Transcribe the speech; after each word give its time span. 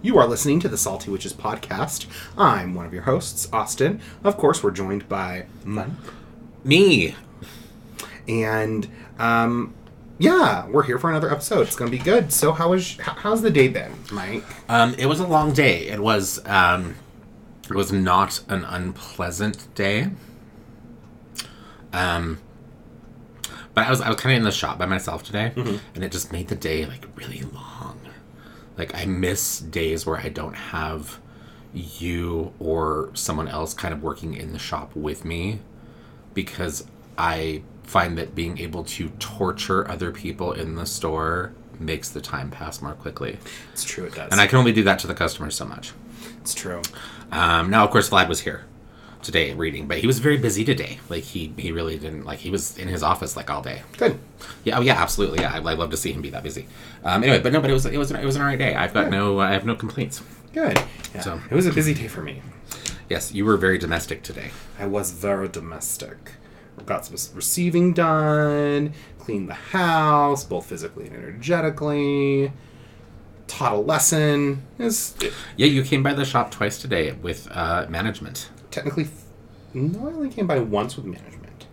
You 0.00 0.16
are 0.18 0.28
listening 0.28 0.60
to 0.60 0.68
the 0.68 0.78
Salty 0.78 1.10
Witches 1.10 1.32
podcast. 1.32 2.06
I'm 2.36 2.74
one 2.74 2.86
of 2.86 2.92
your 2.92 3.02
hosts, 3.02 3.48
Austin. 3.52 4.00
Of 4.22 4.36
course, 4.36 4.62
we're 4.62 4.70
joined 4.70 5.08
by 5.08 5.46
Mike. 5.64 5.88
Me. 6.62 7.16
And 8.28 8.88
um, 9.18 9.74
yeah, 10.18 10.68
we're 10.68 10.84
here 10.84 10.98
for 11.00 11.10
another 11.10 11.32
episode. 11.32 11.62
It's 11.62 11.74
going 11.74 11.90
to 11.90 11.96
be 11.96 12.02
good. 12.02 12.32
So, 12.32 12.52
how 12.52 12.70
was 12.70 12.96
how's 12.98 13.42
the 13.42 13.50
day 13.50 13.66
been, 13.66 13.92
Mike? 14.12 14.44
Um, 14.68 14.94
it 14.94 15.06
was 15.06 15.18
a 15.18 15.26
long 15.26 15.52
day. 15.52 15.88
It 15.88 15.98
was 16.00 16.46
um, 16.46 16.94
it 17.68 17.74
was 17.74 17.90
not 17.90 18.40
an 18.48 18.64
unpleasant 18.64 19.74
day. 19.74 20.10
Um, 21.92 22.38
but 23.74 23.84
I 23.86 23.90
was 23.90 24.00
I 24.00 24.08
was 24.08 24.20
kind 24.20 24.32
of 24.32 24.36
in 24.38 24.44
the 24.44 24.52
shop 24.52 24.78
by 24.78 24.86
myself 24.86 25.24
today, 25.24 25.52
and 25.94 26.04
it 26.04 26.12
just 26.12 26.30
made 26.30 26.46
the 26.48 26.56
day 26.56 26.86
like 26.86 27.04
really 27.16 27.42
long. 27.42 27.77
Like 28.78 28.94
I 28.94 29.04
miss 29.04 29.58
days 29.58 30.06
where 30.06 30.16
I 30.16 30.28
don't 30.28 30.54
have 30.54 31.18
you 31.74 32.52
or 32.58 33.10
someone 33.14 33.48
else 33.48 33.74
kind 33.74 33.92
of 33.92 34.02
working 34.02 34.34
in 34.34 34.52
the 34.52 34.58
shop 34.58 34.94
with 34.94 35.24
me 35.24 35.60
because 36.32 36.86
I 37.18 37.62
find 37.82 38.16
that 38.16 38.34
being 38.34 38.58
able 38.58 38.84
to 38.84 39.08
torture 39.18 39.88
other 39.90 40.12
people 40.12 40.52
in 40.52 40.76
the 40.76 40.86
store 40.86 41.52
makes 41.78 42.08
the 42.08 42.20
time 42.20 42.50
pass 42.50 42.80
more 42.80 42.92
quickly. 42.92 43.38
It's 43.72 43.84
true, 43.84 44.04
it 44.04 44.14
does. 44.14 44.30
And 44.30 44.40
I 44.40 44.46
can 44.46 44.58
only 44.58 44.72
do 44.72 44.84
that 44.84 44.98
to 45.00 45.06
the 45.06 45.14
customers 45.14 45.54
so 45.54 45.64
much. 45.64 45.92
it's 46.40 46.54
true. 46.54 46.82
Um, 47.32 47.70
now, 47.70 47.84
of 47.84 47.90
course, 47.90 48.08
Vlad 48.08 48.28
was 48.28 48.40
here 48.40 48.64
today 49.28 49.52
reading, 49.52 49.86
but 49.86 49.98
he 49.98 50.06
was 50.06 50.20
very 50.20 50.38
busy 50.38 50.64
today. 50.64 50.98
Like 51.10 51.22
he, 51.22 51.52
he 51.58 51.70
really 51.70 51.98
didn't 51.98 52.24
like 52.24 52.38
he 52.38 52.48
was 52.48 52.78
in 52.78 52.88
his 52.88 53.02
office 53.02 53.36
like 53.36 53.50
all 53.50 53.60
day. 53.60 53.82
Good. 53.98 54.18
Yeah, 54.64 54.78
oh 54.78 54.80
yeah, 54.80 54.94
absolutely. 54.94 55.40
Yeah, 55.40 55.52
I, 55.52 55.56
I 55.58 55.74
love 55.74 55.90
to 55.90 55.98
see 55.98 56.12
him 56.12 56.22
be 56.22 56.30
that 56.30 56.42
busy. 56.42 56.66
Um, 57.04 57.22
anyway, 57.22 57.38
but 57.40 57.52
no, 57.52 57.60
but 57.60 57.68
it 57.68 57.74
was 57.74 57.84
it 57.84 57.98
was 57.98 58.10
it 58.10 58.24
was 58.24 58.36
an 58.36 58.40
alright 58.42 58.58
day. 58.58 58.74
I've 58.74 58.94
got 58.94 59.10
no 59.10 59.38
I 59.38 59.52
have 59.52 59.66
no 59.66 59.74
complaints. 59.74 60.22
Good. 60.54 60.78
Yeah. 61.14 61.20
So- 61.20 61.40
it 61.50 61.54
was 61.54 61.66
a 61.66 61.72
busy 61.74 61.92
day 61.92 62.08
for 62.08 62.22
me. 62.22 62.40
Yes, 63.10 63.34
you 63.34 63.44
were 63.44 63.58
very 63.58 63.76
domestic 63.76 64.22
today. 64.22 64.50
I 64.78 64.86
was 64.86 65.10
very 65.10 65.48
domestic. 65.48 66.32
Got 66.86 67.04
some 67.04 67.36
receiving 67.36 67.92
done, 67.92 68.94
cleaned 69.18 69.48
the 69.50 69.54
house, 69.54 70.42
both 70.44 70.66
physically 70.66 71.06
and 71.06 71.16
energetically. 71.16 72.52
Taught 73.46 73.72
a 73.72 73.76
lesson. 73.76 74.62
It's 74.78 75.20
it, 75.22 75.34
Yeah, 75.56 75.66
you 75.66 75.82
came 75.82 76.02
by 76.02 76.14
the 76.14 76.24
shop 76.24 76.50
twice 76.50 76.78
today 76.78 77.12
with 77.12 77.46
uh, 77.50 77.86
management. 77.90 78.48
Technically, 78.70 79.08
no, 79.74 80.08
I 80.08 80.12
only 80.12 80.30
came 80.30 80.46
by 80.46 80.58
once 80.60 80.96
with 80.96 81.04
management. 81.06 81.66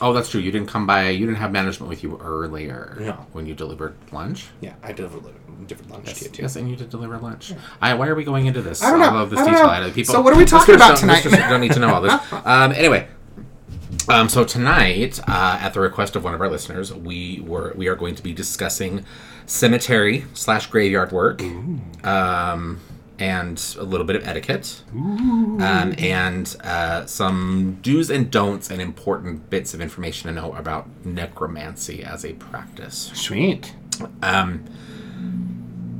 Oh, 0.00 0.12
that's 0.12 0.28
true. 0.30 0.40
You 0.40 0.52
didn't 0.52 0.68
come 0.68 0.86
by. 0.86 1.08
You 1.10 1.24
didn't 1.26 1.38
have 1.38 1.52
management 1.52 1.88
with 1.88 2.02
you 2.02 2.18
earlier. 2.22 2.96
No. 3.00 3.26
When 3.32 3.46
you 3.46 3.54
delivered 3.54 3.96
lunch. 4.12 4.48
Yeah, 4.60 4.74
I 4.82 4.92
delivered 4.92 5.22
different 5.66 5.90
lunch 5.90 6.12
to 6.14 6.24
you 6.24 6.30
too. 6.30 6.42
Yes, 6.42 6.56
and 6.56 6.68
you 6.68 6.76
did 6.76 6.90
deliver 6.90 7.16
lunch. 7.18 7.54
I, 7.80 7.94
why 7.94 8.08
are 8.08 8.14
we 8.14 8.24
going 8.24 8.46
into 8.46 8.60
this? 8.62 8.82
I 8.82 8.90
don't 8.90 9.00
know. 9.00 9.06
love 9.10 9.30
this 9.30 9.38
I 9.40 9.44
don't 9.44 9.52
detail. 9.54 9.66
know. 9.66 9.86
I 9.86 9.90
People, 9.90 10.14
So 10.14 10.20
what 10.20 10.34
are 10.34 10.36
we 10.36 10.44
talking 10.44 10.74
about 10.74 10.98
tonight? 10.98 11.24
don't 11.24 11.60
need 11.60 11.72
to 11.72 11.80
know 11.80 11.94
all 11.94 12.00
this. 12.02 12.12
Um, 12.44 12.72
anyway, 12.72 13.08
um, 14.08 14.28
so 14.28 14.44
tonight, 14.44 15.18
uh, 15.26 15.58
at 15.60 15.72
the 15.72 15.80
request 15.80 16.14
of 16.14 16.22
one 16.24 16.34
of 16.34 16.40
our 16.40 16.48
listeners, 16.50 16.92
we 16.92 17.40
were 17.40 17.72
we 17.76 17.88
are 17.88 17.96
going 17.96 18.14
to 18.14 18.22
be 18.22 18.32
discussing 18.32 19.04
cemetery 19.46 20.24
slash 20.34 20.66
graveyard 20.66 21.10
work, 21.12 21.42
um, 22.04 22.80
and 23.18 23.76
a 23.78 23.82
little 23.82 24.06
bit 24.06 24.16
of 24.16 24.26
etiquette, 24.26 24.82
um, 24.92 25.94
and 25.98 26.56
uh, 26.62 27.06
some 27.06 27.78
do's 27.82 28.10
and 28.10 28.30
don'ts 28.30 28.70
and 28.70 28.80
important 28.80 29.48
bits 29.48 29.72
of 29.74 29.80
information 29.80 30.28
to 30.28 30.40
know 30.40 30.52
about 30.52 30.86
necromancy 31.04 32.04
as 32.04 32.24
a 32.24 32.34
practice. 32.34 33.10
Sweet. 33.14 33.74
Um, 34.22 34.64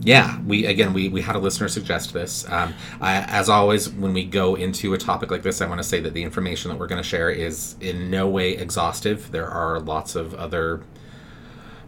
yeah, 0.02 0.40
we 0.42 0.66
again 0.66 0.92
we, 0.92 1.08
we 1.08 1.22
had 1.22 1.36
a 1.36 1.38
listener 1.38 1.68
suggest 1.68 2.12
this. 2.12 2.48
Um, 2.48 2.74
I, 3.00 3.22
as 3.22 3.48
always, 3.48 3.88
when 3.88 4.12
we 4.12 4.24
go 4.24 4.54
into 4.54 4.94
a 4.94 4.98
topic 4.98 5.30
like 5.30 5.42
this, 5.42 5.60
I 5.60 5.66
want 5.66 5.78
to 5.78 5.84
say 5.84 6.00
that 6.00 6.14
the 6.14 6.22
information 6.22 6.70
that 6.70 6.78
we're 6.78 6.86
going 6.86 7.02
to 7.02 7.08
share 7.08 7.30
is 7.30 7.76
in 7.80 8.10
no 8.10 8.28
way 8.28 8.52
exhaustive. 8.52 9.32
There 9.32 9.48
are 9.48 9.80
lots 9.80 10.14
of 10.14 10.34
other 10.34 10.82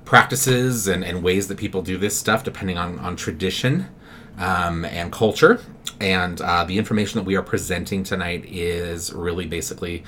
practices 0.05 0.89
and, 0.89 1.05
and 1.05 1.23
ways 1.23 1.49
that 1.49 1.59
people 1.59 1.83
do 1.83 1.99
this 1.99 2.19
stuff 2.19 2.43
depending 2.43 2.79
on, 2.79 2.99
on 2.99 3.15
tradition 3.15 3.89
um, 4.39 4.85
and 4.85 5.13
culture. 5.13 5.61
And 6.01 6.41
uh, 6.41 6.65
the 6.65 6.79
information 6.79 7.19
that 7.19 7.25
we 7.25 7.37
are 7.37 7.43
presenting 7.43 8.05
tonight 8.05 8.45
is 8.47 9.13
really 9.13 9.47
basically 9.47 10.05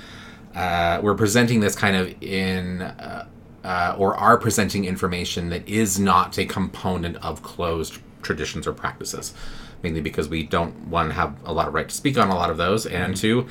uh, 0.54 1.00
we're 1.02 1.14
presenting 1.14 1.60
this 1.60 1.74
kind 1.74 1.96
of 1.96 2.22
in 2.22 2.82
uh, 2.82 3.26
uh, 3.62 3.94
or 3.98 4.16
are 4.16 4.38
presenting 4.38 4.84
information 4.84 5.50
that 5.50 5.68
is 5.68 5.98
not 5.98 6.38
a 6.38 6.44
component 6.44 7.16
of 7.16 7.42
closed 7.42 7.98
traditions 8.22 8.66
or 8.66 8.72
practices. 8.72 9.34
Mainly 9.82 10.00
because 10.00 10.28
we 10.28 10.42
don't 10.42 10.88
one 10.88 11.10
have 11.10 11.36
a 11.44 11.52
lot 11.52 11.66
of 11.66 11.74
right 11.74 11.88
to 11.88 11.94
speak 11.94 12.18
on 12.18 12.28
a 12.28 12.34
lot 12.34 12.50
of 12.50 12.58
those, 12.58 12.84
and 12.84 13.16
two, 13.16 13.46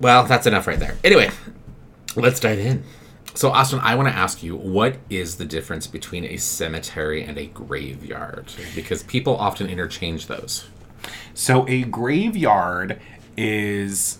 well, 0.00 0.24
that's 0.24 0.46
enough 0.46 0.66
right 0.66 0.78
there. 0.78 0.98
Anyway, 1.02 1.30
let's 2.14 2.40
dive 2.40 2.58
in. 2.58 2.84
So, 3.36 3.50
Austin, 3.50 3.80
I 3.82 3.94
want 3.96 4.08
to 4.08 4.14
ask 4.14 4.42
you, 4.42 4.56
what 4.56 4.96
is 5.10 5.36
the 5.36 5.44
difference 5.44 5.86
between 5.86 6.24
a 6.24 6.38
cemetery 6.38 7.22
and 7.22 7.36
a 7.36 7.44
graveyard? 7.46 8.50
Because 8.74 9.02
people 9.02 9.36
often 9.36 9.68
interchange 9.68 10.26
those. 10.26 10.64
So 11.34 11.68
a 11.68 11.82
graveyard 11.84 12.98
is. 13.36 14.16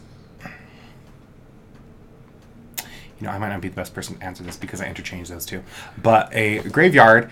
You 3.19 3.23
know, 3.27 3.31
I 3.31 3.39
might 3.39 3.49
not 3.49 3.63
be 3.63 3.69
the 3.69 3.75
best 3.75 3.95
person 3.95 4.19
to 4.19 4.23
answer 4.25 4.43
this 4.43 4.59
because 4.59 4.83
I 4.83 4.87
interchange 4.87 5.31
those 5.31 5.47
two. 5.47 5.63
But 5.97 6.29
a 6.35 6.59
graveyard, 6.69 7.31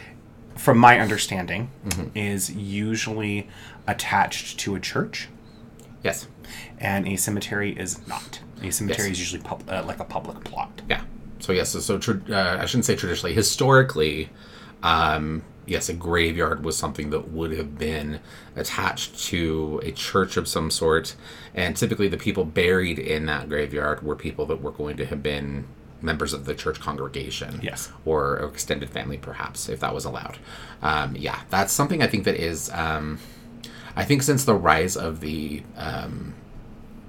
from 0.56 0.78
my 0.78 0.98
understanding, 0.98 1.68
is 2.14 2.50
usually 2.50 3.46
attached 3.86 4.58
to 4.60 4.74
a 4.74 4.80
church, 4.80 5.28
Yes. 6.02 6.26
and 6.78 7.06
a 7.06 7.16
cemetery 7.16 7.78
is 7.78 8.06
not. 8.08 8.40
A 8.62 8.70
cemetery 8.70 9.08
Yes. 9.08 9.16
is 9.16 9.20
usually 9.20 9.42
pub- 9.42 9.68
uh, 9.68 9.82
like 9.86 10.00
a 10.00 10.04
public 10.04 10.42
plot. 10.44 10.80
Yeah. 10.88 11.02
So 11.44 11.52
yes. 11.52 11.70
So, 11.70 11.80
so 11.80 11.98
tra- 11.98 12.22
uh, 12.30 12.58
I 12.58 12.64
shouldn't 12.64 12.86
say 12.86 12.96
traditionally. 12.96 13.34
Historically, 13.34 14.30
um, 14.82 15.42
yes, 15.66 15.90
a 15.90 15.92
graveyard 15.92 16.64
was 16.64 16.76
something 16.76 17.10
that 17.10 17.30
would 17.32 17.52
have 17.52 17.78
been 17.78 18.20
attached 18.56 19.18
to 19.26 19.78
a 19.82 19.92
church 19.92 20.38
of 20.38 20.48
some 20.48 20.70
sort, 20.70 21.16
and 21.54 21.76
typically 21.76 22.08
the 22.08 22.16
people 22.16 22.46
buried 22.46 22.98
in 22.98 23.26
that 23.26 23.50
graveyard 23.50 24.02
were 24.02 24.16
people 24.16 24.46
that 24.46 24.62
were 24.62 24.70
going 24.70 24.96
to 24.96 25.04
have 25.04 25.22
been 25.22 25.66
members 26.00 26.32
of 26.32 26.46
the 26.46 26.54
church 26.54 26.80
congregation. 26.80 27.60
Yes. 27.62 27.92
Or 28.06 28.38
extended 28.38 28.88
family, 28.88 29.18
perhaps, 29.18 29.68
if 29.68 29.80
that 29.80 29.92
was 29.92 30.06
allowed. 30.06 30.38
Um, 30.80 31.14
yeah, 31.14 31.40
that's 31.50 31.74
something 31.74 32.02
I 32.02 32.06
think 32.06 32.24
that 32.24 32.36
is. 32.36 32.70
Um, 32.70 33.18
I 33.96 34.04
think 34.04 34.22
since 34.22 34.46
the 34.46 34.54
rise 34.54 34.96
of 34.96 35.20
the 35.20 35.62
um, 35.76 36.34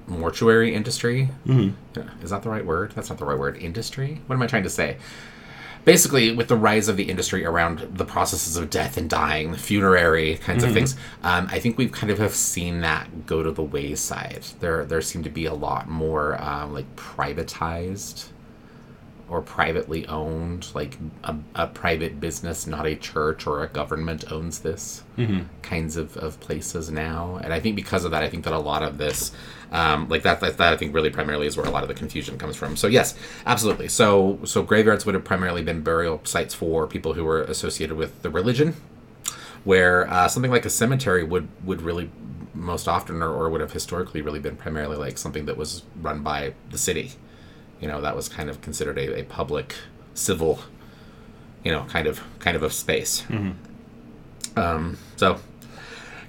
mortuary 0.08 0.74
industry. 0.74 1.30
Mm-hmm. 1.46 2.24
Is 2.24 2.30
that 2.30 2.44
the 2.44 2.50
right 2.50 2.66
word? 2.66 2.92
That's 2.96 3.10
not 3.10 3.18
the 3.18 3.26
right 3.26 3.38
word. 3.38 3.58
Industry? 3.58 4.22
What 4.28 4.36
am 4.36 4.42
I 4.42 4.48
trying 4.48 4.64
to 4.64 4.70
say? 4.70 4.98
Basically, 5.84 6.34
with 6.34 6.48
the 6.48 6.58
rise 6.58 6.88
of 6.88 6.98
the 6.98 7.04
industry 7.04 7.46
around 7.46 7.78
the 7.98 8.06
processes 8.06 8.58
of 8.58 8.72
death 8.72 8.98
and 8.98 9.08
dying, 9.08 9.52
the 9.52 9.58
funerary 9.58 10.36
kinds 10.38 10.64
of 10.64 10.74
things, 10.74 10.96
um, 11.22 11.48
I 11.52 11.60
think 11.60 11.78
we've 11.78 11.92
kind 11.92 12.12
of 12.12 12.18
have 12.18 12.34
seen 12.34 12.82
that 12.82 13.28
go 13.28 13.44
to 13.44 13.52
the 13.52 13.62
wayside. 13.62 14.46
There, 14.62 14.84
there 14.84 15.02
seem 15.02 15.22
to 15.24 15.30
be 15.30 15.46
a 15.46 15.54
lot 15.54 15.88
more 15.88 16.42
um, 16.42 16.74
like 16.74 16.96
privatized 16.96 18.30
or 19.30 19.42
privately 19.42 20.08
owned, 20.08 20.68
like 20.74 20.98
a, 21.24 21.36
a 21.54 21.68
private 21.68 22.20
business, 22.20 22.66
not 22.66 22.88
a 22.88 22.96
church 22.96 23.46
or 23.46 23.64
a 23.64 23.68
government 23.68 24.32
owns 24.32 24.60
this 24.60 25.04
kinds 25.62 25.98
of, 25.98 26.18
of 26.18 26.40
places 26.40 26.90
now. 26.92 27.40
And 27.44 27.54
I 27.54 27.60
think 27.60 27.76
because 27.76 28.06
of 28.06 28.12
that, 28.12 28.24
I 28.24 28.30
think 28.30 28.44
that 28.46 28.54
a 28.54 28.60
lot 28.60 28.82
of 28.82 28.98
this, 28.98 29.32
um, 29.72 30.08
like 30.10 30.24
that, 30.24 30.40
that, 30.42 30.58
that 30.58 30.74
I 30.74 30.78
think 30.78 30.94
really 30.94 31.10
primarily 31.10 31.48
is 31.48 31.58
where 31.58 31.66
a 31.66 31.70
lot 31.70 31.84
of 31.84 31.90
the 31.90 31.96
confusion 31.96 32.38
comes 32.38 32.56
from. 32.56 32.76
So 32.76 32.88
yes, 32.88 33.16
absolutely. 33.46 33.88
So, 33.88 34.40
so 34.44 34.64
graveyards 34.64 35.06
would 35.06 35.16
have 35.16 35.24
primarily 35.24 35.64
been 35.64 35.82
burial 35.82 36.22
sites 36.24 36.54
for 36.54 36.88
people 36.88 37.14
who 37.14 37.24
were 37.24 37.42
associated 37.44 37.96
with 37.98 38.22
the 38.22 38.30
religion, 38.30 38.76
where 39.64 40.10
uh, 40.10 40.28
something 40.28 40.52
like 40.52 40.66
a 40.66 40.70
cemetery 40.70 41.24
would, 41.24 41.48
would 41.64 41.82
really 41.82 42.10
most 42.54 42.88
often 42.88 43.22
or, 43.22 43.34
or 43.34 43.50
would 43.50 43.62
have 43.62 43.74
historically 43.74 44.22
really 44.22 44.40
been 44.40 44.56
primarily 44.56 44.96
like 44.96 45.18
something 45.18 45.46
that 45.46 45.58
was 45.58 45.84
run 46.02 46.24
by 46.24 46.54
the 46.70 46.78
city 46.78 47.12
you 47.82 47.88
know 47.88 48.02
that 48.02 48.16
was 48.16 48.30
kind 48.30 48.50
of 48.50 48.62
considered 48.62 48.98
a, 48.98 49.20
a 49.20 49.24
public 49.24 49.76
civil 50.14 50.60
you 51.64 51.72
know 51.72 51.84
kind 51.86 52.08
of 52.08 52.22
kind 52.40 52.56
of 52.56 52.64
a 52.64 52.70
space 52.70 53.24
um, 54.56 54.98
so 55.18 55.38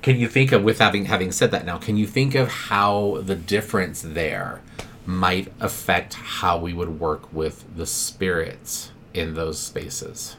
can 0.06 0.20
you 0.20 0.29
think 0.29 0.53
of 0.53 0.62
with 0.62 0.79
having 0.79 1.06
having 1.06 1.32
said 1.32 1.50
that 1.50 1.67
now 1.67 1.79
can 1.79 1.97
you 1.97 2.06
think 2.06 2.37
of 2.37 2.49
how 2.49 3.19
the 3.23 3.35
difference 3.35 4.03
there 4.03 4.61
might 5.05 5.53
affect 5.58 6.14
how 6.14 6.56
we 6.56 6.73
would 6.73 7.00
work 7.00 7.32
with 7.32 7.64
the 7.76 7.85
spirits 7.87 8.93
in 9.14 9.35
those 9.35 9.58
spaces 9.58 10.37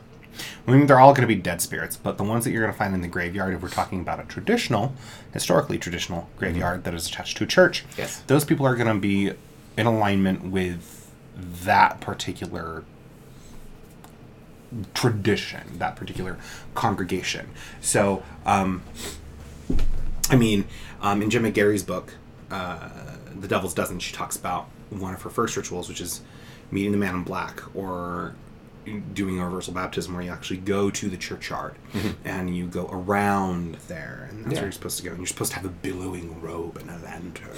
I 0.68 0.72
mean, 0.72 0.86
they're 0.86 1.00
all 1.00 1.14
going 1.14 1.28
to 1.28 1.36
be 1.36 1.42
dead 1.42 1.62
spirits, 1.64 1.98
but 1.98 2.19
the 2.19 2.24
ones 2.24 2.44
that 2.44 2.52
you're 2.52 2.62
going 2.62 2.72
to 2.72 2.78
find 2.78 2.94
in 2.94 3.02
the 3.02 3.08
graveyard, 3.08 3.56
if 3.56 3.62
we're 3.64 3.69
talking 3.69 4.02
about 4.02 4.19
a 4.19 4.24
traditional, 4.24 4.94
historically 5.34 5.80
traditional 5.80 6.30
graveyard 6.38 6.84
that 6.84 6.94
is 6.94 7.08
attached 7.08 7.38
to 7.38 7.44
a 7.44 7.48
church, 7.48 7.84
Yes. 7.98 8.22
those 8.28 8.46
people 8.46 8.63
are 8.68 8.75
going 8.75 8.94
to 8.94 9.00
be 9.00 9.31
in 9.78 9.88
alignment 9.88 10.44
with 10.44 11.12
that 11.63 12.02
particular 12.02 12.84
tradition, 14.94 15.80
that 15.80 15.96
particular 15.96 16.38
congregation. 16.75 17.50
So, 17.81 18.22
um, 18.46 18.84
I 20.30 20.36
mean, 20.36 20.66
um, 21.02 21.22
in 21.22 21.30
Gemma 21.30 21.52
Gary's 21.52 21.84
book, 21.84 22.14
uh, 22.52 22.90
The 23.40 23.48
Devil's 23.48 23.74
Dozen, 23.74 24.00
she 24.00 24.14
talks 24.14 24.36
about 24.36 24.68
one 24.90 25.14
of 25.14 25.22
her 25.22 25.30
first 25.30 25.56
rituals, 25.58 25.88
which 25.90 26.02
is 26.02 26.22
meeting 26.72 26.92
the 26.92 26.98
man 26.98 27.16
in 27.16 27.24
black 27.24 27.62
or 27.75 28.36
doing 29.14 29.38
a 29.38 29.44
reversal 29.46 29.74
baptism 29.74 30.14
where 30.14 30.24
you 30.24 30.31
actually 30.31 30.56
go 30.58 30.90
to 30.90 31.10
the 31.10 31.18
churchyard 31.18 31.75
and 32.24 32.56
you 32.56 32.66
go 32.66 32.88
around 32.90 33.75
there 33.90 34.28
and 34.30 34.46
that's 34.46 34.54
Yeah. 34.54 34.60
where 34.60 34.66
you're 34.68 34.72
supposed 34.72 34.98
to 35.00 35.04
go 35.04 35.10
and 35.10 35.19
you're 35.19 35.28
supposed 35.28 35.52
to 35.52 35.58
have 35.58 35.66
a 35.66 35.70
billowing 35.70 36.40
robe 36.42 36.78
and 36.78 36.90
a 36.90 36.98
lantern 37.04 37.50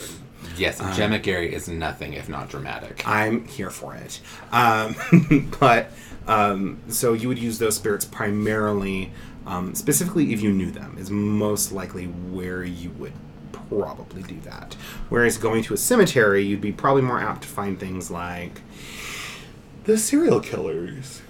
Yes, 0.58 0.80
Gemma 0.96 1.20
Gary 1.20 1.54
is 1.54 1.68
nothing 1.68 2.14
if 2.14 2.30
not 2.30 2.50
dramatic. 2.50 3.04
I'm 3.08 3.46
here 3.46 3.70
for 3.70 3.94
it. 3.94 4.20
Um, 4.52 4.96
but 5.60 5.92
um, 6.28 6.80
so 6.88 7.14
you 7.14 7.28
would 7.28 7.38
use 7.38 7.60
those 7.60 7.76
spirits 7.76 8.06
primarily, 8.06 9.12
um, 9.46 9.76
specifically 9.76 10.34
if 10.34 10.42
you 10.42 10.52
knew 10.52 10.72
them, 10.72 10.98
is 11.00 11.10
most 11.10 11.72
likely 11.72 12.06
where 12.06 12.64
you 12.64 12.92
would 12.92 13.14
probably 13.70 14.24
do 14.24 14.40
that. 14.42 14.76
Whereas 15.10 15.38
going 15.38 15.64
to 15.64 15.74
a 15.74 15.78
cemetery, 15.78 16.44
you'd 16.44 16.62
be 16.62 16.72
probably 16.72 17.02
more 17.02 17.20
apt 17.20 17.44
to 17.44 17.48
find 17.48 17.80
things 17.80 18.10
like 18.12 18.62
the 19.86 19.98
serial 19.98 20.40
killers. 20.40 21.22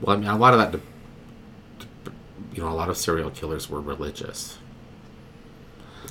Well, 0.00 0.16
I 0.16 0.20
mean, 0.20 0.28
a 0.28 0.36
lot 0.36 0.54
of 0.54 0.72
that, 0.72 0.80
you 2.54 2.62
know, 2.62 2.68
a 2.68 2.74
lot 2.74 2.88
of 2.88 2.96
serial 2.96 3.30
killers 3.30 3.68
were 3.68 3.80
religious. 3.80 4.58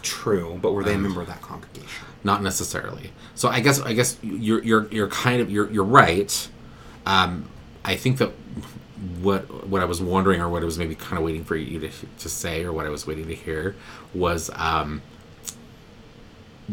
True, 0.02 0.60
but 0.62 0.74
were 0.74 0.84
they 0.84 0.94
a 0.94 0.98
member 0.98 1.22
of 1.22 1.28
that 1.28 1.42
congregation? 1.42 2.06
Not 2.24 2.44
necessarily. 2.44 3.12
So 3.36 3.50
I 3.50 3.62
guess 3.62 3.80
I 3.82 3.94
guess 3.94 4.18
you're 4.22 4.64
you're 4.64 4.88
you're 4.90 5.08
kind 5.08 5.42
of 5.42 5.50
you're 5.50 5.70
you're 5.72 5.84
right. 5.84 6.50
Um, 7.06 7.50
I 7.84 7.96
think 7.96 8.18
that 8.18 8.32
what 9.22 9.68
what 9.68 9.82
I 9.82 9.86
was 9.86 10.02
wondering 10.02 10.42
or 10.42 10.50
what 10.50 10.62
I 10.64 10.66
was 10.66 10.78
maybe 10.80 10.96
kind 10.96 11.18
of 11.18 11.24
waiting 11.24 11.44
for 11.44 11.56
you 11.56 11.80
to 11.80 11.90
to 12.20 12.30
say 12.30 12.64
or 12.64 12.74
what 12.74 12.86
I 12.86 12.90
was 12.90 13.06
waiting 13.06 13.28
to 13.28 13.36
hear 13.36 13.76
was 14.14 14.50
um, 14.56 15.02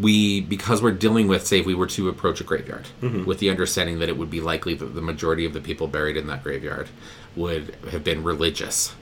we 0.01 0.41
because 0.41 0.83
we're 0.83 0.91
dealing 0.91 1.29
with 1.29 1.47
say 1.47 1.61
if 1.61 1.67
we 1.67 1.75
were 1.75 1.87
to 1.87 2.09
approach 2.09 2.41
a 2.41 2.45
graveyard 2.45 2.87
with 3.27 3.39
the 3.39 3.49
understanding 3.51 4.01
that 4.01 4.09
it 4.09 4.17
would 4.17 4.31
be 4.31 4.41
likely 4.41 4.75
that 4.75 4.87
the 4.95 5.03
majority 5.03 5.45
of 5.45 5.53
the 5.53 5.61
people 5.61 5.87
buried 5.87 6.17
in 6.17 6.27
that 6.27 6.43
graveyard 6.43 6.89
would 7.37 7.77
have 7.91 8.03
been 8.03 8.25
religious 8.25 8.95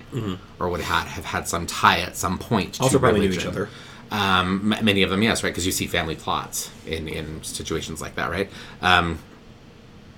or 0.59 0.69
would 0.69 0.81
have, 0.83 1.07
have 1.07 1.25
had 1.25 1.49
some 1.49 1.67
tie 1.67 2.01
at 2.01 2.17
some 2.17 2.39
point 2.39 2.79
Also 2.81 2.97
to 2.97 3.01
probably 3.01 3.21
knew 3.21 3.27
religion. 3.29 3.51
each 3.51 3.55
other. 3.57 3.69
Um, 4.11 4.75
many 4.83 5.03
of 5.03 5.09
them, 5.09 5.23
yes, 5.23 5.43
right, 5.43 5.49
because 5.49 5.65
you 5.65 5.73
see 5.73 5.87
family 5.87 6.17
plots 6.17 6.71
in 6.87 7.09
in 7.09 7.43
situations 7.43 8.03
like 8.03 8.17
that, 8.17 8.31
right? 8.31 8.51
Um, 8.83 9.19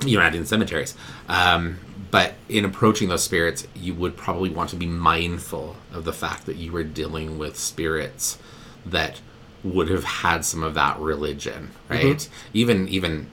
you're 0.04 0.20
not 0.20 0.34
in 0.34 0.44
cemeteries, 0.46 0.96
um, 1.28 1.78
but 2.14 2.34
in 2.48 2.64
approaching 2.64 3.08
those 3.08 3.24
spirits, 3.24 3.66
you 3.74 3.92
would 3.92 4.16
probably 4.16 4.48
want 4.48 4.70
to 4.70 4.76
be 4.76 4.86
mindful 4.86 5.74
of 5.92 6.04
the 6.04 6.12
fact 6.12 6.46
that 6.46 6.54
you 6.54 6.70
were 6.70 6.84
dealing 6.84 7.38
with 7.38 7.58
spirits 7.58 8.38
that 8.86 9.20
would 9.64 9.88
have 9.88 10.04
had 10.04 10.44
some 10.44 10.62
of 10.62 10.74
that 10.74 10.96
religion, 11.00 11.72
right? 11.88 12.28
Even 12.52 12.86
even 12.88 13.26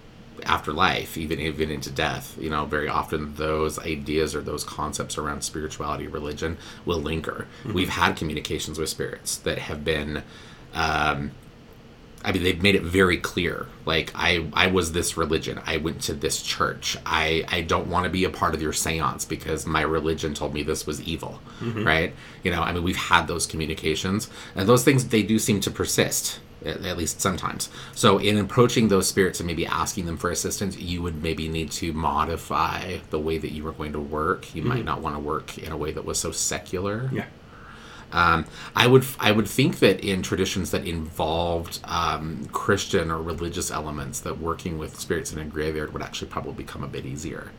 after 0.48 0.74
life, 0.74 1.16
even 1.16 1.40
even 1.40 1.70
into 1.70 1.92
death, 1.92 2.36
you 2.40 2.50
know, 2.50 2.66
very 2.66 2.88
often 2.88 3.36
those 3.36 3.78
ideas 3.78 4.34
or 4.34 4.42
those 4.42 4.64
concepts 4.64 5.16
around 5.16 5.44
spirituality, 5.44 6.08
religion 6.08 6.58
will 6.84 6.98
linger. 7.00 7.46
We've 7.76 7.90
had 7.90 8.16
communications 8.18 8.80
with 8.80 8.90
spirits 8.90 9.38
that 9.38 9.60
have 9.60 9.86
been 9.86 10.24
um, 10.74 11.30
I 12.24 12.32
mean, 12.32 12.44
they've 12.44 12.62
made 12.62 12.76
it 12.76 12.84
very 12.84 13.18
clear. 13.18 13.68
Like, 13.86 14.12
I, 14.16 14.48
I 14.54 14.68
was 14.68 14.92
this 14.92 15.18
religion. 15.18 15.60
I 15.66 15.78
went 15.78 16.02
to 16.04 16.14
this 16.14 16.42
church. 16.42 16.98
I, 17.06 17.44
I 17.48 17.62
don't 17.62 17.88
want 17.88 18.04
to 18.04 18.10
be 18.10 18.26
a 18.26 18.30
part 18.30 18.54
of 18.54 18.62
your 18.62 18.74
seance 18.74 19.26
because 19.26 19.66
my 19.66 19.82
religion 19.82 20.34
told 20.34 20.54
me 20.54 20.64
this 20.64 20.86
was 20.86 21.02
evil, 21.02 21.40
mm-hmm. 21.60 21.86
right? 21.86 22.14
You 22.44 22.52
know, 22.52 22.62
I 22.62 22.72
mean, 22.74 22.84
we've 22.84 22.96
had 22.96 23.28
those 23.28 23.48
communications, 23.48 24.30
and 24.56 24.70
those 24.70 24.84
things 24.84 25.08
they 25.08 25.24
do 25.24 25.40
seem 25.40 25.60
to 25.62 25.72
persist. 25.72 26.40
At, 26.64 26.86
at 26.86 26.96
least 26.96 27.20
sometimes. 27.22 27.70
So, 27.96 28.20
in 28.20 28.38
approaching 28.38 28.90
those 28.90 29.08
spirits 29.08 29.40
and 29.40 29.48
maybe 29.48 29.66
asking 29.66 30.06
them 30.06 30.16
for 30.16 30.30
assistance, 30.30 30.78
you 30.78 31.02
would 31.02 31.24
maybe 31.24 31.48
need 31.48 31.72
to 31.72 31.92
modify 31.92 32.98
the 33.10 33.18
way 33.18 33.40
that 33.40 33.52
you 33.52 33.64
were 33.64 33.72
going 33.72 33.94
to 33.94 34.00
work. 34.00 34.54
You 34.54 34.62
might 34.62 34.76
mm-hmm. 34.76 34.86
not 34.86 35.02
want 35.02 35.16
to 35.16 35.20
work 35.20 35.58
in 35.58 35.72
a 35.72 35.78
way 35.78 35.92
that 35.92 36.06
was 36.06 36.20
so 36.20 36.32
secular. 36.32 37.10
Yeah. 37.12 37.26
Um, 38.12 38.46
I 38.76 38.88
would 38.88 39.06
I 39.20 39.32
would 39.32 39.48
think 39.48 39.80
that 39.80 40.00
in 40.02 40.22
traditions 40.22 40.72
that 40.72 40.86
involved 40.86 41.80
um, 41.86 42.48
Christian 42.52 43.10
or 43.12 43.22
religious 43.22 43.72
elements, 43.72 44.20
that 44.22 44.40
working 44.40 44.78
with 44.78 45.00
spirits 45.00 45.32
in 45.32 45.40
a 45.40 45.46
graveyard 45.46 45.94
would 45.94 46.02
actually 46.02 46.30
probably 46.30 46.54
become 46.64 46.84
a 46.84 46.88
bit 46.88 47.06
easier. 47.06 47.52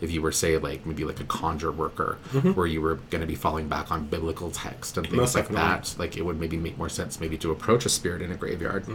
If 0.00 0.10
you 0.10 0.22
were 0.22 0.32
say 0.32 0.56
like 0.56 0.86
maybe 0.86 1.04
like 1.04 1.20
a 1.20 1.24
conjure 1.24 1.70
worker, 1.70 2.16
where 2.54 2.66
you 2.66 2.80
were 2.80 2.94
going 3.10 3.20
to 3.20 3.26
be 3.26 3.34
falling 3.34 3.68
back 3.68 3.92
on 3.92 4.06
biblical 4.06 4.50
text 4.50 4.96
and 4.96 5.06
things 5.06 5.16
Most 5.18 5.34
like 5.34 5.48
definitely. 5.48 5.90
that, 5.90 5.98
like 5.98 6.16
it 6.16 6.22
would 6.24 6.40
maybe 6.40 6.56
make 6.56 6.78
more 6.78 6.88
sense 6.88 7.20
maybe 7.20 7.36
to 7.36 7.50
approach 7.50 7.84
a 7.84 7.90
spirit 7.90 8.22
in 8.22 8.32
a 8.32 8.36
graveyard. 8.36 8.86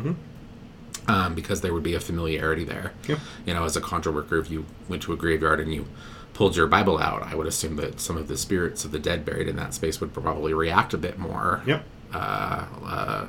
Um, 1.07 1.35
because 1.35 1.61
there 1.61 1.71
would 1.71 1.83
be 1.83 1.93
a 1.93 1.99
familiarity 1.99 2.63
there. 2.63 2.91
Yep. 3.07 3.19
You 3.45 3.53
know, 3.53 3.63
as 3.65 3.77
a 3.77 3.81
conjure 3.81 4.11
worker, 4.11 4.39
if 4.39 4.49
you 4.49 4.65
went 4.89 5.03
to 5.03 5.13
a 5.13 5.15
graveyard 5.15 5.59
and 5.59 5.71
you 5.71 5.85
pulled 6.35 6.55
your 6.55 6.67
Bible 6.67 6.99
out, 6.99 7.23
I 7.23 7.33
would 7.33 7.47
assume 7.47 7.77
that 7.77 7.99
some 7.99 8.17
of 8.17 8.27
the 8.27 8.37
spirits 8.37 8.85
of 8.85 8.91
the 8.91 8.99
dead 8.99 9.25
buried 9.25 9.47
in 9.47 9.55
that 9.55 9.73
space 9.73 9.99
would 10.01 10.13
probably 10.13 10.53
react 10.53 10.93
a 10.93 10.97
bit 10.97 11.17
more. 11.17 11.63
Yep. 11.65 11.83
Uh, 12.13 12.65
uh, 12.83 13.27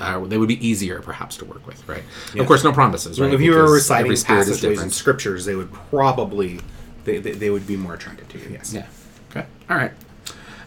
uh, 0.00 0.24
they 0.26 0.38
would 0.38 0.48
be 0.48 0.66
easier, 0.66 1.00
perhaps, 1.00 1.36
to 1.38 1.44
work 1.44 1.66
with, 1.66 1.86
right? 1.88 2.02
Of 2.38 2.46
course, 2.46 2.62
no 2.62 2.72
promises, 2.72 3.18
right? 3.20 3.32
If 3.32 3.40
you 3.40 3.52
were 3.52 3.72
reciting 3.72 4.06
every 4.06 4.16
spirit 4.16 4.48
is 4.48 4.60
passages 4.60 4.82
in 4.82 4.90
scriptures, 4.90 5.44
they 5.44 5.54
would 5.54 5.72
probably 5.72 6.60
they, 7.04 7.18
they, 7.18 7.32
they 7.32 7.50
would 7.50 7.66
be 7.66 7.76
more 7.76 7.94
attracted 7.94 8.28
to 8.30 8.38
you. 8.38 8.50
Yes. 8.50 8.72
Yeah. 8.72 8.86
Okay. 9.30 9.46
All 9.68 9.76
right. 9.76 9.92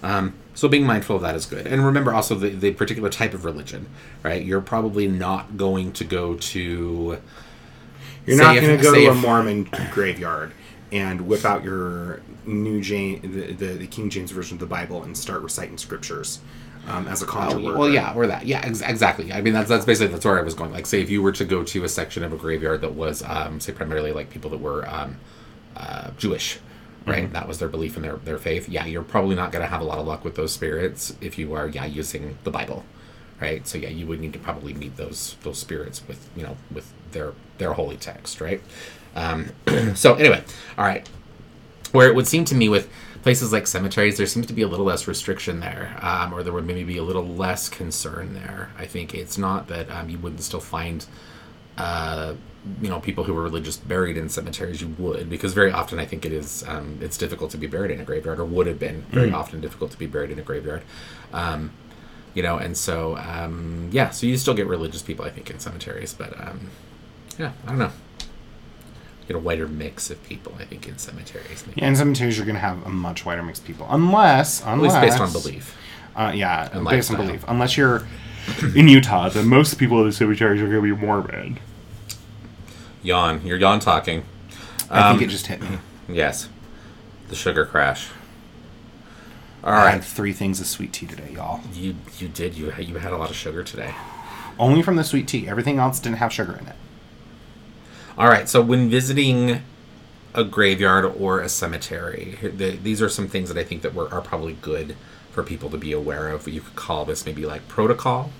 Um, 0.04 0.34
so 0.54 0.68
being 0.68 0.86
mindful 0.86 1.16
of 1.16 1.22
that 1.22 1.36
is 1.36 1.46
good, 1.46 1.66
and 1.68 1.86
remember 1.86 2.14
also 2.14 2.36
the, 2.36 2.50
the 2.50 2.72
particular 2.72 3.10
type 3.10 3.34
of 3.34 3.46
religion, 3.46 3.88
right? 4.24 4.44
You're 4.44 4.62
probably 4.62 5.08
not 5.08 5.58
going 5.58 5.92
to 5.94 6.04
go 6.04 6.36
to. 6.36 7.20
You're 8.26 8.38
not 8.38 8.56
going 8.56 8.78
to 8.78 8.84
go 8.84 8.94
to 8.94 9.08
a 9.08 9.12
if- 9.12 9.18
Mormon 9.18 9.70
graveyard 9.92 10.54
and 10.92 11.22
whip 11.22 11.46
out 11.46 11.64
your 11.64 12.22
New 12.46 12.82
James, 12.82 13.22
the, 13.22 13.54
the, 13.54 13.66
the 13.74 13.88
King 13.88 14.10
James 14.10 14.32
version 14.32 14.56
of 14.56 14.60
the 14.60 14.66
Bible, 14.66 15.04
and 15.04 15.18
start 15.18 15.42
reciting 15.42 15.78
scriptures 15.78 16.40
um, 16.88 17.08
as 17.08 17.22
a 17.22 17.26
conjure 17.26 17.58
Oh, 17.58 17.78
well, 17.78 17.90
yeah, 17.90 18.14
or 18.16 18.28
that, 18.28 18.46
yeah, 18.46 18.62
ex- 18.64 18.82
exactly. 18.82 19.32
I 19.32 19.42
mean, 19.42 19.54
that's 19.54 19.70
that's 19.70 19.86
basically 19.86 20.14
that's 20.14 20.26
where 20.26 20.40
I 20.40 20.42
was 20.42 20.54
going. 20.54 20.72
Like, 20.72 20.86
say 20.86 21.02
if 21.02 21.10
you 21.10 21.22
were 21.22 21.32
to 21.34 21.46
go 21.46 21.64
to 21.64 21.84
a 21.84 21.90
section 21.90 22.24
of 22.24 22.34
a 22.34 22.38
graveyard 22.38 22.82
that 22.82 22.94
was, 22.94 23.24
um, 23.24 23.60
say, 23.60 23.74
primarily 23.74 24.12
like 24.12 24.30
people 24.30 24.50
that 24.52 24.60
were 24.60 24.88
um, 24.90 25.18
uh, 25.76 26.12
Jewish, 26.18 26.60
right? 27.06 27.32
That 27.34 27.48
was 27.48 27.60
their 27.60 27.70
belief 27.70 27.96
in 27.96 28.04
their 28.04 28.18
their 28.18 28.38
faith. 28.38 28.68
Yeah, 28.70 28.86
you're 28.86 29.04
probably 29.04 29.36
not 29.36 29.52
going 29.52 29.64
to 29.64 29.70
have 29.70 29.82
a 29.82 29.86
lot 29.86 30.00
of 30.00 30.08
luck 30.08 30.24
with 30.24 30.36
those 30.36 30.54
spirits 30.54 31.16
if 31.22 31.38
you 31.38 31.54
are, 31.54 31.68
yeah, 31.68 31.86
using 31.86 32.38
the 32.44 32.52
Bible, 32.52 32.84
right? 33.40 33.68
So 33.68 33.78
yeah, 33.78 33.90
you 33.90 34.08
would 34.08 34.20
need 34.20 34.34
to 34.34 34.40
probably 34.40 34.74
meet 34.74 34.98
those 34.98 35.36
those 35.44 35.60
spirits 35.60 36.08
with 36.08 36.30
you 36.36 36.44
know 36.44 36.58
with 36.72 36.92
their 37.12 37.34
their 37.60 37.74
holy 37.74 37.98
text, 37.98 38.42
right? 38.42 38.62
Um, 39.16 39.52
so 39.96 40.16
anyway, 40.16 40.44
all 40.78 40.86
right. 40.86 41.08
Where 41.92 42.08
it 42.08 42.16
would 42.16 42.28
seem 42.28 42.46
to 42.46 42.56
me 42.56 42.70
with 42.70 42.90
places 43.22 43.52
like 43.52 43.68
cemeteries 43.68 44.18
there 44.18 44.26
seems 44.26 44.46
to 44.48 44.54
be 44.54 44.62
a 44.62 44.68
little 44.68 44.86
less 44.86 45.08
restriction 45.08 45.60
there 45.60 45.98
um, 46.02 46.34
or 46.34 46.42
there 46.42 46.54
would 46.54 46.66
maybe 46.66 46.84
be 46.84 46.98
a 46.98 47.04
little 47.04 47.26
less 47.26 47.68
concern 47.68 48.34
there. 48.34 48.70
I 48.78 48.86
think 48.86 49.14
it's 49.14 49.38
not 49.38 49.68
that 49.68 49.90
um, 49.92 50.10
you 50.10 50.18
wouldn't 50.18 50.42
still 50.42 50.62
find 50.62 51.06
uh, 51.78 52.36
you 52.82 52.90
know 52.90 53.00
people 53.00 53.24
who 53.24 53.34
were 53.34 53.44
religious 53.44 53.78
buried 53.78 54.18
in 54.18 54.30
cemeteries 54.30 54.82
you 54.82 54.94
would 54.98 55.30
because 55.30 55.54
very 55.54 55.72
often 55.72 55.98
i 55.98 56.06
think 56.06 56.26
it 56.26 56.34
is 56.34 56.62
um, 56.68 57.00
it's 57.02 57.18
difficult 57.18 57.52
to 57.52 57.58
be 57.58 57.68
buried 57.68 57.90
in 57.90 58.02
a 58.02 58.04
graveyard 58.04 58.38
or 58.38 58.44
would 58.44 58.68
have 58.68 58.78
been 58.78 59.02
very 59.12 59.32
often 59.32 59.62
difficult 59.62 59.90
to 59.92 59.98
be 59.98 60.06
buried 60.06 60.30
in 60.30 60.40
a 60.40 60.42
graveyard. 60.42 60.84
Um, 61.32 61.72
you 62.34 62.44
know 62.44 62.58
and 62.58 62.78
so 62.78 63.18
um, 63.18 63.90
yeah 63.92 64.10
so 64.10 64.28
you 64.28 64.38
still 64.38 64.54
get 64.54 64.68
religious 64.68 65.02
people 65.02 65.26
i 65.26 65.30
think 65.30 65.50
in 65.50 65.60
cemeteries 65.60 66.14
but 66.14 66.40
um, 66.40 66.70
yeah 67.38 67.52
i 67.66 67.70
don't 67.70 67.80
know 67.80 67.92
get 69.30 69.36
a 69.36 69.40
wider 69.40 69.68
mix 69.68 70.10
of 70.10 70.22
people 70.24 70.52
i 70.60 70.66
think 70.66 70.88
in 70.88 70.98
cemeteries 70.98 71.64
maybe. 71.68 71.80
Yeah, 71.82 71.88
in 71.88 71.96
cemeteries, 71.96 72.36
you're 72.38 72.46
going 72.48 72.56
to 72.56 72.68
have 72.70 72.86
a 72.86 72.90
much 72.90 73.26
wider 73.26 73.44
mix 73.44 73.60
of 73.60 73.66
people, 73.66 73.86
unless 73.90 74.62
At 74.66 74.74
unless 74.74 74.94
least 74.94 75.02
based 75.06 75.20
on 75.22 75.32
belief. 75.32 75.78
Uh, 76.16 76.32
yeah, 76.36 76.68
And 76.74 76.84
based 76.86 77.12
on 77.12 77.18
belief. 77.18 77.46
Unless 77.48 77.78
you're 77.78 78.06
in 78.76 78.88
Utah, 78.90 79.30
then 79.30 79.48
most 79.48 79.76
people 79.78 80.00
in 80.02 80.08
the 80.08 80.12
cemeteries 80.12 80.62
are 80.62 80.68
going 80.68 80.84
to 80.84 80.96
be 80.96 81.06
Mormon. 81.06 81.60
Yawn. 83.04 83.46
You're 83.46 83.58
yawn 83.58 83.80
talking. 83.80 84.26
I 84.90 85.00
Um, 85.12 85.18
think 85.18 85.30
it 85.30 85.32
just 85.32 85.48
hit 85.48 85.62
me. 85.62 85.78
Yes. 86.10 86.50
The 87.30 87.36
sugar 87.36 87.66
crash. 87.66 88.08
All 89.64 89.72
I 89.72 89.78
right. 89.86 89.92
had 89.92 90.04
three 90.04 90.34
things 90.34 90.60
of 90.60 90.66
sweet 90.68 90.92
tea 90.92 91.06
today, 91.06 91.32
y'all. 91.34 91.62
You 91.74 91.96
you 92.18 92.28
did 92.28 92.56
you 92.56 92.74
you 92.80 92.98
had 92.98 93.14
a 93.14 93.18
lot 93.18 93.30
of 93.30 93.36
sugar 93.36 93.64
today. 93.64 93.94
Only 94.58 94.82
from 94.82 94.96
the 94.96 95.04
sweet 95.04 95.28
tea. 95.28 95.48
Everything 95.48 95.78
else 95.80 96.00
didn't 96.00 96.18
have 96.18 96.34
sugar 96.34 96.54
in 96.60 96.66
it. 96.68 96.76
All 98.20 98.28
right. 98.28 98.50
So 98.50 98.62
when 98.62 98.90
visiting 98.90 99.62
a 100.36 100.44
graveyard 100.44 101.06
or 101.06 101.40
a 101.40 101.48
cemetery, 101.48 102.38
the, 102.42 102.72
these 102.72 103.02
are 103.02 103.10
some 103.10 103.30
things 103.30 103.48
that 103.48 103.58
I 103.58 103.64
think 103.64 103.82
that 103.82 103.94
were, 103.96 104.14
are 104.14 104.22
probably 104.22 104.54
good 104.54 104.96
for 105.32 105.42
people 105.42 105.70
to 105.70 105.78
be 105.78 105.94
aware 105.94 106.28
of. 106.30 106.48
You 106.48 106.60
could 106.62 106.76
call 106.76 107.06
this 107.06 107.26
maybe 107.26 107.46
like 107.46 107.68
protocol, 107.70 108.32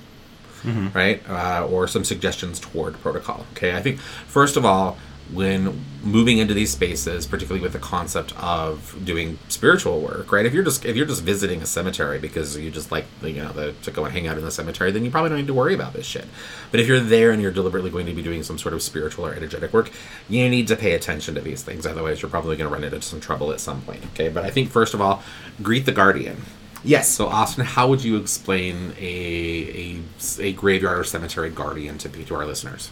right? 0.94 1.28
Uh, 1.30 1.66
or 1.66 1.88
some 1.88 2.04
suggestions 2.04 2.60
toward 2.60 3.00
protocol. 3.02 3.46
Okay. 3.54 3.76
I 3.76 3.82
think 3.82 4.00
first 4.00 4.58
of 4.58 4.66
all, 4.66 4.98
when 5.34 5.86
moving 6.04 6.38
into 6.38 6.54
these 6.54 6.72
spaces, 6.72 7.28
particularly 7.28 7.62
with 7.62 7.74
the 7.74 7.80
concept 7.80 8.34
of 8.38 8.98
doing 9.04 9.38
spiritual 9.48 10.00
work, 10.02 10.32
right? 10.32 10.46
If 10.46 10.54
you're 10.54 10.64
just 10.64 10.86
if 10.86 10.96
you're 10.96 11.06
just 11.06 11.24
visiting 11.24 11.62
a 11.62 11.66
cemetery 11.66 12.20
because 12.20 12.58
you 12.58 12.72
just 12.72 12.92
like 12.92 13.06
you 13.22 13.34
know 13.34 13.52
the, 13.52 13.74
to 13.84 13.92
go 13.92 14.06
and 14.06 14.14
hang 14.14 14.28
out 14.28 14.38
in 14.38 14.44
the 14.44 14.52
cemetery, 14.52 14.92
then 14.92 15.06
you 15.06 15.12
probably 15.12 15.30
don't 15.30 15.40
need 15.40 15.48
to 15.48 15.54
worry 15.54 15.74
about 15.74 15.94
this 15.94 16.06
shit. 16.06 16.26
But 16.72 16.80
if 16.80 16.88
you're 16.88 17.00
there 17.00 17.32
and 17.32 17.42
you're 17.42 17.52
deliberately 17.52 17.92
going 17.92 18.06
to 18.08 18.14
be 18.14 18.24
doing 18.24 18.44
some 18.44 18.58
sort 18.58 18.74
of 18.74 18.82
spiritual 18.82 19.26
or 19.26 19.34
energetic 19.34 19.74
work, 19.74 19.92
you 20.28 20.50
need 20.50 20.68
to 20.70 20.76
pay 20.76 20.94
attention 20.94 21.36
to 21.36 21.42
these 21.42 21.64
things. 21.64 21.86
Otherwise, 21.86 22.22
you're 22.22 22.32
probably 22.32 22.56
going 22.56 22.70
to 22.70 22.74
run 22.74 22.84
into 22.84 23.02
some 23.02 23.20
trouble 23.20 23.52
at 23.52 23.60
some 23.60 23.82
point. 23.82 24.04
Okay, 24.14 24.30
but 24.30 24.44
I 24.44 24.50
think 24.50 24.70
first 24.70 24.94
of 24.94 25.02
all, 25.02 25.22
greet 25.62 25.86
the 25.86 25.92
guardian. 25.92 26.42
Yes. 26.84 27.10
So, 27.10 27.28
Austin, 27.28 27.66
how 27.66 27.90
would 27.90 28.04
you 28.04 28.16
explain 28.18 28.94
a, 28.98 30.00
a, 30.40 30.42
a 30.42 30.54
graveyard 30.54 30.98
or 30.98 31.04
cemetery 31.04 31.50
guardian 31.50 31.98
to 32.00 32.10
be 32.10 32.24
to 32.24 32.36
our 32.36 32.46
listeners? 32.46 32.90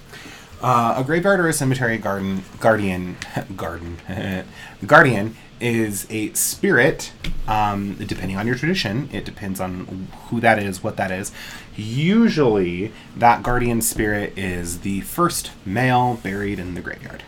Uh, 0.61 0.95
a 0.97 1.03
graveyard 1.03 1.39
or 1.39 1.47
a 1.47 1.53
cemetery 1.53 1.97
garden 1.97 2.43
guardian 2.59 3.15
garden 3.55 3.97
guardian 4.85 5.35
is 5.59 6.07
a 6.09 6.31
spirit. 6.33 7.11
Um, 7.47 7.95
depending 7.95 8.37
on 8.37 8.45
your 8.47 8.55
tradition, 8.55 9.09
it 9.13 9.23
depends 9.25 9.59
on 9.59 10.07
who 10.27 10.39
that 10.41 10.59
is, 10.59 10.83
what 10.83 10.97
that 10.97 11.11
is. 11.11 11.31
Usually, 11.75 12.91
that 13.15 13.43
guardian 13.43 13.81
spirit 13.81 14.37
is 14.37 14.79
the 14.81 15.01
first 15.01 15.51
male 15.65 16.19
buried 16.21 16.59
in 16.59 16.73
the 16.73 16.81
graveyard. 16.81 17.23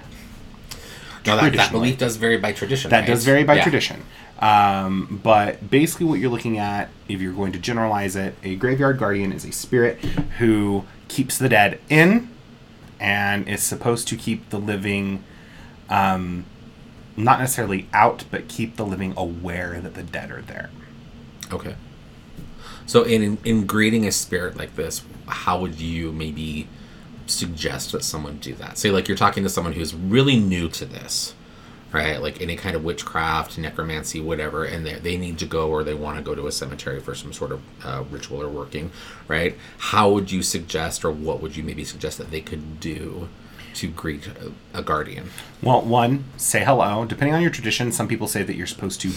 Now, 1.26 1.36
that, 1.36 1.54
that 1.54 1.72
belief 1.72 1.98
does 1.98 2.16
vary 2.18 2.38
by 2.38 2.52
tradition. 2.54 2.90
That 2.90 3.00
right? 3.02 3.08
does 3.08 3.26
vary 3.26 3.44
by 3.44 3.56
Yeah. 3.56 3.64
tradition. 3.64 4.04
Um, 4.40 5.20
but 5.22 5.70
basically, 5.70 6.06
what 6.06 6.20
you're 6.20 6.32
looking 6.32 6.58
at, 6.58 6.90
if 7.08 7.20
you're 7.22 7.34
going 7.34 7.52
to 7.52 7.60
generalize 7.60 8.16
it, 8.16 8.36
a 8.44 8.56
graveyard 8.56 8.98
guardian 8.98 9.34
is 9.34 9.44
a 9.46 9.52
spirit 9.52 9.98
who 10.40 10.86
keeps 11.08 11.38
the 11.38 11.50
dead 11.50 11.80
in 11.90 12.30
and 13.00 13.48
is 13.48 13.64
supposed 13.64 14.08
to 14.10 14.16
keep 14.16 14.50
the 14.50 14.60
living, 14.60 15.24
um, 15.90 16.46
not 17.16 17.40
necessarily 17.40 17.88
out, 17.94 18.26
but 18.32 18.48
keep 18.48 18.76
the 18.76 18.86
living 18.86 19.14
aware 19.16 19.80
that 19.82 19.94
the 19.94 20.04
dead 20.04 20.32
are 20.32 20.42
there. 20.42 20.70
Okay. 21.52 21.76
So, 22.86 23.04
in 23.04 23.38
in 23.44 23.66
greeting 23.66 24.08
a 24.08 24.12
spirit 24.12 24.58
like 24.58 24.76
this, 24.76 25.04
how 25.28 25.60
would 25.62 25.80
you 25.80 26.12
maybe 26.12 26.68
suggest 27.28 27.92
that 27.92 28.04
someone 28.04 28.38
do 28.38 28.54
that? 28.56 28.78
Say, 28.78 28.92
like 28.92 29.08
you're 29.08 29.18
talking 29.18 29.44
to 29.44 29.50
someone 29.50 29.74
who's 29.74 29.94
really 29.94 30.38
new 30.38 30.70
to 30.70 30.86
this, 30.86 31.36
right? 31.92 32.22
Like 32.22 32.42
any 32.42 32.56
kind 32.56 32.76
of 32.76 32.84
witchcraft, 32.84 33.58
necromancy, 33.58 34.20
whatever, 34.20 34.64
and 34.64 34.86
they 34.86 34.94
they 34.96 35.18
need 35.18 35.38
to 35.40 35.46
go 35.46 35.70
or 35.70 35.84
they 35.84 35.94
want 35.94 36.18
to 36.18 36.24
go 36.24 36.36
to 36.36 36.48
a 36.48 36.52
cemetery 36.52 37.00
for 37.00 37.16
some 37.16 37.34
sort 37.34 37.52
of 37.52 37.62
uh, 37.84 38.04
ritual 38.10 38.42
or 38.42 38.50
working, 38.50 38.92
right? 39.28 39.56
How 39.78 40.10
would 40.12 40.32
you 40.32 40.42
suggest, 40.44 41.04
or 41.04 41.12
what 41.12 41.42
would 41.42 41.56
you 41.56 41.64
maybe 41.64 41.84
suggest 41.84 42.18
that 42.18 42.32
they 42.32 42.42
could 42.42 42.80
do 42.80 43.30
to 43.76 43.88
greet 43.88 44.28
a, 44.28 44.52
a 44.80 44.82
guardian? 44.82 45.30
Well, 45.62 45.82
one, 45.82 46.26
say 46.38 46.64
hello. 46.64 47.06
Depending 47.06 47.34
on 47.36 47.42
your 47.42 47.52
tradition, 47.52 47.92
some 47.92 48.08
people 48.08 48.28
say 48.28 48.44
that 48.44 48.56
you're 48.56 48.68
supposed 48.68 49.02
to 49.02 49.12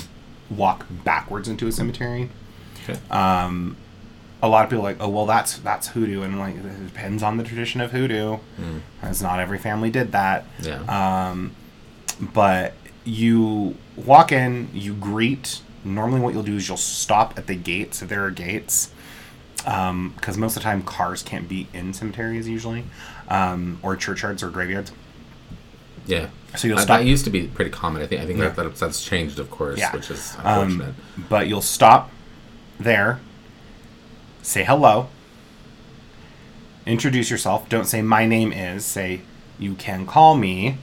walk 0.50 0.86
backwards 1.04 1.48
into 1.48 1.66
a 1.66 1.72
cemetery. 1.72 2.28
Okay. 2.84 2.98
a 4.44 4.48
lot 4.48 4.64
of 4.64 4.70
people 4.70 4.84
are 4.84 4.90
like, 4.90 4.96
oh 5.00 5.08
well, 5.08 5.24
that's 5.26 5.58
that's 5.58 5.88
hoodoo, 5.88 6.22
and 6.22 6.34
I'm 6.34 6.40
like 6.40 6.56
it 6.56 6.86
depends 6.86 7.22
on 7.22 7.36
the 7.36 7.44
tradition 7.44 7.80
of 7.80 7.92
hoodoo, 7.92 8.38
as 9.00 9.22
not 9.22 9.38
every 9.40 9.58
family 9.58 9.90
did 9.90 10.12
that. 10.12 10.46
yeah. 10.60 10.80
Um, 11.30 11.54
but 12.20 12.74
you 13.04 13.76
walk 13.96 14.32
in, 14.32 14.68
you 14.72 14.94
greet. 14.94 15.60
Normally, 15.84 16.20
what 16.20 16.32
you'll 16.34 16.42
do 16.42 16.56
is 16.56 16.68
you'll 16.68 16.76
stop 16.76 17.36
at 17.38 17.46
the 17.46 17.54
gates 17.56 18.02
if 18.02 18.08
there 18.08 18.24
are 18.24 18.30
gates, 18.30 18.92
because 19.56 20.36
most 20.38 20.56
of 20.56 20.62
the 20.62 20.64
time 20.64 20.82
cars 20.82 21.22
can't 21.22 21.48
be 21.48 21.66
in 21.72 21.92
cemeteries 21.92 22.48
usually, 22.48 22.84
um, 23.28 23.78
or 23.82 23.96
churchyards 23.96 24.42
or 24.42 24.50
graveyards. 24.50 24.92
yeah. 26.06 26.28
So 26.54 26.68
you'll 26.68 26.78
Uh, 26.78 26.82
stop. 26.82 27.00
that 27.00 27.06
used 27.06 27.24
to 27.24 27.30
be 27.30 27.46
pretty 27.46 27.70
common. 27.70 28.02
I 28.02 28.06
think 28.06 28.20
I 28.20 28.26
think 28.26 28.38
Yeah. 28.38 28.48
that, 28.50 28.56
that 28.56 28.76
that's 28.76 29.02
changed, 29.02 29.38
of 29.38 29.50
course, 29.50 29.78
Yeah. 29.78 29.90
which 29.92 30.10
is 30.10 30.34
unfortunate. 30.38 30.88
Um, 30.88 30.94
but 31.30 31.48
you'll 31.48 31.62
stop 31.62 32.10
there, 32.78 33.20
say 34.42 34.62
hello, 34.62 35.08
introduce 36.86 37.30
yourself. 37.30 37.68
Don't 37.68 37.86
say 37.86 38.02
my 38.02 38.26
name 38.26 38.52
is. 38.52 38.84
Say 38.84 39.22
you 39.58 39.74
can 39.74 40.06
call 40.06 40.34
me, 40.36 40.76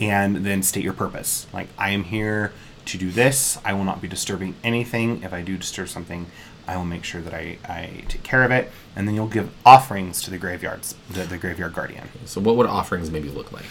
and 0.00 0.36
then 0.44 0.62
state 0.62 0.84
your 0.84 0.92
purpose. 0.92 1.46
Like 1.52 1.68
I 1.78 1.90
am 1.90 2.04
here 2.04 2.52
to 2.86 2.98
do 2.98 3.10
this. 3.10 3.58
I 3.64 3.72
will 3.72 3.84
not 3.84 4.00
be 4.00 4.08
disturbing 4.08 4.54
anything. 4.62 5.22
If 5.22 5.32
I 5.32 5.42
do 5.42 5.56
disturb 5.56 5.88
something, 5.88 6.26
I 6.68 6.76
will 6.76 6.84
make 6.84 7.04
sure 7.04 7.20
that 7.20 7.34
I, 7.34 7.58
I 7.68 8.04
take 8.08 8.22
care 8.22 8.42
of 8.42 8.50
it. 8.50 8.70
And 8.94 9.06
then 9.06 9.14
you'll 9.14 9.26
give 9.28 9.50
offerings 9.64 10.22
to 10.22 10.30
the 10.30 10.38
graveyards, 10.38 10.94
the, 11.10 11.22
the 11.24 11.38
graveyard 11.38 11.74
guardian 11.74 12.08
So, 12.24 12.40
what 12.40 12.56
would 12.56 12.66
offerings 12.66 13.10
maybe 13.10 13.28
look 13.28 13.52
like? 13.52 13.64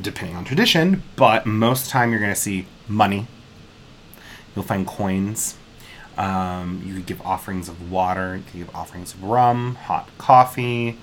depending 0.00 0.34
on 0.36 0.42
tradition, 0.44 1.02
but 1.16 1.44
most 1.44 1.80
of 1.82 1.86
the 1.88 1.90
time 1.92 2.10
you're 2.10 2.20
going 2.20 2.32
to 2.32 2.40
see 2.40 2.66
money. 2.88 3.26
You'll 4.54 4.64
find 4.64 4.86
coins. 4.86 5.56
Um, 6.16 6.82
you 6.84 6.94
could 6.94 7.06
give 7.06 7.20
offerings 7.22 7.68
of 7.68 7.90
water. 7.90 8.36
You 8.36 8.42
could 8.42 8.66
give 8.68 8.74
offerings 8.74 9.14
of 9.14 9.22
rum, 9.22 9.74
hot 9.74 10.08
coffee. 10.18 10.98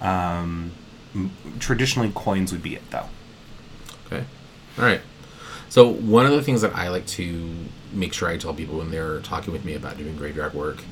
Um, 0.00 0.72
m- 1.14 1.30
traditionally, 1.58 2.10
coins 2.14 2.52
would 2.52 2.62
be 2.62 2.74
it, 2.74 2.90
though. 2.90 3.06
All 4.78 4.84
right. 4.84 5.00
So 5.68 5.88
one 5.88 6.26
of 6.26 6.32
the 6.32 6.42
things 6.42 6.62
that 6.62 6.74
I 6.74 6.88
like 6.88 7.06
to 7.08 7.50
make 7.92 8.12
sure 8.12 8.28
I 8.28 8.36
tell 8.36 8.54
people 8.54 8.78
when 8.78 8.90
they're 8.90 9.20
talking 9.20 9.52
with 9.52 9.64
me 9.64 9.74
about 9.74 9.98
doing 9.98 10.16
graveyard 10.16 10.54
work, 10.54 10.82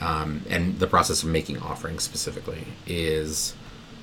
um, 0.00 0.42
and 0.48 0.78
the 0.78 0.86
process 0.86 1.22
of 1.22 1.28
making 1.28 1.58
offerings 1.58 2.02
specifically, 2.02 2.66
is 2.86 3.54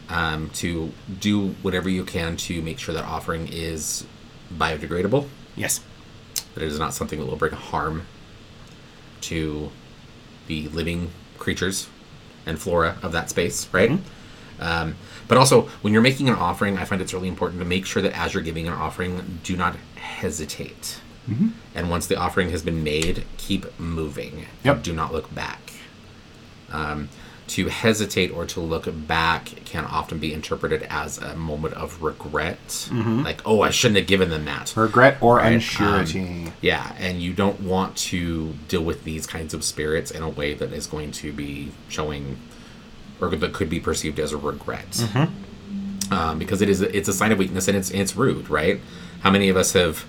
um, 0.09 0.49
to 0.51 0.91
do 1.19 1.49
whatever 1.61 1.89
you 1.89 2.03
can 2.03 2.37
to 2.37 2.61
make 2.61 2.79
sure 2.79 2.93
that 2.95 3.03
offering 3.05 3.47
is 3.51 4.05
biodegradable. 4.53 5.27
Yes. 5.55 5.81
That 6.55 6.63
it 6.63 6.67
is 6.67 6.79
not 6.79 6.93
something 6.93 7.19
that 7.19 7.25
will 7.25 7.35
bring 7.35 7.53
harm 7.53 8.03
to 9.21 9.69
the 10.47 10.67
living 10.69 11.11
creatures 11.37 11.87
and 12.45 12.59
flora 12.59 12.97
of 13.03 13.11
that 13.11 13.29
space, 13.29 13.67
right? 13.71 13.91
Um, 14.59 14.95
but 15.29 15.37
also, 15.37 15.61
when 15.81 15.93
you're 15.93 16.01
making 16.01 16.27
an 16.27 16.35
offering, 16.35 16.77
I 16.77 16.83
find 16.83 17.01
it's 17.01 17.13
really 17.13 17.29
important 17.29 17.59
to 17.59 17.65
make 17.65 17.85
sure 17.85 18.01
that 18.01 18.17
as 18.17 18.33
you're 18.33 18.43
giving 18.43 18.67
an 18.67 18.73
offering, 18.73 19.39
do 19.43 19.55
not 19.55 19.77
hesitate. 19.95 20.99
Mm-hmm. 21.29 21.49
And 21.75 21.89
once 21.89 22.07
the 22.07 22.17
offering 22.17 22.49
has 22.49 22.61
been 22.61 22.83
made, 22.83 23.23
keep 23.37 23.79
moving. 23.79 24.47
Yep. 24.65 24.83
Do 24.83 24.91
not 24.91 25.13
look 25.13 25.33
back. 25.33 25.71
Um, 26.71 27.09
to 27.49 27.67
hesitate 27.67 28.31
or 28.31 28.45
to 28.45 28.59
look 28.59 28.87
back 29.07 29.45
can 29.65 29.83
often 29.85 30.19
be 30.19 30.33
interpreted 30.33 30.83
as 30.89 31.17
a 31.17 31.35
moment 31.35 31.73
of 31.73 32.01
regret. 32.01 32.67
Mm-hmm. 32.67 33.23
Like, 33.23 33.41
oh, 33.45 33.61
I 33.61 33.71
shouldn't 33.71 33.97
have 33.97 34.07
given 34.07 34.29
them 34.29 34.45
that. 34.45 34.73
Regret 34.75 35.17
or 35.21 35.37
Right, 35.37 35.53
um, 35.53 35.59
unsurety. 35.59 36.51
Yeah, 36.61 36.95
and 36.97 37.21
you 37.21 37.33
don't 37.33 37.61
want 37.61 37.97
to 37.97 38.53
deal 38.67 38.83
with 38.83 39.03
these 39.03 39.25
kinds 39.25 39.53
of 39.53 39.63
spirits 39.63 40.11
in 40.11 40.21
a 40.21 40.29
way 40.29 40.53
that 40.53 40.71
is 40.71 40.85
going 40.87 41.11
to 41.13 41.33
be 41.33 41.71
showing, 41.87 42.37
or 43.21 43.29
that 43.29 43.53
could 43.53 43.69
be 43.69 43.79
perceived 43.79 44.19
as 44.19 44.31
a 44.31 44.37
regret, 44.37 45.05
um, 46.11 46.39
because 46.39 46.61
it 46.61 46.69
is 46.69 46.81
it's 46.81 47.07
a 47.07 47.13
sign 47.13 47.31
of 47.31 47.37
weakness 47.37 47.67
and 47.67 47.77
it's 47.77 47.91
it's 47.91 48.15
rude, 48.15 48.49
right? 48.49 48.79
How 49.21 49.31
many 49.31 49.49
of 49.49 49.57
us 49.57 49.73
have 49.73 50.05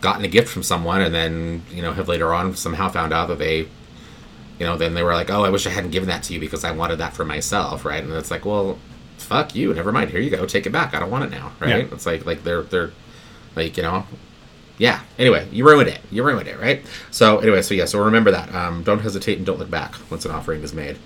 gotten 0.00 0.24
a 0.24 0.28
gift 0.28 0.48
from 0.48 0.62
someone 0.62 1.02
and 1.02 1.14
then 1.14 1.62
you 1.70 1.82
know 1.82 1.92
have 1.92 2.08
later 2.08 2.32
on 2.32 2.54
somehow 2.56 2.88
found 2.88 3.12
out 3.12 3.28
that 3.28 3.38
they, 3.38 3.58
you 3.58 4.66
know, 4.66 4.76
then 4.76 4.94
they 4.94 5.02
were 5.02 5.14
like, 5.14 5.30
oh, 5.30 5.44
I 5.44 5.50
wish 5.50 5.66
I 5.66 5.70
hadn't 5.70 5.90
given 5.90 6.08
that 6.08 6.22
to 6.24 6.34
you 6.34 6.40
because 6.40 6.64
I 6.64 6.70
wanted 6.72 6.96
that 6.96 7.14
for 7.14 7.24
myself, 7.24 7.84
right? 7.84 8.02
And 8.02 8.12
it's 8.12 8.30
like, 8.30 8.44
well, 8.44 8.78
fuck 9.18 9.54
you, 9.54 9.72
never 9.74 9.92
mind. 9.92 10.10
Here 10.10 10.20
you 10.20 10.30
go, 10.30 10.46
take 10.46 10.66
it 10.66 10.70
back. 10.70 10.94
I 10.94 11.00
don't 11.00 11.10
want 11.10 11.24
it 11.24 11.30
now, 11.30 11.52
right? 11.60 11.86
Yeah. 11.86 11.94
It's 11.94 12.06
like 12.06 12.24
like 12.26 12.44
they're 12.44 12.62
they're 12.62 12.92
like 13.56 13.76
you 13.76 13.82
know 13.82 14.06
yeah 14.78 15.00
anyway 15.18 15.46
you 15.52 15.66
ruined 15.66 15.88
it 15.88 16.00
you 16.10 16.22
ruined 16.22 16.48
it 16.48 16.58
right 16.58 16.82
so 17.10 17.38
anyway 17.38 17.60
so 17.60 17.74
yeah 17.74 17.84
so 17.84 18.02
remember 18.02 18.30
that 18.30 18.52
um, 18.54 18.82
don't 18.82 19.00
hesitate 19.00 19.36
and 19.36 19.44
don't 19.44 19.58
look 19.58 19.70
back 19.70 19.94
once 20.10 20.24
an 20.24 20.30
offering 20.30 20.62
is 20.62 20.72
made 20.72 20.96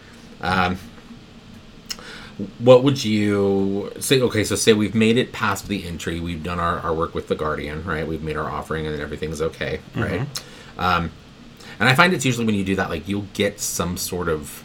um, 0.43 0.79
what 2.59 2.83
would 2.83 3.05
you 3.05 3.93
say 4.01 4.21
okay 4.21 4.43
so 4.45 4.57
say 4.57 4.73
we've 4.73 4.95
made 4.95 5.17
it 5.17 5.31
past 5.33 5.69
the 5.69 5.87
entry 5.87 6.19
we've 6.21 6.43
done 6.43 6.59
our, 6.59 6.79
our 6.81 6.93
work 6.93 7.15
with 7.15 7.29
the 7.29 7.35
guardian 7.35 7.85
right 7.85 8.07
we've 8.09 8.23
made 8.23 8.37
our 8.37 8.51
offering 8.51 8.87
and 8.87 9.01
everything's 9.01 9.41
okay 9.41 9.79
right 9.95 10.27
um, 10.79 11.11
and 11.79 11.89
i 11.89 11.95
find 11.95 12.13
it's 12.13 12.25
usually 12.25 12.45
when 12.45 12.55
you 12.57 12.65
do 12.65 12.75
that 12.75 12.91
like 12.91 13.07
you'll 13.07 13.27
get 13.35 13.61
some 13.61 13.97
sort 13.97 14.29
of 14.29 14.65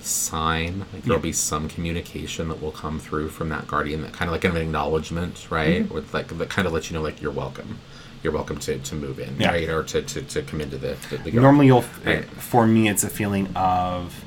sign 0.00 0.80
like 0.92 1.02
there'll 1.04 1.18
Yeah. 1.18 1.22
be 1.22 1.32
some 1.32 1.68
communication 1.68 2.48
that 2.48 2.60
will 2.60 2.72
come 2.72 2.98
through 2.98 3.28
from 3.30 3.48
that 3.50 3.66
guardian 3.68 4.02
that 4.02 4.12
kind 4.12 4.28
of 4.28 4.32
like 4.32 4.44
an 4.44 4.56
acknowledgement 4.56 5.46
right 5.50 5.84
Mm-hmm. 5.84 5.94
with 5.94 6.12
like 6.12 6.28
that 6.36 6.48
kind 6.50 6.66
of 6.66 6.72
lets 6.74 6.90
you 6.90 6.96
know 6.96 7.02
like 7.02 7.22
you're 7.22 7.30
welcome 7.32 7.78
you're 8.22 8.32
welcome 8.32 8.58
to, 8.60 8.78
to 8.78 8.94
move 8.94 9.18
in 9.18 9.34
Yeah. 9.40 9.50
right 9.50 9.68
or 9.68 9.82
to, 9.84 10.02
to, 10.02 10.22
to 10.22 10.42
come 10.42 10.60
into 10.60 10.76
the, 10.78 10.96
the, 11.10 11.16
the. 11.18 11.30
Normally, 11.32 11.66
you'll. 11.66 11.84
Right. 12.04 12.24
For 12.24 12.68
me, 12.68 12.88
it's 12.88 13.02
a 13.02 13.08
feeling 13.10 13.48
of 13.56 14.24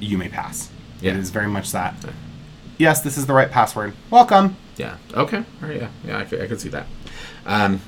you 0.00 0.18
may 0.18 0.28
pass. 0.28 0.70
Yeah. 1.00 1.12
It 1.12 1.18
is 1.18 1.30
very 1.30 1.48
much 1.48 1.72
that. 1.72 1.94
Yes, 2.78 3.00
this 3.02 3.16
is 3.18 3.26
the 3.26 3.32
right 3.34 3.50
password. 3.50 3.94
Welcome. 4.10 4.56
Yeah. 4.76 4.96
Okay. 5.14 5.38
All 5.38 5.68
right. 5.68 5.80
Yeah. 5.80 5.88
Yeah. 6.04 6.18
I 6.18 6.24
could, 6.24 6.40
I 6.40 6.46
could 6.46 6.60
see 6.60 6.68
that. 6.70 6.86
Um, 7.46 7.80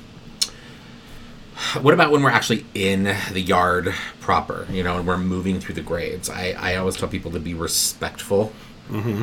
what 1.81 1.93
about 1.93 2.11
when 2.11 2.23
we're 2.23 2.31
actually 2.31 2.65
in 2.73 3.03
the 3.31 3.41
yard 3.41 3.93
proper? 4.19 4.65
You 4.69 4.83
know, 4.83 4.97
and 4.97 5.07
we're 5.07 5.17
moving 5.17 5.59
through 5.59 5.75
the 5.75 5.81
grades. 5.81 6.29
I, 6.29 6.55
I 6.57 6.75
always 6.75 6.97
tell 6.97 7.07
people 7.07 7.31
to 7.31 7.39
be 7.39 7.53
respectful 7.53 8.51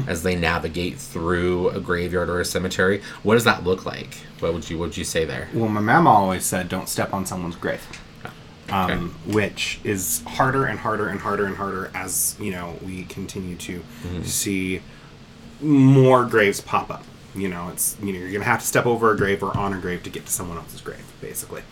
as 0.07 0.23
they 0.23 0.35
navigate 0.35 0.97
through 0.99 1.68
a 1.71 1.80
graveyard 1.80 2.30
or 2.30 2.40
a 2.40 2.45
cemetery. 2.45 3.02
What 3.23 3.35
does 3.35 3.45
that 3.45 3.64
look 3.64 3.85
like? 3.85 4.14
What 4.40 4.54
would 4.54 4.71
you 4.71 4.78
what 4.78 4.87
would 4.87 4.97
you 4.97 5.04
say 5.04 5.26
there? 5.26 5.49
Well, 5.52 5.68
my 5.68 5.80
mama 5.83 6.09
always 6.09 6.47
said, 6.47 6.71
"Don't 6.71 6.88
step 6.88 7.12
on 7.12 7.26
someone's 7.26 7.57
grave," 7.57 7.87
um, 8.70 9.10
which 9.26 9.80
is 9.84 10.22
harder 10.26 10.66
and 10.66 10.78
harder 10.78 11.08
and 11.08 11.20
harder 11.20 11.46
and 11.46 11.56
harder 11.56 11.90
as 11.94 12.37
you 12.40 12.50
know 12.50 12.76
we 12.84 13.04
continue 13.04 13.56
to 13.56 13.82
see 14.25 14.80
more 15.60 16.25
graves 16.25 16.60
pop 16.60 16.90
up. 16.90 17.04
You 17.34 17.48
know, 17.48 17.68
it's 17.68 17.96
you 18.02 18.12
know 18.12 18.18
you're 18.18 18.32
gonna 18.32 18.44
have 18.44 18.60
to 18.60 18.66
step 18.66 18.87
over 18.87 19.12
a 19.12 19.16
grave 19.16 19.42
or 19.42 19.56
on 19.56 19.72
a 19.72 19.78
grave 19.78 20.02
to 20.04 20.10
get 20.10 20.26
to 20.26 20.32
someone 20.32 20.56
else's 20.56 20.80
grave, 20.80 21.04
basically. 21.20 21.62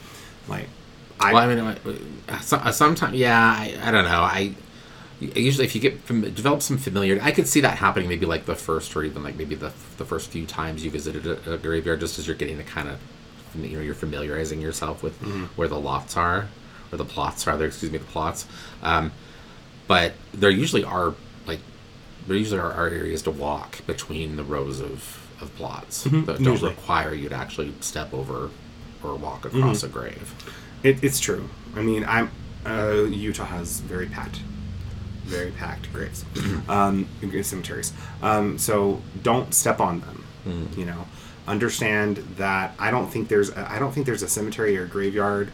Like, 0.48 0.68
I, 1.18 1.32
Well, 1.32 1.42
I 1.50 1.54
mean, 1.54 1.58
uh, 2.28 2.40
uh, 2.52 2.72
sometimes, 2.72 3.14
yeah, 3.16 3.38
I, 3.40 3.76
I 3.82 3.90
don't 3.90 4.04
know. 4.04 4.20
I 4.20 4.54
usually, 5.18 5.64
if 5.64 5.74
you 5.74 5.80
get 5.80 5.98
fam- 6.00 6.20
develop 6.34 6.60
some 6.62 6.76
familiarity, 6.78 7.24
I 7.24 7.32
could 7.32 7.48
see 7.48 7.60
that 7.62 7.78
happening. 7.78 8.08
Maybe 8.08 8.26
like 8.26 8.44
the 8.44 8.54
first, 8.54 8.94
or 8.94 9.02
even 9.02 9.22
like 9.24 9.36
maybe 9.36 9.54
the 9.54 9.72
the 9.96 10.04
first 10.04 10.30
few 10.30 10.46
times 10.46 10.84
you 10.84 10.90
visited 10.90 11.26
a, 11.26 11.54
a 11.54 11.58
graveyard, 11.58 12.00
just 12.00 12.18
as 12.18 12.26
you're 12.26 12.36
getting 12.36 12.58
to 12.58 12.64
kind 12.64 12.88
of, 12.88 12.98
you 13.56 13.76
know, 13.76 13.82
you're 13.82 13.94
familiarizing 13.94 14.60
yourself 14.60 15.02
with 15.02 15.16
where 15.56 15.68
the 15.68 15.80
lofts 15.80 16.16
are, 16.16 16.48
or 16.92 16.98
the 16.98 17.04
plots 17.04 17.46
rather. 17.46 17.66
Excuse 17.66 17.92
me, 17.92 17.98
the 17.98 18.04
plots. 18.04 18.46
Um, 18.82 19.12
but 19.86 20.14
there 20.32 20.50
usually 20.50 20.84
are 20.84 21.14
like 21.46 21.60
there 22.26 22.36
usually 22.36 22.60
are, 22.60 22.72
are 22.72 22.88
areas 22.88 23.22
to 23.22 23.30
walk 23.30 23.86
between 23.86 24.36
the 24.36 24.44
rows 24.44 24.80
of 24.80 25.22
of 25.40 25.54
plots 25.56 26.04
that 26.04 26.26
don't 26.26 26.44
usually. 26.44 26.70
require 26.70 27.14
you 27.14 27.28
to 27.28 27.34
actually 27.34 27.72
step 27.80 28.12
over 28.14 28.50
or 29.02 29.14
walk 29.14 29.44
across 29.44 29.82
a 29.82 29.88
grave. 29.88 30.34
It, 30.82 31.04
it's 31.04 31.20
true. 31.20 31.48
I 31.74 31.82
mean, 31.82 32.04
I'm 32.04 32.30
uh, 32.64 33.04
Utah 33.04 33.44
has 33.44 33.80
very 33.80 34.06
packed, 34.06 34.40
very 35.24 35.50
packed 35.50 35.92
graves, 35.92 36.24
um, 36.68 37.06
cemeteries. 37.42 37.92
Um, 38.22 38.58
so 38.58 39.00
don't 39.22 39.54
step 39.54 39.80
on 39.80 40.00
them. 40.00 40.24
You 40.76 40.84
know, 40.86 41.06
understand 41.48 42.18
that 42.36 42.74
I 42.78 42.90
don't 42.90 43.08
think 43.08 43.28
there's 43.28 43.50
a, 43.50 43.70
I 43.70 43.78
don't 43.78 43.92
think 43.92 44.06
there's 44.06 44.22
a 44.22 44.28
cemetery 44.28 44.76
or 44.76 44.86
graveyard 44.86 45.50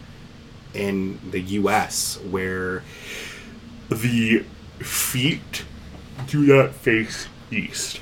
in 0.75 1.19
the 1.31 1.41
U.S. 1.41 2.19
where 2.31 2.83
the 3.91 4.45
feet 4.79 5.64
do 6.29 6.41
not 6.47 6.73
face 6.75 7.29
east. 7.50 8.00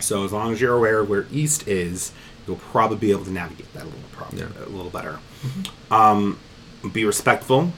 So 0.00 0.24
as 0.24 0.32
long 0.32 0.52
as 0.52 0.60
you're 0.60 0.76
aware 0.76 1.00
of 1.00 1.08
where 1.10 1.26
east 1.32 1.66
is, 1.68 2.12
you'll 2.46 2.56
probably 2.56 2.96
be 2.96 3.10
able 3.10 3.24
to 3.24 3.30
navigate 3.32 3.72
that 3.74 3.82
a 3.82 3.86
little 3.86 4.00
prob- 4.12 4.32
Yeah. 4.34 4.46
a 4.64 4.68
little 4.68 4.90
better. 4.90 5.18
Um, 5.90 6.38
be 6.92 7.04
respectful. 7.04 7.72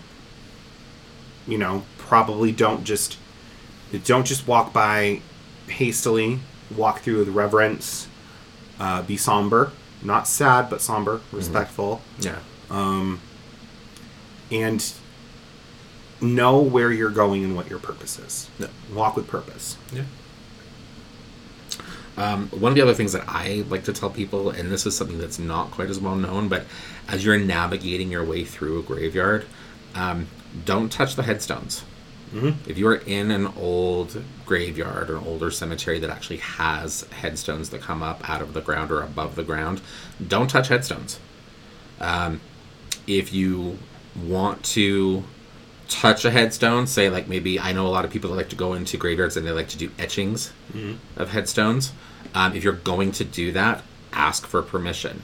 You 1.47 1.59
know, 1.59 1.85
probably 1.97 2.53
don't 2.53 2.85
just 2.85 3.17
don't 4.05 4.27
just 4.27 4.47
walk 4.47 4.73
by 4.73 5.23
hastily. 5.69 6.41
Walk 6.77 7.01
through 7.01 7.19
with 7.21 7.29
reverence. 7.29 8.07
Uh, 8.79 9.03
be 9.03 9.17
somber, 9.17 9.73
not 10.03 10.29
sad, 10.29 10.69
but 10.71 10.81
somber, 10.83 11.21
respectful, 11.33 12.01
Yeah. 12.21 12.39
And 12.71 13.19
know 16.21 16.61
where 16.61 16.93
you're 16.93 17.11
going 17.11 17.45
and 17.45 17.57
what 17.57 17.71
your 17.71 17.79
purpose 17.79 18.19
is. 18.19 18.51
Yeah. 18.59 18.69
Walk 18.93 19.17
with 19.17 19.29
purpose. 19.29 19.77
Yeah. 19.93 20.05
Um, 22.17 22.49
one 22.49 22.73
of 22.73 22.77
the 22.77 22.83
other 22.83 22.95
things 22.95 23.13
that 23.13 23.25
I 23.29 23.65
like 23.69 23.85
to 23.85 23.93
tell 23.93 24.11
people, 24.11 24.51
and 24.51 24.73
this 24.73 24.87
is 24.87 24.97
something 24.97 25.19
that's 25.19 25.39
not 25.39 25.71
quite 25.71 25.89
as 25.89 26.01
well 26.01 26.17
known, 26.17 26.49
but 26.49 26.65
as 27.07 27.25
you're 27.25 27.39
navigating 27.39 28.11
your 28.11 28.25
way 28.25 28.45
through 28.45 28.81
a 28.81 28.83
graveyard, 28.83 29.47
um, 29.95 30.27
don't 30.65 30.91
touch 30.91 31.15
the 31.15 31.23
headstones. 31.23 31.85
If 32.67 32.77
you 32.77 32.87
are 32.89 32.97
in 32.97 33.31
an 33.31 33.47
old 33.57 34.23
graveyard 34.45 35.09
or 35.09 35.17
an 35.17 35.25
older 35.25 35.51
cemetery 35.51 35.99
that 36.01 36.11
actually 36.11 36.39
has 36.39 37.07
headstones 37.11 37.71
that 37.71 37.81
come 37.81 38.03
up 38.03 38.29
out 38.29 38.43
of 38.43 38.53
the 38.53 38.61
ground 38.61 38.91
or 38.91 39.01
above 39.01 39.35
the 39.35 39.45
ground, 39.45 39.81
don't 40.27 40.51
touch 40.51 40.69
headstones. 40.69 41.21
Um, 42.01 42.41
if 43.09 43.33
you 43.33 43.79
want 44.25 44.63
to 44.65 45.25
touch 45.89 46.25
a 46.25 46.31
headstone, 46.31 46.87
say 46.87 47.09
like 47.09 47.29
maybe 47.29 47.59
I 47.59 47.73
know 47.73 47.87
a 47.87 47.89
lot 47.89 48.05
of 48.05 48.11
people 48.11 48.31
that 48.31 48.37
like 48.37 48.51
to 48.51 48.57
go 48.57 48.75
into 48.75 48.97
graveyards 48.97 49.37
and 49.37 49.47
they 49.47 49.51
like 49.53 49.69
to 49.69 49.79
do 49.79 49.91
etchings 49.99 50.53
of 51.17 51.31
headstones. 51.31 51.93
Um, 52.35 52.55
if 52.55 52.63
you're 52.63 52.75
going 52.75 53.11
to 53.13 53.25
do 53.25 53.53
that, 53.53 53.83
ask 54.13 54.47
for 54.47 54.63
permission. 54.63 55.23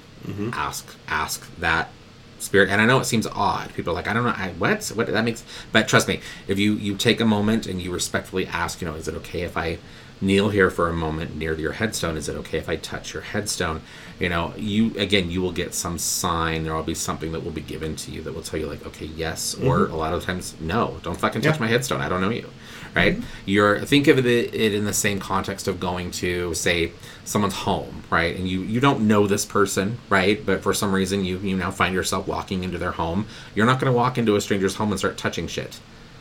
Ask 0.55 0.97
ask 1.07 1.55
that 1.59 1.91
spirit. 2.39 2.71
And 2.71 2.81
I 2.81 2.87
know 2.87 2.99
it 3.01 3.05
seems 3.05 3.27
odd. 3.27 3.75
People 3.75 3.93
are 3.93 3.97
like, 3.97 4.09
I 4.09 4.13
don't 4.15 4.25
know, 4.25 4.35
I, 4.37 4.53
what 4.59 4.87
what 4.95 5.07
that 5.09 5.25
makes. 5.25 5.45
But 5.73 5.87
trust 5.87 6.09
me, 6.09 6.21
if 6.49 6.59
you 6.59 6.75
you 6.75 6.97
take 6.97 7.21
a 7.21 7.27
moment 7.27 7.67
and 7.67 7.81
you 7.83 7.93
respectfully 7.93 8.47
ask, 8.47 8.81
you 8.81 8.89
know, 8.89 8.95
is 8.95 9.07
it 9.07 9.15
okay 9.17 9.43
if 9.43 9.57
I 9.57 9.79
kneel 10.21 10.49
here 10.49 10.71
for 10.71 10.89
a 10.89 10.95
moment 10.95 11.37
near 11.37 11.55
your 11.55 11.73
headstone? 11.73 12.17
Is 12.17 12.29
it 12.29 12.37
okay 12.37 12.59
if 12.59 12.69
I 12.69 12.77
touch 12.77 13.13
your 13.13 13.23
headstone? 13.23 13.83
You 14.21 14.29
know, 14.29 14.53
you 14.57 14.97
again, 14.97 15.31
you 15.31 15.43
will 15.43 15.53
get 15.53 15.75
some 15.75 15.99
sign. 15.99 16.63
There 16.63 16.75
will 16.75 16.85
be 16.85 16.95
something 16.95 17.33
that 17.33 17.43
will 17.43 17.51
be 17.51 17.61
given 17.61 17.97
to 17.97 18.13
you 18.13 18.23
that 18.23 18.33
will 18.33 18.43
tell 18.43 18.61
you, 18.61 18.67
like, 18.67 18.87
okay, 18.87 19.07
yes, 19.07 19.55
or 19.55 19.81
mm-hmm. 19.81 19.93
a 19.93 19.97
lot 19.97 20.13
of 20.15 20.23
times, 20.23 20.55
no. 20.61 20.99
Don't 21.03 21.19
fucking 21.19 21.43
touch 21.43 21.57
Yeah. 21.57 21.61
my 21.61 21.67
headstone. 21.67 22.01
I 22.01 22.09
don't 22.09 22.21
know 22.21 22.31
you, 22.31 22.43
mm-hmm. 22.43 22.97
right? 22.97 23.23
You're 23.45 23.81
think 23.81 24.07
of 24.07 24.19
it, 24.19 24.27
it 24.27 24.73
in 24.73 24.85
the 24.85 24.93
same 24.93 25.19
context 25.19 25.67
of 25.67 25.81
going 25.81 26.13
to 26.13 26.55
say 26.55 26.93
someone's 27.25 27.55
home, 27.55 28.05
right? 28.09 28.37
And 28.37 28.49
you 28.49 28.61
you 28.63 28.79
don't 28.79 29.09
know 29.09 29.27
this 29.27 29.45
person, 29.45 29.99
right? 30.09 30.45
But 30.45 30.63
for 30.63 30.73
some 30.73 30.93
reason, 30.93 31.25
you 31.25 31.39
you 31.39 31.57
now 31.57 31.73
find 31.73 31.93
yourself 31.93 32.29
walking 32.29 32.63
into 32.63 32.79
their 32.79 32.93
home. 32.93 33.27
You're 33.55 33.67
not 33.67 33.81
going 33.81 33.93
to 33.93 33.97
walk 33.97 34.17
into 34.17 34.37
a 34.37 34.41
stranger's 34.41 34.77
home 34.77 34.93
and 34.93 34.99
start 34.99 35.19
touching 35.19 35.49
shit. 35.49 35.81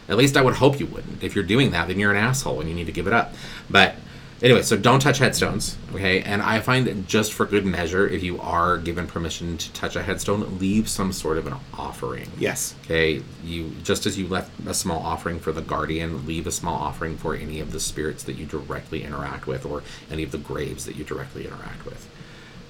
At 0.10 0.18
least 0.18 0.36
I 0.36 0.42
would 0.42 0.56
hope 0.56 0.80
you 0.80 0.88
wouldn't. 0.88 1.24
If 1.24 1.36
you're 1.36 1.44
doing 1.46 1.72
that, 1.72 1.88
then 1.88 2.00
you're 2.00 2.12
an 2.12 2.18
asshole 2.18 2.60
and 2.60 2.68
you 2.68 2.76
need 2.76 2.88
to 2.88 2.92
give 2.92 3.08
it 3.08 3.14
up. 3.14 3.34
But 3.70 3.96
anyway, 4.44 4.62
so 4.62 4.78
don't 4.78 5.00
touch 5.00 5.18
headstones, 5.18 5.78
okay? 5.94 6.22
And 6.22 6.42
I 6.42 6.60
find 6.60 6.86
that 6.86 7.08
just 7.08 7.34
for 7.34 7.46
good 7.46 7.66
measure, 7.66 8.08
if 8.08 8.22
you 8.22 8.40
are 8.42 8.78
given 8.78 9.08
permission 9.08 9.58
to 9.58 9.74
touch 9.74 9.96
a 9.96 10.04
headstone, 10.04 10.60
leave 10.60 10.88
some 10.90 11.12
sort 11.14 11.38
of 11.38 11.48
an 11.48 11.56
offering. 11.74 12.30
Yes. 12.38 12.76
Okay, 12.84 13.24
you 13.44 13.72
just 13.84 14.06
as 14.06 14.20
you 14.20 14.28
left 14.28 14.52
a 14.68 14.74
small 14.74 15.00
offering 15.00 15.40
for 15.40 15.52
the 15.52 15.62
guardian, 15.62 16.28
leave 16.28 16.46
a 16.46 16.52
small 16.52 16.76
offering 16.76 17.18
for 17.18 17.34
any 17.34 17.60
of 17.60 17.72
the 17.72 17.80
spirits 17.80 18.24
that 18.26 18.34
you 18.34 18.46
directly 18.46 19.04
interact 19.04 19.48
with, 19.48 19.66
or 19.66 19.82
any 20.12 20.24
of 20.24 20.32
the 20.32 20.38
graves 20.38 20.86
that 20.86 20.96
you 20.96 21.04
directly 21.04 21.46
interact 21.48 21.86
with. 21.86 22.08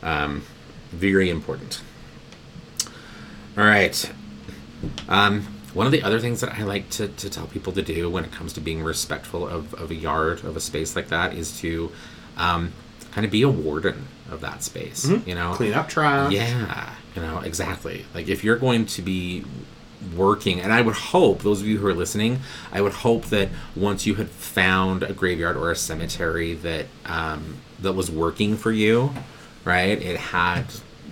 Um, 0.02 0.44
very 0.92 1.30
important. 1.30 1.82
All 3.58 3.64
right. 3.64 4.12
Um, 5.08 5.48
one 5.74 5.86
of 5.86 5.92
the 5.92 6.04
other 6.04 6.20
things 6.20 6.42
that 6.42 6.54
I 6.58 6.64
like 6.64 6.90
to, 6.92 7.08
to 7.08 7.30
tell 7.30 7.48
people 7.48 7.74
to 7.74 7.82
do 7.82 8.10
when 8.10 8.24
it 8.24 8.32
comes 8.32 8.54
to 8.54 8.62
being 8.62 8.84
respectful 8.84 9.48
of, 9.48 9.74
of 9.74 9.92
a 9.92 9.96
yard, 9.96 10.44
of 10.44 10.56
a 10.56 10.60
space 10.60 10.96
like 10.96 11.08
that, 11.10 11.34
is 11.34 11.60
to 11.62 11.92
um, 12.38 12.74
kind 13.12 13.26
of 13.26 13.32
be 13.32 13.42
a 13.42 13.50
warden 13.50 14.08
of 14.30 14.42
that 14.42 14.64
space. 14.64 15.08
You 15.26 15.36
know, 15.36 15.54
Clean 15.56 15.74
up 15.74 15.90
trash. 15.90 16.32
yeah, 16.32 16.94
you 17.16 17.22
know, 17.22 17.40
exactly. 17.40 18.06
Like 18.14 18.28
if 18.28 18.44
you're 18.44 18.58
going 18.58 18.86
to 18.88 19.02
be 19.02 19.46
working, 20.16 20.60
and 20.60 20.74
I 20.74 20.82
would 20.82 20.96
hope, 20.96 21.44
those 21.44 21.62
of 21.62 21.68
you 21.68 21.78
who 21.78 21.88
are 21.88 21.94
listening, 21.94 22.40
I 22.72 22.82
would 22.82 22.94
hope 22.94 23.26
that 23.26 23.50
once 23.76 24.06
you 24.06 24.16
had 24.16 24.30
found 24.30 25.04
a 25.04 25.14
graveyard 25.14 25.56
or 25.56 25.72
a 25.72 25.76
cemetery 25.76 26.54
that 26.56 26.86
um, 27.06 27.58
that 27.80 27.94
was 27.94 28.12
working 28.12 28.58
for 28.58 28.72
you, 28.72 29.12
right? 29.66 30.02
It 30.02 30.18
had 30.18 30.66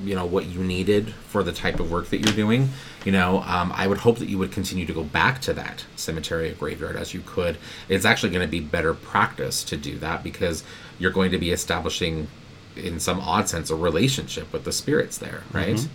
you 0.03 0.15
know 0.15 0.25
what 0.25 0.45
you 0.45 0.63
needed 0.63 1.13
for 1.29 1.43
the 1.43 1.51
type 1.51 1.79
of 1.79 1.91
work 1.91 2.07
that 2.09 2.17
you're 2.17 2.35
doing 2.35 2.69
you 3.05 3.11
know 3.11 3.41
um, 3.43 3.71
i 3.75 3.85
would 3.87 3.99
hope 3.99 4.17
that 4.19 4.27
you 4.29 4.37
would 4.37 4.51
continue 4.51 4.85
to 4.85 4.93
go 4.93 5.03
back 5.03 5.39
to 5.41 5.53
that 5.53 5.85
cemetery 5.95 6.51
or 6.51 6.55
graveyard 6.55 6.95
as 6.95 7.13
you 7.13 7.21
could. 7.25 7.57
It's 7.89 8.05
actually 8.05 8.31
going 8.31 8.45
to 8.45 8.51
be 8.51 8.59
better 8.59 8.93
practice 8.93 9.63
to 9.65 9.77
do 9.77 9.97
that 9.99 10.23
because 10.23 10.63
you're 10.99 11.11
going 11.11 11.31
to 11.31 11.37
be 11.37 11.51
establishing 11.51 12.27
in 12.75 12.99
some 12.99 13.19
odd 13.19 13.47
sense 13.49 13.69
a 13.69 13.75
relationship 13.75 14.51
with 14.53 14.63
the 14.63 14.71
spirits 14.71 15.17
there 15.17 15.43
right? 15.51 15.87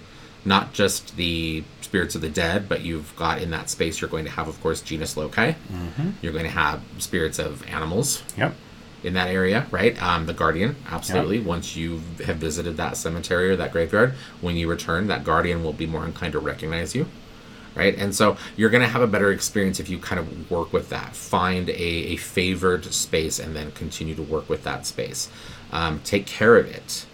Not 0.45 0.73
just 0.73 1.17
the 1.17 1.65
spirits 1.81 2.15
of 2.15 2.21
the 2.21 2.29
dead 2.31 2.69
but 2.69 2.83
you've 2.83 3.15
got 3.17 3.41
in 3.43 3.51
that 3.51 3.71
space 3.71 4.01
you're 4.01 4.11
going 4.11 4.25
to 4.25 4.31
have 4.31 4.49
of 4.49 4.61
course 4.63 4.81
genus 4.83 5.17
loci. 5.17 5.53
You're 6.23 6.33
going 6.33 6.45
to 6.45 6.51
have 6.51 6.83
spirits 6.99 7.39
of 7.39 7.67
animals. 7.69 8.23
Yep. 8.37 8.55
In 9.07 9.15
that 9.15 9.29
area, 9.29 9.67
right? 9.71 10.01
Um, 10.03 10.27
the 10.27 10.35
guardian, 10.35 10.75
absolutely. 10.89 11.39
Once 11.39 11.77
you 11.77 12.03
have 12.25 12.39
visited 12.39 12.77
that 12.77 12.97
cemetery 12.97 13.51
or 13.51 13.57
that 13.57 13.71
graveyard, 13.71 14.15
when 14.41 14.57
you 14.57 14.69
return, 14.69 15.07
that 15.07 15.23
guardian 15.23 15.63
will 15.63 15.73
be 15.73 15.87
more 15.87 16.05
inclined 16.05 16.33
to 16.33 16.41
recognize 16.41 16.93
you, 16.93 17.07
right? 17.77 17.97
And 17.97 18.13
so 18.13 18.37
you're 18.57 18.69
going 18.69 18.83
to 18.83 18.89
have 18.89 19.03
a 19.03 19.07
better 19.07 19.31
experience 19.31 19.79
if 19.79 19.89
you 19.89 19.99
kind 19.99 20.19
of 20.19 20.51
work 20.51 20.73
with 20.73 20.89
that, 20.89 21.15
find 21.15 21.71
a, 21.71 21.73
a 21.73 22.17
favored 22.17 22.85
space, 22.87 23.39
and 23.39 23.55
then 23.55 23.71
continue 23.71 24.17
to 24.17 24.23
work 24.23 24.49
with 24.49 24.65
that 24.65 24.87
space. 24.87 25.31
Um, 25.71 26.01
take 26.03 26.27
care 26.27 26.57
of 26.57 26.67
it, 26.67 27.07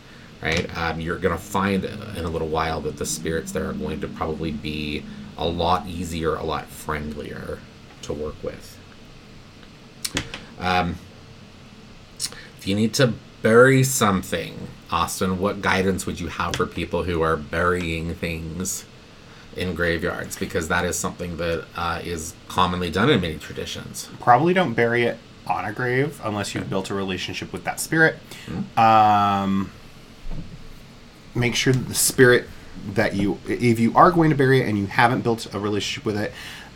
right? 0.43 0.75
Um, 0.77 0.99
you're 0.99 1.19
going 1.19 1.37
to 1.37 1.43
find 1.43 1.85
in 1.85 2.25
a 2.25 2.31
little 2.31 2.49
while 2.49 2.81
that 2.81 2.97
the 2.97 3.07
spirits 3.07 3.53
there 3.53 3.69
are 3.69 3.75
going 3.75 4.01
to 4.01 4.09
probably 4.09 4.51
be 4.51 5.05
a 5.37 5.47
lot 5.47 5.87
easier, 5.87 6.37
a 6.37 6.43
lot 6.43 6.67
friendlier 6.69 7.59
to 8.03 8.13
work 8.15 8.43
with. 8.43 8.79
Um, 10.59 10.97
if 12.63 12.69
you 12.69 12.77
need 12.77 12.95
to 12.95 13.13
bury 13.43 13.83
something, 13.83 14.69
Austin, 14.89 15.41
what 15.41 15.61
guidance 15.63 16.07
would 16.07 16.21
you 16.21 16.29
have 16.29 16.55
for 16.55 16.65
people 16.65 17.03
who 17.03 17.21
are 17.21 17.37
burying 17.37 18.15
things 18.15 18.85
in 19.57 19.75
graveyards? 19.75 20.37
Because 20.37 20.69
that 20.69 20.85
is 20.85 20.97
something 20.97 21.39
that 21.39 21.65
uh, 21.75 22.01
is 22.05 22.35
commonly 22.47 22.89
done 22.89 23.11
in 23.11 23.21
many 23.21 23.37
traditions. 23.37 24.09
Probably 24.21 24.55
don't 24.55 24.75
bury 24.75 25.03
it 25.03 25.19
on 25.45 25.65
a 25.65 25.73
grave 25.73 26.21
unless 26.23 26.55
you've 26.55 26.71
built 26.71 26.89
a 26.89 26.95
relationship 26.95 27.53
with 27.53 27.65
that 27.65 27.81
spirit. 27.81 28.15
Um, 28.79 29.73
make 31.35 31.57
sure 31.57 31.73
that 31.73 31.89
the 31.89 31.97
spirit 31.97 32.49
that 32.95 33.17
you, 33.17 33.41
if 33.49 33.81
you 33.81 33.93
are 33.97 34.13
going 34.13 34.31
to 34.31 34.37
bury 34.37 34.61
it 34.61 34.69
and 34.69 34.79
you 34.79 34.87
haven't 34.87 35.23
built 35.23 35.53
a 35.53 35.59
relationship 35.59 36.05
with 36.05 36.17
it, 36.17 36.33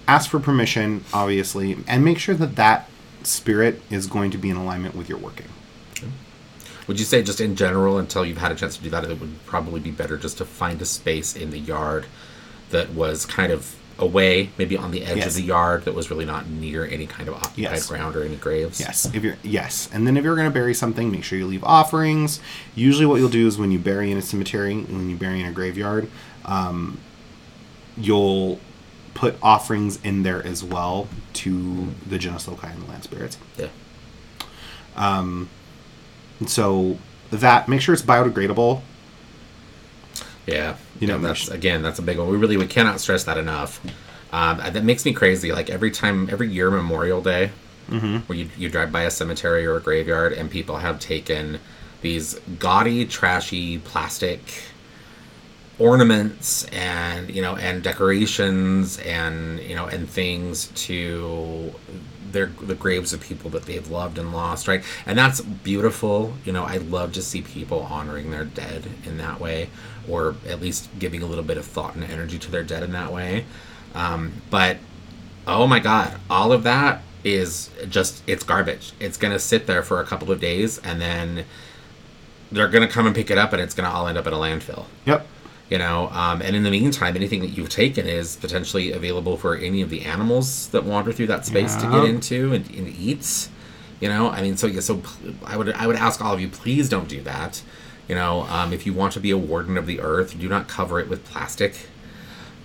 ask 0.09 0.33
for 0.33 0.41
permission, 0.41 1.05
obviously, 1.13 1.77
and 1.87 2.05
make 2.05 2.19
sure 2.19 2.35
that 2.35 2.57
that 2.57 2.91
spirit 3.23 3.81
is 3.89 4.09
going 4.09 4.33
to 4.33 4.39
be 4.39 4.51
in 4.51 4.57
alignment 4.57 4.97
with 4.97 5.09
your 5.09 5.19
working. 5.19 5.47
Would 6.87 6.99
you 6.99 7.05
say 7.05 7.23
just 7.23 7.41
in 7.41 7.57
general, 7.57 7.99
until 7.99 8.25
you've 8.25 8.39
had 8.39 8.53
a 8.53 8.55
chance 8.55 8.77
to 8.77 8.83
do 8.83 8.91
that, 8.91 9.05
it 9.05 9.19
would 9.21 9.45
probably 9.47 9.81
be 9.81 9.91
better 9.91 10.17
just 10.17 10.39
to 10.39 10.45
find 10.45 10.81
a 10.81 10.85
space 10.85 11.35
in 11.35 11.51
the 11.51 11.59
yard 11.59 12.07
that 12.71 12.91
was 12.95 13.27
kind 13.27 13.51
of 13.53 13.75
away, 13.99 14.51
maybe 14.59 14.77
on 14.77 14.91
the 14.91 15.05
edge 15.05 15.17
Yes. 15.17 15.27
of 15.29 15.35
the 15.35 15.43
yard, 15.43 15.85
that 15.87 15.95
was 15.95 16.11
really 16.11 16.27
not 16.27 16.49
near 16.49 16.85
any 16.85 17.07
kind 17.07 17.29
of 17.29 17.35
occupied 17.37 17.57
Yes. 17.57 17.87
ground 17.87 18.15
or 18.15 18.23
any 18.23 18.37
graves? 18.37 18.79
Yes, 18.79 19.07
if 19.15 19.25
you're 19.25 19.37
yes, 19.43 19.89
and 19.93 20.07
then 20.07 20.17
if 20.17 20.23
you're 20.25 20.37
going 20.37 20.47
to 20.47 20.53
bury 20.55 20.75
something, 20.75 21.11
make 21.11 21.25
sure 21.25 21.39
you 21.39 21.47
leave 21.47 21.65
offerings. 21.65 22.39
Usually, 22.75 23.07
what 23.07 23.17
you'll 23.21 23.31
do 23.31 23.47
is 23.47 23.57
when 23.59 23.71
you 23.73 23.79
bury 23.79 24.11
in 24.13 24.19
a 24.19 24.23
cemetery, 24.23 24.75
when 24.77 25.09
you 25.09 25.17
bury 25.17 25.41
in 25.41 25.47
a 25.47 25.53
graveyard, 25.53 26.09
um, 26.45 26.99
you'll 27.97 28.61
put 29.15 29.37
offerings 29.43 29.99
in 30.05 30.23
there 30.25 30.45
as 30.47 30.63
well 30.63 31.09
to 31.33 31.89
the 32.07 32.19
genus 32.19 32.47
loci 32.47 32.69
and 32.69 32.83
the 32.83 32.87
land 32.91 33.03
spirits. 33.03 33.39
Yeah. 33.57 33.69
And 36.41 36.49
so 36.51 36.99
that 37.31 37.69
make 37.69 37.81
sure 37.81 37.93
it's 37.95 38.03
biodegradable. 38.03 38.83
Yeah, 40.47 40.77
You 41.01 41.09
know, 41.09 41.19
that's 41.19 41.49
again, 41.49 41.83
that's 41.83 41.99
a 41.99 42.03
big 42.03 42.19
one. 42.19 42.29
We 42.29 42.37
really 42.37 42.57
we 42.57 42.67
cannot 42.67 43.01
stress 43.01 43.25
that 43.25 43.37
enough. 43.37 43.81
Um, 44.33 44.59
that 44.59 44.85
makes 44.85 45.05
me 45.05 45.13
crazy. 45.13 45.51
Like 45.53 45.71
every 45.71 45.91
time, 45.91 46.29
every 46.31 46.49
year 46.49 46.71
Memorial 46.71 47.21
Day, 47.21 47.51
Mm-hmm. 47.91 48.17
where 48.27 48.37
you 48.37 48.51
you 48.57 48.69
drive 48.69 48.91
by 48.91 49.03
a 49.03 49.11
cemetery 49.13 49.65
or 49.65 49.77
a 49.77 49.81
graveyard, 49.81 50.33
and 50.33 50.51
people 50.51 50.77
have 50.79 50.99
taken 50.99 51.61
these 52.01 52.35
gaudy, 52.59 53.05
trashy 53.07 53.79
plastic 53.79 54.41
ornaments 55.79 56.65
and 56.73 57.29
you 57.31 57.43
know 57.43 57.55
and 57.57 57.83
decorations 57.83 58.99
and 59.01 59.61
you 59.61 59.75
know 59.77 59.87
and 59.87 60.09
things 60.09 60.69
to 60.75 61.73
their 62.33 62.47
the 62.47 62.75
graves 62.75 63.13
of 63.13 63.21
people 63.21 63.51
that 63.51 63.65
they've 63.65 63.89
loved 63.91 64.19
and 64.19 64.33
lost 64.33 64.69
right? 64.69 64.83
And 65.05 65.19
that's 65.19 65.41
beautiful. 65.41 66.35
You 66.45 66.53
know 66.53 66.65
i 66.65 66.77
love 66.79 67.13
to 67.15 67.23
see 67.23 67.43
people 67.43 67.83
honoring 67.83 68.31
their 68.31 68.45
dead 68.45 68.85
in 69.05 69.19
that 69.19 69.41
way 69.41 69.69
or 70.09 70.37
at 70.47 70.61
least 70.61 70.89
giving 70.99 71.23
a 71.23 71.27
little 71.27 71.45
bit 71.45 71.59
of 71.59 71.65
thought 71.65 71.95
and 71.95 72.05
energy 72.05 72.39
to 72.39 72.51
their 72.51 72.63
dead 72.63 72.83
in 72.83 72.93
that 72.93 73.13
way. 73.13 73.45
Um, 73.95 74.43
but 74.51 74.79
oh 75.47 75.67
my 75.67 75.79
god 75.79 76.19
all 76.29 76.53
of 76.53 76.63
that 76.65 77.03
is 77.25 77.71
just 77.89 78.23
it's 78.27 78.45
garbage. 78.45 78.93
It's 79.01 79.17
gonna 79.17 79.39
sit 79.39 79.67
there 79.67 79.83
for 79.83 80.01
a 80.01 80.05
couple 80.05 80.31
of 80.31 80.41
days 80.41 80.79
and 80.79 81.01
then 81.01 81.45
they're 82.53 82.69
gonna 82.69 82.89
come 82.89 83.07
and 83.07 83.15
pick 83.15 83.31
it 83.31 83.39
up 83.39 83.53
and 83.53 83.61
it's 83.61 83.75
gonna 83.75 83.91
all 83.91 84.07
end 84.07 84.17
up 84.17 84.27
in 84.27 84.33
a 84.33 84.37
landfill. 84.37 84.85
Yep. 85.07 85.27
You 85.71 85.79
know 85.79 86.09
um, 86.11 86.41
and 86.43 86.55
in 86.57 86.63
the 86.63 86.71
meantime 86.71 87.17
anything 87.17 87.41
that 87.41 87.51
you've 87.51 87.69
taken 87.69 88.07
is 88.07 88.37
potentially 88.37 88.93
available 88.93 89.37
for 89.37 89.57
any 89.57 89.83
of 89.83 89.91
the 89.91 90.03
animals 90.05 90.69
that 90.69 90.85
wander 90.85 91.13
through 91.13 91.27
that 91.27 91.45
space 91.47 91.75
to 91.77 91.83
get 91.91 92.05
into 92.05 92.53
and, 92.53 92.71
and 92.71 92.89
eat 92.89 93.49
you 94.01 94.09
know 94.09 94.31
i 94.31 94.41
mean 94.43 94.57
so 94.57 94.67
yeah 94.67 94.81
so 94.81 95.03
i 95.45 95.57
would 95.57 95.73
i 95.73 95.87
would 95.87 95.97
ask 95.97 96.23
all 96.25 96.35
of 96.35 96.41
you 96.41 96.49
please 96.49 96.89
don't 96.89 97.09
do 97.09 97.21
that 97.23 97.63
you 98.09 98.15
know 98.15 98.43
um, 98.43 98.73
if 98.73 98.87
you 98.87 98.93
want 98.93 99.13
to 99.13 99.21
be 99.21 99.31
a 99.31 99.39
warden 99.39 99.77
of 99.77 99.87
the 99.87 99.99
earth 100.01 100.39
do 100.39 100.49
not 100.49 100.69
cover 100.69 101.01
it 101.01 101.09
with 101.09 101.25
plastic 101.25 101.89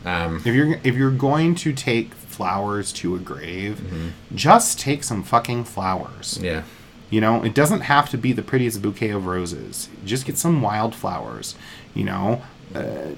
um, 0.03 0.37
If 0.37 0.47
you're 0.55 0.79
if 0.83 0.95
you're 0.95 1.11
going 1.11 1.53
to 1.55 1.73
take 1.73 2.13
flowers 2.15 2.91
to 2.93 3.15
a 3.15 3.19
grave, 3.19 4.13
just 4.33 4.79
take 4.79 5.03
some 5.03 5.21
fucking 5.21 5.65
flowers. 5.65 6.39
yeah 6.41 6.63
You 7.11 7.21
know, 7.21 7.43
it 7.43 7.53
doesn't 7.53 7.81
have 7.81 8.09
to 8.09 8.17
be 8.17 8.31
the 8.33 8.41
prettiest 8.41 8.81
bouquet 8.81 9.09
of 9.11 9.27
roses. 9.27 9.89
Just 10.03 10.25
get 10.25 10.37
some 10.39 10.61
wildflowers. 10.63 11.53
You 11.93 12.05
know, 12.05 12.41
uh, 12.75 13.11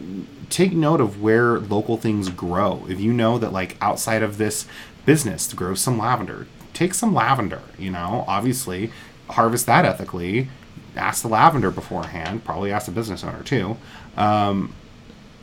take 0.50 0.74
note 0.74 1.02
of 1.02 1.22
where 1.22 1.60
local 1.60 1.98
things 1.98 2.30
grow. 2.30 2.86
If 2.90 3.00
you 3.00 3.14
know 3.14 3.38
that, 3.38 3.54
like, 3.54 3.78
outside 3.82 4.24
of 4.24 4.38
this 4.38 4.66
business 5.06 5.52
grows 5.54 5.82
some 5.82 5.98
lavender, 5.98 6.48
take 6.74 6.94
some 6.94 7.14
lavender. 7.14 7.62
You 7.78 7.92
know, 7.92 8.26
obviously, 8.28 8.92
harvest 9.30 9.66
that 9.66 9.86
ethically. 9.86 10.50
Ask 10.96 11.24
the 11.24 11.28
lavender 11.28 11.72
beforehand. 11.72 12.44
Probably 12.44 12.72
ask 12.72 12.86
the 12.86 12.92
business 12.92 13.24
owner 13.24 13.44
too. 13.44 13.78
Um, 14.16 14.76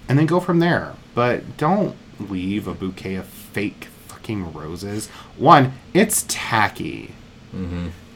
and 0.08 0.18
then 0.18 0.26
go 0.26 0.38
from 0.38 0.60
there. 0.60 0.94
But 1.14 1.56
don't 1.56 1.96
leave 2.20 2.68
a 2.68 2.74
bouquet 2.74 3.16
of 3.16 3.26
fake 3.26 3.88
fucking 4.06 4.52
roses. 4.52 5.08
One, 5.36 5.72
it's 5.92 6.24
tacky. 6.28 7.14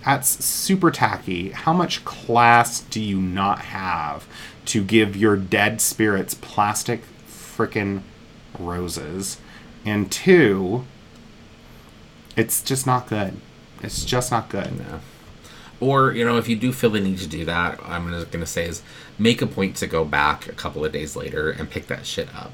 That's 0.04 0.44
super 0.44 0.90
tacky. 0.90 1.50
How 1.50 1.72
much 1.72 2.04
class 2.04 2.80
do 2.80 3.00
you 3.00 3.18
not 3.20 3.60
have 3.60 4.28
to 4.66 4.82
give 4.82 5.16
your 5.16 5.36
dead 5.36 5.80
spirits 5.80 6.34
plastic 6.34 7.02
frickin' 7.28 8.02
roses? 8.58 9.38
And 9.84 10.10
two, 10.10 10.84
it's 12.36 12.62
just 12.62 12.86
not 12.86 13.08
good. 13.08 13.36
It's 13.82 14.04
just 14.04 14.30
not 14.30 14.48
good. 14.48 14.72
Yeah. 14.78 15.00
Or, 15.80 16.12
you 16.12 16.24
know, 16.24 16.38
if 16.38 16.48
you 16.48 16.56
do 16.56 16.72
feel 16.72 16.90
the 16.90 17.00
need 17.00 17.18
to 17.18 17.26
do 17.26 17.44
that, 17.44 17.78
I'm 17.84 18.10
just 18.10 18.30
going 18.30 18.44
to 18.44 18.50
say 18.50 18.66
is 18.66 18.82
make 19.18 19.42
a 19.42 19.46
point 19.46 19.76
to 19.76 19.86
go 19.86 20.04
back 20.04 20.48
a 20.48 20.52
couple 20.52 20.84
of 20.84 20.92
days 20.92 21.16
later 21.16 21.50
and 21.50 21.68
pick 21.68 21.88
that 21.88 22.06
shit 22.06 22.34
up 22.34 22.52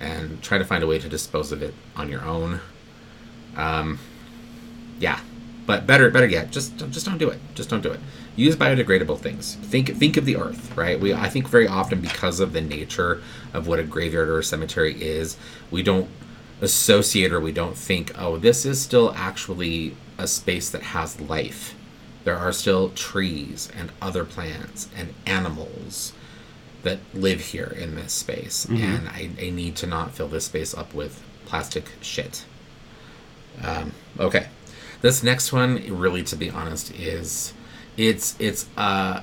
and 0.00 0.42
try 0.42 0.58
to 0.58 0.64
find 0.64 0.84
a 0.84 0.86
way 0.86 0.98
to 0.98 1.08
dispose 1.08 1.50
of 1.52 1.62
it 1.62 1.74
on 1.96 2.08
your 2.08 2.22
own. 2.22 2.60
Um, 3.56 3.98
yeah. 5.00 5.20
But 5.66 5.86
better 5.86 6.10
better 6.10 6.28
yet, 6.28 6.50
just 6.50 6.76
just 6.76 7.06
don't 7.06 7.16
do 7.16 7.30
it. 7.30 7.38
Just 7.54 7.70
don't 7.70 7.80
do 7.80 7.90
it. 7.90 8.00
Use 8.36 8.56
biodegradable 8.56 9.18
things. 9.18 9.54
Think 9.62 9.96
think 9.96 10.16
of 10.16 10.24
the 10.24 10.36
earth, 10.36 10.76
right? 10.76 10.98
We 10.98 11.14
I 11.14 11.28
think 11.28 11.48
very 11.48 11.68
often 11.68 12.00
because 12.00 12.40
of 12.40 12.52
the 12.52 12.60
nature 12.60 13.22
of 13.52 13.66
what 13.68 13.78
a 13.78 13.84
graveyard 13.84 14.28
or 14.28 14.40
a 14.40 14.44
cemetery 14.44 15.00
is, 15.00 15.36
we 15.70 15.82
don't 15.82 16.08
associate 16.60 17.32
or 17.32 17.40
we 17.40 17.52
don't 17.52 17.76
think, 17.76 18.12
oh, 18.18 18.36
this 18.36 18.64
is 18.64 18.80
still 18.80 19.12
actually 19.16 19.96
a 20.18 20.26
space 20.26 20.70
that 20.70 20.82
has 20.82 21.20
life. 21.20 21.74
There 22.24 22.36
are 22.36 22.52
still 22.52 22.90
trees 22.90 23.70
and 23.76 23.92
other 24.00 24.24
plants 24.24 24.88
and 24.96 25.14
animals 25.26 26.12
that 26.82 26.98
live 27.12 27.40
here 27.40 27.74
in 27.78 27.94
this 27.94 28.12
space. 28.12 28.66
And 28.66 29.08
I, 29.08 29.30
I 29.40 29.50
need 29.50 29.76
to 29.76 29.86
not 29.86 30.12
fill 30.12 30.28
this 30.28 30.46
space 30.46 30.74
up 30.74 30.94
with 30.94 31.22
plastic 31.44 31.90
shit. 32.00 32.44
Um, 33.62 33.92
okay. 34.18 34.48
This 35.00 35.22
next 35.22 35.52
one, 35.52 35.82
really, 35.98 36.22
to 36.24 36.36
be 36.36 36.50
honest, 36.50 36.94
is 36.94 37.52
it's 37.96 38.36
it's 38.38 38.66
uh 38.76 39.22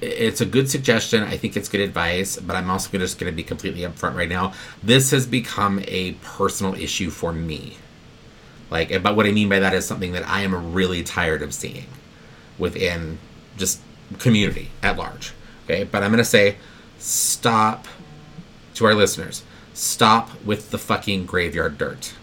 it's 0.00 0.40
a 0.40 0.46
good 0.46 0.68
suggestion. 0.68 1.22
I 1.22 1.36
think 1.36 1.56
it's 1.56 1.68
good 1.68 1.80
advice, 1.80 2.38
but 2.38 2.54
I'm 2.54 2.70
also 2.70 2.96
just 2.98 3.18
going 3.18 3.32
to 3.32 3.36
be 3.36 3.42
completely 3.42 3.80
upfront 3.80 4.14
right 4.14 4.28
now. 4.28 4.52
This 4.82 5.10
has 5.10 5.26
become 5.26 5.82
a 5.86 6.12
personal 6.22 6.74
issue 6.74 7.10
for 7.10 7.32
me. 7.32 7.78
Like, 8.70 9.02
but 9.02 9.16
what 9.16 9.26
I 9.26 9.32
mean 9.32 9.48
by 9.48 9.58
that 9.60 9.72
is 9.72 9.86
something 9.86 10.12
that 10.12 10.28
I 10.28 10.42
am 10.42 10.74
really 10.74 11.02
tired 11.02 11.42
of 11.42 11.54
seeing 11.54 11.86
within 12.58 13.18
just 13.56 13.80
community 14.18 14.70
at 14.82 14.96
large. 14.96 15.32
Okay, 15.64 15.84
but 15.84 16.02
I'm 16.02 16.10
going 16.10 16.18
to 16.18 16.24
say 16.24 16.56
stop 16.98 17.86
to 18.74 18.86
our 18.86 18.94
listeners. 18.94 19.42
Stop 19.72 20.42
with 20.44 20.70
the 20.70 20.78
fucking 20.78 21.26
graveyard 21.26 21.78
dirt. 21.78 22.14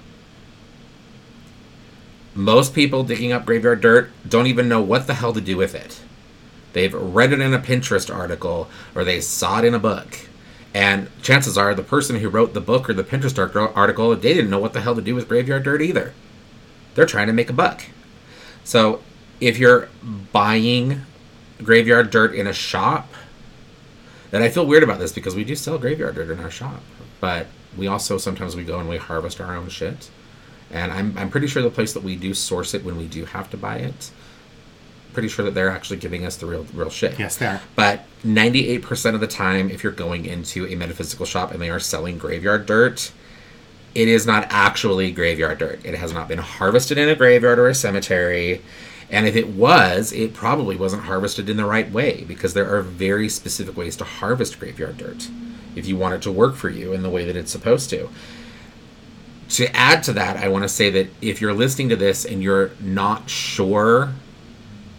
Most 2.36 2.74
people 2.74 3.04
digging 3.04 3.32
up 3.32 3.46
graveyard 3.46 3.82
dirt 3.82 4.10
don't 4.28 4.48
even 4.48 4.68
know 4.68 4.82
what 4.82 5.08
the 5.08 5.14
hell 5.14 5.34
to 5.34 5.42
do 5.42 5.58
with 5.58 5.76
it. 5.76 6.02
They've 6.74 6.94
read 6.94 7.32
it 7.32 7.40
in 7.40 7.54
a 7.54 7.60
Pinterest 7.60 8.14
article 8.14 8.70
or 8.96 9.04
they 9.04 9.22
saw 9.22 9.60
it 9.60 9.66
in 9.66 9.74
a 9.74 9.80
book. 9.80 10.28
And 10.74 11.10
chances 11.22 11.58
are 11.58 11.76
the 11.76 11.84
person 11.84 12.18
who 12.20 12.30
wrote 12.30 12.56
the 12.56 12.62
book 12.62 12.90
or 12.90 12.94
the 12.94 13.04
Pinterest 13.04 13.38
article, 13.76 14.16
they 14.16 14.34
didn't 14.34 14.50
know 14.50 14.60
what 14.60 14.74
the 14.74 14.82
hell 14.82 14.96
to 14.96 15.02
do 15.02 15.14
with 15.14 15.28
graveyard 15.28 15.64
dirt 15.64 15.84
either. 15.84 16.14
They're 16.96 17.06
trying 17.06 17.28
to 17.28 17.34
make 17.34 17.52
a 17.52 17.54
buck. 17.54 17.84
So 18.64 19.02
if 19.40 19.60
you're 19.60 19.90
buying 20.32 21.02
graveyard 21.62 22.10
dirt 22.10 22.34
in 22.34 22.48
a 22.48 22.54
shop, 22.54 23.14
and 24.32 24.44
I 24.44 24.50
feel 24.50 24.66
weird 24.66 24.82
about 24.82 24.98
this 24.98 25.12
because 25.12 25.36
we 25.36 25.44
do 25.44 25.56
sell 25.56 25.78
graveyard 25.78 26.16
dirt 26.16 26.32
in 26.32 26.40
our 26.40 26.50
shop, 26.50 26.82
but 27.20 27.46
we 27.78 27.86
also 27.86 28.18
sometimes 28.18 28.56
we 28.56 28.64
go 28.64 28.80
and 28.80 28.90
we 28.90 28.98
harvest 28.98 29.40
our 29.40 29.56
own 29.56 29.70
shit. 29.70 30.10
And 30.74 30.92
I'm, 30.92 31.18
I'm 31.18 31.30
pretty 31.30 31.48
sure 31.48 31.62
the 31.62 31.70
place 31.70 31.94
that 31.94 32.04
we 32.04 32.16
do 32.16 32.34
source 32.34 32.74
it 32.74 32.84
when 32.84 32.98
we 32.98 33.08
do 33.08 33.26
have 33.26 33.50
to 33.52 33.58
buy 33.58 33.78
it, 33.78 34.12
pretty 35.14 35.30
sure 35.30 35.46
that 35.46 35.54
they're 35.54 35.70
actually 35.70 35.98
giving 35.98 36.26
us 36.26 36.36
the 36.38 36.48
real 36.48 36.66
real 36.74 36.90
shit. 36.90 37.18
Yes, 37.20 37.38
they 37.38 37.46
are. 37.46 37.62
But 37.76 38.06
98% 38.26 39.14
of 39.14 39.22
the 39.22 39.28
time, 39.28 39.70
if 39.70 39.84
you're 39.84 39.94
going 39.94 40.26
into 40.26 40.66
a 40.66 40.76
metaphysical 40.76 41.26
shop 41.26 41.52
and 41.52 41.62
they 41.62 41.70
are 41.70 41.80
selling 41.80 42.18
graveyard 42.18 42.66
dirt, 42.66 43.12
it 43.94 44.08
is 44.08 44.26
not 44.26 44.48
actually 44.50 45.12
graveyard 45.12 45.60
dirt. 45.60 45.86
It 45.86 45.96
has 45.96 46.12
not 46.12 46.28
been 46.28 46.40
harvested 46.40 46.98
in 46.98 47.08
a 47.08 47.16
graveyard 47.16 47.60
or 47.60 47.68
a 47.68 47.76
cemetery. 47.76 48.62
And 49.12 49.28
if 49.28 49.36
it 49.36 49.50
was, 49.50 50.12
it 50.12 50.34
probably 50.34 50.76
wasn't 50.76 51.04
harvested 51.04 51.48
in 51.48 51.58
the 51.58 51.66
right 51.66 51.92
way 51.92 52.24
because 52.24 52.56
there 52.56 52.74
are 52.74 52.82
very 52.82 53.30
specific 53.30 53.78
ways 53.78 53.96
to 53.98 54.04
harvest 54.04 54.60
graveyard 54.60 54.98
dirt 54.98 55.30
if 55.76 55.88
you 55.88 55.98
want 55.98 56.16
it 56.16 56.22
to 56.24 56.32
work 56.32 56.56
for 56.56 56.70
you 56.70 56.94
in 56.94 57.04
the 57.04 57.10
way 57.10 57.26
that 57.26 57.36
it's 57.36 57.52
supposed 57.52 57.90
to. 57.92 58.10
To 59.54 59.76
add 59.76 60.04
to 60.04 60.14
that, 60.14 60.38
I 60.38 60.48
want 60.48 60.64
to 60.64 60.70
say 60.70 60.90
that 60.92 61.08
if 61.22 61.42
you're 61.42 61.54
listening 61.54 61.90
to 61.90 61.96
this 61.96 62.26
and 62.26 62.42
you're 62.42 62.72
not 62.80 63.30
sure 63.30 64.14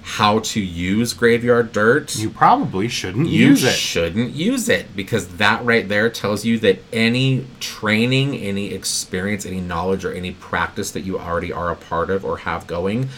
how 0.03 0.39
to 0.41 0.61
use 0.61 1.15
graveyard 1.15 1.73
dirt, 1.73 2.15
You 2.15 2.29
probably 2.29 2.89
shouldn't 2.89 3.27
you 3.29 3.49
use 3.49 3.65
it. 3.65 3.69
You 3.69 3.73
shouldn't 3.73 4.31
use 4.33 4.69
it 4.69 4.95
because 4.95 5.37
that 5.37 5.65
right 5.65 5.89
there 5.89 6.11
tells 6.11 6.45
you 6.45 6.59
that 6.59 6.79
any 6.93 7.47
training, 7.59 8.37
any 8.37 8.73
experience, 8.73 9.47
any 9.47 9.61
knowledge, 9.61 10.05
or 10.05 10.13
any 10.13 10.33
practice 10.33 10.91
that 10.91 11.01
you 11.01 11.19
already 11.19 11.53
are 11.53 11.71
a 11.71 11.77
part 11.77 12.11
of 12.11 12.25
or 12.25 12.39
have 12.39 12.67
going 12.67 13.09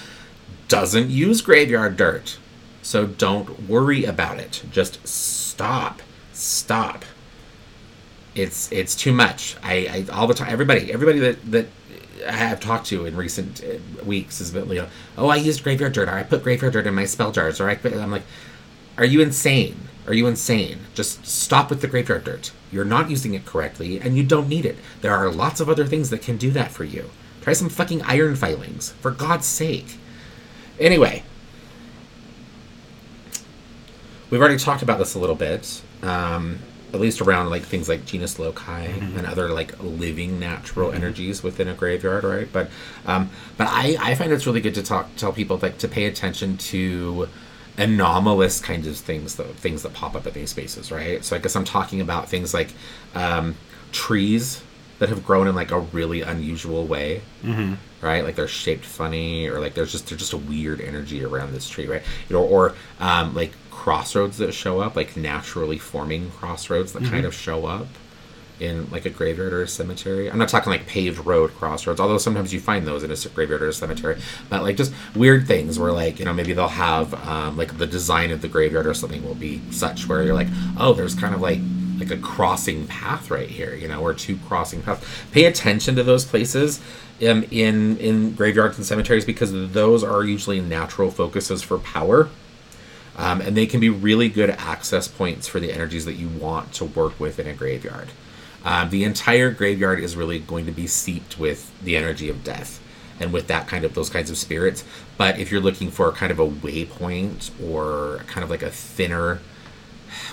doesn't 0.68 1.10
use 1.10 1.40
graveyard 1.40 1.96
dirt. 1.96 2.38
So 2.82 3.06
don't 3.06 3.68
worry 3.68 4.04
about 4.04 4.38
it. 4.38 4.62
Just 4.70 5.06
stop. 5.06 6.02
Stop. 6.32 7.04
It's 8.36 8.70
it's 8.70 8.94
too 8.94 9.12
much. 9.12 9.56
I, 9.62 10.06
I 10.10 10.12
all 10.12 10.26
the 10.26 10.34
time. 10.34 10.50
Everybody 10.50 10.92
everybody 10.92 11.18
that 11.20 11.50
that 11.50 11.66
I 12.28 12.32
have 12.32 12.60
talked 12.60 12.86
to 12.86 13.06
in 13.06 13.16
recent 13.16 13.64
uh, 13.64 14.04
weeks 14.04 14.38
has 14.38 14.50
been 14.50 14.68
you 14.68 14.82
know, 14.82 14.88
oh 15.16 15.28
I 15.28 15.36
used 15.36 15.62
graveyard 15.64 15.94
dirt 15.94 16.08
or 16.08 16.12
I 16.12 16.22
put 16.22 16.42
graveyard 16.42 16.74
dirt 16.74 16.86
in 16.86 16.94
my 16.94 17.06
spell 17.06 17.32
jars 17.32 17.60
or 17.60 17.68
I 17.68 17.78
I'm 17.84 18.10
like, 18.10 18.24
are 18.98 19.04
you 19.04 19.20
insane? 19.20 19.88
Are 20.06 20.14
you 20.14 20.26
insane? 20.26 20.78
Just 20.94 21.26
stop 21.26 21.70
with 21.70 21.80
the 21.80 21.88
graveyard 21.88 22.24
dirt. 22.24 22.52
You're 22.70 22.84
not 22.84 23.10
using 23.10 23.34
it 23.34 23.44
correctly 23.44 24.00
and 24.00 24.16
you 24.16 24.22
don't 24.22 24.48
need 24.48 24.66
it. 24.66 24.76
There 25.00 25.14
are 25.14 25.30
lots 25.30 25.60
of 25.60 25.68
other 25.68 25.86
things 25.86 26.10
that 26.10 26.22
can 26.22 26.36
do 26.36 26.50
that 26.52 26.70
for 26.70 26.84
you. 26.84 27.10
Try 27.40 27.54
some 27.54 27.68
fucking 27.68 28.02
iron 28.02 28.36
filings, 28.36 28.90
for 29.00 29.10
God's 29.12 29.46
sake. 29.46 29.98
Anyway, 30.78 31.22
we've 34.30 34.40
already 34.40 34.58
talked 34.58 34.82
about 34.82 34.98
this 34.98 35.14
a 35.14 35.18
little 35.18 35.36
bit, 35.36 35.80
um, 36.02 36.58
at 36.92 37.00
least 37.00 37.20
around 37.20 37.50
like 37.50 37.62
things 37.62 37.88
like 37.88 38.04
genus 38.06 38.38
loci 38.38 38.84
and 39.16 39.26
other 39.26 39.48
like 39.48 39.78
living 39.82 40.38
natural 40.38 40.92
energies 40.92 41.42
within 41.42 41.68
a 41.68 41.74
graveyard, 41.74 42.24
right? 42.24 42.48
But 42.52 42.70
um, 43.06 43.30
but 43.56 43.68
I, 43.70 43.96
I 44.00 44.14
find 44.14 44.32
it's 44.32 44.46
really 44.46 44.60
good 44.60 44.74
to 44.76 44.82
talk 44.82 45.08
tell 45.16 45.32
people 45.32 45.58
like 45.60 45.78
to 45.78 45.88
pay 45.88 46.06
attention 46.06 46.56
to 46.58 47.28
anomalous 47.78 48.58
kinds 48.60 48.86
of 48.86 48.96
things 48.96 49.34
though 49.34 49.44
things 49.44 49.82
that 49.82 49.92
pop 49.92 50.14
up 50.14 50.26
in 50.26 50.32
these 50.32 50.50
spaces 50.50 50.90
right? 50.90 51.22
So 51.22 51.36
i 51.36 51.38
guess 51.38 51.54
i'm 51.54 51.64
talking 51.64 52.00
about 52.00 52.26
things 52.28 52.54
like 52.54 52.72
um, 53.14 53.54
trees 53.92 54.62
that 54.98 55.10
have 55.10 55.26
grown 55.26 55.46
in 55.46 55.54
like 55.54 55.70
a 55.72 55.78
really 55.80 56.22
unusual 56.22 56.86
way 56.86 57.20
right? 58.00 58.24
Like 58.24 58.34
they're 58.36 58.48
shaped 58.48 58.84
funny 58.84 59.46
or 59.48 59.60
like 59.60 59.74
there's 59.74 59.92
just 59.92 60.08
there's 60.08 60.20
just 60.20 60.32
a 60.32 60.38
weird 60.38 60.80
energy 60.80 61.22
around 61.24 61.52
this 61.52 61.68
tree 61.68 61.86
right? 61.86 62.02
You 62.28 62.36
know 62.36 62.44
or 62.44 62.74
um, 62.98 63.34
like 63.34 63.52
crossroads 63.86 64.38
that 64.38 64.52
show 64.52 64.80
up 64.80 64.96
like 64.96 65.16
naturally 65.16 65.78
forming 65.78 66.28
crossroads 66.32 66.92
that 66.92 67.04
kind 67.04 67.24
of 67.24 67.32
show 67.32 67.66
up 67.66 67.86
in 68.58 68.90
like 68.90 69.06
a 69.06 69.10
graveyard 69.10 69.52
or 69.52 69.62
a 69.62 69.68
cemetery. 69.68 70.28
I'm 70.28 70.38
not 70.38 70.48
talking 70.48 70.72
like 70.72 70.88
paved 70.88 71.24
road 71.24 71.54
crossroads, 71.54 72.00
although 72.00 72.18
sometimes 72.18 72.52
you 72.52 72.58
find 72.58 72.84
those 72.84 73.04
in 73.04 73.12
a 73.12 73.28
graveyard 73.32 73.62
or 73.62 73.68
a 73.68 73.72
cemetery. 73.72 74.20
But 74.50 74.64
like 74.64 74.76
just 74.76 74.92
weird 75.14 75.46
things 75.46 75.78
where 75.78 75.92
like 75.92 76.18
you 76.18 76.24
know 76.24 76.32
maybe 76.32 76.52
they'll 76.52 76.66
have 76.66 77.14
um, 77.28 77.56
like 77.56 77.78
the 77.78 77.86
design 77.86 78.32
of 78.32 78.42
the 78.42 78.48
graveyard 78.48 78.88
or 78.88 78.94
something 78.94 79.24
will 79.24 79.36
be 79.36 79.62
such 79.70 80.08
where 80.08 80.24
you're 80.24 80.34
like 80.34 80.48
oh 80.76 80.92
there's 80.92 81.14
kind 81.14 81.32
of 81.32 81.40
like 81.40 81.60
like 82.00 82.10
a 82.10 82.16
crossing 82.16 82.88
path 82.88 83.30
right 83.30 83.48
here, 83.48 83.76
you 83.76 83.86
know, 83.86 84.00
or 84.02 84.14
two 84.14 84.36
crossing 84.48 84.82
paths. 84.82 85.06
Pay 85.30 85.44
attention 85.44 85.94
to 85.94 86.02
those 86.02 86.24
places. 86.24 86.80
Um, 87.24 87.44
in 87.52 87.98
in 87.98 88.34
graveyards 88.34 88.78
and 88.78 88.84
cemeteries 88.84 89.24
because 89.24 89.52
those 89.72 90.02
are 90.02 90.24
usually 90.24 90.60
natural 90.60 91.12
focuses 91.12 91.62
for 91.62 91.78
power 91.78 92.28
um, 93.16 93.40
and 93.40 93.56
they 93.56 93.66
can 93.66 93.80
be 93.80 93.88
really 93.88 94.28
good 94.28 94.50
access 94.50 95.08
points 95.08 95.48
for 95.48 95.58
the 95.58 95.72
energies 95.72 96.04
that 96.04 96.14
you 96.14 96.28
want 96.28 96.72
to 96.74 96.84
work 96.84 97.18
with 97.18 97.38
in 97.38 97.46
a 97.46 97.54
graveyard. 97.54 98.08
Um, 98.64 98.90
the 98.90 99.04
entire 99.04 99.50
graveyard 99.50 100.00
is 100.00 100.16
really 100.16 100.38
going 100.38 100.66
to 100.66 100.72
be 100.72 100.86
seeped 100.86 101.38
with 101.38 101.72
the 101.82 101.96
energy 101.96 102.28
of 102.28 102.44
death 102.44 102.82
and 103.20 103.32
with 103.32 103.46
that 103.46 103.66
kind 103.66 103.84
of 103.84 103.94
those 103.94 104.10
kinds 104.10 104.30
of 104.30 104.36
spirits. 104.36 104.84
But 105.16 105.38
if 105.38 105.50
you're 105.50 105.60
looking 105.60 105.90
for 105.90 106.12
kind 106.12 106.30
of 106.32 106.38
a 106.38 106.46
waypoint 106.46 107.50
or 107.62 108.18
kind 108.26 108.44
of 108.44 108.50
like 108.50 108.62
a 108.62 108.70
thinner, 108.70 109.40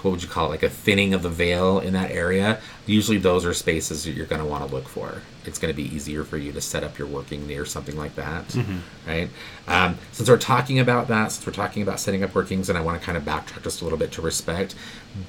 what 0.01 0.11
would 0.11 0.23
you 0.23 0.27
call 0.27 0.47
it, 0.47 0.49
like 0.49 0.63
a 0.63 0.69
thinning 0.69 1.13
of 1.13 1.23
the 1.23 1.29
veil 1.29 1.79
in 1.79 1.93
that 1.93 2.11
area, 2.11 2.59
usually 2.85 3.17
those 3.17 3.45
are 3.45 3.53
spaces 3.53 4.03
that 4.03 4.11
you're 4.11 4.25
going 4.25 4.41
to 4.41 4.47
want 4.47 4.67
to 4.67 4.75
look 4.75 4.87
for. 4.87 5.21
It's 5.45 5.59
going 5.59 5.73
to 5.73 5.75
be 5.75 5.93
easier 5.93 6.23
for 6.23 6.37
you 6.37 6.51
to 6.51 6.61
set 6.61 6.83
up 6.83 6.97
your 6.97 7.07
working 7.07 7.45
near 7.47 7.65
something 7.65 7.97
like 7.97 8.15
that, 8.15 8.55
right? 9.07 9.29
Um, 9.67 9.97
since 10.11 10.29
we're 10.29 10.37
talking 10.37 10.79
about 10.79 11.07
that, 11.09 11.31
since 11.31 11.45
we're 11.45 11.53
talking 11.53 11.83
about 11.83 11.99
setting 11.99 12.23
up 12.23 12.33
workings, 12.33 12.69
and 12.69 12.77
I 12.77 12.81
want 12.81 12.99
to 12.99 13.05
kind 13.05 13.17
of 13.17 13.23
backtrack 13.23 13.63
just 13.63 13.81
a 13.81 13.83
little 13.83 13.99
bit 13.99 14.11
to 14.13 14.21
respect, 14.21 14.75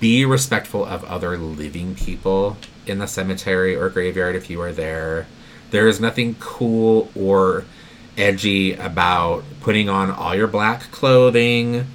be 0.00 0.24
respectful 0.24 0.84
of 0.84 1.04
other 1.04 1.36
living 1.36 1.94
people 1.94 2.56
in 2.86 2.98
the 2.98 3.06
cemetery 3.06 3.74
or 3.74 3.88
graveyard 3.88 4.36
if 4.36 4.48
you 4.50 4.60
are 4.60 4.72
there. 4.72 5.26
There 5.70 5.88
is 5.88 6.00
nothing 6.00 6.36
cool 6.40 7.10
or 7.14 7.64
edgy 8.16 8.74
about 8.74 9.42
putting 9.60 9.88
on 9.88 10.10
all 10.10 10.34
your 10.34 10.46
black 10.46 10.90
clothing 10.92 11.86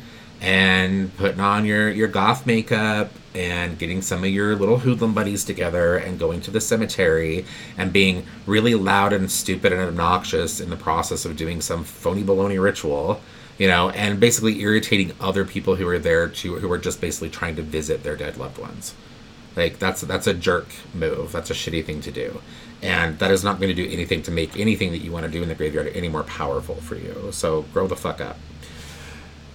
and 0.41 1.15
putting 1.17 1.39
on 1.39 1.65
your, 1.65 1.89
your 1.89 2.07
goth 2.07 2.45
makeup 2.45 3.11
and 3.35 3.77
getting 3.77 4.01
some 4.01 4.23
of 4.23 4.29
your 4.29 4.55
little 4.55 4.79
hoodlum 4.79 5.13
buddies 5.13 5.43
together 5.45 5.97
and 5.97 6.19
going 6.19 6.41
to 6.41 6.51
the 6.51 6.61
cemetery 6.61 7.45
and 7.77 7.93
being 7.93 8.25
really 8.45 8.75
loud 8.75 9.13
and 9.13 9.31
stupid 9.31 9.71
and 9.71 9.81
obnoxious 9.81 10.59
in 10.59 10.69
the 10.69 10.75
process 10.75 11.25
of 11.25 11.37
doing 11.37 11.61
some 11.61 11.83
phony 11.83 12.23
baloney 12.23 12.61
ritual 12.61 13.21
you 13.57 13.67
know 13.67 13.89
and 13.91 14.19
basically 14.19 14.61
irritating 14.61 15.13
other 15.19 15.45
people 15.45 15.75
who 15.75 15.87
are 15.87 15.99
there 15.99 16.27
to 16.27 16.55
who 16.55 16.71
are 16.71 16.77
just 16.77 16.99
basically 16.99 17.29
trying 17.29 17.55
to 17.55 17.61
visit 17.61 18.03
their 18.03 18.15
dead 18.15 18.37
loved 18.37 18.57
ones. 18.57 18.95
Like 19.55 19.77
that's 19.77 20.01
that's 20.01 20.27
a 20.27 20.33
jerk 20.33 20.67
move. 20.93 21.31
That's 21.31 21.49
a 21.49 21.53
shitty 21.53 21.85
thing 21.85 22.01
to 22.01 22.11
do. 22.11 22.41
And 22.81 23.19
that 23.19 23.29
is 23.29 23.43
not 23.43 23.59
going 23.59 23.75
to 23.75 23.83
do 23.83 23.91
anything 23.91 24.23
to 24.23 24.31
make 24.31 24.57
anything 24.57 24.91
that 24.91 24.99
you 24.99 25.11
want 25.11 25.25
to 25.25 25.31
do 25.31 25.43
in 25.43 25.49
the 25.49 25.55
graveyard 25.55 25.91
any 25.93 26.07
more 26.07 26.23
powerful 26.23 26.75
for 26.75 26.95
you. 26.95 27.29
So 27.31 27.63
grow 27.73 27.87
the 27.87 27.97
fuck 27.97 28.21
up 28.21 28.37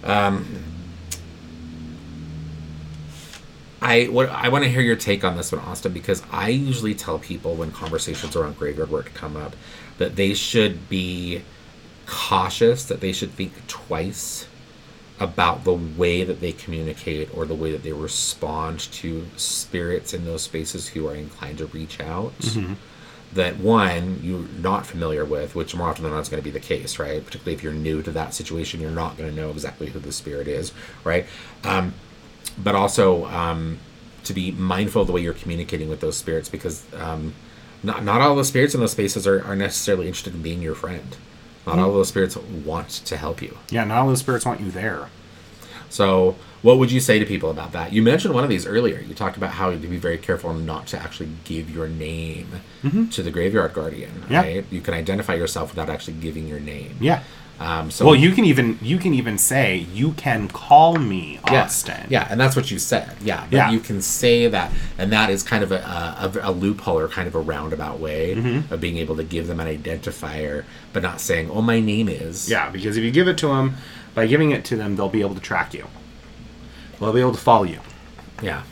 um, 0.04 0.44
I 3.84 4.04
what 4.04 4.30
I 4.30 4.48
want 4.48 4.64
to 4.64 4.70
hear 4.70 4.80
your 4.80 4.96
take 4.96 5.24
on 5.24 5.36
this 5.36 5.52
one, 5.52 5.60
Austin, 5.62 5.92
because 5.92 6.22
I 6.32 6.48
usually 6.48 6.94
tell 6.94 7.18
people 7.18 7.54
when 7.54 7.70
conversations 7.70 8.34
around 8.34 8.56
graveyard 8.58 8.90
work 8.90 9.12
come 9.14 9.36
up 9.36 9.54
that 9.98 10.16
they 10.16 10.34
should 10.34 10.88
be 10.88 11.42
cautious, 12.06 12.84
that 12.86 13.00
they 13.00 13.12
should 13.12 13.30
think 13.32 13.66
twice 13.68 14.46
about 15.20 15.64
the 15.64 15.72
way 15.74 16.24
that 16.24 16.40
they 16.40 16.50
communicate 16.52 17.28
or 17.36 17.46
the 17.46 17.54
way 17.54 17.70
that 17.70 17.82
they 17.84 17.92
respond 17.92 18.80
to 18.80 19.26
spirits 19.36 20.12
in 20.12 20.24
those 20.24 20.42
spaces 20.42 20.88
who 20.88 21.06
are 21.06 21.14
inclined 21.14 21.58
to 21.58 21.66
reach 21.66 22.00
out. 22.00 22.32
That 23.34 23.58
one 23.58 24.20
you're 24.22 24.48
not 24.60 24.86
familiar 24.86 25.24
with, 25.24 25.54
which 25.54 25.74
more 25.74 25.88
often 25.88 26.04
than 26.04 26.12
not 26.12 26.20
is 26.20 26.28
going 26.28 26.42
to 26.42 26.44
be 26.44 26.50
the 26.50 26.60
case, 26.60 26.98
right? 26.98 27.24
Particularly 27.24 27.54
if 27.54 27.62
you're 27.62 27.72
new 27.72 28.00
to 28.02 28.10
that 28.12 28.32
situation, 28.32 28.80
you're 28.80 28.90
not 28.90 29.16
going 29.16 29.28
to 29.28 29.36
know 29.36 29.50
exactly 29.50 29.88
who 29.88 29.98
the 29.98 30.12
spirit 30.12 30.48
is, 30.48 30.72
right? 31.04 31.26
Um, 31.64 31.94
but 32.59 32.74
also 32.74 33.26
um, 33.26 33.78
to 34.24 34.33
be 34.33 34.50
mindful 34.52 35.02
of 35.02 35.07
the 35.07 35.12
way 35.12 35.20
you're 35.20 35.35
communicating 35.35 35.88
with 35.88 36.00
those 36.00 36.16
spirits 36.16 36.48
because 36.48 36.85
um, 36.94 37.35
not, 37.83 38.04
not 38.04 38.20
all 38.20 38.35
the 38.37 38.44
spirits 38.44 38.74
in 38.74 38.80
those 38.80 38.92
spaces 38.92 39.26
are, 39.26 39.44
are 39.44 39.57
necessarily 39.57 40.07
interested 40.07 40.35
in 40.35 40.42
being 40.42 40.62
your 40.62 40.74
friend. 40.74 41.16
Not 41.66 41.78
all 41.78 41.92
those 41.92 42.09
spirits 42.09 42.37
want 42.37 42.90
to 42.90 43.16
help 43.16 43.40
you. 43.40 43.57
Yeah, 43.70 43.85
not 43.85 43.98
all 43.98 44.09
those 44.09 44.20
spirits 44.20 44.44
want 44.44 44.61
you 44.61 44.70
there. 44.70 45.09
So, 45.88 46.37
what 46.61 46.78
would 46.78 46.90
you 46.90 47.00
say 47.00 47.18
to 47.18 47.24
people 47.24 47.50
about 47.50 47.72
that? 47.72 47.92
You 47.92 48.02
mentioned 48.02 48.35
one 48.35 48.44
of 48.44 48.50
these 48.50 48.66
earlier. 48.66 49.00
You 49.00 49.14
talked 49.14 49.37
about 49.37 49.50
how 49.50 49.66
you 49.68 49.74
have 49.74 49.83
to 49.83 49.88
be 49.88 49.96
very 49.96 50.18
careful 50.18 50.52
not 50.52 50.87
to 50.88 50.98
actually 50.98 51.30
give 51.44 51.70
your 51.70 51.88
name 51.88 52.48
to 53.11 53.22
the 53.22 53.30
graveyard 53.30 53.72
guardian. 53.74 54.24
Yeah. 54.28 54.40
Right? 54.40 54.64
You 54.70 54.80
can 54.80 54.92
identify 54.92 55.35
yourself 55.35 55.70
without 55.70 55.88
actually 55.88 56.14
giving 56.14 56.48
your 56.48 56.61
name. 56.61 56.96
Yeah. 57.00 57.22
Um, 57.60 57.90
so 57.90 58.04
Well, 58.04 58.16
you 58.16 58.32
can 58.32 58.44
even 58.44 58.78
you 58.82 58.98
can 58.98 59.14
even 59.14 59.38
say 59.38 59.86
you 59.94 60.12
can 60.14 60.48
call 60.48 60.96
me 60.96 61.38
Yeah, 61.50 61.62
Austin. 61.64 62.06
Yeah, 62.10 62.26
and 62.28 62.40
that's 62.40 62.56
what 62.56 62.70
you 62.70 62.78
said. 62.80 63.12
Yeah, 63.22 63.44
but 63.48 63.56
Yeah. 63.56 63.70
you 63.70 63.78
can 63.78 64.02
say 64.02 64.48
that, 64.48 64.72
and 64.98 65.12
that 65.12 65.30
is 65.30 65.42
kind 65.44 65.62
of 65.62 65.70
a, 65.70 65.76
a, 66.42 66.50
a 66.50 66.52
loophole 66.52 66.98
or 66.98 67.06
kind 67.08 67.28
of 67.28 67.34
a 67.36 67.40
roundabout 67.40 68.00
way 68.00 68.34
Mm-hmm. 68.34 68.72
of 68.74 68.80
being 68.80 68.98
able 68.98 69.14
to 69.16 69.22
give 69.24 69.46
them 69.46 69.60
an 69.60 69.68
identifier, 69.68 70.64
but 70.92 71.02
not 71.02 71.20
saying, 71.20 71.48
"Oh, 71.50 71.62
my 71.62 71.78
name 71.78 72.08
is." 72.08 72.50
Yeah, 72.50 72.70
because 72.70 72.96
if 72.96 73.04
you 73.04 73.12
give 73.12 73.28
it 73.28 73.38
to 73.38 73.46
them, 73.46 73.76
by 74.14 74.26
giving 74.26 74.50
it 74.50 74.64
to 74.66 74.76
them, 74.76 74.96
they'll 74.96 75.08
be 75.08 75.20
able 75.20 75.34
to 75.36 75.40
track 75.40 75.74
you. 75.74 75.86
They'll 76.98 77.12
be 77.12 77.20
able 77.20 77.32
to 77.32 77.40
follow 77.40 77.64
you. 77.64 77.78
yeah. 78.42 78.62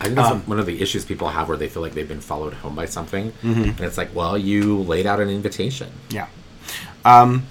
I 0.00 0.04
think 0.04 0.16
that's 0.16 0.30
Um, 0.30 0.40
one 0.46 0.58
of 0.58 0.64
the 0.64 0.80
issues 0.80 1.04
people 1.04 1.28
have 1.28 1.46
where 1.48 1.58
they 1.58 1.68
feel 1.68 1.82
like 1.82 1.92
they've 1.92 2.08
been 2.08 2.22
followed 2.22 2.54
home 2.54 2.74
by 2.74 2.86
something, 2.86 3.32
Mm-hmm. 3.42 3.62
and 3.62 3.80
it's 3.80 3.98
like, 3.98 4.14
well, 4.14 4.38
you 4.38 4.78
laid 4.78 5.04
out 5.06 5.18
an 5.20 5.28
invitation. 5.28 5.88
Yeah. 6.10 6.26
Um. 7.04 7.42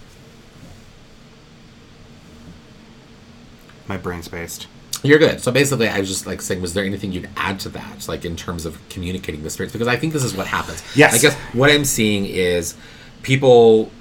My 3.89 3.97
brain 3.97 4.23
spaced. 4.23 4.67
You're 5.01 5.19
good. 5.19 5.41
So 5.41 5.51
basically, 5.51 5.87
I 5.87 5.99
was 5.99 6.09
just 6.09 6.27
like 6.27 6.41
saying, 6.41 6.61
was 6.61 6.73
there 6.73 6.83
anything 6.83 7.11
you'd 7.11 7.29
add 7.35 7.59
to 7.61 7.69
that, 7.69 8.07
like 8.07 8.23
in 8.23 8.35
terms 8.35 8.65
of 8.65 8.77
communicating 8.89 9.43
the 9.43 9.49
spirits? 9.49 9.73
Because 9.73 9.87
I 9.87 9.95
think 9.95 10.13
this 10.13 10.23
is 10.23 10.35
what 10.35 10.47
happens. 10.47 10.83
Yes. 10.95 11.15
I 11.15 11.17
guess 11.17 11.35
what 11.53 11.71
I'm 11.71 11.85
seeing 11.85 12.25
is 12.25 12.75
people, 13.23 13.91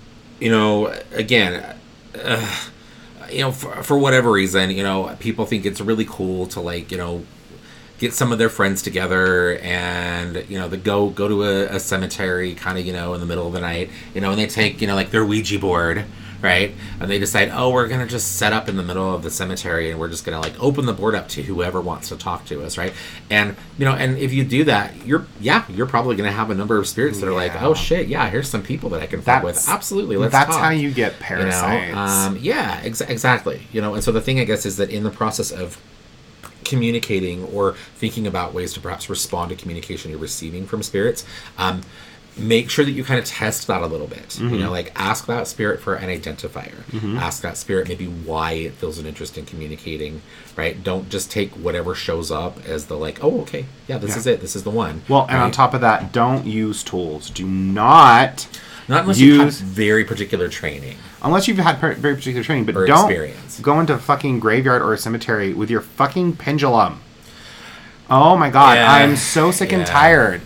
you 0.40 0.50
know, 0.50 0.88
again, 1.12 1.76
uh, 2.22 2.68
you 3.30 3.40
know, 3.40 3.52
for, 3.52 3.82
for 3.82 3.98
whatever 3.98 4.30
reason, 4.30 4.70
you 4.70 4.82
know, 4.82 5.16
people 5.20 5.46
think 5.46 5.64
it's 5.64 5.80
really 5.80 6.06
cool 6.08 6.46
to 6.48 6.60
like, 6.60 6.90
you 6.90 6.98
know, 6.98 7.24
get 7.98 8.12
some 8.12 8.32
of 8.32 8.38
their 8.38 8.48
friends 8.48 8.80
together 8.82 9.58
and 9.58 10.48
you 10.48 10.56
know 10.56 10.68
the 10.68 10.76
go 10.76 11.10
go 11.10 11.26
to 11.26 11.42
a, 11.42 11.76
a 11.76 11.80
cemetery 11.80 12.54
kind 12.54 12.78
of 12.78 12.86
you 12.86 12.92
know 12.92 13.12
in 13.12 13.18
the 13.18 13.26
middle 13.26 13.44
of 13.44 13.52
the 13.52 13.60
night 13.60 13.90
you 14.14 14.20
know 14.20 14.30
and 14.30 14.38
they 14.38 14.46
take 14.46 14.80
you 14.80 14.86
know 14.86 14.94
like 14.94 15.10
their 15.10 15.24
ouija 15.24 15.58
board 15.58 16.04
right? 16.42 16.74
And 17.00 17.10
they 17.10 17.18
decide 17.18 17.50
oh 17.52 17.70
we're 17.70 17.88
gonna 17.88 18.06
just 18.06 18.36
set 18.36 18.52
up 18.52 18.68
in 18.68 18.76
the 18.76 18.82
middle 18.82 19.14
of 19.14 19.22
the 19.22 19.30
cemetery 19.30 19.90
and 19.90 19.98
we're 19.98 20.08
just 20.08 20.24
gonna 20.24 20.40
like 20.40 20.60
open 20.62 20.86
the 20.86 20.92
board 20.92 21.14
up 21.14 21.28
to 21.30 21.42
whoever 21.42 21.80
wants 21.80 22.08
to 22.10 22.16
talk 22.16 22.44
to 22.46 22.64
us 22.64 22.78
right? 22.78 22.92
And 23.30 23.56
you 23.78 23.84
know 23.84 23.92
and 23.92 24.18
if 24.18 24.32
you 24.32 24.44
do 24.44 24.64
that 24.64 25.06
you're 25.06 25.26
yeah 25.40 25.64
you're 25.68 25.86
probably 25.86 26.16
gonna 26.16 26.32
have 26.32 26.50
a 26.50 26.54
number 26.54 26.78
of 26.78 26.86
spirits 26.86 27.20
that 27.20 27.28
are 27.28 27.34
like 27.34 27.60
oh 27.62 27.74
shit 27.74 28.08
yeah 28.08 28.28
here's 28.28 28.48
some 28.48 28.62
people 28.62 28.90
that 28.90 29.00
i 29.02 29.06
can 29.06 29.20
fuck 29.22 29.42
with. 29.42 29.68
Absolutely 29.68 30.16
let's 30.16 30.32
That's 30.32 30.50
talk. 30.50 30.60
how 30.60 30.70
you 30.70 30.90
get 30.90 31.14
you 31.30 31.36
know 31.36 31.98
um, 31.98 32.38
yeah 32.40 32.80
ex- 32.84 33.00
exactly 33.00 33.66
you 33.72 33.80
know 33.80 33.94
and 33.94 34.02
so 34.02 34.12
the 34.12 34.20
thing 34.20 34.40
i 34.40 34.44
guess 34.44 34.66
is 34.66 34.76
that 34.76 34.90
in 34.90 35.04
the 35.04 35.10
process 35.10 35.50
of 35.50 35.80
communicating 36.64 37.44
or 37.46 37.72
thinking 37.96 38.26
about 38.26 38.52
ways 38.52 38.74
to 38.74 38.80
perhaps 38.80 39.08
respond 39.08 39.50
to 39.50 39.56
communication 39.56 40.10
you're 40.10 40.20
receiving 40.20 40.66
from 40.66 40.82
spirits 40.82 41.24
um, 41.56 41.80
make 42.38 42.70
sure 42.70 42.84
that 42.84 42.92
you 42.92 43.02
kind 43.04 43.18
of 43.18 43.24
test 43.26 43.66
that 43.66 43.82
a 43.82 43.86
little 43.86 44.06
bit 44.06 44.38
you 44.38 44.46
mm-hmm. 44.46 44.60
know 44.60 44.70
like 44.70 44.92
ask 44.94 45.26
that 45.26 45.46
spirit 45.46 45.80
for 45.80 45.94
an 45.94 46.08
identifier 46.08 46.82
mm-hmm. 46.90 47.16
ask 47.18 47.42
that 47.42 47.56
spirit 47.56 47.88
maybe 47.88 48.06
why 48.06 48.52
it 48.52 48.72
feels 48.72 48.98
an 48.98 49.06
interest 49.06 49.36
in 49.36 49.44
communicating 49.44 50.22
right 50.56 50.82
don't 50.84 51.08
just 51.08 51.30
take 51.30 51.50
whatever 51.52 51.94
shows 51.94 52.30
up 52.30 52.58
as 52.66 52.86
the 52.86 52.96
like 52.96 53.22
oh 53.22 53.40
okay 53.40 53.66
yeah 53.86 53.98
this 53.98 54.10
Yeah. 54.10 54.16
is 54.18 54.26
it 54.26 54.40
this 54.40 54.54
is 54.56 54.62
the 54.62 54.70
one 54.70 55.02
well, 55.08 55.26
and 55.28 55.38
on 55.38 55.50
top 55.50 55.74
of 55.74 55.80
that, 55.80 56.12
don't 56.12 56.46
use 56.46 56.82
tools. 56.82 57.30
Do 57.30 57.46
not, 57.46 58.46
not 58.88 59.02
unless 59.02 59.18
you 59.18 59.38
have 59.38 59.46
use- 59.46 59.60
very 59.60 60.04
particular 60.04 60.48
training 60.48 60.96
unless 61.22 61.48
you've 61.48 61.58
had 61.58 61.80
per- 61.80 61.94
very 61.94 62.14
particular 62.14 62.44
training, 62.44 62.64
but 62.64 62.76
Or 62.76 62.86
don't 62.86 63.04
experience. 63.04 63.60
go 63.60 63.80
into 63.80 63.94
a 63.94 63.98
fucking 63.98 64.40
graveyard 64.40 64.82
or 64.82 64.92
a 64.92 64.98
cemetery 64.98 65.52
with 65.52 65.70
your 65.70 65.80
fucking 65.80 66.36
pendulum. 66.36 67.00
Oh 68.10 68.36
my 68.36 68.50
god, 68.50 68.76
Yeah. 68.76 68.92
I'm 68.92 69.16
so 69.16 69.50
sick 69.50 69.72
and 69.72 69.86
tired. 69.86 70.40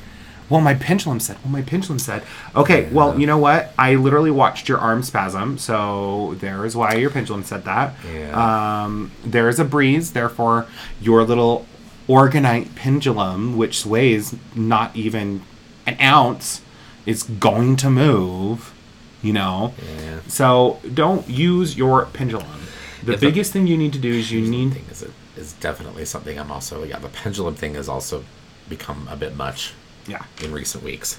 Well, 0.52 0.60
my 0.60 0.74
pendulum 0.74 1.18
said. 1.18 1.38
Well, 1.42 1.50
my 1.50 1.62
pendulum 1.62 1.98
said. 1.98 2.24
Okay, 2.54 2.86
well, 2.92 3.18
you 3.18 3.26
know 3.26 3.38
what? 3.38 3.72
I 3.78 3.94
literally 3.94 4.30
watched 4.30 4.68
your 4.68 4.76
arm 4.76 5.02
spasm, 5.02 5.56
so 5.56 6.34
there 6.40 6.66
is 6.66 6.76
why 6.76 6.96
your 6.96 7.08
pendulum 7.08 7.42
said 7.42 7.64
that. 7.64 7.94
Yeah. 8.12 8.82
Um, 8.84 9.12
there 9.24 9.48
is 9.48 9.58
a 9.58 9.64
breeze, 9.64 10.12
therefore, 10.12 10.66
your 11.00 11.24
little 11.24 11.64
orgonite 12.06 12.74
pendulum, 12.74 13.56
which 13.56 13.78
sways 13.78 14.36
not 14.54 14.94
even 14.94 15.40
an 15.86 15.96
ounce, 15.98 16.60
is 17.06 17.22
going 17.22 17.76
to 17.76 17.88
move. 17.88 18.74
You 19.22 19.32
know. 19.32 19.72
yeah 19.82 20.20
So 20.28 20.80
don't 20.92 21.26
use 21.30 21.78
your 21.78 22.04
pendulum. 22.04 22.60
The 23.02 23.16
biggest 23.16 23.54
thing 23.54 23.66
you 23.66 23.78
need 23.78 23.94
to 23.94 23.98
do 23.98 24.12
is 24.12 24.30
you 24.30 24.42
need 24.42 24.74
thing 24.74 24.84
is, 24.90 25.02
it 25.02 25.12
is 25.34 25.54
definitely 25.54 26.04
something 26.04 26.38
I'm 26.38 26.52
also 26.52 26.84
yeah 26.84 26.98
the 26.98 27.08
pendulum 27.08 27.54
thing 27.54 27.74
has 27.74 27.88
also 27.88 28.24
become 28.68 29.08
a 29.10 29.16
bit 29.16 29.34
much 29.34 29.72
yeah. 30.06 30.24
in 30.42 30.52
recent 30.52 30.82
weeks. 30.84 31.18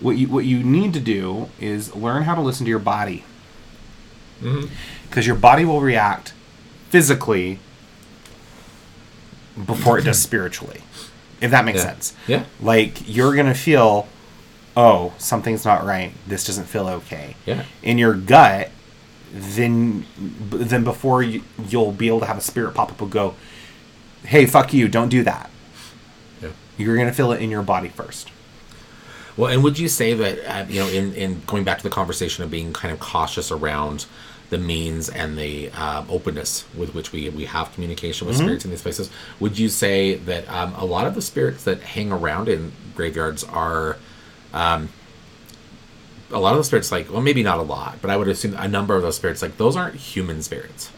What 0.00 0.16
you 0.18 0.28
what 0.28 0.44
you 0.44 0.62
need 0.62 0.92
to 0.94 1.00
do 1.00 1.48
is 1.60 1.94
learn 1.94 2.24
how 2.24 2.34
to 2.34 2.40
listen 2.40 2.64
to 2.66 2.70
your 2.70 2.78
body. 2.78 3.24
Mm-hmm. 4.42 4.66
Because 5.08 5.26
your 5.26 5.36
body 5.36 5.64
will 5.64 5.80
react 5.80 6.34
physically 6.90 7.58
before 9.64 9.98
it 9.98 10.04
does 10.04 10.20
spiritually. 10.22 10.80
If 11.40 11.50
that 11.50 11.64
makes 11.64 11.78
Yeah. 11.78 11.84
sense. 11.84 12.14
Yeah. 12.26 12.44
Like 12.60 13.08
you're 13.08 13.34
gonna 13.34 13.54
feel, 13.54 14.06
oh, 14.76 15.14
something's 15.18 15.64
not 15.64 15.84
right. 15.84 16.12
This 16.26 16.44
doesn't 16.46 16.64
feel 16.66 16.86
okay. 16.88 17.36
Yeah. 17.46 17.64
In 17.82 17.96
your 17.98 18.14
gut, 18.14 18.70
then 19.32 20.04
then 20.50 20.84
before 20.84 21.22
you, 21.22 21.42
you'll 21.68 21.92
be 21.92 22.08
able 22.08 22.20
to 22.20 22.26
have 22.26 22.38
a 22.38 22.42
spirit 22.42 22.74
pop 22.74 22.90
up 22.92 23.00
and 23.00 23.10
go, 23.10 23.34
hey, 24.24 24.46
fuck 24.46 24.72
you, 24.74 24.88
don't 24.88 25.08
do 25.08 25.22
that. 25.24 25.50
You're 26.78 26.96
gonna 26.96 27.12
feel 27.12 27.32
it 27.32 27.40
in 27.40 27.50
your 27.50 27.62
body 27.62 27.88
first. 27.88 28.30
Well, 29.36 29.52
and 29.52 29.62
would 29.62 29.78
you 29.78 29.88
say 29.88 30.14
that 30.14 30.38
uh, 30.46 30.66
you 30.68 30.80
know, 30.80 30.88
in 30.88 31.12
in 31.14 31.42
going 31.46 31.64
back 31.64 31.78
to 31.78 31.82
the 31.84 31.90
conversation 31.90 32.44
of 32.44 32.50
being 32.50 32.72
kind 32.72 32.92
of 32.92 33.00
cautious 33.00 33.50
around 33.50 34.06
the 34.48 34.58
means 34.58 35.08
and 35.08 35.36
the 35.36 35.70
um, 35.72 36.06
openness 36.08 36.64
with 36.76 36.94
which 36.94 37.12
we 37.12 37.28
we 37.30 37.44
have 37.46 37.72
communication 37.74 38.26
with 38.26 38.36
spirits 38.36 38.64
in 38.64 38.70
these 38.70 38.82
places, 38.82 39.10
would 39.40 39.58
you 39.58 39.68
say 39.68 40.14
that 40.14 40.48
um, 40.48 40.74
a 40.74 40.84
lot 40.84 41.06
of 41.06 41.14
the 41.14 41.22
spirits 41.22 41.64
that 41.64 41.82
hang 41.82 42.12
around 42.12 42.48
in 42.48 42.72
graveyards 42.94 43.44
are 43.44 43.98
um, 44.54 44.88
a 46.30 46.38
lot 46.38 46.52
of 46.52 46.58
the 46.58 46.64
spirits 46.64 46.90
like 46.90 47.10
well 47.10 47.20
maybe 47.20 47.42
not 47.42 47.58
a 47.58 47.62
lot 47.62 47.98
but 48.00 48.10
i 48.10 48.16
would 48.16 48.28
assume 48.28 48.54
a 48.56 48.68
number 48.68 48.96
of 48.96 49.02
those 49.02 49.16
spirits 49.16 49.42
like 49.42 49.56
those 49.58 49.76
aren't 49.76 49.94
human 49.94 50.42
spirits 50.42 50.90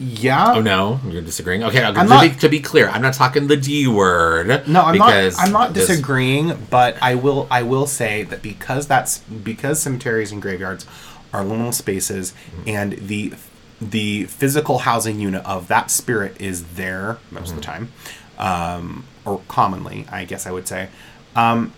Yeah. 0.00 0.54
Oh 0.54 0.60
no, 0.60 1.00
you're 1.08 1.22
disagreeing. 1.22 1.64
Okay, 1.64 1.82
I'm 1.82 2.06
to, 2.06 2.20
be, 2.20 2.40
to 2.40 2.48
be 2.48 2.60
clear, 2.60 2.88
I'm 2.88 3.02
not 3.02 3.14
talking 3.14 3.48
the 3.48 3.56
D 3.56 3.88
word. 3.88 4.68
No, 4.68 4.82
I'm 4.82 4.98
not. 4.98 5.12
I'm 5.38 5.52
not 5.52 5.74
this- 5.74 5.88
disagreeing, 5.88 6.66
but 6.70 6.96
I 7.02 7.16
will. 7.16 7.48
I 7.50 7.62
will 7.62 7.86
say 7.86 8.22
that 8.24 8.40
because 8.40 8.86
that's 8.86 9.18
because 9.18 9.82
cemeteries 9.82 10.30
and 10.30 10.40
graveyards 10.40 10.86
are 11.32 11.42
liminal 11.42 11.74
spaces, 11.74 12.32
and 12.66 12.92
the 12.92 13.34
the 13.80 14.24
physical 14.26 14.78
housing 14.78 15.18
unit 15.18 15.44
of 15.44 15.66
that 15.68 15.90
spirit 15.90 16.40
is 16.40 16.74
there 16.74 17.18
most 17.32 17.50
of 17.50 17.56
the 17.56 17.62
time, 17.62 17.90
um, 18.38 19.04
or 19.24 19.40
commonly, 19.48 20.06
I 20.12 20.24
guess 20.24 20.46
I 20.46 20.52
would 20.52 20.68
say. 20.68 20.88
Um, 21.34 21.72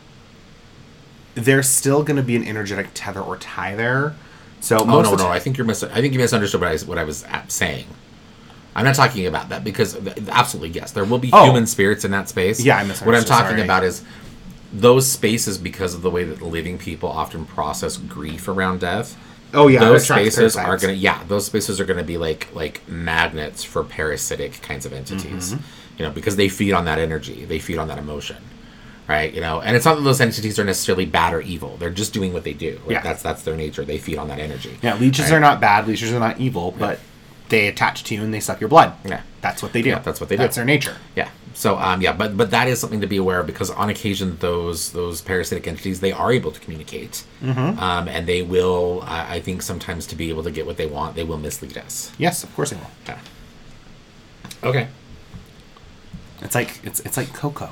there's 1.35 1.69
still 1.69 2.03
going 2.03 2.17
to 2.17 2.23
be 2.23 2.37
an 2.37 2.45
energetic 2.47 2.89
tether 2.93 3.21
or 3.21 3.37
tie 3.37 3.75
there. 3.75 4.15
So 4.61 4.79
Oh 4.79 4.85
no, 4.85 5.15
no, 5.15 5.29
I 5.29 5.39
think 5.39 5.57
you're 5.57 5.67
mis- 5.67 5.83
I 5.83 6.01
think 6.01 6.13
you 6.13 6.19
misunderstood 6.19 6.61
what 6.61 6.71
I, 6.71 6.77
what 6.85 6.99
I 6.99 7.05
was 7.05 7.25
saying. 7.49 7.87
I'm 8.81 8.87
not 8.87 8.95
talking 8.95 9.27
about 9.27 9.49
that 9.51 9.63
because 9.65 9.97
absolutely 10.29 10.71
yes, 10.71 10.93
there 10.93 11.05
will 11.05 11.19
be 11.19 11.31
Oh. 11.33 11.45
human 11.45 11.67
spirits 11.67 12.05
in 12.05 12.11
that 12.13 12.29
space. 12.29 12.61
Yeah, 12.61 12.79
I 12.79 12.85
What 12.85 13.15
I'm 13.15 13.25
talking 13.25 13.51
sorry. 13.51 13.63
about 13.63 13.85
is 13.85 14.03
those 14.73 15.11
spaces 15.11 15.59
because 15.59 15.95
of 15.95 16.03
the 16.03 16.11
way 16.11 16.25
that 16.25 16.41
living 16.43 16.79
people 16.79 17.09
often 17.09 17.45
process 17.45 17.97
grief 17.97 18.49
around 18.49 18.81
death. 18.81 19.17
Oh 19.53 19.67
yeah, 19.67 19.81
those 19.81 20.05
spaces 20.05 20.57
are 20.57 20.77
gonna 20.77 20.93
yeah 20.93 21.23
those 21.27 21.45
spaces 21.47 21.81
are 21.81 21.85
gonna 21.85 22.05
be 22.05 22.17
like 22.17 22.49
like 22.55 22.89
magnets 22.89 23.65
for 23.65 23.83
parasitic 23.83 24.63
kinds 24.63 24.87
of 24.87 24.93
entities 24.93 25.55
Mm-hmm. 25.55 25.63
you 25.99 26.05
know 26.05 26.13
because 26.13 26.37
they 26.37 26.49
feed 26.49 26.73
on 26.73 26.85
that 26.85 26.99
energy 27.01 27.45
they 27.47 27.59
feed 27.59 27.79
on 27.79 27.89
that 27.89 27.99
emotion 27.99 28.37
right 29.09 29.35
you 29.35 29.41
know 29.41 29.61
and 29.61 29.75
it's 29.75 29.85
not 29.85 29.97
that 29.97 30.03
those 30.03 30.21
entities 30.21 30.61
are 30.61 30.65
necessarily 30.65 31.05
bad 31.05 31.35
or 31.35 31.41
evil 31.41 31.77
they're 31.81 31.91
just 31.91 32.13
doing 32.13 32.33
what 32.33 32.45
they 32.45 32.53
do 32.53 32.79
right? 32.83 32.93
Yeah. 32.93 33.01
that's 33.03 33.23
that's 33.25 33.43
their 33.43 33.57
nature 33.57 33.85
they 33.85 33.99
feed 33.99 34.19
on 34.19 34.29
that 34.29 34.39
energy 34.39 34.79
Yeah, 34.83 34.95
leeches 34.95 35.25
right? 35.25 35.39
are 35.39 35.41
not 35.41 35.61
bad. 35.61 35.89
Leeches 35.89 36.13
are 36.13 36.21
not 36.21 36.39
evil, 36.39 36.71
but 36.79 37.01
they 37.51 37.69
attach 37.69 38.05
to 38.05 38.15
you 38.15 38.23
and 38.23 38.33
they 38.33 38.41
suck 38.41 38.61
your 38.61 38.69
blood. 38.71 38.95
Yeah. 39.05 39.23
that's 39.43 39.63
what 39.63 39.73
they 39.73 39.83
do. 39.83 39.91
Yeah, 39.91 39.99
that's 39.99 40.21
what 40.21 40.29
they 40.29 40.37
do. 40.37 40.43
That's 40.43 40.57
their 40.57 40.65
nature. 40.65 40.97
Yeah. 41.15 41.29
So 41.55 41.77
um 41.79 42.01
yeah, 42.01 42.13
but 42.13 42.37
but 42.37 42.51
that 42.53 42.69
is 42.69 42.79
something 42.81 43.01
to 43.03 43.07
be 43.07 43.17
aware 43.19 43.41
of 43.41 43.47
because 43.47 43.71
on 43.71 43.91
occasion 43.91 44.37
those 44.41 44.93
those 44.93 45.21
parasitic 45.21 45.67
entities 45.67 46.01
they 46.01 46.13
are 46.13 46.33
able 46.33 46.53
to 46.53 46.61
communicate, 46.61 47.25
Mm-hmm. 47.43 47.79
um, 47.79 48.09
and 48.09 48.27
they 48.27 48.41
will 48.43 49.03
I 49.05 49.35
I 49.37 49.41
think 49.41 49.61
sometimes 49.63 50.07
to 50.07 50.17
be 50.17 50.31
able 50.31 50.43
to 50.45 50.51
get 50.51 50.65
what 50.65 50.77
they 50.77 50.87
want 50.87 51.17
they 51.17 51.25
will 51.25 51.39
mislead 51.39 51.77
us. 51.77 52.13
Yes, 52.19 52.45
of 52.45 52.55
course 52.55 52.71
they 52.71 52.77
will. 52.77 52.91
Yeah. 53.07 53.19
Okay. 54.63 54.89
It's 56.43 56.55
like 56.55 56.81
it's 56.85 57.01
it's 57.01 57.17
like 57.17 57.33
Coco. 57.35 57.69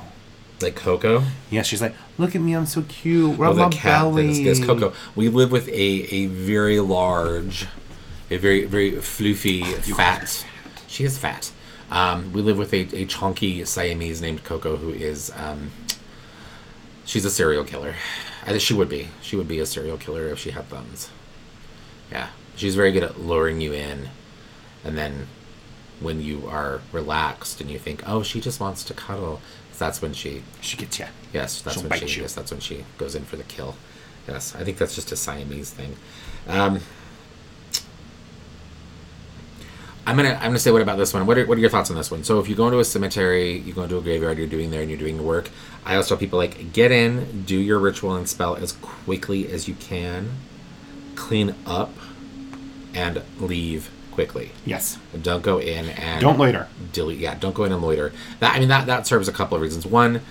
Like 0.61 0.75
Coco. 0.75 1.23
Yeah, 1.49 1.61
she's 1.61 1.81
like, 1.81 1.95
look 2.17 2.35
at 2.35 2.41
me, 2.41 2.53
I'm 2.53 2.65
so 2.65 2.81
cute. 2.83 3.31
Oh, 3.31 3.35
Rub 3.35 3.55
the 3.55 3.61
my 3.63 3.69
cat 3.69 3.83
that 3.83 3.99
belly. 4.09 4.29
is, 4.45 4.59
is 4.59 4.65
Coco. 4.65 4.93
We 5.15 5.29
live 5.29 5.51
with 5.51 5.67
a 5.69 5.71
a 6.13 6.25
very 6.27 6.79
large, 6.81 7.65
a 8.29 8.37
very 8.37 8.65
very 8.65 8.91
floofy, 8.93 9.63
fat. 9.95 10.45
She 10.87 11.03
is 11.03 11.17
fat. 11.17 11.51
Um, 11.91 12.31
we 12.33 12.41
live 12.41 12.57
with 12.57 12.73
a, 12.73 12.81
a 12.95 13.05
chunky 13.05 13.63
Siamese 13.65 14.21
named 14.21 14.43
Coco 14.43 14.75
who 14.77 14.89
is 14.89 15.31
um, 15.35 15.71
she's 17.05 17.25
a 17.25 17.31
serial 17.31 17.63
killer. 17.63 17.95
I 18.43 18.49
think 18.49 18.61
she 18.61 18.73
would 18.73 18.89
be. 18.89 19.07
She 19.21 19.35
would 19.35 19.47
be 19.47 19.59
a 19.59 19.65
serial 19.65 19.97
killer 19.97 20.27
if 20.27 20.39
she 20.39 20.51
had 20.51 20.67
thumbs. 20.69 21.09
Yeah, 22.11 22.29
she's 22.55 22.75
very 22.75 22.91
good 22.91 23.03
at 23.03 23.19
luring 23.19 23.61
you 23.61 23.73
in, 23.73 24.09
and 24.83 24.97
then 24.97 25.27
when 25.99 26.21
you 26.21 26.47
are 26.47 26.81
relaxed 26.93 27.59
and 27.59 27.69
you 27.69 27.77
think, 27.77 28.01
oh, 28.07 28.23
she 28.23 28.39
just 28.39 28.59
wants 28.59 28.85
to 28.85 28.93
cuddle, 28.93 29.41
that's 29.77 30.01
when 30.01 30.13
she 30.13 30.43
She 30.61 30.77
gets 30.77 30.97
you. 30.99 31.05
Yes, 31.33 31.61
that's 31.61 31.79
She'll 31.79 31.89
when 31.89 31.99
she. 32.07 32.17
you. 32.17 32.21
Yes, 32.23 32.33
that's 32.33 32.51
when 32.51 32.61
she 32.61 32.85
goes 32.97 33.15
in 33.15 33.23
for 33.25 33.35
the 33.35 33.43
kill. 33.43 33.75
Yes, 34.27 34.55
I 34.55 34.63
think 34.63 34.77
that's 34.77 34.95
just 34.95 35.11
a 35.11 35.15
Siamese 35.15 35.71
thing. 35.71 35.95
Um, 36.47 36.79
I'm 40.07 40.15
gonna 40.15 40.33
I'm 40.35 40.47
gonna 40.49 40.59
say 40.59 40.71
what 40.71 40.81
about 40.81 40.97
this 40.97 41.13
one? 41.13 41.25
What 41.27 41.37
are, 41.37 41.45
what 41.45 41.57
are 41.57 41.61
your 41.61 41.69
thoughts 41.69 41.89
on 41.91 41.95
this 41.97 42.09
one? 42.09 42.23
So 42.23 42.39
if 42.39 42.47
you 42.49 42.55
go 42.55 42.65
into 42.67 42.79
a 42.79 42.85
cemetery, 42.85 43.57
you 43.59 43.73
go 43.73 43.83
into 43.83 43.97
a 43.97 44.01
graveyard, 44.01 44.37
you're 44.37 44.47
doing 44.47 44.71
there 44.71 44.81
and 44.81 44.89
you're 44.89 44.99
doing 44.99 45.17
the 45.17 45.23
work. 45.23 45.49
I 45.85 45.93
always 45.93 46.07
tell 46.07 46.17
people 46.17 46.39
like 46.39 46.73
get 46.73 46.91
in, 46.91 47.43
do 47.43 47.55
your 47.57 47.79
ritual 47.79 48.15
and 48.15 48.27
spell 48.27 48.55
as 48.55 48.71
quickly 48.73 49.51
as 49.51 49.67
you 49.67 49.75
can, 49.75 50.31
clean 51.15 51.53
up, 51.65 51.93
and 52.95 53.21
leave 53.39 53.91
quickly. 54.11 54.51
Yes. 54.65 54.97
Don't 55.21 55.43
go 55.43 55.59
in 55.59 55.89
and 55.89 56.21
Don't 56.21 56.37
loiter. 56.39 56.67
delete 56.91 57.19
yeah 57.19 57.35
don't 57.35 57.53
go 57.55 57.63
in 57.63 57.71
and 57.71 57.81
loiter 57.81 58.11
that 58.39 58.55
i 58.55 58.59
mean 58.59 58.67
that 58.69 58.87
that 58.87 59.05
serves 59.07 59.27
a 59.27 59.31
couple 59.31 59.55
of 59.55 59.61
reasons 59.61 59.85
one 59.85 60.21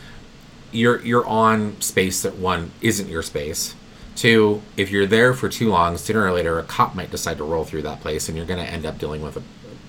you're 0.73 1.01
you're 1.03 1.27
on 1.27 1.81
space 1.81 2.21
that 2.23 2.37
one 2.37 2.71
isn't 2.83 3.09
your 3.09 3.23
space 3.23 3.75
two 4.15 4.61
if 4.77 4.91
you're 4.91 5.07
there 5.07 5.33
for 5.33 5.49
too 5.49 5.71
long 5.71 5.97
sooner 5.97 6.23
or 6.27 6.33
later 6.33 6.59
a 6.59 6.63
cop 6.65 6.95
might 6.95 7.11
decide 7.11 7.39
to 7.39 7.45
roll 7.45 7.65
through 7.65 7.81
that 7.81 8.01
place 8.01 8.29
and 8.29 8.37
you're 8.37 8.45
going 8.47 8.63
to 8.63 8.71
end 8.71 8.85
up 8.85 8.99
dealing 8.99 9.23
with 9.23 9.37
a 9.39 9.43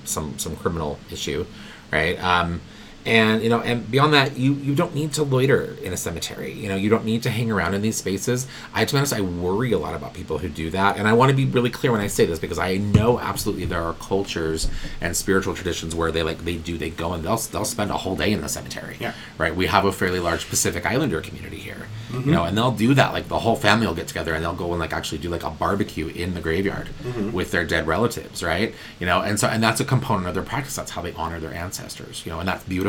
some 0.09 0.37
some 0.37 0.55
criminal 0.55 0.99
issue, 1.11 1.45
right? 1.91 2.21
Um, 2.23 2.61
and 3.05 3.41
you 3.41 3.49
know, 3.49 3.61
and 3.61 3.89
beyond 3.89 4.13
that, 4.13 4.37
you 4.37 4.53
you 4.53 4.75
don't 4.75 4.93
need 4.93 5.13
to 5.13 5.23
loiter 5.23 5.77
in 5.81 5.93
a 5.93 5.97
cemetery. 5.97 6.51
You 6.51 6.69
know, 6.69 6.75
you 6.75 6.89
don't 6.89 7.05
need 7.05 7.23
to 7.23 7.29
hang 7.29 7.49
around 7.49 7.73
in 7.73 7.81
these 7.81 7.97
spaces. 7.97 8.45
I, 8.73 8.79
have 8.79 8.89
to 8.89 8.95
be 8.95 8.97
honest, 8.97 9.13
I 9.13 9.21
worry 9.21 9.71
a 9.71 9.79
lot 9.79 9.95
about 9.95 10.13
people 10.13 10.37
who 10.37 10.49
do 10.49 10.69
that, 10.71 10.97
and 10.97 11.07
I 11.07 11.13
want 11.13 11.29
to 11.29 11.35
be 11.35 11.45
really 11.45 11.69
clear 11.69 11.91
when 11.91 12.01
I 12.01 12.07
say 12.07 12.25
this 12.25 12.39
because 12.39 12.59
I 12.59 12.77
know 12.77 13.19
absolutely 13.19 13.65
there 13.65 13.81
are 13.81 13.93
cultures 13.93 14.69
and 14.99 15.15
spiritual 15.15 15.53
traditions 15.53 15.95
where 15.95 16.11
they 16.11 16.23
like 16.23 16.43
they 16.45 16.57
do 16.57 16.77
they 16.77 16.89
go 16.89 17.13
and 17.13 17.23
they'll 17.23 17.37
they'll 17.37 17.65
spend 17.65 17.89
a 17.91 17.97
whole 17.97 18.15
day 18.15 18.33
in 18.33 18.41
the 18.41 18.49
cemetery. 18.49 18.97
Yeah. 18.99 19.13
Right. 19.37 19.55
We 19.55 19.67
have 19.67 19.85
a 19.85 19.91
fairly 19.91 20.19
large 20.19 20.49
Pacific 20.49 20.85
Islander 20.85 21.21
community 21.21 21.57
here. 21.57 21.87
Mm-hmm. 22.09 22.29
You 22.29 22.35
know, 22.35 22.43
and 22.43 22.57
they'll 22.57 22.71
do 22.71 22.93
that. 22.95 23.13
Like 23.13 23.27
the 23.27 23.39
whole 23.39 23.55
family 23.55 23.87
will 23.87 23.95
get 23.95 24.07
together 24.07 24.33
and 24.33 24.43
they'll 24.43 24.53
go 24.53 24.71
and 24.71 24.79
like 24.79 24.93
actually 24.93 25.19
do 25.19 25.29
like 25.29 25.43
a 25.43 25.49
barbecue 25.49 26.07
in 26.07 26.33
the 26.33 26.41
graveyard 26.41 26.89
mm-hmm. 27.01 27.31
with 27.31 27.51
their 27.51 27.65
dead 27.65 27.87
relatives, 27.87 28.43
right? 28.43 28.73
You 28.99 29.05
know, 29.05 29.21
and 29.21 29.39
so 29.39 29.47
and 29.47 29.63
that's 29.63 29.79
a 29.79 29.85
component 29.85 30.27
of 30.27 30.33
their 30.33 30.43
practice. 30.43 30.75
That's 30.75 30.91
how 30.91 31.01
they 31.01 31.13
honor 31.13 31.39
their 31.39 31.53
ancestors. 31.53 32.25
You 32.25 32.33
know, 32.33 32.39
and 32.39 32.47
that's 32.47 32.63
beautiful. 32.65 32.88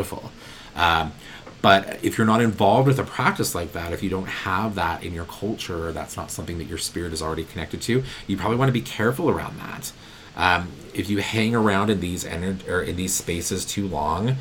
Um, 0.75 1.11
but 1.61 2.03
if 2.03 2.17
you're 2.17 2.25
not 2.25 2.41
involved 2.41 2.87
with 2.87 2.97
a 2.99 3.03
practice 3.03 3.53
like 3.53 3.73
that, 3.73 3.93
if 3.93 4.01
you 4.01 4.09
don't 4.09 4.27
have 4.27 4.75
that 4.75 5.03
in 5.03 5.13
your 5.13 5.25
culture, 5.25 5.91
that's 5.91 6.17
not 6.17 6.31
something 6.31 6.57
that 6.57 6.63
your 6.65 6.79
spirit 6.79 7.13
is 7.13 7.21
already 7.21 7.43
connected 7.43 7.81
to, 7.83 8.03
you 8.25 8.37
probably 8.37 8.57
want 8.57 8.69
to 8.69 8.73
be 8.73 8.81
careful 8.81 9.29
around 9.29 9.59
that. 9.59 9.91
Um, 10.35 10.69
if 10.93 11.09
you 11.09 11.19
hang 11.19 11.53
around 11.53 11.89
in 11.91 11.99
these 11.99 12.23
ener- 12.23 12.67
or 12.67 12.81
in 12.81 12.95
these 12.95 13.13
spaces 13.13 13.63
too 13.65 13.87
long, 13.87 14.37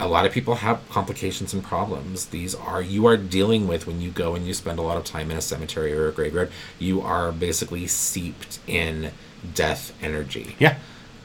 a 0.00 0.08
lot 0.08 0.24
of 0.26 0.32
people 0.32 0.56
have 0.56 0.80
complications 0.88 1.52
and 1.52 1.62
problems. 1.62 2.26
These 2.26 2.54
are 2.54 2.80
you 2.82 3.06
are 3.06 3.18
dealing 3.18 3.68
with 3.68 3.86
when 3.86 4.00
you 4.00 4.10
go 4.10 4.34
and 4.34 4.46
you 4.46 4.54
spend 4.54 4.78
a 4.78 4.82
lot 4.82 4.96
of 4.96 5.04
time 5.04 5.30
in 5.30 5.36
a 5.36 5.42
cemetery 5.42 5.92
or 5.92 6.08
a 6.08 6.12
graveyard. 6.12 6.50
You 6.78 7.02
are 7.02 7.30
basically 7.32 7.86
seeped 7.86 8.58
in 8.66 9.12
death 9.54 9.92
energy 10.02 10.56
Yeah. 10.58 10.76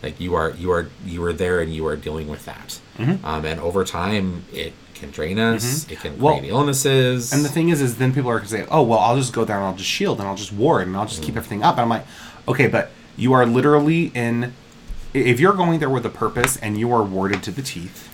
like 0.04 0.20
you 0.22 0.36
are 0.36 0.52
you 0.52 0.72
are 0.72 0.88
you 1.06 1.24
are 1.26 1.34
there 1.34 1.60
and 1.62 1.74
you 1.74 1.86
are 1.88 1.96
dealing 1.98 2.28
with 2.30 2.46
that 2.46 2.80
Mm-hmm. 2.98 3.26
um, 3.26 3.46
and 3.46 3.60
over 3.60 3.84
time 3.84 4.46
it 4.54 4.74
can 4.94 5.12
drain 5.12 5.38
us 5.38 5.84
mm-hmm. 5.84 5.94
it 5.94 6.00
can 6.00 6.18
Well, 6.18 6.38
create 6.38 6.50
illnesses 6.50 7.34
And 7.34 7.44
the 7.44 7.50
thing 7.50 7.70
is, 7.70 7.82
is 7.82 7.98
then 7.98 8.14
people 8.14 8.30
are 8.30 8.36
going 8.36 8.48
to 8.48 8.52
say, 8.52 8.66
"Oh, 8.72 8.82
well, 8.84 9.00
I'll 9.00 9.18
just 9.18 9.34
go 9.34 9.44
there 9.44 9.58
and 9.58 9.66
I'll 9.66 9.76
just 9.76 9.90
shield 9.90 10.20
and 10.20 10.28
I'll 10.28 10.38
just 10.38 10.54
ward 10.54 10.88
and 10.88 10.96
I'll 10.96 11.06
just 11.06 11.22
keep 11.22 11.32
mm-hmm. 11.32 11.40
everything 11.40 11.64
up." 11.64 11.76
And 11.76 11.82
I'm 11.82 11.90
like, 11.90 12.06
"Okay, 12.48 12.68
but 12.68 12.92
you 13.18 13.34
are 13.34 13.46
literally 13.46 14.12
in. 14.16 14.54
If 15.14 15.40
you're 15.40 15.54
going 15.54 15.80
there 15.80 15.90
with 15.90 16.06
a 16.06 16.10
purpose 16.10 16.58
and 16.58 16.78
you 16.78 16.92
are 16.92 17.04
warded 17.04 17.42
to 17.44 17.52
the 17.52 17.62
teeth, 17.62 18.10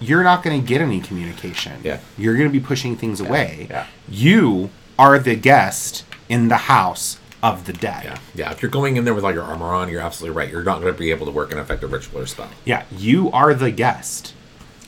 you're 0.00 0.22
not 0.22 0.42
going 0.42 0.60
to 0.60 0.66
get 0.66 0.80
any 0.80 1.00
communication. 1.00 1.80
Yeah. 1.82 2.00
You're 2.18 2.36
going 2.36 2.48
to 2.48 2.52
be 2.52 2.64
pushing 2.64 2.96
things 2.96 3.20
away. 3.20 3.66
yeah. 3.70 3.86
You 4.08 4.70
are 4.98 5.18
the 5.18 5.34
guest 5.36 6.04
in 6.28 6.48
the 6.48 6.56
house 6.56 7.18
of 7.42 7.64
the 7.66 7.72
day. 7.72 8.00
yeah 8.04 8.18
yeah 8.34 8.52
if 8.52 8.62
you're 8.62 8.70
going 8.70 8.96
in 8.96 9.04
there 9.04 9.14
with 9.14 9.24
all 9.24 9.32
your 9.32 9.42
armor 9.42 9.66
on 9.74 9.88
you're 9.88 10.00
absolutely 10.00 10.36
right 10.36 10.48
you're 10.50 10.62
not 10.62 10.80
going 10.80 10.92
to 10.92 10.98
be 10.98 11.10
able 11.10 11.26
to 11.26 11.32
work 11.32 11.50
an 11.52 11.58
effective 11.58 11.90
ritual 11.92 12.20
or 12.20 12.26
spell 12.26 12.48
Yeah, 12.64 12.84
you 12.96 13.30
are 13.32 13.52
the 13.54 13.70
guest. 13.72 14.32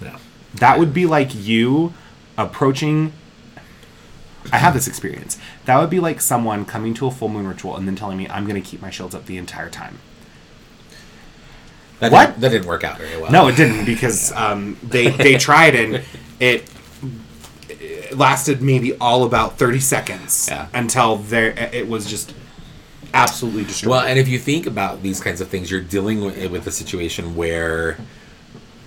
yeah 0.01 0.19
That 0.55 0.79
would 0.79 0.95
be 0.95 1.05
like 1.07 1.35
you 1.35 1.93
approaching. 2.39 3.13
I 4.53 4.59
have 4.59 4.75
this 4.75 4.87
experience. 4.87 5.39
That 5.65 5.79
would 5.81 5.89
be 5.91 6.01
like 6.01 6.21
someone 6.21 6.65
coming 6.65 6.93
to 6.95 7.07
a 7.07 7.11
full 7.11 7.29
moon 7.29 7.47
ritual 7.49 7.77
and 7.77 7.89
then 7.89 7.97
telling 7.97 8.19
me 8.19 8.29
I'm 8.29 8.45
going 8.47 8.61
to 8.63 8.69
keep 8.69 8.81
my 8.83 8.91
shields 8.91 9.15
up 9.15 9.25
the 9.27 9.37
entire 9.39 9.71
time. 9.71 9.99
that 12.01 12.13
What? 12.13 12.27
didn't, 12.27 12.41
that 12.41 12.49
didn't 12.51 12.67
work 12.69 12.85
out 12.85 12.99
very 12.99 13.21
well 13.21 13.33
No, 13.33 13.49
it 13.49 13.57
didn't 13.57 13.85
because 13.85 14.33
um, 14.37 14.77
they 14.83 15.09
they 15.11 15.39
tried 15.39 15.75
and 15.75 16.03
it, 16.41 16.71
it 17.69 18.17
lasted 18.17 18.63
maybe 18.63 18.95
all 18.99 19.25
about 19.25 19.59
30 19.59 19.81
seconds 19.81 20.49
Yeah. 20.51 20.69
until 20.75 21.17
there 21.17 21.51
it 21.73 21.89
was 21.89 22.07
just 22.07 22.35
absolutely 23.15 23.65
destroyed. 23.65 23.91
Well, 23.91 24.01
and 24.01 24.19
if 24.19 24.29
you 24.29 24.39
think 24.39 24.67
about 24.67 25.03
these 25.03 25.21
kinds 25.21 25.41
of 25.41 25.49
things, 25.49 25.71
you're 25.71 25.81
dealing 25.81 26.25
with, 26.25 26.51
with 26.51 26.67
a 26.67 26.71
situation 26.73 27.35
where 27.37 27.97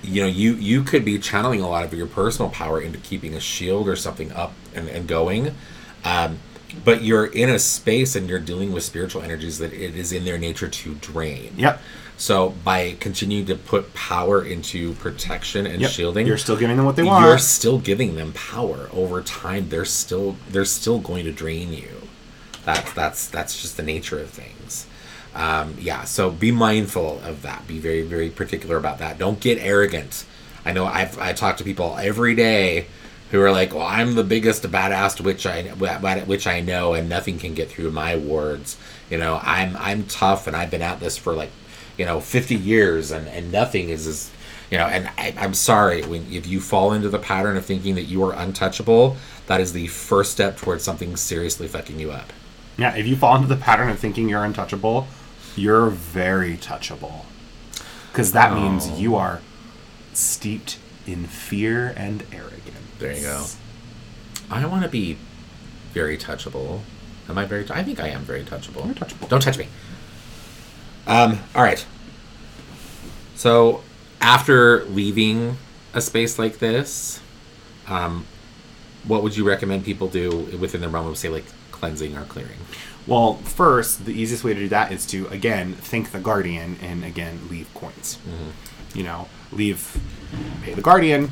you 0.04 0.22
know 0.22 0.28
you 0.28 0.54
you 0.54 0.84
could 0.84 1.04
be 1.04 1.18
channeling 1.18 1.62
a 1.62 1.68
lot 1.68 1.84
of 1.84 1.94
your 1.94 2.08
personal 2.08 2.50
power 2.52 2.80
into 2.80 3.00
keeping 3.00 3.34
a 3.34 3.40
shield 3.40 3.88
or 3.88 3.96
something 3.96 4.32
up 4.34 4.54
and, 4.76 4.88
and 4.90 5.08
going. 5.08 5.54
Um, 6.06 6.38
but 6.86 7.02
you're 7.02 7.26
in 7.26 7.50
a 7.50 7.58
space 7.60 8.16
and 8.16 8.30
you're 8.30 8.40
dealing 8.40 8.72
with 8.72 8.84
spiritual 8.84 9.22
energies 9.24 9.58
that 9.58 9.74
it 9.74 9.96
is 9.96 10.12
in 10.12 10.26
their 10.26 10.38
nature 10.38 10.68
to 10.68 10.94
drain. 10.96 11.54
yep. 11.58 11.82
So 12.20 12.50
by 12.64 12.96
continuing 13.00 13.46
to 13.46 13.56
put 13.56 13.94
power 13.94 14.44
into 14.44 14.94
protection 14.96 15.68
and 15.68 15.82
Yep. 15.82 15.92
shielding, 15.92 16.26
You're 16.28 16.38
still 16.40 16.56
giving 16.58 16.76
them 16.78 16.86
what 16.88 16.96
they 16.96 17.04
want. 17.04 17.24
you're 17.26 17.38
still 17.38 17.78
giving 17.78 18.16
them 18.16 18.34
power 18.34 18.90
over 18.92 19.22
time. 19.22 19.70
They're 19.70 19.86
still 19.86 20.36
they're 20.50 20.66
still 20.66 21.00
going 21.00 21.26
to 21.26 21.32
drain 21.32 21.72
you. 21.74 22.07
That's 22.68 22.92
that's 22.92 23.28
that's 23.30 23.62
just 23.62 23.78
the 23.78 23.84
nature 23.84 24.20
of 24.20 24.30
things. 24.30 24.88
Um, 25.34 25.76
yeah, 25.80 26.04
so 26.04 26.30
be 26.30 26.52
mindful 26.52 27.22
of 27.24 27.42
that. 27.44 27.66
Be 27.66 27.80
very 27.80 28.02
very 28.02 28.30
particular 28.30 28.76
about 28.76 29.00
that. 29.00 29.18
Don't 29.18 29.40
get 29.40 29.58
arrogant. 29.60 30.26
I 30.66 30.74
know 30.74 30.86
I've 30.86 31.18
I 31.18 31.32
talk 31.32 31.56
to 31.58 31.64
people 31.64 31.96
every 31.98 32.36
day 32.36 32.88
who 33.32 33.42
are 33.42 33.54
like, 33.54 33.74
"Well, 33.74 33.88
I'm 33.88 34.16
the 34.16 34.24
biggest 34.26 34.64
badass 34.64 35.22
witch 35.22 35.46
I 35.46 35.64
which 36.26 36.46
I 36.46 36.60
know, 36.60 36.94
and 36.94 37.08
nothing 37.08 37.40
can 37.40 37.54
get 37.54 37.70
through 37.70 37.92
my 37.92 38.18
wards." 38.18 38.76
You 39.10 39.18
know, 39.18 39.40
I'm 39.44 39.78
I'm 39.78 40.04
tough, 40.04 40.46
and 40.46 40.54
I've 40.54 40.70
been 40.70 40.82
at 40.82 41.00
this 41.00 41.18
for 41.18 41.34
like, 41.34 41.52
you 41.98 42.04
know, 42.04 42.20
50 42.20 42.54
years, 42.54 43.12
and 43.12 43.30
and 43.30 43.50
nothing 43.50 43.88
is 43.88 44.08
as 44.08 44.30
you 44.70 44.78
know. 44.78 44.88
And 44.88 45.08
I, 45.18 45.34
I'm 45.38 45.54
sorry 45.54 46.04
when 46.04 46.30
if 46.34 46.46
you 46.46 46.60
fall 46.60 46.92
into 46.92 47.08
the 47.08 47.20
pattern 47.20 47.56
of 47.56 47.66
thinking 47.66 47.96
that 47.96 48.10
you 48.12 48.26
are 48.26 48.34
untouchable, 48.34 49.16
that 49.46 49.62
is 49.62 49.72
the 49.72 49.88
first 49.88 50.34
step 50.34 50.58
towards 50.58 50.84
something 50.84 51.16
seriously 51.16 51.70
fucking 51.70 51.98
you 51.98 52.12
up. 52.12 52.34
Yeah, 52.78 52.96
if 52.96 53.08
you 53.08 53.16
fall 53.16 53.36
into 53.36 53.48
the 53.48 53.56
pattern 53.58 53.90
of 53.90 53.98
thinking 54.00 54.30
you're 54.30 54.44
untouchable, 54.44 55.08
you're 55.56 55.90
very 55.90 56.58
touchable. 56.58 57.26
Because 58.12 58.32
that 58.34 58.54
means 58.54 58.88
Oh. 58.92 58.98
you 58.98 59.16
are 59.16 59.42
steeped 60.14 60.78
in 61.06 61.26
fear 61.26 61.94
and 61.96 62.24
arrogance. 62.32 62.64
There 63.00 63.14
you 63.16 63.22
go. 63.22 63.46
I 64.50 64.66
want 64.66 64.84
to 64.84 64.90
be 64.90 65.18
very 65.94 66.18
touchable. 66.18 66.82
Am 67.30 67.38
I 67.38 67.46
very? 67.46 67.64
T- 67.66 67.72
I 67.74 67.84
think 67.84 68.00
I 68.00 68.08
am 68.10 68.22
very 68.22 68.44
touchable. 68.44 68.86
You're 68.86 68.96
touchable. 68.96 69.28
Don't 69.30 69.42
touch 69.42 69.58
me. 69.58 69.68
Um. 71.06 71.40
All 71.56 71.64
right. 71.64 71.86
So, 73.36 73.84
after 74.22 74.86
leaving 74.86 75.58
a 75.94 76.02
space 76.02 76.40
like 76.40 76.60
this, 76.60 77.20
um, 77.88 78.26
what 79.06 79.22
would 79.24 79.36
you 79.38 79.48
recommend 79.48 79.86
people 79.86 80.08
do 80.08 80.32
within 80.60 80.82
the 80.82 80.90
realm 80.90 81.08
of, 81.08 81.18
say, 81.18 81.30
like 81.30 81.46
cleansing 81.78 82.18
or 82.18 82.26
clearing? 82.26 82.60
Well, 83.06 83.36
first, 83.36 84.06
the 84.06 84.12
easiest 84.12 84.44
way 84.44 84.54
to 84.54 84.60
do 84.60 84.68
that 84.70 84.92
is 84.92 85.06
to, 85.08 85.28
again, 85.28 85.74
thank 85.74 86.12
the 86.12 86.20
guardian 86.20 86.78
and, 86.82 87.06
again, 87.06 87.48
leave 87.50 87.74
coins. 87.74 88.18
Mm-hmm. 88.28 88.98
You 88.98 89.04
know, 89.04 89.30
leave, 89.52 89.98
pay 90.64 90.74
the 90.74 90.82
guardian. 90.82 91.30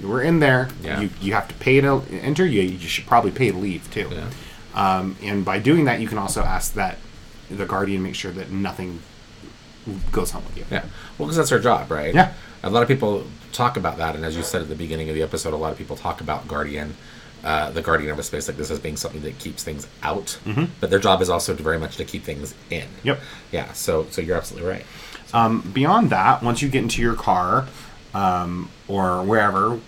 You 0.00 0.08
were 0.08 0.22
in 0.22 0.40
there. 0.40 0.68
Yeah. 0.82 1.00
You, 1.00 1.10
you 1.20 1.32
have 1.34 1.48
to 1.48 1.54
pay 1.54 1.80
to 1.80 2.02
enter. 2.10 2.44
You, 2.44 2.62
you 2.62 2.88
should 2.88 3.06
probably 3.06 3.30
pay 3.30 3.52
to 3.52 3.56
leave, 3.56 3.90
too. 3.90 4.10
Yeah. 4.10 4.30
Um, 4.74 5.16
and 5.22 5.44
by 5.44 5.58
doing 5.58 5.84
that, 5.84 6.00
you 6.00 6.08
can 6.08 6.18
also 6.18 6.42
ask 6.42 6.74
that 6.74 6.98
the 7.50 7.66
guardian 7.66 8.02
make 8.02 8.14
sure 8.14 8.32
that 8.32 8.50
nothing 8.50 9.00
goes 10.10 10.32
home 10.32 10.44
with 10.44 10.56
you. 10.58 10.64
Yeah. 10.70 10.84
Well, 11.16 11.28
because 11.28 11.36
that's 11.36 11.52
our 11.52 11.60
job, 11.60 11.90
right? 11.90 12.12
Yeah. 12.12 12.34
A 12.62 12.70
lot 12.70 12.82
of 12.82 12.88
people 12.88 13.26
talk 13.52 13.76
about 13.76 13.98
that, 13.98 14.16
and 14.16 14.24
as 14.24 14.36
you 14.36 14.42
said 14.42 14.60
at 14.60 14.68
the 14.68 14.74
beginning 14.74 15.08
of 15.08 15.14
the 15.14 15.22
episode, 15.22 15.54
a 15.54 15.56
lot 15.56 15.70
of 15.70 15.78
people 15.78 15.96
talk 15.96 16.20
about 16.20 16.48
guardian, 16.48 16.96
uh, 17.44 17.70
the 17.70 17.82
guardian 17.82 18.10
of 18.10 18.18
a 18.18 18.22
space 18.22 18.48
like 18.48 18.56
this 18.56 18.70
as 18.70 18.78
being 18.78 18.96
something 18.96 19.22
that 19.22 19.38
keeps 19.38 19.62
things 19.62 19.86
out, 20.02 20.38
mm-hmm. 20.44 20.64
but 20.80 20.90
their 20.90 20.98
job 20.98 21.22
is 21.22 21.28
also 21.28 21.54
to 21.54 21.62
very 21.62 21.78
much 21.78 21.96
to 21.96 22.04
keep 22.04 22.24
things 22.24 22.54
in. 22.70 22.86
Yep. 23.04 23.20
Yeah. 23.52 23.72
So, 23.72 24.06
so 24.10 24.20
you're 24.20 24.36
absolutely 24.36 24.68
right. 24.68 24.84
Um, 25.32 25.60
beyond 25.72 26.10
that, 26.10 26.42
once 26.42 26.62
you 26.62 26.68
get 26.68 26.82
into 26.82 27.02
your 27.02 27.14
car 27.14 27.66
um, 28.14 28.70
or 28.88 29.22
wherever, 29.22 29.80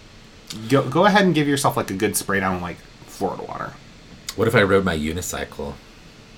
go, 0.69 0.89
go 0.89 1.07
ahead 1.07 1.25
and 1.25 1.35
give 1.35 1.49
yourself 1.49 1.77
like 1.77 1.91
a 1.91 1.95
good 1.95 2.17
spray 2.17 2.41
down 2.41 2.61
like 2.61 2.77
Florida 3.07 3.43
water. 3.43 3.73
What 4.37 4.47
if 4.47 4.55
I 4.55 4.63
rode 4.63 4.85
my 4.85 4.97
unicycle? 4.97 5.75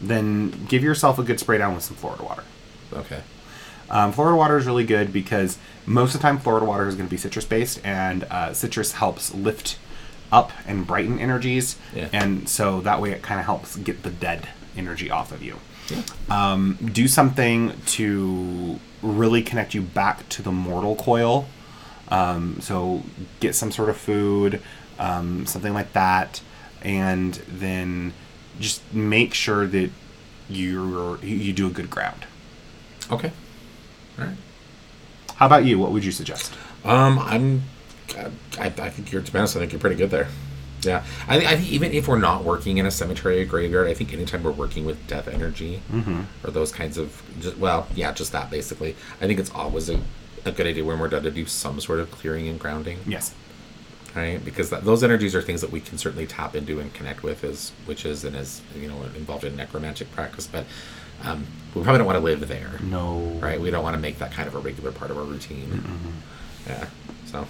Then 0.01 0.67
give 0.67 0.83
yourself 0.83 1.19
a 1.19 1.23
good 1.23 1.39
spray 1.39 1.59
down 1.59 1.75
with 1.75 1.85
some 1.85 1.97
Florida 1.97 2.25
water. 2.25 2.45
Okay. 2.93 3.23
Um, 3.91 4.13
Florida 4.13 4.37
water 4.37 4.57
is 4.57 4.67
really 4.67 4.87
good 4.87 5.13
because 5.13 5.59
most 5.85 6.15
of 6.15 6.21
the 6.21 6.23
time 6.23 6.39
Florida 6.39 6.65
water 6.65 6.87
is 6.87 6.95
going 6.95 7.09
to 7.09 7.11
be 7.11 7.17
citrus 7.17 7.45
based, 7.45 7.81
and 7.85 8.25
uh, 8.25 8.55
citrus 8.55 8.93
helps 8.93 9.35
lift 9.35 9.79
up 10.33 10.53
and 10.67 10.87
brighten 10.87 11.19
energies, 11.19 11.77
Yeah. 11.95 12.09
and 12.13 12.49
so 12.49 12.81
that 12.83 13.01
way 13.01 13.11
it 13.13 13.23
kind 13.23 13.41
of 13.41 13.47
helps 13.47 13.77
get 13.77 14.03
the 14.03 14.11
dead 14.11 14.49
energy 14.77 15.11
off 15.11 15.33
of 15.33 15.43
you. 15.43 15.57
Yeah. 15.89 16.03
Um, 16.29 16.79
do 16.93 17.09
something 17.09 17.73
to 17.87 18.79
really 19.03 19.43
connect 19.43 19.75
you 19.75 19.83
back 19.83 20.29
to 20.31 20.43
the 20.43 20.53
mortal 20.53 20.95
coil. 20.95 21.47
Um, 22.09 22.59
so 22.61 23.03
get 23.41 23.55
some 23.55 23.71
sort 23.73 23.89
of 23.89 23.97
food, 23.97 24.61
um, 24.99 25.47
something 25.47 25.73
like 25.73 25.93
that, 25.95 26.41
and 26.83 27.35
then 27.49 28.13
just 28.61 28.83
make 28.93 29.33
sure 29.35 29.67
that 29.67 29.91
you're 30.49 31.19
you 31.25 31.53
do 31.53 31.67
a 31.67 31.71
good 31.71 31.89
ground. 31.91 32.25
Okay. 33.11 33.33
All 34.19 34.27
right. 34.27 34.37
How 35.37 35.47
about 35.47 35.65
you? 35.65 35.79
What 35.79 35.93
would 35.93 36.05
you 36.05 36.13
suggest? 36.13 36.53
Um, 36.85 37.19
I'm. 37.19 37.63
I, 38.17 38.67
I 38.67 38.91
think 38.91 39.13
you're 39.13 39.23
to 39.23 39.33
be 39.33 39.39
honest. 39.39 39.57
I 39.57 39.61
think 39.61 39.73
you're 39.73 39.81
pretty 39.81 39.97
good 39.97 40.11
there. 40.11 40.29
Yeah, 40.83 41.05
I, 41.29 41.39
think- 41.39 41.51
I 41.51 41.57
think 41.57 41.71
even 41.73 41.93
if 41.93 42.09
we're 42.09 42.19
not 42.19 42.43
working 42.43 42.79
in 42.79 42.87
a 42.87 42.91
cemetery 42.91 43.43
or 43.43 43.45
graveyard, 43.45 43.87
I 43.87 43.93
think 43.95 44.15
anytime 44.15 44.43
we're 44.43 44.51
working 44.51 44.87
with 44.87 45.07
death 45.07 45.29
energy 45.29 45.83
or 46.43 46.51
those 46.51 46.73
kinds 46.73 46.97
of, 46.97 47.23
just, 47.39 47.59
well, 47.59 47.87
yeah, 47.95 48.13
just 48.13 48.33
that 48.33 48.51
basically. 48.51 48.97
I 49.21 49.27
think 49.27 49.39
it's 49.39 49.51
always 49.51 49.91
a, 49.91 50.01
a 50.47 50.53
good 50.53 50.67
idea 50.67 50.83
when 50.83 50.99
we're 50.99 51.09
done 51.09 51.23
to 51.25 51.31
do 51.31 51.45
some 51.45 51.81
sort 51.81 52.01
of 52.01 52.11
clearing 52.11 52.49
and 52.49 52.59
grounding, 52.59 52.99
Yes. 53.07 53.35
right? 54.17 54.43
Because 54.43 54.71
that, 54.71 54.85
those 54.87 55.05
energies 55.05 55.35
are 55.35 55.43
things 55.43 55.61
that 55.61 55.71
we 55.71 55.81
can 55.81 55.99
certainly 55.99 56.27
tap 56.27 56.57
into 56.57 56.81
and 56.81 56.95
connect 56.95 57.23
with 57.23 57.45
as 57.45 57.73
witches 57.87 58.25
and 58.25 58.35
as 58.35 58.63
you 58.75 58.89
know 58.89 59.03
involved 59.15 59.45
in 59.45 59.57
necromantic 59.57 60.11
practice, 60.13 60.47
but 60.47 60.65
um, 61.25 61.47
we 61.75 61.83
probably 61.83 61.99
don't 61.99 62.07
want 62.07 62.17
to 62.17 62.25
live 62.25 62.49
there, 62.49 62.71
No. 62.83 63.19
right? 63.43 63.61
We 63.61 63.71
don't 63.71 63.83
want 63.83 63.97
to 63.97 64.01
make 64.01 64.19
that 64.21 64.33
kind 64.33 64.49
of 64.49 64.55
a 64.55 64.59
regular 64.61 64.93
part 64.93 65.11
of 65.11 65.19
our 65.19 65.25
routine. 65.25 65.83
Yeah. 66.67 66.87
So, 67.27 67.47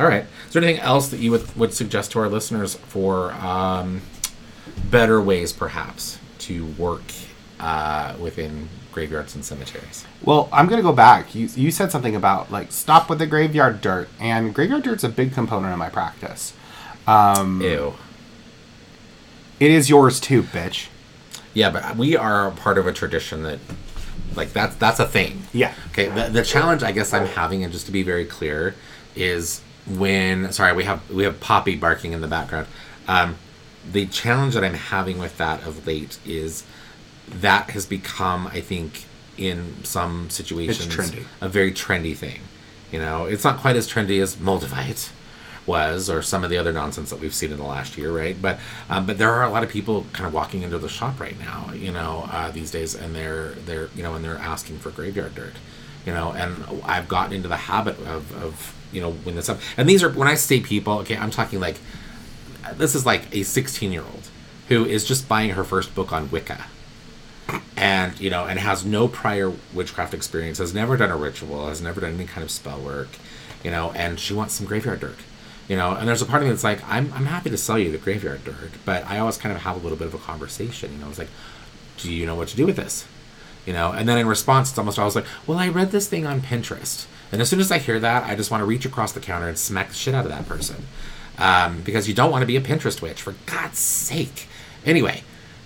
all 0.00 0.08
right. 0.08 0.24
Is 0.46 0.52
there 0.52 0.62
anything 0.62 0.80
else 0.82 1.08
that 1.08 1.20
you 1.20 1.30
would, 1.30 1.56
would 1.56 1.74
suggest 1.74 2.12
to 2.12 2.20
our 2.20 2.28
listeners 2.28 2.74
for 2.74 3.32
um, 3.32 4.00
better 4.84 5.20
ways, 5.20 5.52
perhaps, 5.52 6.18
to 6.40 6.66
work 6.78 7.02
uh, 7.58 8.14
within 8.18 8.68
graveyards 8.92 9.34
and 9.34 9.44
cemeteries? 9.44 10.06
Well, 10.22 10.48
I'm 10.52 10.66
gonna 10.68 10.82
go 10.82 10.92
back. 10.92 11.34
You 11.34 11.48
you 11.54 11.70
said 11.70 11.92
something 11.92 12.16
about 12.16 12.50
like 12.50 12.72
stop 12.72 13.10
with 13.10 13.18
the 13.18 13.26
graveyard 13.26 13.80
dirt, 13.80 14.08
and 14.18 14.54
graveyard 14.54 14.82
dirt's 14.82 15.04
a 15.04 15.08
big 15.08 15.32
component 15.32 15.72
of 15.72 15.78
my 15.78 15.90
practice. 15.90 16.54
Um, 17.06 17.60
Ew. 17.60 17.94
it 19.58 19.70
is 19.70 19.90
yours 19.90 20.18
too, 20.20 20.42
bitch. 20.42 20.88
Yeah, 21.52 21.70
but 21.70 21.96
we 21.96 22.16
are 22.16 22.52
part 22.52 22.78
of 22.78 22.86
a 22.86 22.92
tradition 22.92 23.42
that, 23.42 23.58
like, 24.36 24.52
that's 24.52 24.76
that's 24.76 25.00
a 25.00 25.06
thing. 25.06 25.42
Yeah. 25.52 25.74
Okay. 25.88 26.08
The, 26.08 26.28
the 26.30 26.44
challenge 26.44 26.82
I 26.82 26.92
guess 26.92 27.12
I'm 27.12 27.26
having, 27.26 27.64
and 27.64 27.72
just 27.72 27.86
to 27.86 27.92
be 27.92 28.02
very 28.02 28.24
clear, 28.24 28.74
is 29.16 29.60
when 29.98 30.52
sorry 30.52 30.72
we 30.72 30.84
have 30.84 31.08
we 31.10 31.24
have 31.24 31.40
Poppy 31.40 31.76
barking 31.76 32.12
in 32.12 32.20
the 32.20 32.28
background. 32.28 32.66
Um, 33.08 33.36
the 33.90 34.06
challenge 34.06 34.54
that 34.54 34.64
I'm 34.64 34.74
having 34.74 35.18
with 35.18 35.38
that 35.38 35.66
of 35.66 35.86
late 35.86 36.18
is 36.26 36.64
that 37.28 37.70
has 37.70 37.86
become, 37.86 38.46
I 38.48 38.60
think, 38.60 39.04
in 39.36 39.82
some 39.84 40.28
situations, 40.30 40.86
a 41.40 41.48
very 41.48 41.72
trendy 41.72 42.14
thing. 42.16 42.40
You 42.92 42.98
know, 42.98 43.24
it's 43.24 43.44
not 43.44 43.58
quite 43.58 43.76
as 43.76 43.88
trendy 43.90 44.20
as 44.20 44.36
Moldavite 44.36 45.10
was, 45.66 46.10
or 46.10 46.22
some 46.22 46.42
of 46.42 46.50
the 46.50 46.58
other 46.58 46.72
nonsense 46.72 47.10
that 47.10 47.20
we've 47.20 47.34
seen 47.34 47.52
in 47.52 47.58
the 47.58 47.64
last 47.64 47.96
year, 47.96 48.12
right? 48.12 48.40
But 48.40 48.58
um, 48.88 49.06
but 49.06 49.18
there 49.18 49.30
are 49.30 49.44
a 49.44 49.50
lot 49.50 49.62
of 49.62 49.70
people 49.70 50.06
kind 50.12 50.26
of 50.26 50.34
walking 50.34 50.62
into 50.62 50.78
the 50.78 50.88
shop 50.88 51.20
right 51.20 51.38
now, 51.38 51.72
you 51.72 51.92
know, 51.92 52.28
uh, 52.30 52.50
these 52.50 52.70
days, 52.70 52.94
and 52.94 53.14
they're 53.14 53.50
they're 53.66 53.88
you 53.94 54.02
know, 54.02 54.14
and 54.14 54.24
they're 54.24 54.36
asking 54.36 54.78
for 54.78 54.90
graveyard 54.90 55.34
dirt, 55.34 55.54
you 56.04 56.12
know, 56.12 56.32
and 56.32 56.64
I've 56.84 57.08
gotten 57.08 57.32
into 57.32 57.48
the 57.48 57.56
habit 57.56 57.98
of 58.00 58.34
of 58.42 58.74
you 58.92 59.00
know 59.00 59.12
when 59.12 59.36
this 59.36 59.48
up, 59.48 59.60
and 59.76 59.88
these 59.88 60.02
are 60.02 60.10
when 60.10 60.28
I 60.28 60.34
say 60.34 60.60
people, 60.60 60.98
okay, 61.00 61.16
I'm 61.16 61.30
talking 61.30 61.60
like 61.60 61.76
this 62.74 62.94
is 62.94 63.06
like 63.06 63.34
a 63.34 63.42
16 63.42 63.92
year 63.92 64.02
old 64.02 64.28
who 64.68 64.84
is 64.84 65.04
just 65.04 65.28
buying 65.28 65.50
her 65.50 65.64
first 65.64 65.94
book 65.94 66.12
on 66.12 66.30
Wicca. 66.30 66.66
And 67.76 68.18
you 68.20 68.30
know 68.30 68.44
and 68.46 68.58
has 68.58 68.84
no 68.84 69.08
prior 69.08 69.52
witchcraft 69.72 70.14
experience 70.14 70.58
has 70.58 70.72
never 70.72 70.96
done 70.96 71.10
a 71.10 71.16
ritual 71.16 71.66
has 71.66 71.82
never 71.82 72.00
done 72.00 72.14
any 72.14 72.26
kind 72.26 72.44
of 72.44 72.50
spell 72.50 72.78
work 72.78 73.08
you 73.64 73.70
know 73.72 73.90
and 73.92 74.20
she 74.20 74.34
wants 74.34 74.54
some 74.54 74.66
graveyard 74.66 75.00
dirt 75.00 75.16
you 75.66 75.76
know. 75.76 75.92
And 75.92 76.06
there's 76.06 76.22
a 76.22 76.26
part 76.26 76.42
of 76.42 76.48
me 76.48 76.52
that's 76.52 76.62
like 76.62 76.80
i'm, 76.86 77.12
I'm 77.12 77.26
happy 77.26 77.50
to 77.50 77.56
sell 77.56 77.78
you 77.78 77.90
the 77.90 77.98
graveyard 77.98 78.44
dirt 78.44 78.72
but 78.84 79.04
i 79.06 79.18
always 79.18 79.36
kind 79.36 79.56
of 79.56 79.62
have 79.62 79.76
a 79.76 79.80
little 79.80 79.98
bit 79.98 80.06
of 80.06 80.14
a 80.14 80.18
conversation 80.18 80.92
you 80.92 80.98
know. 80.98 81.08
It's 81.08 81.18
like 81.18 81.30
do 81.96 82.12
you 82.12 82.24
know 82.24 82.34
what 82.36 82.48
to 82.48 82.56
do 82.56 82.66
with 82.66 82.76
this? 82.76 83.06
You 83.66 83.72
know 83.72 83.90
and 83.90 84.08
then 84.08 84.18
in 84.18 84.28
response 84.28 84.70
it's 84.70 84.78
almost 84.78 84.98
always 84.98 85.16
like 85.16 85.26
well 85.46 85.58
i 85.58 85.68
read 85.68 85.90
this 85.90 86.06
thing 86.06 86.26
on 86.26 86.42
pinterest 86.42 87.06
and 87.32 87.40
as 87.40 87.48
soon 87.48 87.60
as 87.60 87.70
i 87.70 87.78
hear 87.78 87.98
that 88.00 88.24
i 88.24 88.34
just 88.34 88.50
want 88.50 88.60
to 88.60 88.64
reach 88.64 88.84
across 88.84 89.12
the 89.12 89.20
counter 89.20 89.48
and 89.48 89.58
smack 89.58 89.88
the 89.88 89.94
shit 89.94 90.14
out 90.14 90.24
of 90.24 90.30
that 90.30 90.46
person. 90.46 90.86
Um, 91.38 91.80
because 91.80 92.06
you 92.06 92.12
don't 92.12 92.30
want 92.30 92.42
to 92.42 92.46
be 92.46 92.56
a 92.56 92.60
pinterest 92.60 93.00
witch 93.00 93.22
for 93.22 93.34
god's 93.46 93.78
sake. 93.78 94.46
Anyway 94.84 95.22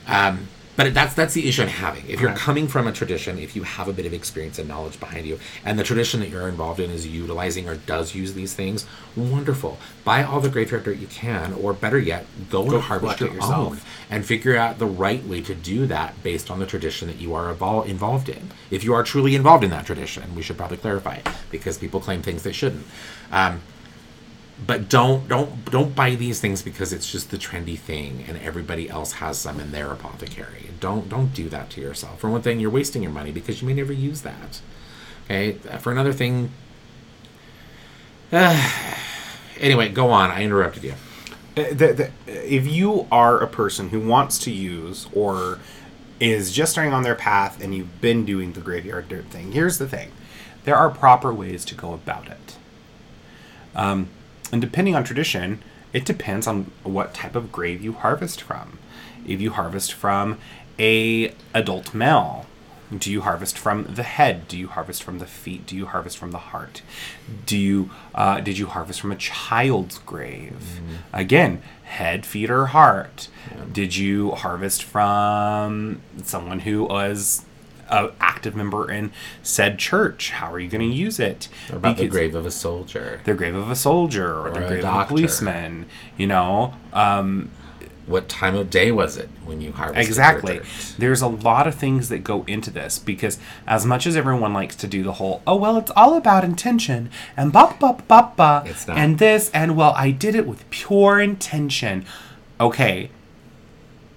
um, 0.07 0.49
but 0.77 0.93
that's 0.95 1.15
that's 1.15 1.35
the 1.35 1.49
issue 1.49 1.63
I'm 1.63 1.69
having. 1.69 2.05
If 2.09 2.21
you're 2.21 2.35
coming 2.35 2.67
from 2.69 2.87
a 2.87 2.93
tradition, 2.93 3.39
if 3.39 3.55
you 3.55 3.63
have 3.63 3.87
a 3.89 3.93
bit 3.93 4.07
of 4.07 4.13
experience 4.13 4.59
and 4.59 4.69
knowledge 4.69 4.99
behind 4.99 5.27
you, 5.27 5.39
and 5.65 5.79
the 5.79 5.85
tradition 5.85 6.21
that 6.21 6.29
you're 6.31 6.49
involved 6.49 6.81
in 6.81 6.91
is 6.91 7.07
utilizing 7.07 7.69
or 7.69 7.77
does 7.77 8.15
use 8.15 8.35
these 8.35 8.55
things, 8.55 8.87
wonderful. 9.17 9.79
Buy 10.05 10.23
all 10.25 10.41
the 10.41 10.49
graveyard 10.49 10.85
dirt 10.85 10.99
you 10.99 11.07
can, 11.07 11.53
or 11.55 11.73
better 11.73 11.99
yet, 11.99 12.27
go, 12.51 12.65
Go 12.69 12.75
and 12.77 12.85
harvest 12.85 13.21
your 13.21 13.31
it 13.31 13.35
yourself. 13.35 13.73
own 13.73 13.81
and 14.11 14.25
figure 14.27 14.57
out 14.57 14.79
the 14.79 14.87
right 14.87 15.25
way 15.27 15.41
to 15.43 15.55
do 15.55 15.87
that 15.87 16.21
based 16.23 16.51
on 16.51 16.59
the 16.59 16.67
tradition 16.67 17.09
that 17.09 17.17
you 17.19 17.35
are 17.35 17.53
evol- 17.55 17.87
involved 17.87 18.29
in. 18.29 18.51
If 18.71 18.85
you 18.85 18.95
are 18.95 19.03
truly 19.03 19.35
involved 19.35 19.65
in 19.65 19.71
that 19.71 19.87
tradition, 19.87 20.35
we 20.35 20.43
should 20.43 20.57
probably 20.59 20.77
clarify 20.77 21.17
it 21.17 21.29
because 21.51 21.79
people 21.79 22.01
claim 22.01 22.21
things 22.23 22.43
they 22.43 22.53
shouldn't. 22.53 22.87
Um, 23.33 23.61
but 24.67 24.89
don't 24.89 25.29
don't 25.29 25.71
don't 25.71 25.95
buy 25.95 26.15
these 26.15 26.41
things 26.41 26.63
because 26.63 26.93
it's 26.93 27.11
just 27.11 27.31
the 27.31 27.37
trendy 27.37 27.79
thing 27.79 28.25
and 28.29 28.39
everybody 28.39 28.89
else 28.89 29.15
has 29.15 29.39
some 29.39 29.61
in 29.61 29.73
their 29.73 29.91
apothecary. 29.93 30.71
Don't 30.81 31.09
don't 31.09 31.35
do 31.35 31.49
that 31.49 31.71
to 31.71 31.81
yourself. 31.81 32.21
For 32.21 32.31
one 32.31 32.43
thing, 32.43 32.61
you're 32.61 32.71
wasting 32.71 33.03
your 33.03 33.13
money 33.13 33.33
because 33.33 33.61
you 33.61 33.69
may 33.69 33.75
never 33.75 33.93
use 33.93 34.23
that. 34.23 34.61
Okay. 35.25 35.53
For 35.79 35.91
another 35.91 36.13
thing, 36.13 36.51
anyway, 39.61 39.89
go 39.89 40.11
on. 40.11 40.31
I 40.31 40.43
interrupted 40.43 40.85
you. 40.85 40.95
Uh, 41.57 41.69
the, 41.73 41.93
the, 41.93 42.11
if 42.27 42.67
you 42.67 43.07
are 43.13 43.41
a 43.41 43.47
person 43.47 43.91
who 43.91 44.01
wants 44.01 44.39
to 44.41 44.51
use 44.51 45.09
or 45.13 45.61
is 46.19 46.53
just 46.53 46.73
starting 46.73 46.93
on 46.93 47.05
their 47.05 47.15
path 47.15 47.63
and 47.63 47.75
you've 47.75 48.01
been 48.01 48.25
doing 48.25 48.53
the 48.53 48.61
graveyard 48.61 49.09
dirt 49.09 49.27
thing, 49.27 49.53
here's 49.53 49.79
the 49.79 49.89
thing 49.89 50.11
there 50.65 50.77
are 50.77 50.91
proper 50.91 51.33
ways 51.33 51.65
to 51.67 51.75
go 51.75 51.93
about 51.93 52.27
it. 52.29 52.57
Um, 53.77 54.09
and 54.53 54.61
depending 54.61 54.95
on 54.95 55.05
tradition, 55.05 55.63
it 55.93 56.05
depends 56.05 56.47
on 56.47 56.71
what 56.83 57.15
type 57.15 57.35
of 57.35 57.53
grave 57.53 57.83
you 57.83 57.93
harvest 57.93 58.41
from. 58.43 58.79
If 59.27 59.41
you 59.41 59.51
harvest 59.53 59.93
from 59.93 60.39
a 60.79 61.33
adult 61.55 61.95
male, 61.95 62.47
do 62.97 63.11
you 63.11 63.23
harvest 63.23 63.57
from 63.59 63.85
the 63.85 64.03
head? 64.03 64.47
Do 64.47 64.59
you 64.59 64.69
harvest 64.69 65.03
from 65.03 65.19
the 65.19 65.27
feet? 65.27 65.67
Do 65.67 65.75
you 65.75 65.87
harvest 65.87 66.19
from 66.19 66.33
the 66.33 66.39
heart? 66.39 66.83
Do 67.47 67.57
you 67.57 67.91
uh, 68.15 68.41
did 68.41 68.59
you 68.59 68.67
harvest 68.67 69.01
from 69.01 69.13
a 69.13 69.17
child's 69.17 69.99
grave? 69.99 70.81
Again, 71.13 71.63
head, 71.85 72.27
feet, 72.27 72.51
or 72.51 72.67
heart. 72.67 73.29
Did 73.73 73.97
you 73.97 74.33
harvest 74.33 74.83
from 74.83 76.03
someone 76.23 76.61
who 76.61 76.85
was 76.85 77.45
an 77.89 78.11
active 78.21 78.55
member 78.57 78.91
in 78.91 79.13
said 79.43 79.79
church? 79.79 80.31
How 80.31 80.53
are 80.53 80.59
you 80.59 80.69
going 80.69 80.89
to 80.89 80.97
use 80.97 81.19
it? 81.21 81.49
Or 81.71 81.77
about 81.77 81.97
the 81.97 82.09
grave 82.09 82.35
of 82.35 82.47
a 82.47 82.51
soldier. 82.51 83.21
the 83.25 83.35
grave 83.35 83.55
of 83.55 83.71
a 83.71 83.77
soldier 83.77 84.33
or, 84.33 84.49
Or 84.49 84.51
the 84.51 84.65
a 84.65 84.69
grave 84.69 84.85
of 84.85 85.01
a 85.01 85.05
policeman. 85.07 85.87
You 86.17 86.27
know, 86.27 86.75
um, 86.93 87.51
What 88.07 88.29
time 88.29 88.55
of 88.55 88.69
day 88.69 88.93
was 88.93 89.17
it 89.17 89.31
when 89.47 89.63
you 89.63 89.73
harvested 89.73 90.07
exactly. 90.07 90.61
There's 90.99 91.23
a 91.23 91.27
lot 91.27 91.67
of 91.67 91.75
things 91.75 92.11
that 92.11 92.23
go 92.23 92.45
into 92.47 92.71
this 92.71 92.99
because 92.99 93.39
as 93.67 93.87
much 93.87 94.07
as 94.07 94.15
everyone 94.15 94.53
likes 94.53 94.77
to 94.77 94.87
do 94.87 95.03
the 95.03 95.15
whole, 95.15 95.41
oh 95.47 95.57
well, 95.57 95.79
it's 95.79 95.91
all 95.97 96.15
about 96.15 96.45
intention 96.45 97.09
and 97.35 97.51
ba 97.51 97.75
ba 97.81 97.97
ba 98.07 98.33
ba 98.37 98.75
and 98.89 99.19
this 99.19 99.51
and 99.55 99.75
well, 99.75 99.95
I 99.97 100.11
did 100.11 100.35
it 100.35 100.47
with 100.47 100.69
pure 100.69 101.19
intention. 101.19 102.05
Okay. 102.61 103.11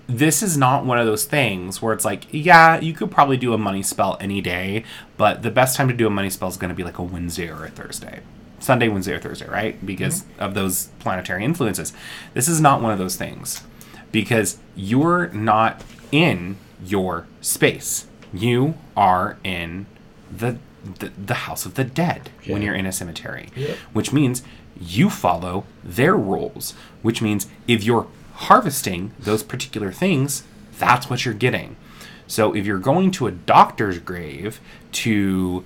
This 0.07 0.41
is 0.41 0.57
not 0.57 0.85
one 0.85 0.97
of 0.97 1.05
those 1.05 1.25
things 1.25 1.81
where 1.81 1.93
it's 1.93 2.05
like, 2.05 2.27
yeah, 2.31 2.79
you 2.79 2.93
could 2.93 3.11
probably 3.11 3.35
do 3.37 3.53
a 3.53 3.57
money 3.57 3.83
spell 3.83 4.17
any 4.21 4.39
day, 4.39 4.85
but 5.17 5.41
the 5.41 5.51
best 5.51 5.75
time 5.75 5.89
to 5.89 5.93
do 5.93 6.07
a 6.07 6.09
money 6.09 6.29
spell 6.29 6.47
is 6.47 6.57
going 6.57 6.69
to 6.69 6.75
be 6.75 6.83
like 6.83 6.97
a 6.97 7.03
Wednesday 7.03 7.49
or 7.49 7.65
a 7.65 7.69
Thursday. 7.69 8.21
Sunday, 8.59 8.87
Wednesday, 8.87 9.13
or 9.13 9.19
Thursday, 9.19 9.47
right? 9.47 9.85
Because 9.85 10.23
mm-hmm. 10.23 10.41
of 10.41 10.53
those 10.53 10.85
planetary 10.99 11.43
influences. 11.43 11.93
This 12.33 12.47
is 12.47 12.59
not 12.59 12.81
one 12.81 12.91
of 12.91 12.97
those 12.97 13.15
things 13.15 13.63
because 14.11 14.57
you're 14.75 15.27
not 15.29 15.83
in 16.11 16.57
your 16.83 17.27
space. 17.41 18.07
You 18.33 18.75
are 18.95 19.37
in 19.43 19.85
the 20.35 20.57
the, 20.99 21.11
the 21.17 21.33
house 21.33 21.65
of 21.65 21.73
the 21.73 21.83
dead 21.83 22.29
when 22.45 22.61
you're 22.61 22.75
in 22.75 22.85
a 22.85 22.93
cemetery, 22.93 23.49
which 23.91 24.13
means 24.13 24.41
you 24.79 25.09
follow 25.09 25.65
their 25.83 26.15
rules. 26.15 26.73
Which 27.01 27.21
means 27.21 27.47
if 27.67 27.83
you're 27.83 28.07
harvesting 28.37 29.11
those 29.19 29.43
particular 29.43 29.91
things, 29.91 30.43
that's 30.77 31.09
what 31.09 31.25
you're 31.25 31.33
getting. 31.33 31.75
So 32.27 32.55
if 32.55 32.65
you're 32.65 32.79
going 32.79 33.11
to 33.11 33.27
a 33.27 33.31
doctor's 33.31 33.99
grave 33.99 34.59
to 34.93 35.65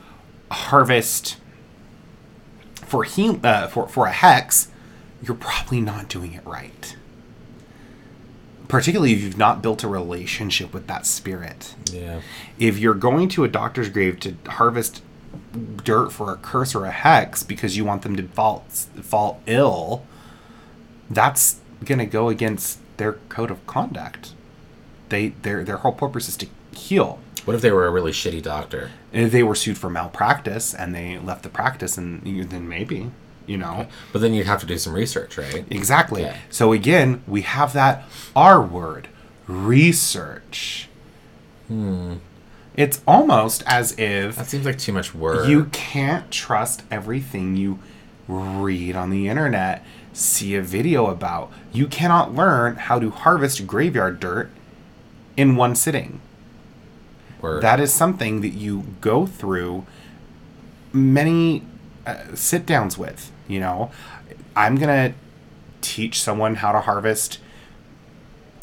harvest 0.51 1.37
for 2.75 3.03
he, 3.03 3.39
uh, 3.43 3.67
for 3.67 3.87
for 3.87 4.05
a 4.05 4.11
hex, 4.11 4.67
you're 5.23 5.35
probably 5.35 5.81
not 5.81 6.07
doing 6.07 6.33
it 6.33 6.45
right. 6.45 6.95
Particularly 8.67 9.13
if 9.13 9.21
you've 9.21 9.37
not 9.37 9.61
built 9.61 9.83
a 9.83 9.87
relationship 9.87 10.73
with 10.73 10.87
that 10.87 11.05
spirit. 11.05 11.75
Yeah. 11.91 12.21
If 12.57 12.77
you're 12.77 12.93
going 12.93 13.27
to 13.29 13.43
a 13.43 13.47
doctor's 13.47 13.89
grave 13.89 14.19
to 14.21 14.35
harvest 14.47 15.01
dirt 15.83 16.11
for 16.11 16.31
a 16.31 16.35
curse 16.35 16.75
or 16.75 16.85
a 16.85 16.91
hex 16.91 17.43
because 17.43 17.75
you 17.75 17.85
want 17.85 18.01
them 18.01 18.15
to 18.17 18.23
fall 18.23 18.65
fall 19.01 19.41
ill, 19.45 20.05
that's 21.09 21.60
gonna 21.85 22.05
go 22.05 22.29
against 22.29 22.79
their 22.97 23.13
code 23.29 23.51
of 23.51 23.65
conduct. 23.67 24.33
They 25.09 25.29
their 25.41 25.63
their 25.63 25.77
whole 25.77 25.91
purpose 25.93 26.29
is 26.29 26.37
to 26.37 26.47
heal. 26.75 27.19
What 27.45 27.55
if 27.55 27.61
they 27.61 27.71
were 27.71 27.87
a 27.87 27.91
really 27.91 28.11
shitty 28.11 28.43
doctor? 28.43 28.91
If 29.11 29.31
they 29.31 29.41
were 29.43 29.55
sued 29.55 29.77
for 29.77 29.89
malpractice 29.89 30.73
and 30.75 30.93
they 30.93 31.17
left 31.17 31.41
the 31.43 31.49
practice, 31.49 31.97
and 31.97 32.21
then 32.49 32.69
maybe, 32.69 33.09
you 33.47 33.57
know. 33.57 33.87
But 34.13 34.21
then 34.21 34.33
you'd 34.35 34.45
have 34.45 34.59
to 34.61 34.67
do 34.67 34.77
some 34.77 34.93
research, 34.93 35.39
right? 35.39 35.65
Exactly. 35.71 36.23
Okay. 36.23 36.37
So 36.51 36.71
again, 36.71 37.23
we 37.27 37.41
have 37.41 37.73
that 37.73 38.03
R 38.35 38.61
word, 38.61 39.07
research. 39.47 40.87
Hmm. 41.67 42.15
It's 42.75 43.01
almost 43.07 43.63
as 43.65 43.97
if 43.97 44.35
That 44.35 44.45
seems 44.47 44.65
like 44.65 44.77
too 44.77 44.93
much 44.93 45.13
work. 45.13 45.47
you 45.47 45.65
can't 45.71 46.29
trust 46.31 46.83
everything 46.91 47.57
you 47.57 47.79
read 48.27 48.95
on 48.95 49.09
the 49.09 49.27
internet, 49.27 49.83
see 50.13 50.55
a 50.55 50.61
video 50.61 51.07
about. 51.07 51.51
You 51.71 51.87
cannot 51.87 52.33
learn 52.33 52.75
how 52.75 52.99
to 52.99 53.09
harvest 53.09 53.65
graveyard 53.67 54.19
dirt 54.19 54.49
in 55.37 55.55
one 55.55 55.75
sitting. 55.75 56.21
Word. 57.39 57.63
That 57.63 57.79
is 57.79 57.93
something 57.93 58.41
that 58.41 58.49
you 58.49 58.85
go 59.01 59.25
through 59.25 59.85
many 60.93 61.63
uh, 62.05 62.35
sit 62.35 62.65
downs 62.65 62.97
with. 62.97 63.31
You 63.47 63.59
know, 63.59 63.91
I'm 64.55 64.75
gonna 64.75 65.13
teach 65.81 66.21
someone 66.21 66.55
how 66.55 66.71
to 66.71 66.81
harvest 66.81 67.39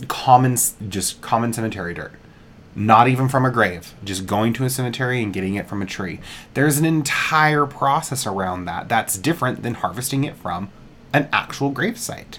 common, 0.06 0.56
just 0.88 1.20
common 1.20 1.52
cemetery 1.52 1.94
dirt. 1.94 2.12
Not 2.76 3.08
even 3.08 3.28
from 3.28 3.44
a 3.44 3.50
grave, 3.50 3.94
just 4.04 4.26
going 4.26 4.52
to 4.52 4.64
a 4.64 4.70
cemetery 4.70 5.20
and 5.20 5.32
getting 5.32 5.56
it 5.56 5.66
from 5.66 5.82
a 5.82 5.86
tree. 5.86 6.20
There's 6.54 6.78
an 6.78 6.84
entire 6.84 7.66
process 7.66 8.24
around 8.24 8.66
that 8.66 8.88
that's 8.88 9.18
different 9.18 9.64
than 9.64 9.74
harvesting 9.74 10.22
it 10.22 10.36
from 10.36 10.70
an 11.12 11.28
actual 11.32 11.70
grave 11.70 11.98
site. 11.98 12.38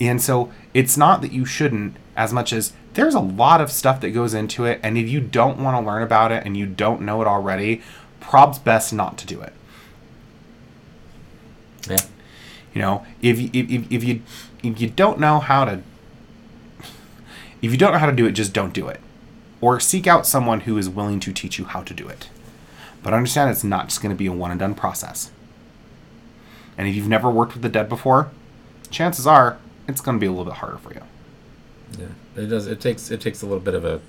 And 0.00 0.20
so 0.20 0.52
it's 0.74 0.96
not 0.96 1.22
that 1.22 1.32
you 1.32 1.44
shouldn't, 1.46 1.96
as 2.16 2.32
much 2.32 2.52
as 2.52 2.72
there's 2.94 3.14
a 3.14 3.20
lot 3.20 3.60
of 3.60 3.70
stuff 3.70 4.00
that 4.00 4.10
goes 4.10 4.34
into 4.34 4.64
it. 4.64 4.80
And 4.82 4.98
if 4.98 5.08
you 5.08 5.20
don't 5.20 5.58
want 5.58 5.80
to 5.82 5.86
learn 5.86 6.02
about 6.02 6.32
it 6.32 6.44
and 6.44 6.56
you 6.56 6.66
don't 6.66 7.00
know 7.02 7.22
it 7.22 7.26
already, 7.28 7.80
prob's 8.20 8.58
best 8.58 8.92
not 8.92 9.16
to 9.18 9.26
do 9.26 9.40
it. 9.40 9.52
yeah. 11.88 11.96
You 12.74 12.82
know, 12.82 13.06
if 13.22 13.40
you, 13.40 13.48
if, 13.54 13.70
if, 13.70 13.92
if 13.92 14.04
you 14.04 14.20
if 14.62 14.80
you 14.80 14.88
don't 14.90 15.18
know 15.18 15.38
how 15.40 15.64
to 15.64 15.80
if 17.62 17.70
you 17.70 17.78
don't 17.78 17.92
know 17.92 17.98
how 17.98 18.06
to 18.06 18.12
do 18.12 18.26
it, 18.26 18.32
just 18.32 18.52
don't 18.52 18.74
do 18.74 18.88
it. 18.88 19.00
Or 19.62 19.80
seek 19.80 20.06
out 20.06 20.26
someone 20.26 20.60
who 20.60 20.76
is 20.76 20.88
willing 20.88 21.18
to 21.20 21.32
teach 21.32 21.58
you 21.58 21.64
how 21.64 21.82
to 21.82 21.94
do 21.94 22.06
it. 22.08 22.28
But 23.02 23.14
understand 23.14 23.50
it's 23.50 23.64
not 23.64 23.88
just 23.88 24.02
going 24.02 24.14
to 24.14 24.18
be 24.18 24.26
a 24.26 24.32
one 24.32 24.50
and 24.50 24.60
done 24.60 24.74
process. 24.74 25.30
And 26.78 26.88
if 26.88 26.94
you've 26.94 27.08
never 27.08 27.30
worked 27.30 27.54
with 27.54 27.62
the 27.62 27.68
dead 27.68 27.88
before, 27.88 28.30
chances 28.90 29.26
are 29.26 29.58
it's 29.88 30.00
going 30.00 30.16
to 30.16 30.20
be 30.20 30.26
a 30.26 30.30
little 30.30 30.44
bit 30.44 30.54
harder 30.54 30.78
for 30.78 30.92
you. 30.92 31.02
Yeah. 31.98 32.42
It 32.42 32.46
does. 32.46 32.66
It 32.66 32.80
takes. 32.80 33.10
It 33.10 33.20
takes 33.20 33.42
a 33.42 33.46
little 33.46 33.60
bit 33.60 33.74
of 33.74 33.84
a. 33.84 34.00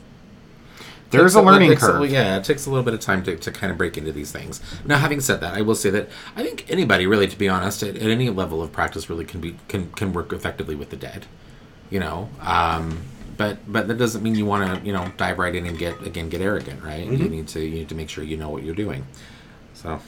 There's 1.10 1.36
a 1.36 1.42
learning 1.42 1.70
takes 1.70 1.82
curve. 1.82 2.10
yeah, 2.10 2.36
it 2.36 2.44
takes 2.44 2.66
a 2.66 2.70
little 2.70 2.84
bit 2.84 2.94
of 2.94 3.00
time 3.00 3.24
to, 3.24 3.38
to 3.38 3.50
kind 3.50 3.72
of 3.72 3.78
break 3.78 3.98
into 3.98 4.12
these 4.12 4.34
things. 4.34 4.62
Now, 4.86 4.98
having 4.98 5.22
said 5.22 5.40
that, 5.40 5.54
I 5.54 5.62
will 5.62 5.76
say 5.76 5.90
that 5.92 6.10
I 6.36 6.44
think 6.44 6.66
anybody, 6.70 7.08
really, 7.08 7.28
to 7.28 7.38
be 7.38 7.48
honest, 7.48 7.82
at, 7.82 7.96
at 7.96 8.02
any 8.02 8.30
level 8.30 8.62
of 8.62 8.74
practice, 8.74 9.10
really 9.10 9.24
can 9.24 9.40
be 9.40 9.56
can 9.70 9.90
can 9.92 10.12
work 10.12 10.34
effectively 10.34 10.76
with 10.76 10.90
the 10.90 10.98
dead. 10.98 11.26
You 11.90 12.02
know, 12.02 12.30
um, 12.42 13.04
but 13.38 13.60
but 13.72 13.88
that 13.88 13.98
doesn't 13.98 14.22
mean 14.22 14.36
you 14.36 14.46
want 14.46 14.82
to 14.82 14.86
you 14.86 14.92
know 14.92 15.10
dive 15.16 15.40
right 15.40 15.56
in 15.56 15.66
and 15.66 15.78
get 15.78 16.02
again 16.06 16.28
get 16.28 16.42
arrogant, 16.42 16.84
right? 16.84 17.08
Mm-hmm. 17.08 17.24
You 17.24 17.30
need 17.30 17.48
to 17.50 17.62
you 17.62 17.76
need 17.76 17.90
to 17.90 17.96
make 17.96 18.10
sure 18.10 18.26
you 18.26 18.36
know 18.36 18.50
what 18.50 18.64
you're 18.64 18.76
doing. 18.76 19.06
So, 19.76 19.92
all 19.92 20.02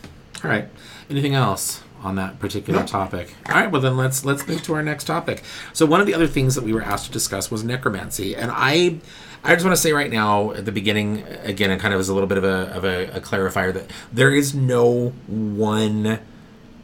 right. 0.43 0.67
Anything 1.09 1.35
else 1.35 1.81
on 2.01 2.15
that 2.15 2.39
particular 2.39 2.85
topic? 2.85 3.33
All 3.47 3.55
right. 3.55 3.71
Well, 3.71 3.81
then 3.81 3.97
let's 3.97 4.25
let's 4.25 4.47
move 4.47 4.63
to 4.63 4.73
our 4.73 4.83
next 4.83 5.05
topic. 5.05 5.43
So, 5.73 5.85
one 5.85 6.01
of 6.01 6.07
the 6.07 6.13
other 6.13 6.27
things 6.27 6.55
that 6.55 6.63
we 6.63 6.73
were 6.73 6.81
asked 6.81 7.05
to 7.07 7.11
discuss 7.11 7.51
was 7.51 7.63
necromancy, 7.63 8.35
and 8.35 8.51
I. 8.53 8.99
I 9.41 9.53
just 9.53 9.63
want 9.63 9.73
to 9.73 9.81
say 9.81 9.93
right 9.93 10.11
now 10.11 10.51
at 10.51 10.65
the 10.65 10.71
beginning, 10.73 11.23
again, 11.43 11.71
and 11.71 11.79
kind 11.79 11.93
of 11.93 11.99
as 12.01 12.09
a 12.09 12.13
little 12.13 12.27
bit 12.27 12.37
of 12.37 12.43
a, 12.43 12.75
of 12.75 12.83
a, 12.83 13.05
a 13.05 13.21
clarifier, 13.21 13.73
that 13.73 13.89
there 14.11 14.35
is 14.35 14.53
no 14.53 15.13
one 15.27 16.19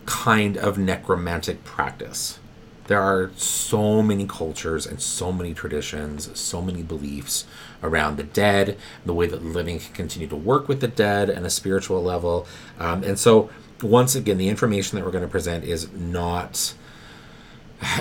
kind 0.05 0.55
of 0.55 0.77
necromantic 0.77 1.65
practice. 1.65 2.39
There 2.87 3.01
are 3.01 3.31
so 3.35 4.03
many 4.03 4.27
cultures 4.27 4.85
and 4.85 5.01
so 5.01 5.31
many 5.31 5.53
traditions, 5.53 6.37
so 6.39 6.61
many 6.61 6.83
beliefs 6.83 7.45
around 7.81 8.17
the 8.17 8.23
dead, 8.23 8.77
the 9.05 9.13
way 9.13 9.25
that 9.27 9.43
living 9.43 9.79
can 9.79 9.93
continue 9.93 10.27
to 10.27 10.35
work 10.35 10.67
with 10.67 10.81
the 10.81 10.87
dead 10.87 11.29
and 11.29 11.45
a 11.45 11.49
spiritual 11.49 12.03
level. 12.03 12.45
Um, 12.79 13.03
and 13.03 13.17
so, 13.17 13.49
once 13.81 14.15
again, 14.15 14.37
the 14.37 14.49
information 14.49 14.97
that 14.97 15.05
we're 15.05 15.11
going 15.11 15.23
to 15.23 15.29
present 15.29 15.63
is 15.63 15.91
not 15.91 16.73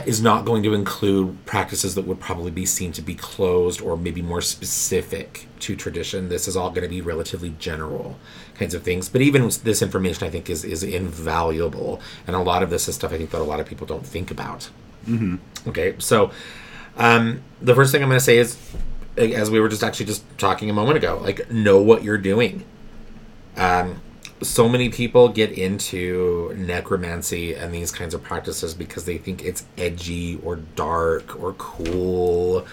is 0.07 0.23
not 0.23 0.45
going 0.45 0.63
to 0.63 0.73
include 0.73 1.45
practices 1.47 1.95
that 1.95 2.07
would 2.07 2.21
probably 2.21 2.51
be 2.51 2.65
seen 2.65 2.93
to 2.93 3.03
be 3.03 3.15
closed 3.15 3.81
or 3.81 3.97
maybe 3.97 4.23
more 4.23 4.41
specific 4.41 5.47
to 5.59 5.75
tradition. 5.75 6.29
This 6.29 6.47
is 6.47 6.57
all 6.57 6.71
going 6.71 6.83
to 6.83 6.89
be 6.89 7.01
relatively 7.01 7.55
general 7.59 8.17
kinds 8.55 8.73
of 8.75 8.83
things. 8.83 9.09
But 9.09 9.21
even 9.21 9.51
this 9.65 9.83
information, 9.83 10.27
I 10.27 10.31
think, 10.31 10.49
is 10.49 10.65
is 10.65 10.83
invaluable, 10.83 12.01
and 12.27 12.37
a 12.37 12.41
lot 12.41 12.63
of 12.63 12.71
this 12.71 12.89
is 12.89 12.95
stuff 12.95 13.13
I 13.13 13.19
think 13.19 13.31
that 13.31 13.41
a 13.41 13.45
lot 13.45 13.61
of 13.61 13.67
people 13.67 13.87
don't 13.87 14.07
think 14.07 14.31
about. 14.31 14.71
Mm-hmm. 15.07 15.69
Okay, 15.69 15.97
so 15.99 16.31
um, 16.97 17.43
the 17.61 17.75
first 17.75 17.93
thing 17.93 18.03
I'm 18.03 18.09
going 18.09 18.19
to 18.19 18.25
say 18.25 18.39
is, 18.39 18.57
as 19.17 19.51
we 19.51 19.61
were 19.61 19.69
just 19.69 19.83
actually 19.83 20.07
just 20.07 20.23
talking 20.39 20.71
a 20.71 20.73
moment 20.73 20.97
ago, 20.97 21.19
like 21.23 21.51
know 21.51 21.81
what 21.81 22.05
you're 22.05 22.19
doing. 22.19 22.65
Um, 23.57 24.01
so 24.43 24.69
many 24.69 24.89
people 24.89 25.29
get 25.29 25.53
into 25.53 26.55
necromancy 26.57 27.55
and 27.55 27.73
these 27.73 27.91
kinds 27.91 28.15
of 28.15 28.23
practices 28.23 28.75
because 28.75 29.05
they 29.05 29.19
think 29.19 29.45
it's 29.45 29.65
edgy 29.79 30.39
or 30.43 30.57
dark 30.57 31.41
or 31.41 31.53
cool. 31.55 32.67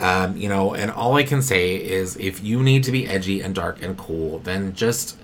Um, 0.00 0.36
you 0.36 0.48
know, 0.48 0.74
and 0.74 0.90
all 0.90 1.16
I 1.16 1.24
can 1.24 1.42
say 1.42 1.76
is 1.76 2.16
if 2.16 2.42
you 2.42 2.62
need 2.62 2.84
to 2.84 2.92
be 2.92 3.06
edgy 3.08 3.40
and 3.40 3.54
dark 3.54 3.82
and 3.82 3.96
cool, 3.96 4.38
then 4.40 4.74
just 4.74 5.16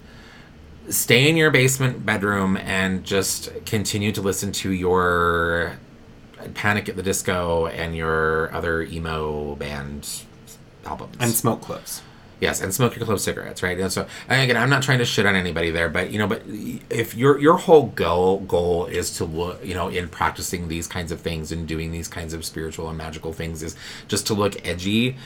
stay 0.88 1.28
in 1.28 1.36
your 1.36 1.50
basement 1.50 2.04
bedroom 2.04 2.56
and 2.56 3.04
just 3.04 3.50
continue 3.64 4.12
to 4.12 4.20
listen 4.20 4.52
to 4.52 4.70
your 4.70 5.78
Panic 6.54 6.88
at 6.88 6.96
the 6.96 7.02
Disco 7.02 7.66
and 7.66 7.96
your 7.96 8.52
other 8.52 8.82
emo 8.82 9.54
band 9.54 10.24
albums. 10.84 11.16
and 11.20 11.32
smoke 11.32 11.62
clips. 11.62 12.02
Yes, 12.40 12.60
and 12.60 12.74
smoke 12.74 12.96
your 12.96 13.06
clove 13.06 13.20
cigarettes, 13.20 13.62
right? 13.62 13.78
And 13.78 13.92
so, 13.92 14.06
and 14.28 14.42
again, 14.42 14.60
I'm 14.60 14.68
not 14.68 14.82
trying 14.82 14.98
to 14.98 15.04
shit 15.04 15.24
on 15.24 15.36
anybody 15.36 15.70
there, 15.70 15.88
but 15.88 16.10
you 16.10 16.18
know, 16.18 16.26
but 16.26 16.42
if 16.90 17.14
your 17.14 17.38
your 17.38 17.56
whole 17.56 17.86
goal 17.86 18.40
goal 18.40 18.86
is 18.86 19.16
to 19.18 19.24
look, 19.24 19.64
you 19.64 19.74
know, 19.74 19.88
in 19.88 20.08
practicing 20.08 20.68
these 20.68 20.86
kinds 20.86 21.12
of 21.12 21.20
things 21.20 21.52
and 21.52 21.66
doing 21.66 21.92
these 21.92 22.08
kinds 22.08 22.34
of 22.34 22.44
spiritual 22.44 22.88
and 22.88 22.98
magical 22.98 23.32
things 23.32 23.62
is 23.62 23.76
just 24.08 24.26
to 24.26 24.34
look 24.34 24.66
edgy, 24.66 25.16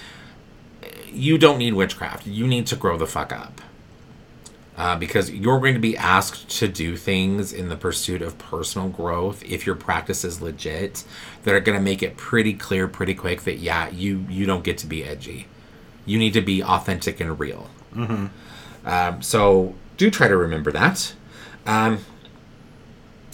you 1.11 1.39
don't 1.39 1.59
need 1.59 1.75
witchcraft. 1.75 2.27
You 2.27 2.47
need 2.47 2.67
to 2.69 2.77
grow 2.77 2.99
the 2.99 3.07
fuck 3.07 3.33
up. 3.33 3.61
Uh, 4.77 4.97
because 4.97 5.29
you're 5.29 5.59
going 5.59 5.75
to 5.75 5.81
be 5.81 5.97
asked 5.97 6.49
to 6.49 6.69
do 6.69 6.97
things 6.97 7.53
in 7.53 7.69
the 7.69 7.77
pursuit 7.77 8.23
of 8.23 8.39
personal 8.39 8.89
growth 8.89 9.43
if 9.43 9.67
your 9.67 9.75
practice 9.75 10.25
is 10.25 10.41
legit 10.41 11.03
that 11.43 11.53
are 11.53 11.59
going 11.59 11.77
to 11.77 11.83
make 11.83 12.01
it 12.01 12.17
pretty 12.17 12.55
clear 12.55 12.87
pretty 12.87 13.13
quick 13.13 13.43
that 13.43 13.59
yeah 13.59 13.89
you 13.89 14.25
you 14.29 14.47
don't 14.47 14.63
get 14.63 14.79
to 14.79 14.87
be 14.87 15.03
edgy 15.03 15.49
you 16.09 16.19
need 16.19 16.33
to 16.33 16.41
be 16.41 16.63
authentic 16.63 17.21
and 17.21 17.39
real 17.39 17.69
um, 18.85 19.23
so 19.23 19.75
do 19.97 20.11
try 20.11 20.29
to 20.29 20.37
remember 20.37 20.73
that 20.73 21.15
um, 21.67 21.99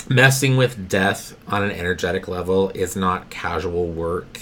messing 0.08 0.56
with 0.56 0.88
death 0.88 1.36
on 1.48 1.62
an 1.62 1.70
energetic 1.70 2.28
level 2.28 2.70
is 2.70 2.96
not 2.96 3.30
casual 3.30 3.86
work 3.86 4.38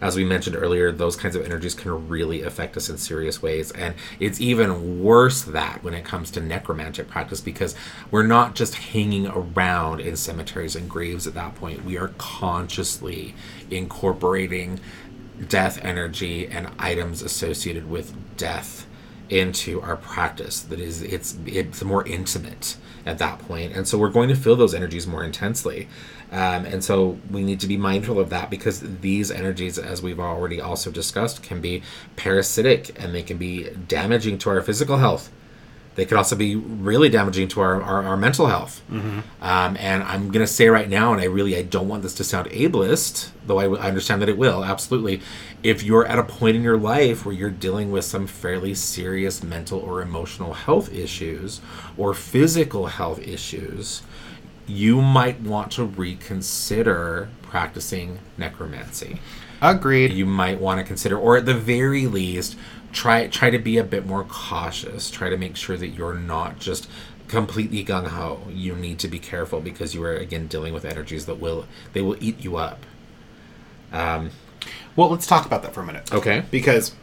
as 0.00 0.16
we 0.16 0.24
mentioned 0.24 0.54
earlier, 0.56 0.92
those 0.92 1.16
kinds 1.16 1.34
of 1.34 1.44
energies 1.44 1.74
can 1.74 2.08
really 2.08 2.42
affect 2.42 2.76
us 2.76 2.88
in 2.88 2.98
serious 2.98 3.42
ways. 3.42 3.72
And 3.72 3.94
it's 4.20 4.40
even 4.40 5.02
worse 5.02 5.42
that 5.42 5.82
when 5.82 5.94
it 5.94 6.04
comes 6.04 6.30
to 6.32 6.40
necromantic 6.40 7.08
practice 7.08 7.40
because 7.40 7.74
we're 8.10 8.26
not 8.26 8.54
just 8.54 8.74
hanging 8.74 9.26
around 9.26 10.00
in 10.00 10.16
cemeteries 10.16 10.76
and 10.76 10.88
graves 10.88 11.26
at 11.26 11.34
that 11.34 11.56
point. 11.56 11.84
We 11.84 11.98
are 11.98 12.12
consciously 12.18 13.34
incorporating 13.70 14.78
death 15.48 15.78
energy 15.84 16.46
and 16.46 16.68
items 16.78 17.22
associated 17.22 17.88
with 17.88 18.14
death 18.36 18.86
into 19.30 19.80
our 19.82 19.96
practice 19.96 20.60
that 20.62 20.80
is 20.80 21.02
it's 21.02 21.36
it's 21.46 21.84
more 21.84 22.06
intimate 22.06 22.76
at 23.04 23.18
that 23.18 23.38
point. 23.40 23.72
And 23.72 23.86
so 23.86 23.98
we're 23.98 24.10
going 24.10 24.28
to 24.28 24.36
feel 24.36 24.56
those 24.56 24.74
energies 24.74 25.06
more 25.06 25.24
intensely. 25.24 25.88
Um, 26.30 26.66
and 26.66 26.84
so 26.84 27.18
we 27.30 27.42
need 27.42 27.60
to 27.60 27.66
be 27.66 27.76
mindful 27.76 28.20
of 28.20 28.28
that 28.30 28.50
because 28.50 28.80
these 29.00 29.30
energies 29.30 29.78
as 29.78 30.02
we've 30.02 30.20
already 30.20 30.60
also 30.60 30.90
discussed 30.90 31.42
can 31.42 31.60
be 31.60 31.82
parasitic 32.16 33.02
and 33.02 33.14
they 33.14 33.22
can 33.22 33.38
be 33.38 33.70
damaging 33.88 34.36
to 34.38 34.50
our 34.50 34.60
physical 34.60 34.98
health 34.98 35.30
they 35.98 36.06
could 36.06 36.16
also 36.16 36.36
be 36.36 36.54
really 36.56 37.08
damaging 37.08 37.48
to 37.48 37.60
our, 37.60 37.82
our, 37.82 38.02
our 38.04 38.16
mental 38.16 38.46
health. 38.46 38.80
Um, 38.90 39.76
and 39.78 40.02
i'm 40.04 40.28
going 40.30 40.44
to 40.46 40.52
say 40.58 40.68
right 40.68 40.88
now 40.88 41.12
and 41.12 41.20
i 41.20 41.24
really 41.24 41.56
i 41.56 41.62
don't 41.62 41.88
want 41.88 42.02
this 42.02 42.14
to 42.14 42.24
sound 42.24 42.48
ableist 42.50 43.30
though 43.46 43.58
I, 43.58 43.64
w- 43.64 43.82
I 43.82 43.88
understand 43.88 44.22
that 44.22 44.28
it 44.28 44.38
will 44.38 44.64
absolutely. 44.64 45.20
If 45.62 45.82
you're 45.82 46.06
at 46.06 46.18
a 46.18 46.22
point 46.22 46.54
in 46.56 46.62
your 46.62 46.76
life 46.78 47.26
where 47.26 47.34
you're 47.34 47.50
dealing 47.50 47.90
with 47.90 48.04
some 48.04 48.26
fairly 48.28 48.74
serious 48.74 49.42
mental 49.42 49.80
or 49.80 50.00
emotional 50.02 50.52
health 50.54 50.92
issues 50.92 51.60
or 51.96 52.14
physical 52.14 52.86
health 52.86 53.18
issues 53.20 54.02
you 54.66 55.00
might 55.00 55.40
want 55.40 55.72
to 55.72 55.84
reconsider 55.84 57.28
practicing 57.42 58.18
necromancy. 58.36 59.18
Agreed. 59.60 60.12
you 60.12 60.26
might 60.26 60.60
want 60.60 60.78
to 60.78 60.84
consider 60.84 61.18
or 61.18 61.36
at 61.36 61.46
the 61.46 61.54
very 61.54 62.06
least 62.06 62.56
try 62.92 63.26
try 63.26 63.50
to 63.50 63.58
be 63.58 63.76
a 63.78 63.84
bit 63.84 64.06
more 64.06 64.24
cautious 64.24 65.10
try 65.10 65.28
to 65.28 65.36
make 65.36 65.56
sure 65.56 65.76
that 65.76 65.88
you're 65.88 66.14
not 66.14 66.58
just 66.58 66.88
completely 67.28 67.84
gung 67.84 68.06
ho, 68.06 68.40
you 68.50 68.74
need 68.74 68.98
to 68.98 69.06
be 69.08 69.18
careful 69.18 69.60
because 69.60 69.94
you 69.94 70.02
are 70.02 70.14
again 70.14 70.46
dealing 70.46 70.72
with 70.72 70.84
energies 70.86 71.26
that 71.26 71.34
will 71.38 71.66
they 71.92 72.00
will 72.00 72.16
eat 72.20 72.42
you 72.42 72.56
up. 72.56 72.86
Um, 73.92 74.30
Well, 74.96 75.10
let's 75.10 75.26
talk 75.26 75.44
about 75.46 75.62
that 75.62 75.74
for 75.74 75.80
a 75.82 75.86
minute. 75.86 76.10
okay. 76.12 76.44
Because 76.50 76.94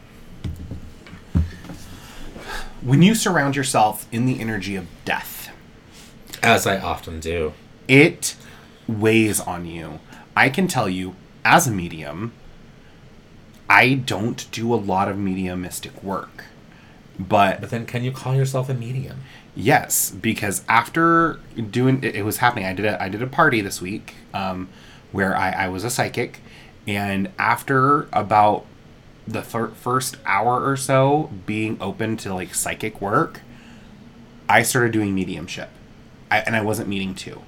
when 2.82 3.02
you 3.02 3.14
surround 3.14 3.56
yourself 3.56 4.06
in 4.12 4.26
the 4.26 4.40
energy 4.40 4.76
of 4.76 4.86
death, 5.04 5.50
As 6.42 6.66
I 6.66 6.78
often 6.78 7.20
do. 7.20 7.52
it 7.88 8.36
weighs 8.86 9.40
on 9.40 9.66
you. 9.66 10.00
I 10.36 10.48
can 10.50 10.68
tell 10.68 10.88
you, 10.88 11.14
as 11.44 11.66
a 11.66 11.70
medium, 11.72 12.32
I 13.68 13.94
don't 13.94 14.50
do 14.52 14.72
a 14.72 14.76
lot 14.76 15.08
of 15.08 15.18
mediumistic 15.18 16.02
work. 16.02 16.44
But 17.18 17.60
But 17.60 17.70
then, 17.70 17.86
can 17.86 18.04
you 18.04 18.12
call 18.12 18.34
yourself 18.34 18.68
a 18.68 18.74
medium? 18.74 19.20
Yes, 19.54 20.10
because 20.10 20.62
after 20.68 21.40
doing 21.70 22.04
it, 22.04 22.14
it 22.14 22.24
was 22.24 22.38
happening. 22.38 22.66
I 22.66 22.74
did 22.74 22.84
a 22.84 23.02
I 23.02 23.08
did 23.08 23.22
a 23.22 23.26
party 23.26 23.60
this 23.62 23.80
week 23.80 24.14
um, 24.34 24.68
where 25.12 25.34
I, 25.36 25.50
I 25.50 25.68
was 25.68 25.82
a 25.82 25.90
psychic, 25.90 26.40
and 26.86 27.30
after 27.38 28.08
about 28.12 28.66
the 29.26 29.42
fir- 29.42 29.68
first 29.70 30.18
hour 30.26 30.64
or 30.64 30.76
so 30.76 31.30
being 31.46 31.78
open 31.80 32.16
to 32.18 32.34
like 32.34 32.54
psychic 32.54 33.00
work, 33.00 33.40
I 34.48 34.62
started 34.62 34.92
doing 34.92 35.14
mediumship, 35.14 35.70
I, 36.30 36.40
and 36.40 36.54
I 36.54 36.60
wasn't 36.60 36.88
meaning 36.88 37.14
to. 37.16 37.40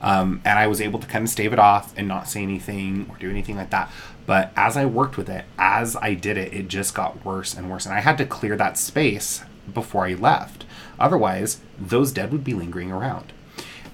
Um, 0.00 0.40
and 0.44 0.58
I 0.58 0.66
was 0.66 0.80
able 0.80 0.98
to 0.98 1.06
kind 1.06 1.22
of 1.22 1.28
stave 1.30 1.52
it 1.52 1.60
off 1.60 1.94
and 1.96 2.08
not 2.08 2.26
say 2.28 2.42
anything 2.42 3.06
or 3.08 3.16
do 3.18 3.30
anything 3.30 3.56
like 3.56 3.70
that. 3.70 3.88
But 4.24 4.52
as 4.56 4.76
I 4.76 4.86
worked 4.86 5.16
with 5.16 5.28
it, 5.28 5.44
as 5.58 5.96
I 5.96 6.14
did 6.14 6.36
it, 6.36 6.52
it 6.52 6.68
just 6.68 6.94
got 6.94 7.24
worse 7.24 7.54
and 7.54 7.70
worse. 7.70 7.86
And 7.86 7.94
I 7.94 8.00
had 8.00 8.18
to 8.18 8.24
clear 8.26 8.56
that 8.56 8.78
space 8.78 9.42
before 9.72 10.06
I 10.06 10.14
left. 10.14 10.64
Otherwise, 10.98 11.60
those 11.78 12.12
dead 12.12 12.30
would 12.32 12.44
be 12.44 12.54
lingering 12.54 12.92
around. 12.92 13.32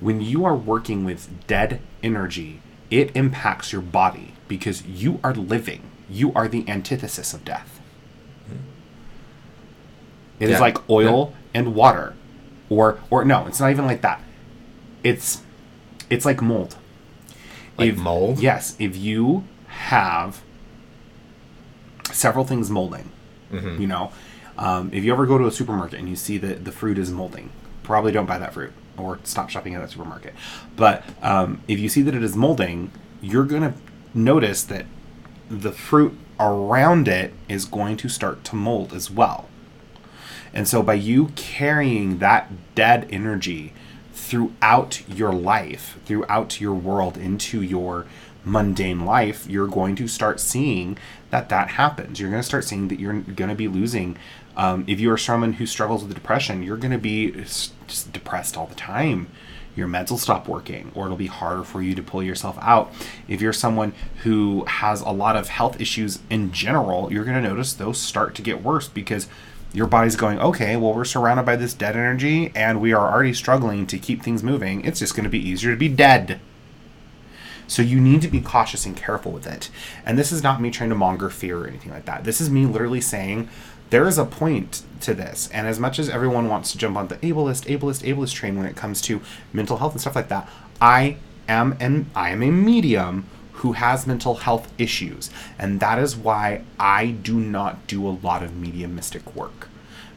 When 0.00 0.20
you 0.20 0.44
are 0.44 0.54
working 0.54 1.04
with 1.04 1.46
dead 1.46 1.80
energy, 2.02 2.60
it 2.90 3.14
impacts 3.16 3.72
your 3.72 3.80
body 3.82 4.34
because 4.48 4.86
you 4.86 5.18
are 5.24 5.34
living. 5.34 5.82
You 6.10 6.32
are 6.34 6.46
the 6.48 6.68
antithesis 6.68 7.32
of 7.34 7.44
death. 7.44 7.80
It 10.38 10.44
is 10.46 10.52
Yeah. 10.52 10.60
like 10.60 10.88
oil 10.88 11.32
and 11.54 11.74
water. 11.74 12.14
Or 12.70 12.98
or 13.10 13.24
no, 13.24 13.46
it's 13.46 13.60
not 13.60 13.70
even 13.70 13.86
like 13.86 14.02
that. 14.02 14.20
It's 15.02 15.42
it's 16.10 16.24
like 16.24 16.40
mold. 16.42 16.76
Like 17.76 17.96
mold? 17.96 18.40
Yes, 18.40 18.76
if 18.78 18.96
you 18.96 19.44
have 19.78 20.42
several 22.12 22.44
things 22.44 22.70
molding, 22.70 23.10
Mm-hmm. 23.52 23.80
you 23.80 23.86
know, 23.86 24.12
um, 24.58 24.90
if 24.92 25.04
you 25.04 25.12
ever 25.12 25.24
go 25.24 25.38
to 25.38 25.46
a 25.46 25.50
supermarket 25.50 25.98
and 25.98 26.06
you 26.06 26.16
see 26.16 26.36
that 26.36 26.66
the 26.66 26.72
fruit 26.72 26.98
is 26.98 27.10
molding, 27.10 27.48
probably 27.82 28.12
don't 28.12 28.26
buy 28.26 28.36
that 28.38 28.52
fruit 28.52 28.72
or 28.98 29.18
stop 29.24 29.48
shopping 29.48 29.74
at 29.74 29.80
that 29.80 29.90
supermarket. 29.90 30.34
But 30.76 31.02
um, 31.22 31.62
if 31.66 31.78
you 31.78 31.88
see 31.88 32.02
that 32.02 32.14
it 32.14 32.22
is 32.22 32.36
molding, 32.36 32.90
you're 33.22 33.44
gonna 33.46 33.72
notice 34.12 34.64
that 34.64 34.84
the 35.48 35.72
fruit 35.72 36.18
around 36.38 37.08
it 37.08 37.32
is 37.48 37.64
going 37.64 37.96
to 37.98 38.08
start 38.10 38.44
to 38.44 38.54
mold 38.56 38.92
as 38.92 39.10
well. 39.10 39.48
And 40.52 40.68
so 40.68 40.82
by 40.82 40.94
you 40.94 41.28
carrying 41.36 42.18
that 42.18 42.74
dead 42.74 43.08
energy 43.10 43.72
throughout 44.12 45.08
your 45.08 45.32
life, 45.32 45.98
throughout 46.04 46.60
your 46.60 46.74
world, 46.74 47.16
into 47.16 47.62
your 47.62 48.04
mundane 48.48 49.04
life, 49.04 49.46
you're 49.48 49.66
going 49.66 49.94
to 49.96 50.08
start 50.08 50.40
seeing 50.40 50.98
that 51.30 51.48
that 51.48 51.70
happens. 51.70 52.18
You're 52.18 52.30
going 52.30 52.42
to 52.42 52.46
start 52.46 52.64
seeing 52.64 52.88
that 52.88 52.98
you're 52.98 53.20
going 53.20 53.50
to 53.50 53.54
be 53.54 53.68
losing. 53.68 54.16
Um, 54.56 54.84
if 54.88 54.98
you 54.98 55.10
are 55.12 55.18
someone 55.18 55.54
who 55.54 55.66
struggles 55.66 56.02
with 56.02 56.14
depression, 56.14 56.62
you're 56.62 56.76
going 56.76 56.92
to 56.92 56.98
be 56.98 57.30
just 57.30 58.12
depressed 58.12 58.56
all 58.56 58.66
the 58.66 58.74
time. 58.74 59.28
Your 59.76 59.86
meds 59.86 60.10
will 60.10 60.18
stop 60.18 60.48
working, 60.48 60.90
or 60.94 61.04
it'll 61.04 61.16
be 61.16 61.28
harder 61.28 61.62
for 61.62 61.80
you 61.80 61.94
to 61.94 62.02
pull 62.02 62.22
yourself 62.22 62.58
out. 62.60 62.92
If 63.28 63.40
you're 63.40 63.52
someone 63.52 63.92
who 64.24 64.64
has 64.64 65.00
a 65.02 65.10
lot 65.10 65.36
of 65.36 65.48
health 65.48 65.80
issues 65.80 66.18
in 66.28 66.50
general, 66.50 67.12
you're 67.12 67.24
going 67.24 67.40
to 67.40 67.48
notice 67.48 67.74
those 67.74 68.00
start 68.00 68.34
to 68.36 68.42
get 68.42 68.64
worse 68.64 68.88
because 68.88 69.28
your 69.72 69.86
body's 69.86 70.16
going, 70.16 70.40
okay, 70.40 70.76
well, 70.76 70.94
we're 70.94 71.04
surrounded 71.04 71.46
by 71.46 71.54
this 71.54 71.74
dead 71.74 71.94
energy 71.94 72.50
and 72.56 72.80
we 72.80 72.92
are 72.92 73.12
already 73.12 73.34
struggling 73.34 73.86
to 73.86 73.98
keep 73.98 74.22
things 74.22 74.42
moving. 74.42 74.84
It's 74.84 74.98
just 74.98 75.14
going 75.14 75.24
to 75.24 75.30
be 75.30 75.46
easier 75.46 75.70
to 75.70 75.76
be 75.76 75.88
dead. 75.88 76.40
So 77.68 77.82
you 77.82 78.00
need 78.00 78.22
to 78.22 78.28
be 78.28 78.40
cautious 78.40 78.84
and 78.84 78.96
careful 78.96 79.30
with 79.30 79.46
it. 79.46 79.70
And 80.04 80.18
this 80.18 80.32
is 80.32 80.42
not 80.42 80.60
me 80.60 80.70
trying 80.70 80.88
to 80.88 80.96
monger 80.96 81.30
fear 81.30 81.58
or 81.58 81.66
anything 81.68 81.92
like 81.92 82.06
that. 82.06 82.24
This 82.24 82.40
is 82.40 82.50
me 82.50 82.66
literally 82.66 83.00
saying 83.00 83.48
there 83.90 84.08
is 84.08 84.18
a 84.18 84.24
point 84.24 84.82
to 85.02 85.14
this. 85.14 85.48
And 85.52 85.66
as 85.66 85.78
much 85.78 85.98
as 85.98 86.08
everyone 86.08 86.48
wants 86.48 86.72
to 86.72 86.78
jump 86.78 86.96
on 86.96 87.08
the 87.08 87.16
ableist, 87.16 87.66
ableist, 87.66 88.02
ableist 88.02 88.34
train 88.34 88.56
when 88.56 88.66
it 88.66 88.74
comes 88.74 89.00
to 89.02 89.20
mental 89.52 89.76
health 89.76 89.92
and 89.92 90.00
stuff 90.00 90.16
like 90.16 90.28
that, 90.28 90.48
I 90.80 91.16
am 91.48 91.76
an 91.78 92.10
I 92.14 92.30
am 92.30 92.42
a 92.42 92.50
medium 92.50 93.26
who 93.52 93.72
has 93.72 94.06
mental 94.06 94.36
health 94.36 94.72
issues. 94.78 95.30
And 95.58 95.80
that 95.80 95.98
is 95.98 96.16
why 96.16 96.62
I 96.78 97.06
do 97.06 97.38
not 97.38 97.86
do 97.86 98.06
a 98.06 98.10
lot 98.22 98.42
of 98.42 98.56
mediumistic 98.56 99.34
work. 99.34 99.68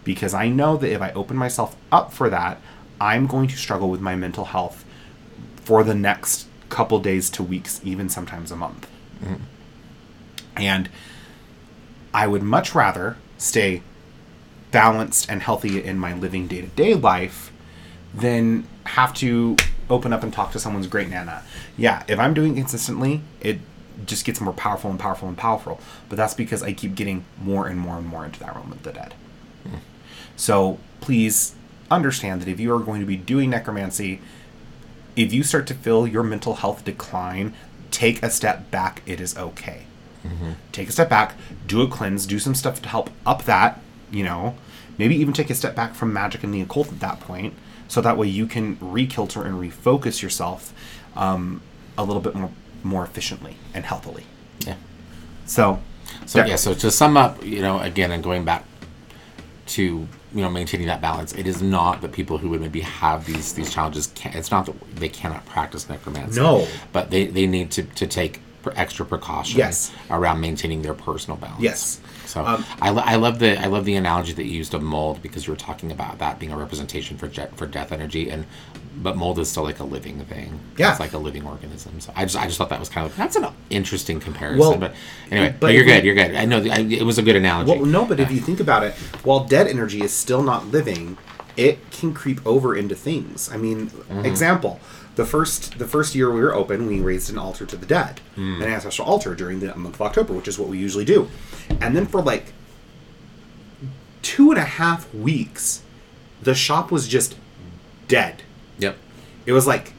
Because 0.04 0.34
I 0.34 0.48
know 0.48 0.78
that 0.78 0.92
if 0.92 1.02
I 1.02 1.12
open 1.12 1.38
myself 1.38 1.76
up 1.92 2.14
for 2.14 2.30
that, 2.30 2.60
I'm 3.00 3.26
going 3.28 3.48
to 3.50 3.58
struggle 3.58 3.90
with 3.90 4.00
my 4.00 4.16
mental 4.16 4.46
health 4.46 4.86
for 5.64 5.84
the 5.84 5.96
next 5.96 6.48
couple 6.72 7.00
days 7.00 7.30
to 7.32 7.44
weeks, 7.44 7.80
even 7.84 8.10
sometimes 8.10 8.52
a 8.52 8.56
month. 8.56 8.88
Mm-hmm. 9.24 9.44
And 10.58 10.90
I 12.14 12.28
would 12.28 12.42
much 12.42 12.74
rather 12.74 13.18
stay 13.38 13.84
balanced 14.72 15.30
and 15.30 15.42
healthy 15.42 15.84
in 15.84 16.00
my 16.00 16.14
living 16.14 16.48
day 16.48 16.62
to 16.62 16.68
day 16.68 16.96
life 16.96 17.52
than 18.14 18.66
have 18.86 19.14
to 19.16 19.58
open 19.90 20.14
up 20.14 20.24
and 20.24 20.34
talk 20.34 20.52
to 20.54 20.60
someone's 20.60 20.88
great 20.88 21.10
nana. 21.10 21.44
Yeah, 21.78 22.04
if 22.08 22.20
I'm 22.20 22.34
doing 22.34 22.54
it 22.54 22.62
consistently, 22.62 23.22
it 23.40 23.60
just 24.06 24.26
gets 24.26 24.42
more 24.42 24.54
powerful 24.54 24.90
and 24.90 25.00
powerful 25.00 25.28
and 25.28 25.38
powerful. 25.38 25.80
But 26.10 26.16
that's 26.16 26.34
because 26.34 26.64
I 26.64 26.74
keep 26.74 26.96
getting 26.96 27.26
more 27.42 27.68
and 27.68 27.80
more 27.80 27.98
and 27.98 28.08
more 28.08 28.26
into 28.26 28.40
that 28.40 28.56
realm 28.56 28.72
of 28.72 28.84
the 28.84 28.94
dead. 28.94 29.14
Mm. 29.68 29.80
So 30.36 30.80
please 31.02 31.56
understand 31.90 32.42
that 32.42 32.48
if 32.48 32.60
you 32.60 32.74
are 32.74 32.80
going 32.80 33.02
to 33.02 33.06
be 33.06 33.18
doing 33.18 33.50
necromancy, 33.50 34.22
if 35.16 35.34
you 35.34 35.44
start 35.44 35.68
to 35.68 35.74
feel 35.74 36.08
your 36.08 36.24
mental 36.24 36.56
health 36.56 36.84
decline, 36.86 37.54
take 37.92 38.22
a 38.24 38.30
step 38.30 38.72
back. 38.72 39.02
It 39.06 39.20
is 39.22 39.38
okay. 39.38 39.84
Take 40.72 40.90
a 40.90 40.92
step 40.92 41.10
back, 41.10 41.36
do 41.66 41.82
a 41.82 41.88
cleanse, 41.88 42.28
do 42.28 42.38
some 42.38 42.54
stuff 42.54 42.80
to 42.84 42.90
help 42.90 43.10
up 43.26 43.44
that, 43.46 43.80
you 44.12 44.24
know, 44.24 44.56
maybe 45.00 45.16
even 45.16 45.34
take 45.34 45.50
a 45.50 45.56
step 45.56 45.76
back 45.76 45.96
from 45.96 46.14
magic 46.14 46.44
and 46.44 46.54
the 46.54 46.62
occult 46.62 46.90
at 46.90 47.00
that 47.00 47.20
point, 47.20 47.56
so 47.88 48.02
that 48.02 48.18
way 48.18 48.28
you 48.28 48.46
can 48.46 48.76
rekilter 48.78 49.44
and 49.46 49.56
refocus 49.56 50.22
yourself 50.22 50.74
um, 51.16 51.62
a 51.98 52.04
little 52.04 52.22
bit 52.22 52.36
more 52.36 52.52
more 52.84 53.04
efficiently 53.04 53.56
and 53.74 53.84
healthily. 53.86 54.26
Yeah. 54.60 54.76
So, 55.46 55.80
So 56.26 56.40
Yeah. 56.40 56.46
yeah, 56.46 56.56
so 56.56 56.74
to 56.76 56.92
sum 56.92 57.18
up, 57.18 57.44
you 57.44 57.62
know, 57.62 57.80
again, 57.80 58.12
and 58.12 58.24
going 58.24 58.44
back 58.46 58.64
to 59.68 60.08
you 60.34 60.42
know 60.42 60.50
maintaining 60.50 60.88
that 60.88 61.02
balance, 61.02 61.34
it 61.34 61.48
is 61.48 61.62
not 61.62 62.02
that 62.02 62.12
people 62.12 62.38
who 62.38 62.50
would 62.50 62.62
maybe 62.62 62.82
have 62.82 63.26
these 63.26 63.54
these 63.54 63.74
challenges 63.74 64.08
can't. 64.16 64.36
It's 64.36 64.52
not 64.52 64.66
that 64.66 64.76
they 64.96 65.10
cannot 65.10 65.46
practice 65.46 65.90
necromancy. 65.90 66.40
No. 66.40 66.68
but 66.94 67.10
they 67.12 67.26
they 67.28 67.48
need 67.48 67.72
to 67.72 67.84
to 67.84 68.08
take 68.08 68.40
extra 68.76 69.04
precautions 69.04 69.58
Yes. 69.58 69.92
around 70.12 70.40
maintaining 70.40 70.84
their 70.84 70.94
personal 70.94 71.36
balance. 71.36 71.62
Yes. 71.64 72.00
So 72.28 72.46
Um, 72.46 72.64
I, 72.80 72.90
I 72.90 73.16
love 73.16 73.40
the 73.40 73.60
I 73.60 73.66
love 73.66 73.86
the 73.86 73.96
analogy 73.96 74.34
that 74.34 74.46
you 74.46 74.52
used 74.52 74.74
of 74.76 74.84
mold 74.84 75.22
because 75.24 75.48
you 75.48 75.52
were 75.54 75.58
talking 75.58 75.92
about 75.92 76.20
that 76.20 76.38
being 76.40 76.52
a 76.52 76.58
representation 76.58 77.18
for 77.18 77.28
jet, 77.28 77.58
for 77.58 77.66
death 77.66 77.92
energy 77.92 78.30
and 78.30 78.46
but 78.98 79.16
mold 79.18 79.40
is 79.40 79.50
still 79.50 79.64
like 79.64 79.80
a 79.80 79.84
living 79.84 80.20
thing. 80.26 80.60
Yeah. 80.78 80.92
it's 80.92 81.00
like 81.00 81.14
a 81.14 81.18
living 81.18 81.46
organism. 81.46 82.00
So 82.02 82.12
I 82.16 82.26
just 82.26 82.36
I 82.38 82.46
just 82.46 82.58
thought 82.58 82.70
that 82.70 82.80
was 82.80 82.90
kind 82.90 83.06
of 83.08 83.16
that's 83.16 83.36
an 83.36 83.48
interesting 83.70 84.20
comparison. 84.20 84.60
Well, 84.60 84.78
but 84.78 84.94
anyway, 85.32 85.50
but 85.52 85.60
but 85.62 85.74
you're 85.74 85.86
good. 85.86 86.04
You're 86.04 86.16
good. 86.16 86.36
I 86.36 86.46
know 86.46 86.58
I, 86.58 86.80
it 86.82 87.04
was 87.04 87.18
a 87.18 87.22
good 87.24 87.36
analogy. 87.36 87.72
Well, 87.72 87.86
no, 87.86 88.06
but 88.06 88.20
if 88.20 88.32
you 88.32 88.40
think 88.40 88.60
about 88.60 88.84
it, 88.84 88.94
while 89.24 89.46
dead 89.46 89.68
energy 89.68 90.02
is 90.02 90.12
still 90.14 90.44
not 90.44 90.68
living, 90.68 91.18
it 91.58 91.90
can 91.92 92.14
creep 92.14 92.46
over 92.46 92.76
into 92.76 92.96
things. 92.96 93.50
I 93.52 93.58
mean, 93.58 93.88
Mm-hmm. 93.88 94.26
example: 94.26 94.80
the 95.16 95.26
first 95.26 95.78
the 95.80 95.88
first 95.88 96.14
year 96.16 96.30
we 96.32 96.42
were 96.42 96.54
open, 96.54 96.86
we 96.88 97.00
raised 97.00 97.30
an 97.32 97.38
altar 97.38 97.66
to 97.66 97.78
the 97.78 97.86
dead, 97.86 98.20
Mm. 98.38 98.62
an 98.64 98.70
ancestral 98.70 99.08
altar 99.08 99.36
during 99.36 99.60
the 99.62 99.74
month 99.76 99.96
of 99.96 100.02
October, 100.02 100.34
which 100.34 100.48
is 100.48 100.60
what 100.60 100.68
we 100.70 100.78
usually 100.78 101.06
do, 101.06 101.30
and 101.80 101.96
then 101.96 102.06
for 102.06 102.22
like 102.22 102.54
two 104.22 104.52
and 104.52 104.60
a 104.60 104.64
half 104.66 105.12
weeks, 105.14 105.82
the 106.42 106.54
shop 106.54 106.92
was 106.92 107.08
just 107.08 107.36
dead. 108.08 108.44
It 109.46 109.52
was 109.54 109.66
like 109.68 109.94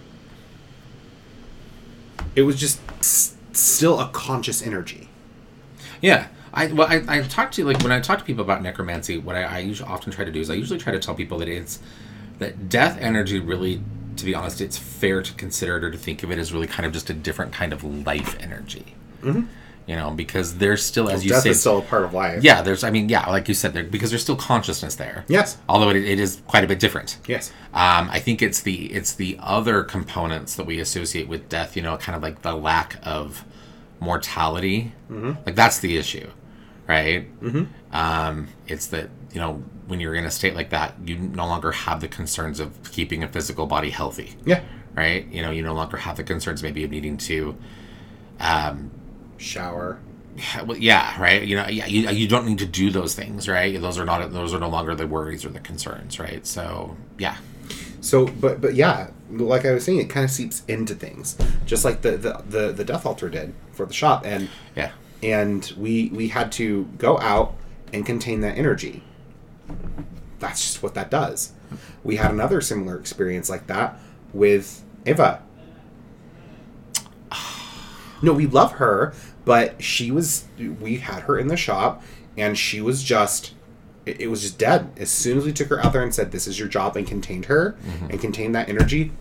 it 2.34 2.42
was 2.42 2.56
just 2.58 2.80
s- 3.00 3.34
still 3.52 4.00
a 4.00 4.08
conscious 4.08 4.62
energy. 4.62 5.08
Yeah. 6.00 6.28
I 6.54 6.66
well 6.66 6.86
I, 6.88 7.02
I 7.08 7.22
talk 7.22 7.50
to 7.52 7.64
like 7.64 7.82
when 7.82 7.92
I 7.92 8.00
talk 8.00 8.18
to 8.18 8.24
people 8.24 8.44
about 8.44 8.62
necromancy, 8.62 9.18
what 9.18 9.36
I, 9.36 9.42
I 9.42 9.58
usually 9.60 9.88
often 9.88 10.12
try 10.12 10.24
to 10.24 10.30
do 10.32 10.40
is 10.40 10.50
I 10.50 10.54
usually 10.54 10.78
try 10.78 10.92
to 10.92 10.98
tell 10.98 11.14
people 11.14 11.38
that 11.38 11.48
it's 11.48 11.78
that 12.38 12.68
death 12.68 12.98
energy 13.00 13.38
really 13.38 13.82
to 14.16 14.26
be 14.26 14.34
honest, 14.34 14.60
it's 14.60 14.76
fair 14.76 15.22
to 15.22 15.32
consider 15.34 15.78
it 15.78 15.84
or 15.84 15.90
to 15.90 15.96
think 15.96 16.22
of 16.22 16.30
it 16.30 16.38
as 16.38 16.52
really 16.52 16.66
kind 16.66 16.84
of 16.84 16.92
just 16.92 17.08
a 17.08 17.14
different 17.14 17.52
kind 17.52 17.72
of 17.72 17.82
life 17.82 18.36
energy. 18.40 18.94
Mm-hmm. 19.22 19.46
You 19.92 19.98
know, 19.98 20.10
because 20.10 20.56
there's 20.56 20.82
still, 20.82 21.10
as 21.10 21.22
you 21.22 21.32
Death 21.32 21.42
say, 21.42 21.50
is 21.50 21.60
still 21.60 21.80
a 21.80 21.82
part 21.82 22.04
of 22.04 22.14
life. 22.14 22.42
yeah, 22.42 22.62
there's. 22.62 22.82
I 22.82 22.90
mean, 22.90 23.10
yeah, 23.10 23.28
like 23.28 23.46
you 23.46 23.52
said, 23.52 23.74
there 23.74 23.84
because 23.84 24.08
there's 24.10 24.22
still 24.22 24.36
consciousness 24.36 24.94
there. 24.94 25.26
Yes. 25.28 25.58
Although 25.68 25.90
it, 25.90 25.96
it 25.96 26.18
is 26.18 26.40
quite 26.46 26.64
a 26.64 26.66
bit 26.66 26.80
different. 26.80 27.18
Yes. 27.28 27.50
Um, 27.74 28.08
I 28.10 28.18
think 28.18 28.40
it's 28.40 28.60
the 28.62 28.86
it's 28.90 29.12
the 29.12 29.36
other 29.38 29.82
components 29.82 30.54
that 30.56 30.64
we 30.64 30.80
associate 30.80 31.28
with 31.28 31.50
death. 31.50 31.76
You 31.76 31.82
know, 31.82 31.98
kind 31.98 32.16
of 32.16 32.22
like 32.22 32.40
the 32.40 32.54
lack 32.54 32.98
of 33.02 33.44
mortality. 34.00 34.92
Mm-hmm. 35.10 35.32
Like 35.44 35.56
that's 35.56 35.80
the 35.80 35.98
issue, 35.98 36.30
right? 36.88 37.28
Mm-hmm. 37.42 37.64
Um, 37.94 38.48
it's 38.66 38.86
that 38.86 39.10
you 39.34 39.40
know 39.42 39.62
when 39.88 40.00
you're 40.00 40.14
in 40.14 40.24
a 40.24 40.30
state 40.30 40.54
like 40.54 40.70
that, 40.70 40.94
you 41.04 41.16
no 41.18 41.46
longer 41.46 41.72
have 41.72 42.00
the 42.00 42.08
concerns 42.08 42.60
of 42.60 42.70
keeping 42.92 43.22
a 43.22 43.28
physical 43.28 43.66
body 43.66 43.90
healthy, 43.90 44.36
Yeah. 44.46 44.62
right? 44.94 45.26
You 45.30 45.42
know, 45.42 45.50
you 45.50 45.62
no 45.62 45.74
longer 45.74 45.98
have 45.98 46.16
the 46.16 46.24
concerns 46.24 46.62
maybe 46.62 46.82
of 46.82 46.90
needing 46.90 47.18
to. 47.18 47.54
Um, 48.40 48.90
Shower. 49.42 49.98
yeah, 50.36 50.62
well, 50.62 50.76
yeah, 50.78 51.20
right. 51.20 51.42
You 51.42 51.56
know, 51.56 51.66
yeah, 51.68 51.86
you, 51.86 52.08
you 52.10 52.28
don't 52.28 52.46
need 52.46 52.58
to 52.58 52.66
do 52.66 52.90
those 52.90 53.14
things, 53.14 53.48
right? 53.48 53.78
Those 53.80 53.98
are 53.98 54.04
not 54.04 54.32
those 54.32 54.54
are 54.54 54.60
no 54.60 54.68
longer 54.68 54.94
the 54.94 55.06
worries 55.06 55.44
or 55.44 55.50
the 55.50 55.60
concerns, 55.60 56.18
right? 56.18 56.46
So 56.46 56.96
yeah, 57.18 57.36
So, 58.00 58.26
but 58.26 58.60
but 58.60 58.74
yeah, 58.74 59.10
like 59.30 59.64
I 59.66 59.72
was 59.72 59.84
saying, 59.84 59.98
it 59.98 60.08
kind 60.10 60.24
of 60.24 60.30
seeps 60.30 60.62
into 60.68 60.94
things, 60.94 61.36
just 61.66 61.84
like 61.84 62.02
the 62.02 62.12
the 62.16 62.42
the, 62.48 62.72
the 62.72 62.84
Death 62.84 63.04
Altar 63.06 63.28
did 63.28 63.52
for 63.72 63.84
the 63.86 63.92
shop, 63.94 64.24
and 64.24 64.48
yeah, 64.76 64.92
and 65.22 65.70
we 65.76 66.08
we 66.14 66.28
had 66.28 66.50
to 66.52 66.84
go 66.98 67.18
out 67.18 67.54
and 67.92 68.06
contain 68.06 68.40
that 68.40 68.56
energy. 68.56 69.02
That's 70.38 70.60
just 70.60 70.82
what 70.82 70.94
that 70.94 71.10
does. 71.10 71.52
We 72.02 72.16
had 72.16 72.30
another 72.32 72.60
similar 72.60 72.98
experience 72.98 73.48
like 73.50 73.66
that 73.68 73.98
with 74.32 74.82
Eva. 75.06 75.42
No, 78.24 78.32
we 78.32 78.46
love 78.46 78.72
her, 78.74 79.14
but 79.44 79.82
she 79.82 80.10
was. 80.10 80.44
We 80.58 80.98
had 80.98 81.22
her 81.24 81.38
in 81.38 81.48
the 81.48 81.56
shop, 81.56 82.02
and 82.36 82.56
she 82.56 82.80
was 82.80 83.02
just. 83.02 83.54
It, 84.04 84.22
it 84.22 84.26
was 84.28 84.42
just 84.42 84.58
dead. 84.58 84.90
As 84.96 85.10
soon 85.10 85.38
as 85.38 85.44
we 85.44 85.52
took 85.52 85.68
her 85.68 85.84
out 85.84 85.92
there 85.92 86.02
and 86.02 86.14
said, 86.14 86.32
"This 86.32 86.46
is 86.46 86.58
your 86.58 86.68
job," 86.68 86.96
and 86.96 87.06
contained 87.06 87.46
her 87.46 87.76
and 88.10 88.20
contained 88.20 88.54
that 88.54 88.68
energy, 88.68 89.12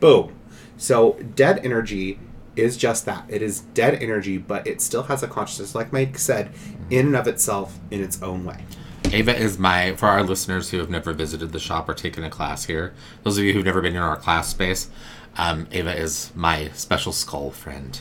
boom. 0.00 0.34
So 0.76 1.12
dead 1.34 1.64
energy 1.64 2.18
is 2.56 2.76
just 2.76 3.06
that. 3.06 3.24
It 3.28 3.40
is 3.42 3.60
dead 3.60 3.94
energy, 4.02 4.36
but 4.36 4.66
it 4.66 4.80
still 4.80 5.04
has 5.04 5.22
a 5.22 5.28
consciousness, 5.28 5.74
like 5.74 5.92
Mike 5.92 6.18
said, 6.18 6.50
in 6.90 7.06
and 7.06 7.16
of 7.16 7.26
itself, 7.26 7.78
in 7.90 8.02
its 8.02 8.22
own 8.22 8.44
way. 8.44 8.64
Ava 9.10 9.36
is 9.36 9.58
my 9.58 9.94
for 9.96 10.06
our 10.06 10.22
listeners 10.22 10.70
who 10.70 10.78
have 10.78 10.90
never 10.90 11.12
visited 11.12 11.52
the 11.52 11.58
shop 11.58 11.88
or 11.88 11.94
taken 11.94 12.24
a 12.24 12.30
class 12.30 12.64
here. 12.64 12.94
Those 13.22 13.38
of 13.38 13.44
you 13.44 13.52
who've 13.52 13.64
never 13.64 13.80
been 13.82 13.94
in 13.96 14.02
our 14.02 14.16
class 14.16 14.48
space, 14.48 14.88
um, 15.36 15.66
Ava 15.72 15.94
is 15.96 16.30
my 16.34 16.70
special 16.74 17.12
skull 17.12 17.50
friend, 17.50 18.00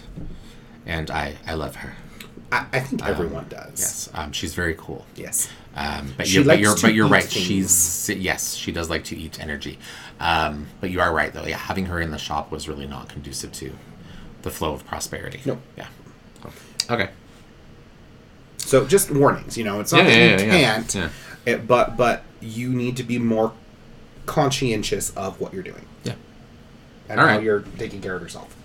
and 0.86 1.10
I 1.12 1.36
I 1.48 1.54
love 1.56 1.76
her. 1.78 1.94
I, 2.52 2.66
I 2.74 2.80
think 2.82 3.06
everyone 3.06 3.48
does. 3.50 3.62
Um, 3.68 3.72
Yes, 3.78 4.10
um, 4.14 4.32
she's 4.34 4.54
very 4.54 4.76
cool. 4.78 5.06
Yes. 5.16 5.50
Um, 5.74 6.14
but 6.18 6.28
She 6.28 6.36
you're, 6.36 6.44
but 6.46 6.60
you're, 6.60 6.76
to 6.76 6.82
but 6.82 6.94
you're 6.94 7.08
eat 7.08 7.12
right. 7.12 7.24
things. 7.24 7.46
She's 7.46 8.10
yes, 8.10 8.56
she 8.56 8.72
does 8.74 8.90
like 8.90 9.06
to 9.06 9.16
eat 9.18 9.40
energy. 9.40 9.80
Um, 10.20 10.68
but 10.82 10.90
you 10.90 11.00
are 11.00 11.14
right 11.14 11.32
though. 11.32 11.46
Yeah, 11.46 11.58
having 11.58 11.86
her 11.86 12.02
in 12.02 12.12
the 12.12 12.18
shop 12.18 12.52
was 12.52 12.68
really 12.68 12.88
not 12.88 13.08
conducive 13.08 13.54
to 13.54 13.72
the 14.42 14.52
flow 14.52 14.74
of 14.74 14.86
prosperity. 14.86 15.40
No. 15.46 15.60
Yeah. 15.78 15.88
Okay. 16.90 17.10
So 18.58 18.86
just 18.86 19.12
warnings. 19.12 19.58
You 19.58 19.64
know, 19.64 19.80
it's 19.80 19.92
not 19.94 20.00
Yeah, 20.04 20.10
that 20.10 20.16
yeah, 20.18 20.24
you 20.46 20.52
yeah, 20.52 20.60
yeah. 20.60 20.74
can't, 20.76 20.96
Yeah. 20.96 21.10
it- 21.46 21.68
but 21.68 21.96
but 21.96 22.24
you 22.42 22.70
need 22.70 22.98
to 22.98 23.04
be 23.04 23.18
more 23.20 23.54
conscientious 24.26 25.12
of 25.12 25.40
what 25.40 25.54
you're 25.54 25.64
doing 25.64 25.86
Yeah. 26.04 26.14
and 27.10 27.20
All 27.20 27.28
how 27.28 27.36
right. 27.36 27.44
you're 27.44 27.62
taking 27.78 28.02
care 28.02 28.16
of 28.16 28.22
yourself. 28.22 28.56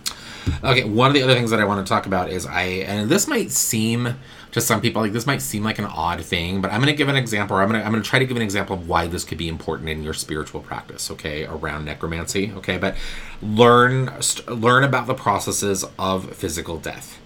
Okay, 0.63 0.85
one 0.85 1.09
of 1.09 1.15
the 1.15 1.23
other 1.23 1.35
things 1.35 1.51
that 1.51 1.61
I 1.61 1.65
want 1.65 1.85
to 1.85 1.89
talk 1.89 2.07
about 2.07 2.31
is 2.31 2.47
I, 2.47 2.63
and 2.63 3.09
this 3.09 3.27
might 3.27 3.51
seem 3.51 4.17
to 4.53 4.61
some 4.61 4.81
people 4.81 5.03
like 5.03 5.13
this 5.13 5.27
might 5.27 5.43
seem 5.43 5.65
like 5.65 5.79
an 5.79 5.85
odd 5.85 6.25
thing, 6.25 6.61
but 6.61 6.73
I'm 6.73 6.81
going 6.81 6.93
to 6.93 6.97
give 6.97 7.09
an 7.09 7.17
example. 7.17 7.57
Or 7.57 7.63
I'm 7.63 7.69
going 7.69 7.81
to 7.81 7.87
I'm 7.87 7.93
going 7.93 8.03
to 8.03 8.09
try 8.09 8.19
to 8.19 8.25
give 8.25 8.37
an 8.37 8.43
example 8.43 8.77
of 8.77 8.89
why 8.89 9.07
this 9.07 9.25
could 9.25 9.39
be 9.39 9.49
important 9.49 9.89
in 9.89 10.03
your 10.03 10.15
spiritual 10.15 10.61
practice. 10.61 11.11
Okay, 11.11 11.45
around 11.45 11.85
necromancy. 11.85 12.53
Okay, 12.57 12.79
but 12.79 12.97
learn 13.43 14.11
st- 14.23 14.49
learn 14.49 14.85
about 14.85 15.07
the 15.07 15.15
processes 15.15 15.85
of 15.99 16.35
physical 16.35 16.79
death. 16.79 17.21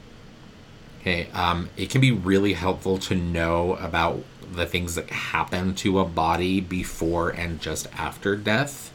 Okay, 1.00 1.28
um, 1.32 1.70
it 1.76 1.88
can 1.88 2.00
be 2.00 2.10
really 2.10 2.54
helpful 2.54 2.98
to 2.98 3.14
know 3.14 3.74
about 3.76 4.24
the 4.52 4.66
things 4.66 4.94
that 4.96 5.08
happen 5.10 5.74
to 5.76 6.00
a 6.00 6.04
body 6.04 6.60
before 6.60 7.30
and 7.30 7.60
just 7.60 7.86
after 7.96 8.34
death. 8.34 8.92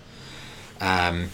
Um, 0.81 1.29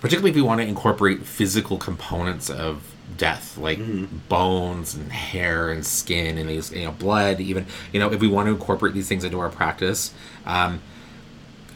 particularly 0.00 0.30
if 0.30 0.36
we 0.36 0.42
want 0.42 0.60
to 0.60 0.66
incorporate 0.66 1.24
physical 1.24 1.78
components 1.78 2.50
of 2.50 2.94
death 3.16 3.56
like 3.56 3.80
bones 4.28 4.94
and 4.94 5.10
hair 5.10 5.70
and 5.70 5.84
skin 5.84 6.36
and 6.38 6.48
these 6.48 6.70
you 6.72 6.84
know 6.84 6.92
blood 6.92 7.40
even 7.40 7.66
you 7.92 7.98
know 7.98 8.12
if 8.12 8.20
we 8.20 8.28
want 8.28 8.46
to 8.46 8.52
incorporate 8.52 8.94
these 8.94 9.08
things 9.08 9.24
into 9.24 9.40
our 9.40 9.48
practice 9.48 10.12
um, 10.46 10.80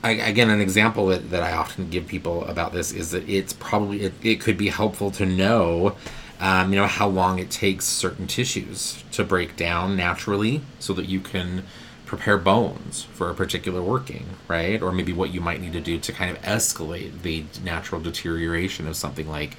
I, 0.04 0.10
again 0.10 0.50
an 0.50 0.60
example 0.60 1.06
that, 1.06 1.30
that 1.30 1.42
i 1.42 1.52
often 1.52 1.88
give 1.88 2.06
people 2.06 2.44
about 2.44 2.72
this 2.72 2.92
is 2.92 3.12
that 3.12 3.28
it's 3.28 3.52
probably 3.54 4.02
it, 4.02 4.12
it 4.22 4.40
could 4.40 4.58
be 4.58 4.68
helpful 4.68 5.10
to 5.12 5.24
know 5.24 5.96
um, 6.38 6.72
you 6.72 6.78
know 6.78 6.86
how 6.86 7.08
long 7.08 7.38
it 7.38 7.50
takes 7.50 7.86
certain 7.86 8.26
tissues 8.26 9.02
to 9.12 9.24
break 9.24 9.56
down 9.56 9.96
naturally 9.96 10.60
so 10.78 10.92
that 10.92 11.06
you 11.06 11.20
can 11.20 11.64
prepare 12.12 12.36
bones 12.36 13.04
for 13.14 13.30
a 13.30 13.34
particular 13.34 13.80
working 13.82 14.26
right 14.46 14.82
or 14.82 14.92
maybe 14.92 15.14
what 15.14 15.32
you 15.32 15.40
might 15.40 15.62
need 15.62 15.72
to 15.72 15.80
do 15.80 15.98
to 15.98 16.12
kind 16.12 16.30
of 16.30 16.42
escalate 16.42 17.22
the 17.22 17.42
natural 17.64 17.98
deterioration 18.02 18.86
of 18.86 18.94
something 18.94 19.26
like 19.30 19.56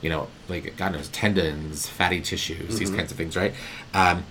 you 0.00 0.08
know 0.08 0.26
like 0.48 0.74
god 0.78 0.92
knows 0.94 1.08
tendons 1.08 1.86
fatty 1.86 2.18
tissues 2.22 2.78
these 2.78 2.88
kinds 2.90 3.10
of 3.12 3.18
things 3.18 3.36
right 3.36 3.52
um, 3.92 4.24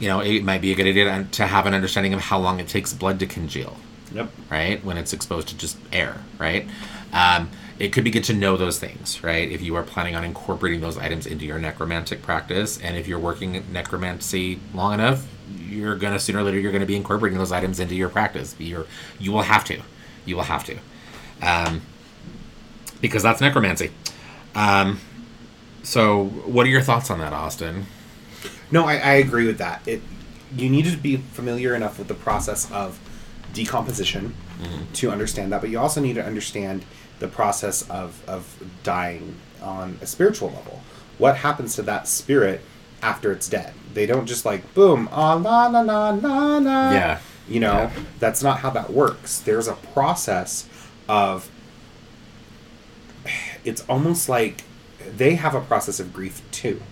you 0.00 0.08
know 0.08 0.18
it 0.18 0.42
might 0.42 0.60
be 0.60 0.72
a 0.72 0.74
good 0.74 0.88
idea 0.88 1.04
to- 1.04 1.30
to 1.30 1.46
have 1.46 1.66
an 1.66 1.72
understanding 1.74 2.12
of 2.12 2.18
how 2.20 2.36
long 2.36 2.58
it 2.58 2.66
takes 2.66 2.92
blood 2.92 3.20
to 3.20 3.26
congeal 3.26 3.76
Yep. 4.12 4.30
right? 4.50 4.84
When 4.84 4.96
it's 4.96 5.12
exposed 5.12 5.48
to 5.48 5.56
just 5.56 5.76
air, 5.92 6.18
right? 6.38 6.66
Um, 7.12 7.50
it 7.78 7.92
could 7.92 8.04
be 8.04 8.10
good 8.10 8.22
to 8.24 8.34
know 8.34 8.56
those 8.56 8.78
things, 8.78 9.22
right? 9.22 9.50
If 9.50 9.60
you 9.62 9.74
are 9.74 9.82
planning 9.82 10.14
on 10.14 10.22
incorporating 10.24 10.80
those 10.80 10.96
items 10.96 11.26
into 11.26 11.44
your 11.44 11.58
necromantic 11.58 12.22
practice, 12.22 12.80
and 12.80 12.96
if 12.96 13.08
you're 13.08 13.18
working 13.18 13.64
necromancy 13.72 14.60
long 14.72 14.94
enough, 14.94 15.26
you're 15.58 15.96
gonna 15.96 16.18
sooner 16.18 16.40
or 16.40 16.42
later 16.42 16.58
you're 16.58 16.72
gonna 16.72 16.86
be 16.86 16.96
incorporating 16.96 17.38
those 17.38 17.52
items 17.52 17.80
into 17.80 17.94
your 17.94 18.08
practice. 18.08 18.54
You're 18.58 18.86
you 19.18 19.32
will 19.32 19.42
have 19.42 19.64
to, 19.66 19.80
you 20.24 20.36
will 20.36 20.44
have 20.44 20.64
to, 20.64 20.78
um, 21.42 21.82
because 23.00 23.22
that's 23.22 23.40
necromancy. 23.40 23.90
Um, 24.54 25.00
so, 25.82 26.24
what 26.24 26.66
are 26.66 26.70
your 26.70 26.82
thoughts 26.82 27.10
on 27.10 27.18
that, 27.20 27.32
Austin? 27.32 27.86
No, 28.70 28.84
I, 28.84 28.96
I 28.96 29.12
agree 29.14 29.46
with 29.46 29.58
that. 29.58 29.86
It 29.86 30.02
you 30.56 30.68
need 30.70 30.86
to 30.86 30.96
be 30.96 31.16
familiar 31.16 31.74
enough 31.74 31.98
with 31.98 32.08
the 32.08 32.14
process 32.14 32.70
of 32.72 32.98
decomposition 33.52 34.34
to 34.94 35.10
understand 35.10 35.52
that, 35.52 35.60
but 35.60 35.70
you 35.70 35.78
also 35.78 36.00
need 36.00 36.14
to 36.14 36.24
understand 36.24 36.84
the 37.18 37.28
process 37.28 37.88
of 37.90 38.22
of 38.28 38.62
dying 38.82 39.36
on 39.62 39.98
a 40.02 40.06
spiritual 40.06 40.48
level. 40.50 40.80
What 41.18 41.36
happens 41.36 41.74
to 41.76 41.82
that 41.82 42.08
spirit 42.08 42.60
after 43.06 43.30
it's 43.32 43.48
dead? 43.48 43.72
They 43.94 44.04
don't 44.06 44.26
just 44.26 44.44
like 44.44 44.74
boom, 44.74 45.08
ah 45.12 45.34
la 45.34 45.66
la 45.68 45.80
la 45.80 46.10
la 46.10 46.58
la. 46.58 46.90
Yeah. 46.90 47.18
You 47.48 47.60
know, 47.60 47.72
Yeah. 47.82 47.90
that's 48.18 48.42
not 48.42 48.58
how 48.60 48.70
that 48.70 48.92
works. 48.92 49.38
There's 49.38 49.68
a 49.68 49.74
process 49.94 50.68
of 51.08 51.48
it's 53.64 53.82
almost 53.88 54.28
like 54.28 54.62
they 55.16 55.34
have 55.36 55.54
a 55.54 55.60
process 55.60 56.00
of 56.00 56.12
grief 56.12 56.42
too. 56.50 56.82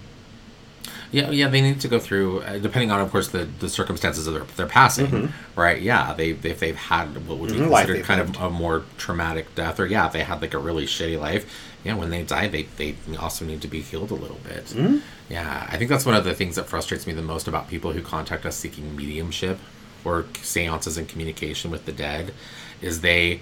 Yeah, 1.10 1.30
yeah, 1.30 1.46
they 1.46 1.60
need 1.60 1.80
to 1.80 1.86
go 1.88 2.00
through, 2.00 2.40
uh, 2.42 2.58
depending 2.58 2.90
on, 2.90 3.00
of 3.00 3.08
course, 3.12 3.28
the, 3.28 3.44
the 3.60 3.68
circumstances 3.68 4.26
of 4.26 4.34
their, 4.34 4.42
their 4.56 4.66
passing, 4.66 5.32
right? 5.54 5.80
Yeah, 5.80 6.12
they 6.12 6.30
if 6.30 6.58
they've 6.58 6.74
had 6.76 7.28
what 7.28 7.38
would 7.38 7.50
be 7.52 7.58
Mhm, 7.58 7.68
considered 7.70 8.04
kind 8.04 8.20
lived. 8.20 8.36
of 8.36 8.42
a 8.42 8.50
more 8.50 8.82
traumatic 8.98 9.54
death, 9.54 9.78
or 9.78 9.86
yeah, 9.86 10.08
they 10.08 10.24
had 10.24 10.40
like 10.42 10.54
a 10.54 10.58
really 10.58 10.86
shitty 10.86 11.18
life. 11.20 11.44
Yeah, 11.84 11.94
when 11.94 12.10
they 12.10 12.22
die, 12.22 12.48
they 12.48 12.62
they 12.62 12.96
also 13.18 13.44
need 13.44 13.60
to 13.62 13.68
be 13.68 13.80
healed 13.80 14.10
a 14.10 14.14
little 14.14 14.40
bit. 14.42 14.64
Mm-hmm. 14.66 14.98
Yeah, 15.28 15.66
I 15.70 15.76
think 15.76 15.90
that's 15.90 16.06
one 16.06 16.14
of 16.14 16.24
the 16.24 16.34
things 16.34 16.56
that 16.56 16.66
frustrates 16.66 17.06
me 17.06 17.12
the 17.12 17.22
most 17.22 17.46
about 17.46 17.68
people 17.68 17.92
who 17.92 18.00
contact 18.00 18.46
us 18.46 18.56
seeking 18.56 18.96
mediumship 18.96 19.58
or 20.04 20.26
seances 20.42 20.98
and 20.98 21.08
communication 21.08 21.70
with 21.70 21.86
the 21.86 21.92
dead, 21.92 22.32
is 22.80 23.00
they 23.00 23.40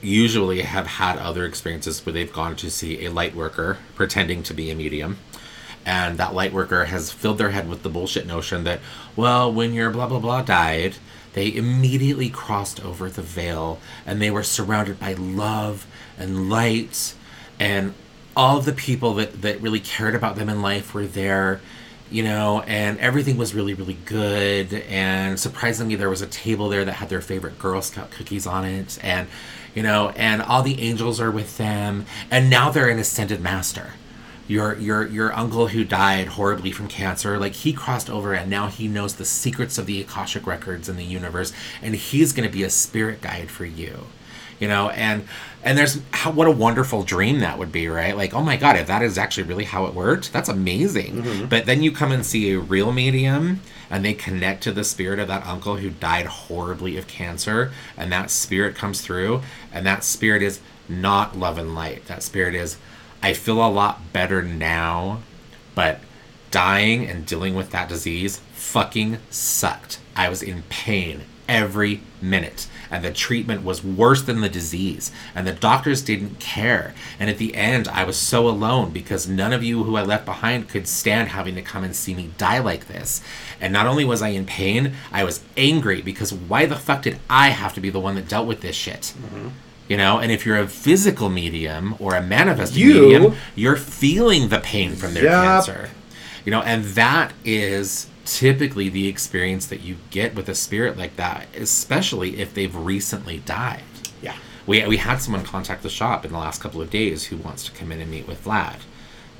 usually 0.00 0.62
have 0.62 0.86
had 0.86 1.18
other 1.18 1.44
experiences 1.44 2.04
where 2.04 2.12
they've 2.12 2.32
gone 2.32 2.54
to 2.56 2.70
see 2.70 3.04
a 3.04 3.10
light 3.10 3.34
worker 3.34 3.78
pretending 3.94 4.42
to 4.42 4.52
be 4.52 4.70
a 4.70 4.74
medium 4.74 5.18
and 5.86 6.18
that 6.18 6.34
light 6.34 6.52
worker 6.52 6.86
has 6.86 7.10
filled 7.10 7.38
their 7.38 7.50
head 7.50 7.68
with 7.68 7.82
the 7.82 7.88
bullshit 7.88 8.26
notion 8.26 8.64
that 8.64 8.80
well 9.16 9.52
when 9.52 9.72
your 9.72 9.90
blah 9.90 10.06
blah 10.06 10.18
blah 10.18 10.42
died 10.42 10.94
they 11.32 11.54
immediately 11.54 12.28
crossed 12.28 12.84
over 12.84 13.08
the 13.08 13.22
veil 13.22 13.78
and 14.06 14.20
they 14.20 14.30
were 14.30 14.42
surrounded 14.42 14.98
by 15.00 15.14
love 15.14 15.86
and 16.18 16.48
light 16.50 17.14
and 17.58 17.94
all 18.36 18.60
the 18.60 18.72
people 18.72 19.14
that 19.14 19.42
that 19.42 19.60
really 19.60 19.80
cared 19.80 20.14
about 20.14 20.36
them 20.36 20.48
in 20.48 20.60
life 20.62 20.94
were 20.94 21.06
there 21.06 21.60
you 22.10 22.22
know 22.22 22.60
and 22.66 22.98
everything 22.98 23.36
was 23.36 23.54
really 23.54 23.74
really 23.74 23.98
good. 24.04 24.72
And 24.72 25.38
surprisingly 25.38 25.96
there 25.96 26.10
was 26.10 26.22
a 26.22 26.26
table 26.26 26.68
there 26.68 26.84
that 26.84 26.92
had 26.94 27.08
their 27.08 27.20
favorite 27.20 27.58
girl 27.58 27.82
scout 27.82 28.10
cookies 28.10 28.46
on 28.46 28.64
it. 28.64 28.98
And 29.02 29.28
you 29.74 29.82
know 29.82 30.10
and 30.10 30.42
all 30.42 30.62
the 30.62 30.80
angels 30.80 31.20
are 31.20 31.30
with 31.30 31.56
them. 31.56 32.06
And 32.30 32.48
now 32.48 32.70
they're 32.70 32.88
an 32.88 32.98
ascended 32.98 33.40
master. 33.40 33.92
Your 34.46 34.76
your 34.76 35.06
your 35.06 35.34
uncle 35.34 35.68
who 35.68 35.84
died 35.84 36.28
horribly 36.28 36.70
from 36.70 36.86
cancer 36.86 37.38
like 37.38 37.54
he 37.54 37.72
crossed 37.72 38.10
over 38.10 38.34
and 38.34 38.50
now 38.50 38.68
he 38.68 38.86
knows 38.86 39.16
the 39.16 39.24
secrets 39.24 39.78
of 39.78 39.86
the 39.86 40.00
akashic 40.00 40.46
records 40.46 40.88
in 40.88 40.96
the 40.96 41.04
universe. 41.04 41.52
And 41.82 41.94
he's 41.94 42.32
going 42.32 42.48
to 42.48 42.52
be 42.52 42.62
a 42.62 42.70
spirit 42.70 43.22
guide 43.22 43.50
for 43.50 43.64
you 43.64 44.06
you 44.64 44.68
know 44.68 44.88
and 44.88 45.28
and 45.62 45.76
there's 45.76 46.00
how, 46.10 46.30
what 46.30 46.46
a 46.46 46.50
wonderful 46.50 47.02
dream 47.02 47.40
that 47.40 47.58
would 47.58 47.70
be 47.70 47.86
right? 47.86 48.16
Like 48.16 48.32
oh 48.32 48.42
my 48.42 48.56
god 48.56 48.76
if 48.76 48.86
that 48.86 49.02
is 49.02 49.18
actually 49.18 49.42
really 49.42 49.64
how 49.64 49.84
it 49.84 49.92
worked 49.92 50.32
that's 50.32 50.48
amazing. 50.48 51.22
Mm-hmm. 51.22 51.46
But 51.48 51.66
then 51.66 51.82
you 51.82 51.92
come 51.92 52.12
and 52.12 52.24
see 52.24 52.52
a 52.52 52.58
real 52.58 52.90
medium 52.92 53.60
and 53.90 54.02
they 54.02 54.14
connect 54.14 54.62
to 54.62 54.72
the 54.72 54.84
spirit 54.84 55.18
of 55.18 55.28
that 55.28 55.46
uncle 55.46 55.76
who 55.76 55.90
died 55.90 56.24
horribly 56.24 56.96
of 56.96 57.06
cancer 57.06 57.72
and 57.94 58.10
that 58.10 58.30
spirit 58.30 58.74
comes 58.74 59.02
through 59.02 59.42
and 59.70 59.84
that 59.84 60.02
spirit 60.02 60.40
is 60.40 60.60
not 60.88 61.36
love 61.36 61.58
and 61.58 61.74
light. 61.74 62.06
That 62.06 62.22
spirit 62.22 62.54
is 62.54 62.78
i 63.22 63.34
feel 63.34 63.62
a 63.62 63.68
lot 63.68 64.14
better 64.14 64.42
now 64.42 65.20
but 65.74 66.00
dying 66.50 67.04
and 67.04 67.26
dealing 67.26 67.54
with 67.54 67.70
that 67.72 67.90
disease 67.90 68.40
fucking 68.54 69.18
sucked. 69.28 69.98
I 70.16 70.30
was 70.30 70.42
in 70.42 70.62
pain 70.70 71.20
every 71.46 72.00
minute 72.22 72.66
and 72.90 73.04
the 73.04 73.12
treatment 73.12 73.64
was 73.64 73.82
worse 73.84 74.22
than 74.22 74.40
the 74.40 74.48
disease 74.48 75.10
and 75.34 75.46
the 75.46 75.52
doctors 75.52 76.02
didn't 76.02 76.38
care. 76.40 76.94
And 77.18 77.28
at 77.30 77.38
the 77.38 77.54
end 77.54 77.88
i 77.88 78.04
was 78.04 78.16
so 78.16 78.48
alone 78.48 78.90
because 78.90 79.28
none 79.28 79.52
of 79.52 79.62
you 79.64 79.84
who 79.84 79.96
i 79.96 80.02
left 80.02 80.24
behind 80.24 80.68
could 80.68 80.86
stand 80.88 81.28
having 81.30 81.54
to 81.54 81.62
come 81.62 81.84
and 81.84 81.94
see 81.96 82.14
me 82.14 82.30
die 82.38 82.58
like 82.58 82.86
this. 82.88 83.22
And 83.60 83.72
not 83.72 83.86
only 83.86 84.04
was 84.04 84.22
i 84.22 84.28
in 84.28 84.46
pain 84.46 84.94
i 85.12 85.24
was 85.24 85.42
angry 85.56 86.02
because 86.02 86.32
why 86.32 86.66
the 86.66 86.76
fuck 86.76 87.02
did 87.02 87.18
i 87.30 87.48
have 87.50 87.74
to 87.74 87.80
be 87.80 87.90
the 87.90 88.00
one 88.00 88.14
that 88.16 88.28
dealt 88.28 88.46
with 88.46 88.60
this 88.60 88.76
shit? 88.76 89.14
Mm-hmm. 89.16 89.48
You 89.88 89.96
know 89.98 90.18
and 90.18 90.32
if 90.32 90.46
you're 90.46 90.58
a 90.58 90.66
physical 90.68 91.28
medium 91.28 91.94
or 91.98 92.14
a 92.14 92.22
manifesting 92.22 92.80
You- 92.82 93.00
medium 93.02 93.36
you're 93.54 93.76
feeling 93.76 94.48
the 94.48 94.60
pain 94.60 94.94
from 94.96 95.14
their 95.14 95.24
Yep. 95.24 95.32
cancer. 95.32 95.90
You 96.44 96.50
know 96.52 96.62
and 96.62 96.84
that 96.96 97.32
is 97.44 98.06
typically 98.24 98.88
the 98.88 99.08
experience 99.08 99.66
that 99.66 99.80
you 99.80 99.96
get 100.10 100.34
with 100.34 100.48
a 100.48 100.54
spirit 100.54 100.96
like 100.96 101.16
that 101.16 101.46
especially 101.56 102.38
if 102.40 102.54
they've 102.54 102.74
recently 102.74 103.38
died 103.38 103.82
Yeah. 104.22 104.36
we, 104.66 104.86
we 104.86 104.96
had 104.96 105.18
someone 105.18 105.44
contact 105.44 105.82
the 105.82 105.90
shop 105.90 106.24
in 106.24 106.32
the 106.32 106.38
last 106.38 106.60
couple 106.62 106.80
of 106.80 106.90
days 106.90 107.24
who 107.24 107.36
wants 107.36 107.64
to 107.66 107.72
come 107.72 107.92
in 107.92 108.00
and 108.00 108.10
meet 108.10 108.26
with 108.26 108.44
Vlad. 108.44 108.80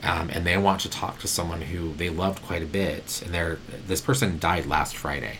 Um, 0.03 0.28
and 0.28 0.45
they 0.47 0.59
want 0.59 0.82
to 0.82 0.91
talk 0.91 1.18
to 1.20 1.26
someone 1.28 1.62
who 1.62 1.95
they 1.95 2.11
loved 2.11 2.43
quite 2.43 2.62
a 2.62 2.66
bit. 2.66 3.22
And 3.24 3.32
they're, 3.32 3.59
this 3.87 4.03
person 4.03 4.39
died 4.39 4.66
last 4.66 4.95
Friday. 4.95 5.39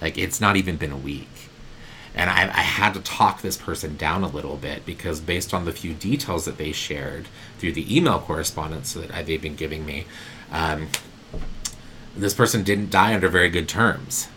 Like, 0.00 0.18
it's 0.18 0.40
not 0.40 0.56
even 0.56 0.76
been 0.76 0.90
a 0.90 0.96
week. 0.96 1.28
And 2.12 2.28
I, 2.28 2.42
I 2.48 2.62
had 2.62 2.92
to 2.94 3.00
talk 3.00 3.40
this 3.40 3.56
person 3.56 3.96
down 3.96 4.24
a 4.24 4.28
little 4.28 4.56
bit 4.56 4.84
because, 4.84 5.20
based 5.20 5.54
on 5.54 5.64
the 5.64 5.70
few 5.70 5.94
details 5.94 6.44
that 6.46 6.58
they 6.58 6.72
shared 6.72 7.28
through 7.58 7.72
the 7.72 7.96
email 7.96 8.18
correspondence 8.18 8.94
that 8.94 9.14
I, 9.14 9.22
they've 9.22 9.40
been 9.40 9.54
giving 9.54 9.86
me, 9.86 10.06
um, 10.50 10.88
this 12.16 12.34
person 12.34 12.62
didn't 12.62 12.90
die 12.90 13.14
under 13.14 13.28
very 13.28 13.48
good 13.50 13.68
terms. 13.68 14.28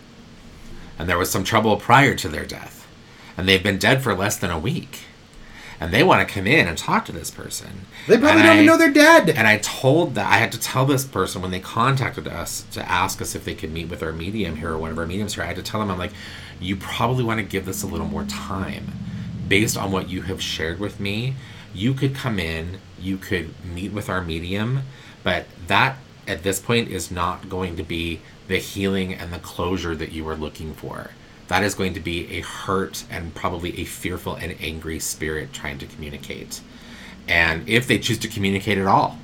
And 0.98 1.08
there 1.08 1.18
was 1.18 1.30
some 1.30 1.44
trouble 1.44 1.76
prior 1.76 2.14
to 2.14 2.28
their 2.28 2.46
death. 2.46 2.86
And 3.36 3.46
they've 3.48 3.62
been 3.62 3.78
dead 3.78 4.02
for 4.02 4.14
less 4.14 4.36
than 4.36 4.50
a 4.50 4.58
week. 4.58 5.00
And 5.78 5.92
they 5.92 6.02
want 6.02 6.26
to 6.26 6.34
come 6.34 6.46
in 6.46 6.66
and 6.66 6.78
talk 6.78 7.04
to 7.04 7.12
this 7.12 7.30
person. 7.30 7.82
They 8.08 8.16
probably 8.16 8.40
And 8.40 8.42
don't 8.44 8.50
I- 8.50 8.54
even 8.54 8.66
know 8.66 8.78
they're 8.78 8.90
dead. 8.90 9.28
and 9.28 9.46
I 9.46 9.58
told 9.58 10.14
that 10.14 10.24
I 10.32 10.38
had 10.38 10.50
to 10.52 10.58
tell 10.58 10.86
this 10.86 11.04
person 11.04 11.42
when 11.42 11.50
they 11.50 11.60
contacted 11.60 12.26
us 12.26 12.64
to 12.72 12.90
ask 12.90 13.20
us 13.20 13.34
if 13.34 13.44
they 13.44 13.54
could 13.54 13.70
meet 13.72 13.90
with 13.90 14.02
our 14.02 14.12
medium 14.12 14.56
here 14.56 14.70
or 14.70 14.78
one 14.78 14.90
of 14.90 14.98
our 14.98 15.04
mediums 15.06 15.34
here. 15.34 15.44
I 15.44 15.48
had 15.48 15.56
to 15.56 15.62
tell 15.62 15.78
them, 15.80 15.90
I'm 15.90 15.98
like, 15.98 16.12
you 16.58 16.76
probably 16.76 17.24
want 17.24 17.40
to 17.40 17.44
give 17.44 17.66
this 17.66 17.82
a 17.82 17.86
little 17.86 18.06
more 18.06 18.24
time. 18.24 18.92
Based 19.48 19.76
on 19.76 19.92
what 19.92 20.08
you 20.08 20.22
have 20.22 20.40
shared 20.40 20.80
with 20.80 20.98
me, 20.98 21.34
you 21.74 21.92
could 21.92 22.14
come 22.14 22.38
in, 22.38 22.78
you 22.98 23.18
could 23.18 23.52
meet 23.62 23.92
with 23.92 24.08
our 24.08 24.22
medium, 24.22 24.80
but 25.22 25.44
that 25.66 25.98
at 26.26 26.42
this 26.42 26.60
point 26.60 26.88
is 26.88 27.10
not 27.10 27.48
going 27.48 27.76
to 27.76 27.82
be 27.82 28.20
the 28.48 28.58
healing 28.58 29.14
and 29.14 29.32
the 29.32 29.38
closure 29.38 29.94
that 29.94 30.12
you 30.12 30.28
are 30.28 30.36
looking 30.36 30.74
for. 30.74 31.10
That 31.48 31.62
is 31.62 31.74
going 31.74 31.94
to 31.94 32.00
be 32.00 32.38
a 32.38 32.40
hurt 32.40 33.04
and 33.10 33.34
probably 33.34 33.80
a 33.80 33.84
fearful 33.84 34.34
and 34.34 34.56
angry 34.60 34.98
spirit 34.98 35.52
trying 35.52 35.78
to 35.78 35.86
communicate. 35.86 36.60
And 37.28 37.68
if 37.68 37.86
they 37.86 37.98
choose 37.98 38.18
to 38.18 38.28
communicate 38.28 38.78
at 38.78 38.86
all, 38.86 39.18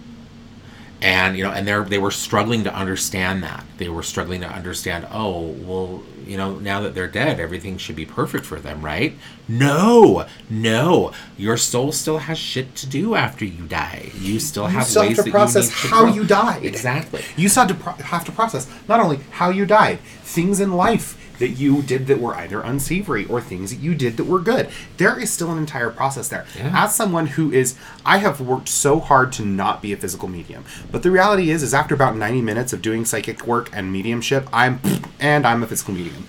and 1.03 1.37
you 1.37 1.43
know 1.43 1.51
and 1.51 1.67
they 1.67 1.83
they 1.83 1.99
were 1.99 2.13
struggling 2.13 2.63
to 2.65 2.75
understand 2.75 3.43
that 3.43 3.65
they 3.79 3.89
were 3.89 4.05
struggling 4.05 4.41
to 4.41 4.47
understand 4.47 5.07
oh 5.11 5.41
well 5.41 6.03
you 6.27 6.37
know 6.37 6.59
now 6.59 6.81
that 6.81 6.95
they're 6.95 7.09
dead 7.09 7.39
everything 7.41 7.77
should 7.79 7.97
be 7.97 8.07
perfect 8.07 8.45
for 8.45 8.59
them 8.61 8.83
right 8.85 9.15
no 9.49 10.27
no 10.49 11.13
your 11.37 11.57
soul 11.57 11.93
still 11.93 12.19
has 12.19 12.39
shit 12.39 12.75
to 12.75 12.87
do 12.87 13.15
after 13.15 13.45
you 13.45 13.67
die 13.67 14.11
you 14.19 14.39
still 14.39 14.65
You 14.65 14.71
have 14.71 14.87
still 14.87 15.03
ways 15.03 15.17
have 15.17 15.25
to 15.27 15.31
that 15.31 15.37
process 15.37 15.85
you 15.85 15.91
how 15.91 16.05
grow. 16.05 16.15
you 16.15 16.25
died. 16.25 16.65
exactly 16.65 17.23
You 17.37 17.49
still 17.49 17.67
have 17.67 17.77
to, 17.77 17.83
pro- 17.83 17.93
have 18.05 18.25
to 18.25 18.33
process 18.33 18.67
not 18.89 19.01
only 19.01 19.19
how 19.31 19.51
you 19.51 19.67
died, 19.67 19.99
things 20.23 20.61
in 20.61 20.73
life 20.73 21.19
that 21.43 21.49
you 21.49 21.83
did 21.83 22.07
that 22.07 22.21
were 22.21 22.37
either 22.37 22.61
unsavory 22.61 23.25
or 23.27 23.41
things 23.41 23.73
that 23.73 23.83
you 23.83 23.97
did 23.97 24.17
that 24.17 24.27
were 24.27 24.39
good. 24.39 24.69
There 24.97 25.19
is 25.19 25.29
still 25.29 25.51
an 25.51 25.59
entire 25.59 25.91
process 25.91 26.29
there. 26.29 26.47
Yeah. 26.57 26.85
As 26.85 26.95
someone 26.95 27.27
who 27.27 27.51
is, 27.51 27.77
I 28.07 28.19
have 28.19 28.41
worked 28.41 28.69
so 28.69 29.01
hard 29.01 29.33
to 29.33 29.45
not 29.45 29.83
be 29.83 29.93
a 29.93 29.97
physical 29.97 30.29
medium, 30.29 30.65
but 30.93 31.03
the 31.03 31.11
reality 31.11 31.51
is, 31.51 31.65
is 31.65 31.75
after 31.75 31.97
about 31.97 32.17
ninety 32.17 32.41
minutes 32.41 32.73
of 32.73 32.81
doing 32.81 33.05
psychic 33.05 33.45
work 33.45 33.71
and 33.73 33.93
mediumship, 33.93 34.49
I'm 34.53 34.79
and 35.19 35.45
I'm 35.45 35.65
a 35.65 35.67
physical 35.67 35.95
medium 35.95 36.29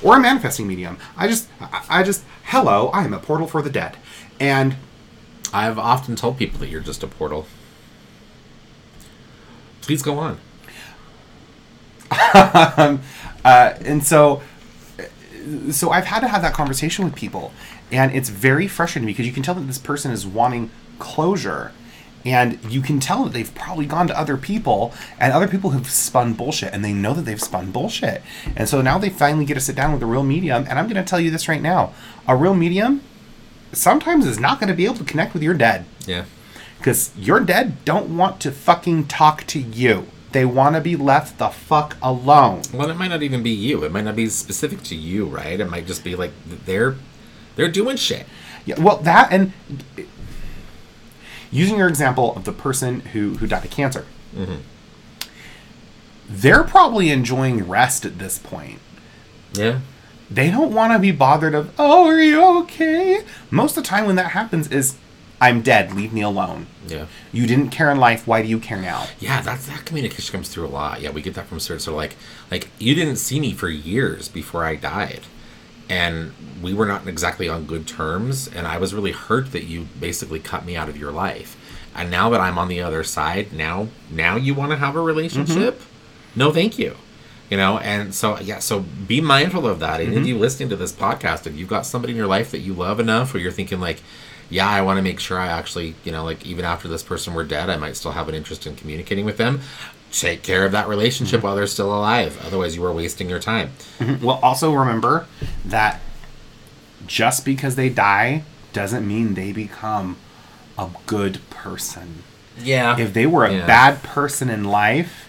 or 0.00 0.18
a 0.18 0.20
manifesting 0.20 0.68
medium. 0.68 0.98
I 1.16 1.26
just, 1.26 1.48
I, 1.60 1.84
I 1.88 2.02
just, 2.04 2.22
hello, 2.44 2.88
I 2.88 3.02
am 3.02 3.12
a 3.12 3.18
portal 3.18 3.48
for 3.48 3.60
the 3.60 3.70
dead, 3.70 3.96
and 4.38 4.76
i've 5.52 5.78
often 5.78 6.16
told 6.16 6.36
people 6.36 6.58
that 6.58 6.68
you're 6.68 6.80
just 6.80 7.02
a 7.02 7.06
portal 7.06 7.46
please 9.82 10.02
go 10.02 10.18
on 10.18 10.38
uh, 13.44 13.74
and 13.84 14.04
so 14.04 14.42
so 15.70 15.90
I've 15.90 16.06
had 16.06 16.20
to 16.20 16.28
have 16.28 16.42
that 16.42 16.54
conversation 16.54 17.04
with 17.04 17.14
people, 17.14 17.52
and 17.92 18.14
it's 18.14 18.28
very 18.28 18.66
frustrating 18.66 19.06
because 19.06 19.26
you 19.26 19.32
can 19.32 19.42
tell 19.42 19.54
that 19.54 19.66
this 19.66 19.78
person 19.78 20.10
is 20.10 20.26
wanting 20.26 20.70
closure, 20.98 21.72
and 22.24 22.58
you 22.72 22.80
can 22.80 22.98
tell 22.98 23.24
that 23.24 23.32
they've 23.32 23.54
probably 23.54 23.86
gone 23.86 24.06
to 24.06 24.18
other 24.18 24.36
people, 24.36 24.94
and 25.20 25.32
other 25.32 25.48
people 25.48 25.70
have 25.70 25.90
spun 25.90 26.32
bullshit, 26.32 26.72
and 26.72 26.84
they 26.84 26.92
know 26.92 27.12
that 27.12 27.22
they've 27.22 27.42
spun 27.42 27.70
bullshit, 27.70 28.22
and 28.56 28.68
so 28.68 28.80
now 28.80 28.98
they 28.98 29.10
finally 29.10 29.44
get 29.44 29.54
to 29.54 29.60
sit 29.60 29.76
down 29.76 29.92
with 29.92 30.02
a 30.02 30.06
real 30.06 30.22
medium, 30.22 30.64
and 30.68 30.78
I'm 30.78 30.86
going 30.86 31.02
to 31.02 31.08
tell 31.08 31.20
you 31.20 31.30
this 31.30 31.48
right 31.48 31.62
now: 31.62 31.92
a 32.26 32.34
real 32.36 32.54
medium 32.54 33.02
sometimes 33.72 34.26
is 34.26 34.38
not 34.38 34.60
going 34.60 34.68
to 34.68 34.74
be 34.74 34.84
able 34.84 34.96
to 34.96 35.04
connect 35.04 35.34
with 35.34 35.42
your 35.42 35.54
dead. 35.54 35.84
Yeah. 36.06 36.24
Because 36.78 37.12
your 37.16 37.40
dead 37.40 37.84
don't 37.84 38.16
want 38.16 38.40
to 38.40 38.50
fucking 38.50 39.06
talk 39.06 39.46
to 39.48 39.58
you. 39.58 40.06
They 40.34 40.44
want 40.44 40.74
to 40.74 40.80
be 40.82 40.96
left 40.96 41.38
the 41.38 41.48
fuck 41.48 41.96
alone. 42.02 42.62
well 42.72 42.90
it 42.90 42.96
might 42.96 43.08
not 43.08 43.22
even 43.22 43.42
be 43.42 43.50
you 43.50 43.84
it 43.84 43.92
might 43.92 44.04
not 44.04 44.16
be 44.16 44.28
specific 44.28 44.82
to 44.90 44.94
you 44.94 45.24
right 45.24 45.58
it 45.60 45.70
might 45.70 45.86
just 45.86 46.04
be 46.04 46.14
like 46.14 46.32
they're 46.66 46.96
they're 47.56 47.70
doing 47.70 47.96
shit 47.96 48.26
Yeah, 48.66 48.78
well, 48.80 48.98
that 48.98 49.32
and 49.32 49.52
using 51.50 51.78
your 51.78 51.88
example 51.88 52.34
of 52.36 52.44
the 52.44 52.52
person 52.52 53.00
who 53.12 53.36
who 53.38 53.46
died 53.46 53.64
of 53.64 53.70
cancer, 53.70 54.04
mm-hmm. 54.36 54.56
they're 56.28 56.64
probably 56.64 57.10
enjoying 57.10 57.66
rest 57.68 58.04
at 58.04 58.18
this 58.18 58.38
point. 58.38 58.80
yeah 59.52 59.80
They 60.30 60.50
don't 60.50 60.72
want 60.74 60.92
to 60.94 60.98
be 60.98 61.12
bothered 61.12 61.54
of, 61.54 61.72
oh, 61.78 62.06
are 62.08 62.20
you 62.20 62.42
okay? 62.62 63.20
Most 63.50 63.76
of 63.76 63.84
the 63.84 63.88
time 63.88 64.06
when 64.06 64.16
that 64.16 64.30
happens 64.32 64.66
is, 64.70 64.96
I'm 65.44 65.60
dead. 65.60 65.92
Leave 65.92 66.14
me 66.14 66.22
alone. 66.22 66.68
yeah 66.86 67.04
You 67.30 67.46
didn't 67.46 67.68
care 67.68 67.90
in 67.90 67.98
life. 67.98 68.26
Why 68.26 68.40
do 68.40 68.48
you 68.48 68.58
care 68.58 68.80
now? 68.80 69.06
Yeah, 69.20 69.42
that's 69.42 69.66
that 69.66 69.84
communication 69.84 70.32
comes 70.32 70.48
through 70.48 70.66
a 70.66 70.68
lot. 70.68 71.02
Yeah, 71.02 71.10
we 71.10 71.20
get 71.20 71.34
that 71.34 71.46
from 71.48 71.60
spirits. 71.60 71.84
So 71.84 71.94
like, 71.94 72.16
like 72.50 72.70
you 72.78 72.94
didn't 72.94 73.16
see 73.16 73.38
me 73.38 73.52
for 73.52 73.68
years 73.68 74.28
before 74.28 74.64
I 74.64 74.76
died, 74.76 75.20
and 75.90 76.32
we 76.62 76.72
were 76.72 76.86
not 76.86 77.06
exactly 77.06 77.46
on 77.46 77.66
good 77.66 77.86
terms, 77.86 78.48
and 78.48 78.66
I 78.66 78.78
was 78.78 78.94
really 78.94 79.12
hurt 79.12 79.52
that 79.52 79.64
you 79.64 79.86
basically 80.00 80.40
cut 80.40 80.64
me 80.64 80.76
out 80.76 80.88
of 80.88 80.96
your 80.96 81.12
life. 81.12 81.58
And 81.94 82.10
now 82.10 82.30
that 82.30 82.40
I'm 82.40 82.58
on 82.58 82.68
the 82.68 82.80
other 82.80 83.04
side, 83.04 83.52
now 83.52 83.88
now 84.10 84.36
you 84.36 84.54
want 84.54 84.70
to 84.70 84.78
have 84.78 84.96
a 84.96 85.00
relationship? 85.02 85.78
Mm-hmm. 85.78 86.40
No, 86.40 86.52
thank 86.52 86.78
you. 86.78 86.96
You 87.50 87.58
know, 87.58 87.76
and 87.78 88.14
so 88.14 88.40
yeah, 88.40 88.60
so 88.60 88.80
be 88.80 89.20
mindful 89.20 89.66
of 89.66 89.78
that. 89.80 90.00
And 90.00 90.14
if 90.14 90.20
mm-hmm. 90.20 90.26
you 90.26 90.38
listening 90.38 90.70
to 90.70 90.76
this 90.76 90.92
podcast, 90.92 91.46
if 91.46 91.54
you've 91.54 91.68
got 91.68 91.84
somebody 91.84 92.12
in 92.12 92.16
your 92.16 92.26
life 92.26 92.50
that 92.52 92.60
you 92.60 92.72
love 92.72 92.98
enough, 92.98 93.34
where 93.34 93.42
you're 93.42 93.52
thinking 93.52 93.78
like, 93.78 94.00
yeah, 94.50 94.68
I 94.68 94.82
want 94.82 94.98
to 94.98 95.02
make 95.02 95.20
sure 95.20 95.38
I 95.38 95.46
actually, 95.48 95.94
you 96.04 96.12
know, 96.12 96.24
like 96.24 96.44
even 96.46 96.64
after 96.64 96.88
this 96.88 97.02
person 97.02 97.34
were 97.34 97.44
dead, 97.44 97.70
I 97.70 97.76
might 97.76 97.96
still 97.96 98.12
have 98.12 98.28
an 98.28 98.34
interest 98.34 98.66
in 98.66 98.76
communicating 98.76 99.24
with 99.24 99.36
them. 99.36 99.60
Take 100.12 100.42
care 100.42 100.64
of 100.64 100.72
that 100.72 100.88
relationship 100.88 101.38
mm-hmm. 101.38 101.46
while 101.46 101.56
they're 101.56 101.66
still 101.66 101.92
alive. 101.92 102.40
Otherwise, 102.46 102.76
you 102.76 102.84
are 102.84 102.92
wasting 102.92 103.28
your 103.28 103.40
time. 103.40 103.72
Mm-hmm. 103.98 104.24
Well, 104.24 104.38
also 104.42 104.72
remember 104.72 105.26
that 105.64 106.00
just 107.06 107.44
because 107.44 107.76
they 107.76 107.88
die 107.88 108.44
doesn't 108.72 109.06
mean 109.06 109.34
they 109.34 109.52
become 109.52 110.16
a 110.78 110.88
good 111.06 111.40
person. 111.50 112.22
Yeah. 112.56 112.96
if 112.98 113.12
they 113.12 113.26
were 113.26 113.44
a 113.44 113.52
Yeah. 113.52 113.66
bad 113.66 114.02
person 114.04 114.48
in 114.48 114.64
life, 114.64 115.28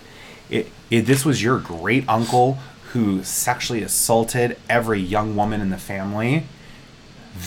it, 0.50 0.72
if 0.92 1.08
this 1.08 1.26
was 1.26 1.42
your 1.42 1.58
great 1.58 2.08
uncle 2.08 2.60
who 2.94 3.24
sexually 3.24 3.82
assaulted 3.82 4.58
every 4.70 5.00
young 5.02 5.36
woman 5.36 5.60
in 5.60 5.70
the 5.72 5.78
family, 5.78 6.46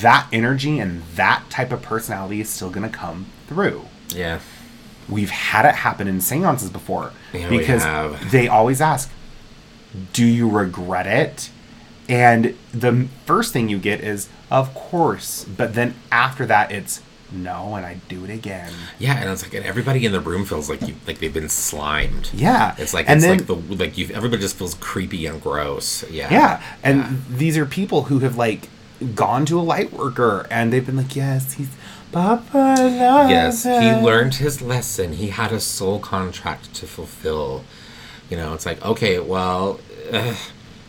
that 0.00 0.26
energy 0.32 0.78
and 0.78 1.02
that 1.16 1.44
type 1.50 1.72
of 1.72 1.82
personality 1.82 2.40
is 2.40 2.48
still 2.48 2.70
going 2.70 2.88
to 2.90 2.94
come 2.96 3.26
through. 3.46 3.82
Yeah. 4.14 4.40
we've 5.08 5.30
had 5.30 5.64
it 5.64 5.74
happen 5.74 6.06
in 6.06 6.20
seances 6.20 6.68
before 6.70 7.12
Yeah, 7.32 7.48
we 7.48 7.58
because 7.58 7.82
have. 7.82 8.30
they 8.30 8.46
always 8.48 8.80
ask, 8.82 9.10
"Do 10.12 10.24
you 10.24 10.48
regret 10.48 11.06
it?" 11.06 11.50
And 12.10 12.54
the 12.72 13.08
first 13.26 13.52
thing 13.54 13.68
you 13.70 13.78
get 13.78 14.00
is, 14.02 14.28
"Of 14.50 14.74
course," 14.74 15.44
but 15.44 15.74
then 15.74 15.94
after 16.12 16.44
that, 16.46 16.70
it's 16.72 17.00
no, 17.32 17.74
and 17.74 17.84
I 17.86 17.98
do 18.08 18.24
it 18.24 18.30
again. 18.30 18.72
Yeah, 18.98 19.16
and 19.18 19.28
it's 19.30 19.42
like 19.42 19.52
and 19.54 19.64
everybody 19.66 20.04
in 20.06 20.12
the 20.12 20.20
room 20.20 20.44
feels 20.46 20.68
like 20.70 20.80
you 20.86 20.94
like 21.06 21.18
they've 21.20 21.32
been 21.32 21.48
slimed. 21.50 22.30
Yeah, 22.34 22.74
It's 22.78 22.92
like 22.94 23.06
and 23.08 23.18
it's 23.18 23.26
then 23.26 23.38
like 23.38 23.46
the 23.46 23.76
like 23.84 23.96
you 23.98 24.08
everybody 24.14 24.40
just 24.42 24.56
feels 24.56 24.74
creepy 24.74 25.24
and 25.26 25.40
gross. 25.42 26.04
Yeah. 26.10 26.28
Yeah, 26.32 26.62
and 26.82 26.98
Yeah. 27.00 27.08
these 27.30 27.56
are 27.58 27.64
people 27.66 28.04
who 28.04 28.18
have 28.20 28.36
like 28.36 28.68
gone 29.14 29.46
to 29.46 29.58
a 29.58 29.62
light 29.62 29.92
worker 29.92 30.46
and 30.50 30.72
they've 30.72 30.84
been 30.84 30.96
like, 30.96 31.14
yes, 31.16 31.54
he's 31.54 31.68
Papa. 32.10 32.48
loves 32.54 33.30
Yes, 33.30 33.64
he 33.64 33.92
learned 34.04 34.36
his 34.36 34.62
lesson. 34.62 35.12
He 35.14 35.28
had 35.28 35.52
a 35.52 35.60
soul 35.60 35.98
contract 35.98 36.72
to 36.74 36.86
fulfill. 36.86 37.64
You 38.30 38.36
know, 38.36 38.54
it's 38.54 38.66
like, 38.66 38.84
okay, 38.84 39.18
well, 39.18 39.80
uh, 40.12 40.34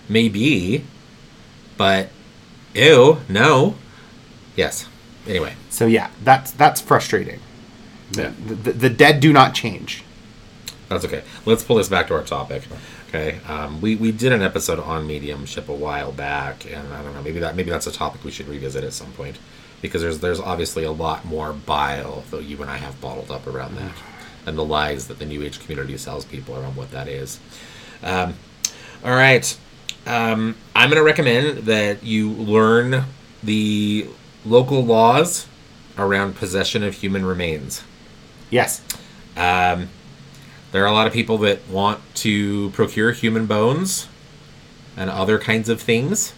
maybe, 0.08 0.86
but 1.78 2.10
ew, 2.74 3.18
no. 3.28 3.76
Yes. 4.56 4.88
Anyway, 5.28 5.54
So 5.70 5.86
yeah, 5.86 6.10
that's 6.24 6.52
that's 6.52 6.82
frustrating. 6.82 7.40
Yeah. 8.12 8.32
The, 8.46 8.56
the, 8.56 8.72
the 8.72 8.90
dead 8.90 9.20
do 9.20 9.32
not 9.32 9.54
change. 9.54 10.04
that's 10.88 11.06
okay. 11.06 11.24
Let's 11.46 11.64
pull 11.64 11.76
this 11.76 11.90
back 11.90 12.08
to 12.08 12.16
our 12.16 12.24
topic. 12.24 12.64
Okay, 13.10 13.40
um, 13.48 13.82
we 13.82 13.96
we 13.96 14.12
did 14.12 14.32
an 14.32 14.44
episode 14.44 14.80
on 14.80 15.08
mediumship 15.08 15.68
a 15.68 15.74
while 15.74 16.12
back, 16.12 16.72
and 16.72 16.94
I 16.94 17.02
don't 17.02 17.16
know, 17.16 17.24
maybe 17.24 17.40
that 17.40 17.56
maybe 17.56 17.72
that's 17.72 17.88
a 17.88 17.92
topic 17.92 18.24
we 18.24 18.30
should 18.30 18.48
revisit 18.48 18.84
at 18.84 18.94
some 18.94 19.12
point, 19.14 19.40
because 19.82 20.04
there's 20.04 20.20
there's 20.20 20.40
obviously 20.40 20.84
a 20.84 20.92
lot 20.92 21.26
more 21.26 21.52
bile 21.52 22.24
that 22.30 22.44
you 22.44 22.62
and 22.62 22.70
I 22.70 22.78
have 22.78 23.02
bottled 23.02 23.32
up 23.32 23.48
around 23.48 23.78
that, 23.78 23.94
and 24.46 24.56
the 24.56 24.64
lies 24.64 25.08
that 25.08 25.18
the 25.18 25.26
New 25.26 25.42
Age 25.42 25.60
community 25.60 25.98
sells 25.98 26.24
people 26.24 26.56
around 26.56 26.76
what 26.76 26.92
that 26.92 27.08
is. 27.08 27.40
Um, 28.04 28.36
all 29.04 29.16
right, 29.16 29.58
um, 30.06 30.56
I'm 30.76 30.92
going 30.92 31.02
to 31.02 31.04
recommend 31.04 31.66
that 31.66 32.04
you 32.04 32.30
learn 32.30 33.06
the 33.42 34.08
local 34.46 34.86
laws 34.86 35.48
around 35.98 36.36
possession 36.36 36.84
of 36.84 36.94
human 36.94 37.26
remains. 37.26 37.84
Yes. 38.52 38.84
Um, 39.36 39.90
there 40.72 40.84
are 40.84 40.88
a 40.88 40.92
lot 40.92 41.08
of 41.08 41.14
people 41.14 41.38
that 41.40 41.68
want 41.68 42.00
to 42.16 42.70
procure 42.72 43.12
human 43.12 43.46
bones 43.46 44.08
and 44.96 45.10
other 45.10 45.40
kinds 45.40 45.70
of 45.70 45.82
things, 45.82 46.34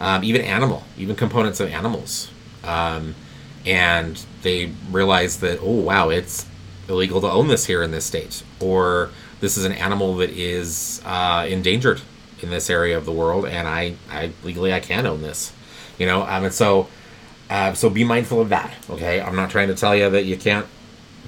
um, 0.00 0.24
even 0.24 0.40
animal, 0.40 0.84
even 0.96 1.16
components 1.16 1.60
of 1.60 1.68
animals. 1.68 2.30
Um, 2.64 3.14
and 3.66 4.24
they 4.42 4.72
realize 4.90 5.40
that, 5.40 5.58
oh, 5.60 5.80
wow, 5.80 6.08
it's 6.08 6.46
illegal 6.88 7.20
to 7.20 7.30
own 7.30 7.48
this 7.48 7.66
here 7.66 7.82
in 7.82 7.90
this 7.90 8.04
state. 8.04 8.42
Or 8.60 9.10
this 9.40 9.56
is 9.56 9.64
an 9.64 9.72
animal 9.72 10.16
that 10.16 10.30
is 10.30 11.02
uh, 11.04 11.46
endangered 11.48 12.00
in 12.40 12.50
this 12.50 12.70
area 12.70 12.96
of 12.96 13.04
the 13.04 13.12
world, 13.12 13.46
and 13.46 13.68
I, 13.68 13.94
I 14.10 14.32
legally 14.42 14.72
I 14.72 14.80
can 14.80 15.06
own 15.06 15.22
this. 15.22 15.52
You 15.98 16.06
know, 16.06 16.22
um, 16.22 16.44
and 16.44 16.54
so, 16.54 16.88
uh, 17.50 17.74
so 17.74 17.90
be 17.90 18.02
mindful 18.02 18.40
of 18.40 18.48
that. 18.48 18.74
Okay, 18.90 19.20
I'm 19.20 19.36
not 19.36 19.50
trying 19.50 19.68
to 19.68 19.74
tell 19.74 19.94
you 19.94 20.10
that 20.10 20.24
you 20.24 20.36
can't 20.36 20.66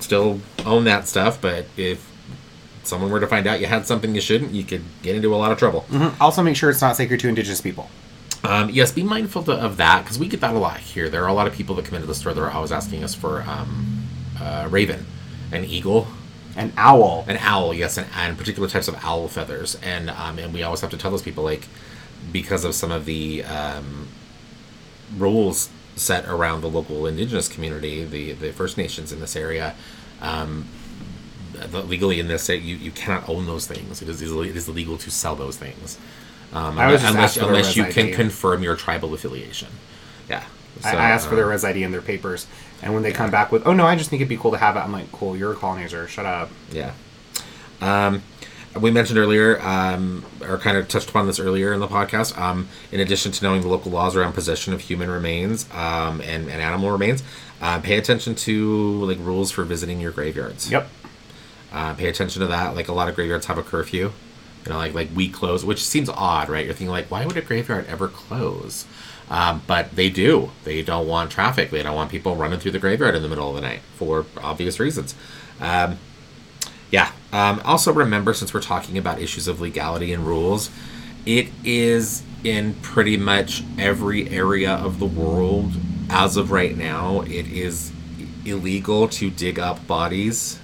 still 0.00 0.40
own 0.66 0.84
that 0.84 1.06
stuff, 1.06 1.40
but 1.40 1.66
if 1.76 2.10
someone 2.86 3.10
were 3.10 3.20
to 3.20 3.26
find 3.26 3.46
out 3.46 3.60
you 3.60 3.66
had 3.66 3.86
something 3.86 4.14
you 4.14 4.20
shouldn't, 4.20 4.52
you 4.52 4.64
could 4.64 4.82
get 5.02 5.14
into 5.16 5.34
a 5.34 5.36
lot 5.36 5.50
of 5.52 5.58
trouble. 5.58 5.84
Mhm. 5.90 6.14
Also, 6.20 6.42
make 6.42 6.56
sure 6.56 6.70
it's 6.70 6.80
not 6.80 6.96
sacred 6.96 7.20
to 7.20 7.28
indigenous 7.28 7.60
people. 7.60 7.88
Um, 8.44 8.68
yes, 8.70 8.92
be 8.92 9.02
mindful 9.02 9.42
to, 9.44 9.52
of 9.52 9.78
that 9.78 10.02
because 10.04 10.18
we 10.18 10.28
get 10.28 10.40
that 10.42 10.54
a 10.54 10.58
lot 10.58 10.78
here. 10.78 11.08
There 11.08 11.22
are 11.24 11.28
a 11.28 11.32
lot 11.32 11.46
of 11.46 11.54
people 11.54 11.74
that 11.76 11.86
come 11.86 11.94
into 11.94 12.06
the 12.06 12.14
store 12.14 12.34
that 12.34 12.40
are 12.42 12.50
always 12.50 12.72
asking 12.72 13.02
us 13.02 13.14
for 13.14 13.42
um, 13.48 14.04
uh, 14.40 14.66
raven, 14.70 15.06
an 15.50 15.64
eagle, 15.64 16.08
An 16.56 16.72
owl. 16.76 17.24
an 17.26 17.38
owl, 17.40 17.72
yes, 17.72 17.96
and, 17.96 18.06
and 18.16 18.36
particular 18.36 18.68
types 18.68 18.86
of 18.86 19.02
owl 19.02 19.28
feathers, 19.28 19.76
and 19.82 20.10
um, 20.10 20.38
and 20.38 20.52
we 20.52 20.62
always 20.62 20.80
have 20.82 20.90
to 20.90 20.96
tell 20.98 21.10
those 21.10 21.22
people 21.22 21.42
like 21.42 21.66
because 22.32 22.64
of 22.64 22.74
some 22.74 22.90
of 22.92 23.06
the 23.06 23.42
um, 23.44 24.08
rules 25.16 25.68
set 25.96 26.26
around 26.26 26.60
the 26.60 26.68
local 26.68 27.06
indigenous 27.06 27.48
community, 27.48 28.04
the 28.04 28.32
the 28.32 28.52
First 28.52 28.76
Nations 28.76 29.10
in 29.12 29.20
this 29.20 29.36
area. 29.36 29.74
Legally 31.72 32.20
in 32.20 32.28
this 32.28 32.42
state, 32.44 32.62
you, 32.62 32.76
you 32.76 32.90
cannot 32.90 33.28
own 33.28 33.46
those 33.46 33.66
things. 33.66 34.02
It 34.02 34.08
is 34.08 34.20
it 34.22 34.56
is 34.56 34.68
illegal 34.68 34.96
to 34.98 35.10
sell 35.10 35.36
those 35.36 35.56
things, 35.56 35.98
um, 36.52 36.78
I 36.78 36.84
unless 36.86 37.02
asked 37.04 37.34
for 37.34 37.40
their 37.40 37.48
unless 37.50 37.76
you 37.76 37.84
can 37.84 38.06
ID. 38.06 38.14
confirm 38.14 38.62
your 38.62 38.76
tribal 38.76 39.14
affiliation. 39.14 39.68
Yeah, 40.28 40.44
I, 40.84 40.92
So, 40.92 40.98
I 40.98 41.10
asked 41.10 41.26
for 41.28 41.34
uh, 41.34 41.36
their 41.36 41.46
res 41.48 41.64
ID 41.64 41.82
and 41.82 41.92
their 41.92 42.02
papers, 42.02 42.46
and 42.82 42.94
when 42.94 43.02
they 43.02 43.12
come 43.12 43.30
back 43.30 43.52
with, 43.52 43.66
"Oh 43.66 43.72
no, 43.72 43.86
I 43.86 43.96
just 43.96 44.10
think 44.10 44.20
it'd 44.20 44.28
be 44.28 44.36
cool 44.36 44.52
to 44.52 44.58
have 44.58 44.76
it," 44.76 44.80
I'm 44.80 44.92
like, 44.92 45.10
"Cool, 45.12 45.36
you're 45.36 45.52
a 45.52 45.56
colonizer. 45.56 46.06
Shut 46.08 46.26
up." 46.26 46.50
Yeah. 46.70 46.92
Um, 47.80 48.22
we 48.80 48.90
mentioned 48.90 49.18
earlier, 49.18 49.60
um, 49.62 50.24
or 50.42 50.58
kind 50.58 50.76
of 50.76 50.88
touched 50.88 51.10
upon 51.10 51.26
this 51.26 51.38
earlier 51.38 51.72
in 51.72 51.80
the 51.80 51.86
podcast. 51.86 52.36
Um, 52.38 52.68
in 52.90 53.00
addition 53.00 53.30
to 53.32 53.44
knowing 53.44 53.60
the 53.62 53.68
local 53.68 53.92
laws 53.92 54.16
around 54.16 54.32
possession 54.32 54.72
of 54.72 54.80
human 54.80 55.10
remains 55.10 55.68
um, 55.72 56.20
and, 56.20 56.50
and 56.50 56.60
animal 56.60 56.90
remains, 56.90 57.22
uh, 57.60 57.78
pay 57.80 57.98
attention 57.98 58.34
to 58.34 59.04
like 59.04 59.18
rules 59.20 59.50
for 59.52 59.64
visiting 59.64 60.00
your 60.00 60.10
graveyards. 60.10 60.70
Yep. 60.70 60.88
Uh, 61.74 61.92
pay 61.92 62.06
attention 62.06 62.40
to 62.40 62.46
that. 62.46 62.76
Like 62.76 62.86
a 62.86 62.92
lot 62.92 63.08
of 63.08 63.16
graveyards 63.16 63.46
have 63.46 63.58
a 63.58 63.62
curfew. 63.64 64.12
You 64.64 64.72
know, 64.72 64.78
like 64.78 64.94
like 64.94 65.08
we 65.14 65.28
close, 65.28 65.64
which 65.64 65.84
seems 65.84 66.08
odd, 66.08 66.48
right? 66.48 66.64
You're 66.64 66.72
thinking 66.72 66.92
like, 66.92 67.10
why 67.10 67.26
would 67.26 67.36
a 67.36 67.42
graveyard 67.42 67.86
ever 67.88 68.06
close? 68.08 68.86
Um, 69.28 69.62
but 69.66 69.96
they 69.96 70.08
do. 70.08 70.50
They 70.62 70.82
don't 70.82 71.08
want 71.08 71.30
traffic. 71.30 71.70
They 71.70 71.82
don't 71.82 71.96
want 71.96 72.10
people 72.10 72.36
running 72.36 72.60
through 72.60 72.72
the 72.72 72.78
graveyard 72.78 73.14
in 73.16 73.22
the 73.22 73.28
middle 73.28 73.48
of 73.48 73.56
the 73.56 73.62
night 73.62 73.80
for 73.96 74.24
obvious 74.38 74.78
reasons. 74.78 75.14
Um, 75.60 75.98
yeah. 76.90 77.10
Um, 77.32 77.60
also, 77.64 77.92
remember, 77.92 78.34
since 78.34 78.54
we're 78.54 78.62
talking 78.62 78.96
about 78.96 79.20
issues 79.20 79.48
of 79.48 79.60
legality 79.60 80.12
and 80.12 80.24
rules, 80.24 80.70
it 81.26 81.48
is 81.64 82.22
in 82.44 82.74
pretty 82.74 83.16
much 83.16 83.64
every 83.78 84.28
area 84.28 84.72
of 84.72 85.00
the 85.00 85.06
world 85.06 85.72
as 86.08 86.36
of 86.36 86.52
right 86.52 86.76
now. 86.76 87.22
It 87.22 87.48
is 87.48 87.90
illegal 88.44 89.08
to 89.08 89.30
dig 89.30 89.58
up 89.58 89.86
bodies. 89.86 90.60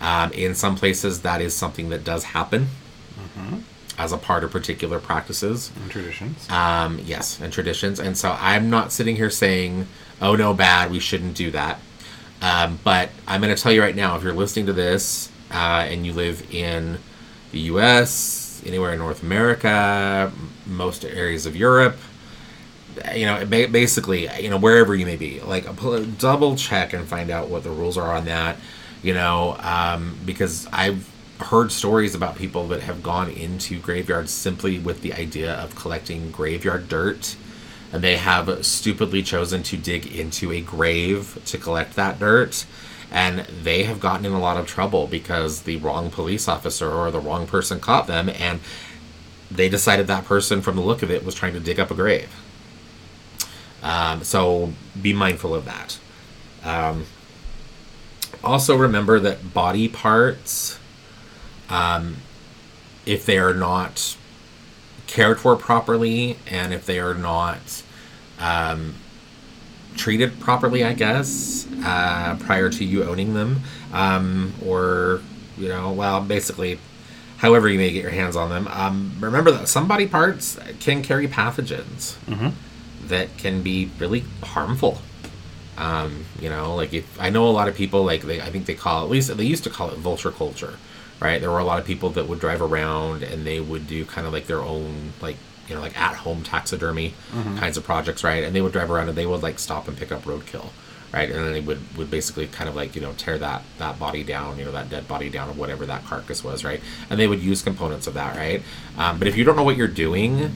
Um, 0.00 0.32
in 0.32 0.54
some 0.54 0.76
places, 0.76 1.22
that 1.22 1.40
is 1.40 1.54
something 1.54 1.88
that 1.88 2.04
does 2.04 2.24
happen 2.24 2.68
as 3.98 4.12
a 4.12 4.16
part 4.16 4.44
of 4.44 4.52
particular 4.52 5.00
practices. 5.00 5.72
And 5.82 5.90
traditions. 5.90 6.48
Um, 6.48 7.00
yes, 7.04 7.40
and 7.40 7.52
traditions. 7.52 7.98
And 7.98 8.16
so 8.16 8.36
I'm 8.38 8.70
not 8.70 8.92
sitting 8.92 9.16
here 9.16 9.28
saying, 9.28 9.88
oh 10.22 10.36
no, 10.36 10.54
bad, 10.54 10.90
we 10.90 11.00
shouldn't 11.00 11.34
do 11.34 11.50
that. 11.50 11.80
Um, 12.40 12.78
but 12.84 13.10
I'm 13.26 13.40
going 13.40 13.54
to 13.54 13.60
tell 13.60 13.72
you 13.72 13.82
right 13.82 13.96
now 13.96 14.16
if 14.16 14.22
you're 14.22 14.32
listening 14.32 14.66
to 14.66 14.72
this 14.72 15.30
uh, 15.50 15.84
and 15.88 16.06
you 16.06 16.12
live 16.12 16.54
in 16.54 16.98
the 17.50 17.58
US, 17.60 18.62
anywhere 18.64 18.92
in 18.92 19.00
North 19.00 19.24
America, 19.24 20.30
most 20.64 21.04
areas 21.04 21.46
of 21.46 21.56
Europe, 21.56 21.96
you 23.14 23.26
know, 23.26 23.44
basically, 23.46 24.28
you 24.40 24.50
know, 24.50 24.58
wherever 24.58 24.94
you 24.94 25.06
may 25.06 25.16
be, 25.16 25.40
like 25.40 25.66
double 26.18 26.56
check 26.56 26.92
and 26.92 27.06
find 27.06 27.30
out 27.30 27.48
what 27.48 27.64
the 27.64 27.70
rules 27.70 27.98
are 27.98 28.16
on 28.16 28.26
that, 28.26 28.56
you 29.02 29.14
know, 29.14 29.56
um, 29.60 30.18
because 30.24 30.66
I've 30.72 31.08
heard 31.40 31.70
stories 31.70 32.14
about 32.14 32.36
people 32.36 32.66
that 32.68 32.82
have 32.82 33.02
gone 33.02 33.30
into 33.30 33.78
graveyards 33.78 34.30
simply 34.30 34.78
with 34.78 35.02
the 35.02 35.14
idea 35.14 35.54
of 35.54 35.76
collecting 35.76 36.30
graveyard 36.30 36.88
dirt, 36.88 37.36
and 37.92 38.02
they 38.02 38.16
have 38.16 38.64
stupidly 38.66 39.22
chosen 39.22 39.62
to 39.64 39.76
dig 39.76 40.06
into 40.06 40.52
a 40.52 40.60
grave 40.60 41.40
to 41.46 41.58
collect 41.58 41.94
that 41.94 42.18
dirt. 42.18 42.66
And 43.10 43.46
they 43.62 43.84
have 43.84 44.00
gotten 44.00 44.26
in 44.26 44.32
a 44.32 44.40
lot 44.40 44.58
of 44.58 44.66
trouble 44.66 45.06
because 45.06 45.62
the 45.62 45.76
wrong 45.78 46.10
police 46.10 46.46
officer 46.46 46.90
or 46.90 47.10
the 47.10 47.20
wrong 47.20 47.46
person 47.46 47.80
caught 47.80 48.06
them, 48.06 48.28
and 48.28 48.60
they 49.50 49.70
decided 49.70 50.08
that 50.08 50.26
person, 50.26 50.60
from 50.60 50.76
the 50.76 50.82
look 50.82 51.02
of 51.02 51.10
it, 51.10 51.24
was 51.24 51.34
trying 51.34 51.54
to 51.54 51.60
dig 51.60 51.80
up 51.80 51.90
a 51.90 51.94
grave. 51.94 52.28
Um, 53.82 54.24
so 54.24 54.72
be 55.00 55.14
mindful 55.14 55.54
of 55.54 55.64
that. 55.64 55.98
Um, 56.64 57.06
also, 58.42 58.76
remember 58.76 59.18
that 59.20 59.52
body 59.52 59.88
parts, 59.88 60.78
um, 61.68 62.16
if 63.06 63.26
they 63.26 63.38
are 63.38 63.54
not 63.54 64.16
cared 65.06 65.40
for 65.40 65.56
properly 65.56 66.36
and 66.50 66.72
if 66.72 66.84
they 66.86 67.00
are 67.00 67.14
not 67.14 67.82
um, 68.38 68.94
treated 69.96 70.38
properly, 70.40 70.84
I 70.84 70.92
guess, 70.92 71.66
uh, 71.84 72.36
prior 72.40 72.70
to 72.70 72.84
you 72.84 73.04
owning 73.04 73.34
them, 73.34 73.60
um, 73.92 74.52
or, 74.64 75.20
you 75.56 75.68
know, 75.68 75.92
well, 75.92 76.20
basically, 76.20 76.78
however 77.38 77.68
you 77.68 77.78
may 77.78 77.90
get 77.92 78.02
your 78.02 78.12
hands 78.12 78.36
on 78.36 78.50
them, 78.50 78.68
um, 78.68 79.12
remember 79.18 79.50
that 79.52 79.68
some 79.68 79.88
body 79.88 80.06
parts 80.06 80.58
can 80.80 81.02
carry 81.02 81.26
pathogens 81.26 82.16
that 83.08 83.36
can 83.38 83.62
be 83.62 83.90
really 83.98 84.24
harmful. 84.42 85.00
Um, 85.78 86.24
you 86.40 86.50
know, 86.50 86.74
like 86.74 86.92
if 86.92 87.20
I 87.20 87.30
know 87.30 87.46
a 87.46 87.54
lot 87.54 87.68
of 87.68 87.76
people, 87.76 88.04
like 88.04 88.22
they, 88.22 88.40
I 88.40 88.50
think 88.50 88.66
they 88.66 88.74
call 88.74 89.02
it, 89.02 89.04
at 89.04 89.10
least 89.10 89.36
they 89.36 89.44
used 89.44 89.62
to 89.64 89.70
call 89.70 89.90
it 89.90 89.96
vulture 89.98 90.32
culture, 90.32 90.74
right? 91.20 91.40
There 91.40 91.52
were 91.52 91.60
a 91.60 91.64
lot 91.64 91.78
of 91.78 91.86
people 91.86 92.10
that 92.10 92.26
would 92.28 92.40
drive 92.40 92.60
around 92.60 93.22
and 93.22 93.46
they 93.46 93.60
would 93.60 93.86
do 93.86 94.04
kind 94.04 94.26
of 94.26 94.32
like 94.32 94.46
their 94.48 94.60
own, 94.60 95.12
like 95.22 95.36
you 95.68 95.74
know, 95.76 95.80
like 95.80 95.96
at 96.00 96.16
home 96.16 96.42
taxidermy 96.42 97.14
kinds 97.58 97.76
of 97.76 97.84
projects, 97.84 98.24
right? 98.24 98.42
And 98.42 98.56
they 98.56 98.60
would 98.60 98.72
drive 98.72 98.90
around 98.90 99.08
and 99.08 99.16
they 99.16 99.26
would 99.26 99.42
like 99.42 99.58
stop 99.60 99.86
and 99.86 99.96
pick 99.96 100.10
up 100.10 100.22
roadkill, 100.22 100.70
right? 101.12 101.30
And 101.30 101.44
then 101.44 101.52
they 101.52 101.60
would, 101.60 101.78
would 101.96 102.10
basically 102.10 102.48
kind 102.48 102.68
of 102.68 102.74
like 102.74 102.96
you 102.96 103.02
know 103.02 103.12
tear 103.12 103.38
that 103.38 103.62
that 103.78 103.98
body 104.00 104.24
down, 104.24 104.58
you 104.58 104.64
know 104.64 104.72
that 104.72 104.90
dead 104.90 105.06
body 105.06 105.30
down, 105.30 105.48
or 105.48 105.52
whatever 105.52 105.86
that 105.86 106.04
carcass 106.06 106.42
was, 106.42 106.64
right? 106.64 106.80
And 107.08 107.20
they 107.20 107.28
would 107.28 107.40
use 107.40 107.62
components 107.62 108.06
of 108.08 108.14
that, 108.14 108.36
right? 108.36 108.62
Um, 108.96 109.18
but 109.18 109.28
if 109.28 109.36
you 109.36 109.44
don't 109.44 109.54
know 109.54 109.62
what 109.62 109.76
you're 109.76 109.86
doing, 109.86 110.50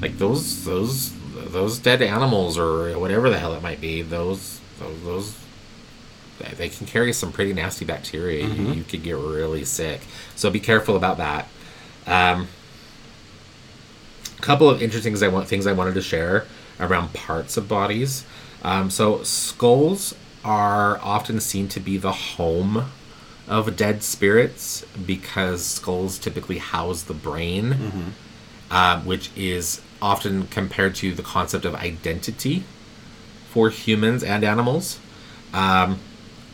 like 0.00 0.18
those 0.18 0.64
those 0.64 1.12
those 1.34 1.78
dead 1.78 2.02
animals 2.02 2.58
or 2.58 2.96
whatever 2.98 3.30
the 3.30 3.38
hell 3.38 3.54
it 3.54 3.62
might 3.62 3.80
be, 3.80 4.02
those 4.02 4.57
those, 4.78 5.02
those 5.02 5.36
they 6.56 6.68
can 6.68 6.86
carry 6.86 7.12
some 7.12 7.32
pretty 7.32 7.52
nasty 7.52 7.84
bacteria. 7.84 8.46
You, 8.46 8.72
you 8.72 8.84
could 8.84 9.02
get 9.02 9.16
really 9.16 9.64
sick. 9.64 10.00
So 10.36 10.50
be 10.50 10.60
careful 10.60 10.96
about 10.96 11.16
that. 11.18 11.48
Um, 12.06 12.48
a 14.38 14.40
couple 14.40 14.70
of 14.70 14.80
interesting 14.80 15.12
things 15.12 15.22
I 15.22 15.28
want 15.28 15.48
things 15.48 15.66
I 15.66 15.72
wanted 15.72 15.94
to 15.94 16.02
share 16.02 16.46
around 16.78 17.12
parts 17.12 17.56
of 17.56 17.68
bodies. 17.68 18.24
Um, 18.62 18.90
so 18.90 19.22
skulls 19.24 20.14
are 20.44 20.98
often 20.98 21.40
seen 21.40 21.68
to 21.68 21.80
be 21.80 21.96
the 21.98 22.12
home 22.12 22.84
of 23.48 23.76
dead 23.76 24.02
spirits 24.02 24.84
because 25.06 25.64
skulls 25.64 26.18
typically 26.18 26.58
house 26.58 27.02
the 27.02 27.14
brain, 27.14 28.14
uh, 28.70 29.00
which 29.00 29.30
is 29.36 29.80
often 30.00 30.46
compared 30.46 30.94
to 30.96 31.12
the 31.14 31.22
concept 31.22 31.64
of 31.64 31.74
identity 31.74 32.62
for 33.50 33.70
humans 33.70 34.22
and 34.22 34.44
animals. 34.44 34.98
Um, 35.52 35.98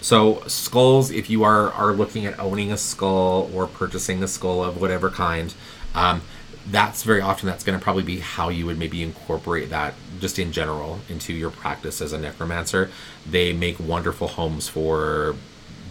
so 0.01 0.43
skulls, 0.47 1.11
if 1.11 1.31
you 1.31 1.45
are 1.45 1.73
are 1.73 1.93
looking 1.93 2.27
at 2.27 2.39
owning 2.39 2.71
a 2.71 2.77
skull 2.77 3.51
or 3.55 3.67
purchasing 3.67 4.23
a 4.23 4.29
skull 4.29 4.63
of 4.63 4.81
whatever 4.81 5.11
kind, 5.11 5.55
um, 5.95 6.23
that's 6.67 7.03
very 7.03 7.21
often 7.21 7.47
that's 7.47 7.65
going 7.65 7.79
to 7.79 7.83
probably 7.83 8.03
be 8.03 8.19
how 8.19 8.49
you 8.49 8.67
would 8.67 8.79
maybe 8.79 9.03
incorporate 9.03 9.71
that 9.71 9.95
just 10.21 10.39
in 10.39 10.53
general 10.53 11.01
into 11.09 11.33
your 11.33 11.51
practice 11.51 12.01
as 12.01 12.13
a 12.13 12.19
necromancer. 12.19 12.91
They 13.29 13.53
make 13.53 13.79
wonderful 13.81 14.29
homes 14.29 14.69
for 14.69 15.37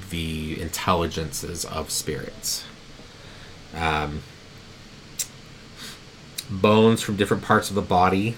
the 0.09 0.61
intelligences 0.61 1.65
of 1.65 1.89
spirits. 1.89 2.63
Um, 3.75 4.21
bones 6.49 7.01
from 7.01 7.15
different 7.15 7.43
parts 7.43 7.69
of 7.69 7.75
the 7.75 7.81
body 7.81 8.35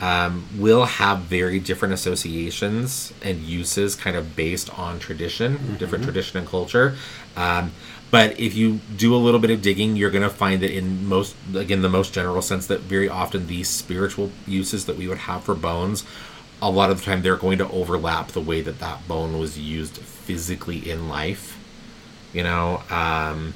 um, 0.00 0.46
will 0.58 0.84
have 0.84 1.20
very 1.20 1.58
different 1.58 1.92
associations 1.94 3.12
and 3.22 3.40
uses 3.40 3.94
kind 3.94 4.16
of 4.16 4.34
based 4.34 4.76
on 4.78 4.98
tradition, 4.98 5.76
different 5.78 6.04
tradition 6.04 6.38
and 6.38 6.48
culture. 6.48 6.96
Um, 7.36 7.72
but 8.10 8.40
if 8.40 8.54
you 8.54 8.80
do 8.96 9.14
a 9.14 9.18
little 9.18 9.38
bit 9.38 9.50
of 9.50 9.62
digging, 9.62 9.96
you're 9.96 10.10
going 10.10 10.24
to 10.24 10.30
find 10.30 10.62
that 10.62 10.76
in 10.76 11.06
most, 11.06 11.36
again, 11.54 11.82
the 11.82 11.88
most 11.88 12.12
general 12.12 12.42
sense, 12.42 12.66
that 12.66 12.80
very 12.80 13.08
often 13.08 13.46
these 13.46 13.68
spiritual 13.68 14.32
uses 14.46 14.86
that 14.86 14.96
we 14.96 15.06
would 15.06 15.18
have 15.18 15.44
for 15.44 15.54
bones, 15.54 16.04
a 16.60 16.70
lot 16.70 16.90
of 16.90 16.98
the 16.98 17.04
time 17.04 17.22
they're 17.22 17.36
going 17.36 17.58
to 17.58 17.68
overlap 17.70 18.28
the 18.28 18.40
way 18.40 18.62
that 18.62 18.80
that 18.80 19.06
bone 19.06 19.38
was 19.38 19.58
used 19.58 19.98
physically 19.98 20.90
in 20.90 21.08
life. 21.08 21.56
You 22.32 22.42
know, 22.42 22.82
um, 22.90 23.54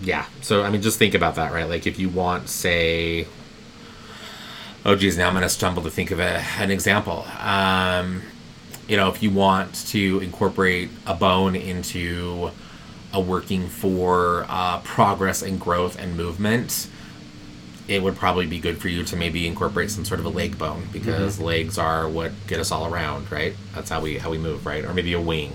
yeah. 0.00 0.26
So 0.42 0.62
I 0.62 0.70
mean, 0.70 0.82
just 0.82 0.98
think 0.98 1.14
about 1.14 1.34
that, 1.34 1.52
right? 1.52 1.68
Like 1.68 1.86
if 1.86 1.98
you 1.98 2.08
want, 2.08 2.48
say, 2.48 3.26
oh 4.84 4.94
geez, 4.96 5.16
now 5.16 5.28
I'm 5.28 5.34
going 5.34 5.42
to 5.42 5.48
stumble 5.48 5.82
to 5.82 5.90
think 5.90 6.10
of 6.10 6.20
a, 6.20 6.42
an 6.58 6.70
example. 6.70 7.26
Um, 7.40 8.22
you 8.88 8.96
know, 8.96 9.08
if 9.10 9.22
you 9.22 9.30
want 9.30 9.74
to 9.88 10.20
incorporate 10.20 10.90
a 11.06 11.14
bone 11.14 11.54
into 11.54 12.50
a 13.12 13.20
working 13.20 13.68
for 13.68 14.46
uh, 14.48 14.80
progress 14.80 15.42
and 15.42 15.60
growth 15.60 15.98
and 15.98 16.16
movement, 16.16 16.88
it 17.86 18.02
would 18.02 18.16
probably 18.16 18.46
be 18.46 18.58
good 18.58 18.78
for 18.78 18.88
you 18.88 19.02
to 19.02 19.16
maybe 19.16 19.46
incorporate 19.46 19.90
some 19.90 20.04
sort 20.04 20.20
of 20.20 20.26
a 20.26 20.30
leg 20.30 20.58
bone 20.58 20.86
because 20.92 21.40
legs 21.40 21.78
are 21.78 22.08
what 22.08 22.32
get 22.46 22.60
us 22.60 22.70
all 22.70 22.92
around, 22.92 23.30
right? 23.32 23.54
That's 23.74 23.90
how 23.90 24.00
we 24.00 24.18
how 24.18 24.30
we 24.30 24.38
move, 24.38 24.66
right? 24.66 24.84
Or 24.84 24.92
maybe 24.92 25.14
a 25.14 25.20
wing, 25.20 25.52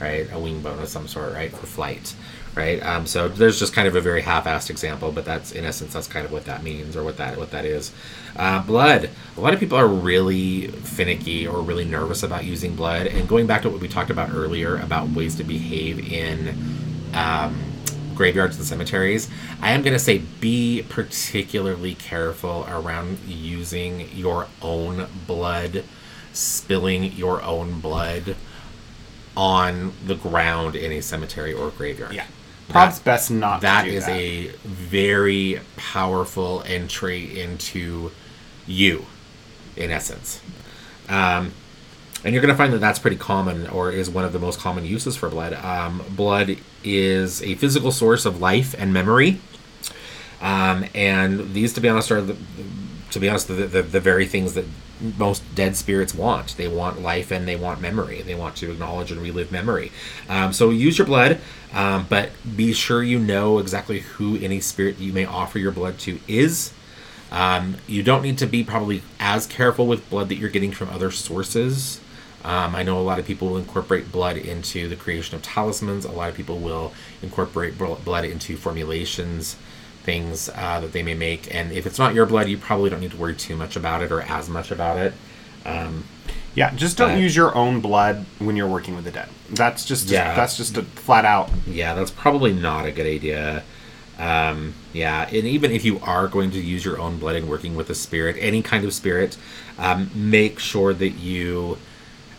right? 0.00 0.26
A 0.32 0.38
wing 0.38 0.60
bone 0.62 0.78
of 0.78 0.88
some 0.88 1.06
sort, 1.06 1.34
right, 1.34 1.50
for 1.50 1.66
flight, 1.66 2.14
right? 2.56 2.82
Um, 2.84 3.06
so 3.06 3.28
there's 3.28 3.58
just 3.58 3.74
kind 3.74 3.86
of 3.86 3.94
a 3.94 4.00
very 4.00 4.22
half-assed 4.22 4.70
example, 4.70 5.12
but 5.12 5.24
that's 5.24 5.52
in 5.52 5.64
essence 5.64 5.92
that's 5.92 6.08
kind 6.08 6.24
of 6.24 6.32
what 6.32 6.46
that 6.46 6.62
means 6.62 6.96
or 6.96 7.04
what 7.04 7.18
that 7.18 7.36
what 7.36 7.50
that 7.50 7.64
is. 7.64 7.92
Uh, 8.34 8.62
blood. 8.62 9.10
A 9.36 9.40
lot 9.40 9.54
of 9.54 9.60
people 9.60 9.78
are 9.78 9.86
really 9.86 10.68
finicky 10.68 11.46
or 11.46 11.60
really 11.60 11.84
nervous 11.84 12.22
about 12.22 12.44
using 12.44 12.74
blood, 12.74 13.06
and 13.06 13.28
going 13.28 13.46
back 13.46 13.62
to 13.62 13.70
what 13.70 13.80
we 13.80 13.88
talked 13.88 14.10
about 14.10 14.30
earlier 14.32 14.76
about 14.78 15.10
ways 15.10 15.36
to 15.36 15.44
behave 15.44 16.10
in 16.12 16.56
um, 17.14 17.56
graveyards 18.14 18.56
and 18.56 18.66
cemeteries, 18.66 19.28
I 19.60 19.72
am 19.72 19.82
going 19.82 19.92
to 19.92 19.98
say 19.98 20.18
be 20.40 20.84
particularly 20.88 21.94
careful 21.94 22.66
around 22.68 23.18
using 23.28 24.08
your 24.12 24.48
own 24.62 25.06
blood, 25.26 25.84
spilling 26.32 27.12
your 27.12 27.42
own 27.42 27.80
blood 27.80 28.34
on 29.36 29.92
the 30.06 30.14
ground 30.14 30.74
in 30.74 30.90
a 30.92 31.02
cemetery 31.02 31.52
or 31.52 31.70
graveyard. 31.70 32.14
Yeah. 32.14 32.24
Probably 32.68 32.94
That- 32.94 33.04
best 33.04 33.30
not 33.30 33.60
that 33.60 33.84
that. 33.86 34.08
a 34.08 34.48
very 34.64 35.60
powerful 35.76 36.62
entry 36.66 37.40
into 37.40 38.10
you, 38.66 39.06
in 39.76 39.90
essence. 39.90 40.40
Um, 41.08 41.52
and 42.24 42.34
you're 42.34 42.42
going 42.42 42.52
to 42.52 42.58
find 42.58 42.72
that 42.72 42.80
that's 42.80 42.98
pretty 42.98 43.16
common, 43.16 43.68
or 43.68 43.90
is 43.92 44.10
one 44.10 44.24
of 44.24 44.32
the 44.32 44.40
most 44.40 44.58
common 44.58 44.84
uses 44.84 45.16
for 45.16 45.28
blood. 45.28 45.52
Um, 45.54 46.02
blood 46.10 46.56
is 46.82 47.40
a 47.42 47.54
physical 47.54 47.92
source 47.92 48.24
of 48.26 48.40
life 48.40 48.74
and 48.76 48.92
memory, 48.92 49.38
um, 50.40 50.86
and 50.94 51.54
these, 51.54 51.72
to 51.74 51.80
be 51.80 51.88
honest, 51.88 52.10
are 52.10 52.20
the, 52.20 52.36
to 53.12 53.20
be 53.20 53.28
honest 53.28 53.46
the, 53.48 53.54
the, 53.54 53.82
the 53.82 54.00
very 54.00 54.26
things 54.26 54.54
that 54.54 54.64
most 55.18 55.42
dead 55.54 55.76
spirits 55.76 56.14
want. 56.14 56.56
They 56.56 56.68
want 56.68 57.02
life 57.02 57.30
and 57.30 57.46
they 57.46 57.56
want 57.56 57.80
memory. 57.80 58.22
They 58.22 58.34
want 58.34 58.56
to 58.56 58.70
acknowledge 58.70 59.10
and 59.10 59.20
relive 59.20 59.52
memory. 59.52 59.92
Um, 60.28 60.52
so 60.52 60.70
use 60.70 60.98
your 60.98 61.06
blood, 61.06 61.40
um, 61.72 62.06
but 62.08 62.30
be 62.56 62.72
sure 62.72 63.02
you 63.02 63.18
know 63.18 63.58
exactly 63.58 64.00
who 64.00 64.36
any 64.38 64.60
spirit 64.60 64.98
you 64.98 65.12
may 65.12 65.24
offer 65.24 65.58
your 65.58 65.72
blood 65.72 65.98
to 66.00 66.18
is. 66.26 66.72
Um, 67.30 67.76
you 67.86 68.02
don't 68.02 68.22
need 68.22 68.38
to 68.38 68.46
be 68.46 68.62
probably 68.62 69.02
as 69.18 69.46
careful 69.46 69.86
with 69.86 70.08
blood 70.08 70.28
that 70.28 70.36
you're 70.36 70.50
getting 70.50 70.72
from 70.72 70.88
other 70.90 71.10
sources. 71.10 72.00
Um, 72.44 72.76
I 72.76 72.84
know 72.84 72.98
a 72.98 73.02
lot 73.02 73.18
of 73.18 73.26
people 73.26 73.48
will 73.48 73.56
incorporate 73.56 74.12
blood 74.12 74.36
into 74.36 74.86
the 74.88 74.94
creation 74.94 75.34
of 75.34 75.42
talismans. 75.42 76.04
A 76.04 76.12
lot 76.12 76.28
of 76.28 76.36
people 76.36 76.58
will 76.58 76.92
incorporate 77.20 77.76
blood 77.76 78.24
into 78.24 78.56
formulations, 78.56 79.56
things 80.06 80.48
uh, 80.54 80.80
that 80.80 80.92
they 80.92 81.02
may 81.02 81.14
make. 81.14 81.52
And 81.54 81.72
if 81.72 81.84
it's 81.84 81.98
not 81.98 82.14
your 82.14 82.24
blood, 82.26 82.48
you 82.48 82.56
probably 82.56 82.88
don't 82.88 83.00
need 83.00 83.10
to 83.10 83.16
worry 83.18 83.34
too 83.34 83.56
much 83.56 83.76
about 83.76 84.02
it 84.02 84.10
or 84.12 84.22
as 84.22 84.48
much 84.48 84.70
about 84.70 84.96
it. 84.98 85.12
Um, 85.66 86.04
Yeah, 86.54 86.70
just 86.74 86.96
don't 86.96 87.10
But- 87.16 87.20
use 87.20 87.36
your 87.36 87.54
own 87.54 87.80
blood 87.82 88.24
when 88.38 88.56
you're 88.56 88.66
working 88.66 88.96
with 88.96 89.04
the 89.04 89.10
dead. 89.10 89.28
That's 89.50 89.84
just 89.84 90.08
Yeah. 90.08 90.34
that's 90.34 90.56
just 90.56 90.78
a 90.78 90.82
flat 90.84 91.26
out. 91.26 91.50
Yeah, 91.66 91.92
that's 91.92 92.10
probably 92.10 92.54
not 92.54 92.86
a 92.86 92.90
good 92.90 93.04
idea. 93.06 93.62
Um, 94.18 94.72
yeah, 94.94 95.26
and 95.28 95.44
even 95.46 95.70
if 95.70 95.84
you 95.84 96.00
are 96.02 96.26
going 96.28 96.50
to 96.52 96.58
use 96.58 96.82
your 96.82 96.98
own 96.98 97.18
blood 97.18 97.36
and 97.36 97.46
working 97.46 97.76
with 97.76 97.90
a 97.90 97.94
spirit, 97.94 98.36
any 98.40 98.62
kind 98.62 98.86
of 98.86 98.94
spirit, 98.94 99.36
um, 99.78 100.10
make 100.14 100.58
sure 100.58 100.94
that 100.94 101.10
you 101.10 101.76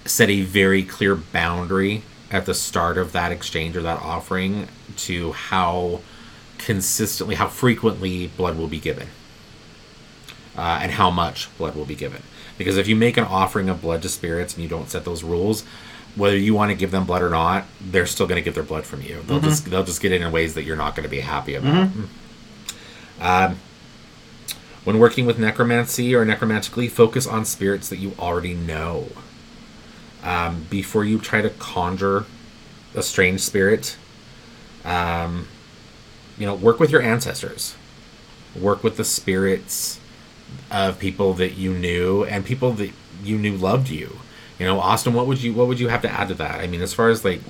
set 0.05 0.31
a 0.31 0.41
very 0.41 0.81
clear 0.81 1.13
boundary 1.13 2.01
at 2.31 2.47
the 2.47 2.55
start 2.55 2.97
of 2.97 3.11
that 3.11 3.31
exchange 3.31 3.77
or 3.77 3.83
that 3.83 3.99
offering 4.01 4.67
to 4.95 5.33
how 5.33 5.99
consistently, 6.67 7.35
how 7.35 7.47
frequently 7.47 8.27
blood 8.27 8.57
will 8.57 8.67
be 8.67 8.77
given, 8.77 9.07
uh, 10.57 10.79
and 10.81 10.91
how 10.91 11.09
much 11.09 11.47
blood 11.57 11.75
will 11.77 11.85
be 11.85 11.95
given. 11.95 12.21
Because 12.57 12.75
if 12.75 12.89
you 12.89 12.95
make 12.97 13.15
an 13.15 13.23
offering 13.23 13.69
of 13.69 13.81
blood 13.81 14.01
to 14.01 14.09
spirits 14.09 14.53
and 14.53 14.63
you 14.63 14.69
don't 14.69 14.89
set 14.89 15.05
those 15.05 15.23
rules, 15.23 15.63
whether 16.17 16.35
you 16.35 16.53
want 16.53 16.69
to 16.71 16.75
give 16.75 16.91
them 16.91 17.05
blood 17.05 17.21
or 17.21 17.29
not, 17.29 17.63
they're 17.79 18.05
still 18.05 18.27
going 18.27 18.35
to 18.35 18.41
get 18.43 18.53
their 18.53 18.63
blood 18.63 18.83
from 18.83 19.01
you. 19.01 19.21
They'll 19.27 19.39
just 19.39 19.69
they'll 19.69 19.85
just 19.85 20.01
get 20.01 20.11
it 20.11 20.21
in 20.21 20.29
ways 20.29 20.55
that 20.55 20.63
you're 20.63 20.75
not 20.75 20.93
going 20.93 21.05
to 21.05 21.09
be 21.09 21.21
happy 21.21 21.55
about. 21.55 21.89
Um, 23.21 23.59
when 24.83 24.99
working 24.99 25.25
with 25.25 25.39
necromancy 25.39 26.13
or 26.13 26.25
necromantically, 26.25 26.91
focus 26.91 27.25
on 27.25 27.45
spirits 27.45 27.87
that 27.87 27.97
you 27.97 28.11
already 28.19 28.53
know. 28.55 29.07
Um, 30.21 30.65
before 30.69 31.05
you 31.05 31.17
try 31.19 31.41
to 31.41 31.49
conjure 31.49 32.25
a 32.93 33.01
strange 33.03 33.39
spirit, 33.39 33.95
um, 34.83 35.47
you 36.37 36.45
know, 36.45 36.55
work 36.55 36.79
with 36.79 36.91
your 36.91 37.01
ancestors. 37.01 37.75
Work 38.59 38.83
with 38.83 38.97
the 38.97 39.03
spirits 39.03 39.99
of 40.71 40.99
people 40.99 41.33
that 41.33 41.53
you 41.53 41.73
knew 41.73 42.23
and 42.23 42.45
people 42.45 42.71
that 42.73 42.91
you 43.23 43.37
knew 43.37 43.55
loved 43.55 43.89
you. 43.89 44.17
You 44.59 44.65
know, 44.65 44.79
Austin, 44.79 45.13
what 45.13 45.27
would 45.27 45.43
you 45.43 45.53
what 45.53 45.67
would 45.67 45.79
you 45.79 45.89
have 45.89 46.01
to 46.01 46.09
add 46.09 46.29
to 46.29 46.33
that? 46.35 46.59
I 46.59 46.67
mean, 46.67 46.81
as 46.81 46.93
far 46.93 47.09
as 47.09 47.23
like 47.23 47.41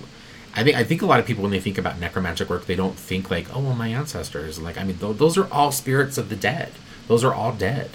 I 0.55 0.64
think 0.64 0.76
I 0.76 0.84
think 0.84 1.01
a 1.01 1.05
lot 1.05 1.19
of 1.19 1.26
people 1.26 1.43
when 1.43 1.51
they 1.51 1.59
think 1.59 1.77
about 1.77 1.99
necromantic 1.99 2.49
work, 2.49 2.65
they 2.65 2.76
don't 2.76 2.95
think 2.97 3.30
like, 3.30 3.55
oh 3.55 3.59
well, 3.61 3.76
my 3.76 3.89
ancestors. 3.89 4.59
Like, 4.59 4.77
I 4.77 4.84
mean, 4.84 4.97
th- 4.97 5.18
those 5.18 5.38
are 5.38 5.47
all 5.53 5.72
spirits 5.72 6.18
of 6.18 6.30
the 6.30 6.35
dead. 6.35 6.72
Those 7.07 7.23
are 7.23 7.34
all 7.34 7.53
dead, 7.53 7.91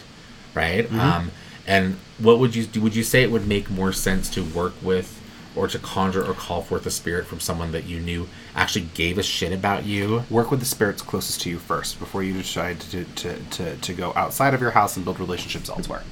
right? 0.55 0.91
Um, 1.17 1.33
and 1.67 1.97
what 2.19 2.39
would 2.39 2.55
you 2.55 2.65
do? 2.65 2.81
Would 2.81 2.95
you 2.97 3.03
say 3.03 3.23
it 3.23 3.31
would 3.31 3.47
make 3.47 3.69
more 3.69 3.93
sense 3.93 4.31
to 4.31 4.43
work 4.43 4.75
with 4.81 5.21
or 5.55 5.69
to 5.69 5.79
conjure 5.79 6.25
or 6.25 6.35
call 6.35 6.63
forth 6.63 6.87
a 6.87 6.91
spirit 6.91 7.27
from 7.27 7.41
someone 7.41 7.73
that 7.73 7.85
you 7.85 8.01
knew 8.01 8.29
actually 8.55 8.87
gave 8.95 9.19
a 9.19 9.23
shit 9.23 9.53
about 9.53 9.85
you? 9.85 10.25
Work 10.31 10.51
with 10.51 10.61
the 10.61 10.67
spirits 10.67 11.03
closest 11.03 11.41
to 11.43 11.51
you 11.51 11.59
first 11.59 11.99
before 11.99 12.23
you 12.23 12.33
decide 12.35 12.81
to 12.81 13.05
to, 13.05 13.39
to, 13.51 13.77
to 13.77 13.93
go 13.93 14.13
outside 14.17 14.55
of 14.55 14.61
your 14.61 14.73
house 14.73 14.97
and 14.97 15.05
build 15.05 15.21
relationships 15.21 15.69
elsewhere. 15.69 16.03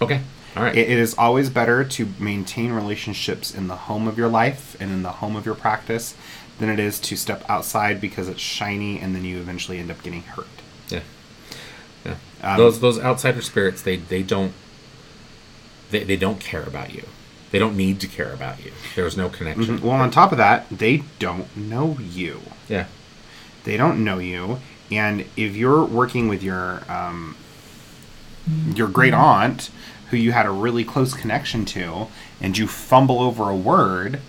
Okay. 0.00 0.20
All 0.56 0.62
right. 0.62 0.76
It, 0.76 0.90
it 0.90 0.98
is 0.98 1.14
always 1.16 1.50
better 1.50 1.84
to 1.84 2.08
maintain 2.18 2.72
relationships 2.72 3.54
in 3.54 3.68
the 3.68 3.76
home 3.76 4.08
of 4.08 4.16
your 4.16 4.28
life 4.28 4.76
and 4.80 4.90
in 4.90 5.02
the 5.02 5.12
home 5.12 5.36
of 5.36 5.44
your 5.44 5.54
practice 5.54 6.14
than 6.58 6.68
it 6.68 6.78
is 6.78 6.98
to 7.00 7.16
step 7.16 7.44
outside 7.48 8.00
because 8.00 8.28
it's 8.28 8.40
shiny 8.40 8.98
and 8.98 9.14
then 9.14 9.24
you 9.24 9.38
eventually 9.38 9.78
end 9.78 9.90
up 9.90 10.02
getting 10.02 10.22
hurt. 10.22 10.46
Yeah. 10.88 11.02
Yeah. 12.04 12.16
Um, 12.42 12.56
those 12.56 12.80
those 12.80 12.98
outsider 12.98 13.42
spirits, 13.42 13.82
they 13.82 13.96
they 13.96 14.22
don't 14.22 14.52
they, 15.90 16.04
they 16.04 16.16
don't 16.16 16.40
care 16.40 16.62
about 16.62 16.94
you. 16.94 17.04
They 17.50 17.58
don't 17.58 17.76
need 17.76 18.00
to 18.00 18.06
care 18.06 18.32
about 18.32 18.62
you. 18.64 18.72
There's 18.94 19.16
no 19.16 19.28
connection. 19.28 19.80
Well, 19.80 19.92
on 19.92 20.10
top 20.10 20.32
of 20.32 20.38
that, 20.38 20.68
they 20.70 21.02
don't 21.18 21.54
know 21.56 21.96
you. 22.00 22.40
Yeah. 22.68 22.86
They 23.64 23.76
don't 23.76 24.04
know 24.04 24.18
you, 24.18 24.60
and 24.90 25.24
if 25.36 25.56
you're 25.56 25.84
working 25.84 26.28
with 26.28 26.42
your 26.42 26.82
um, 26.90 27.36
your 28.74 28.88
great 28.88 29.12
aunt, 29.14 29.70
who 30.10 30.16
you 30.16 30.32
had 30.32 30.46
a 30.46 30.50
really 30.50 30.84
close 30.84 31.12
connection 31.12 31.64
to, 31.66 32.06
and 32.40 32.56
you 32.56 32.66
fumble 32.66 33.20
over 33.20 33.50
a 33.50 33.56
word, 33.56 34.20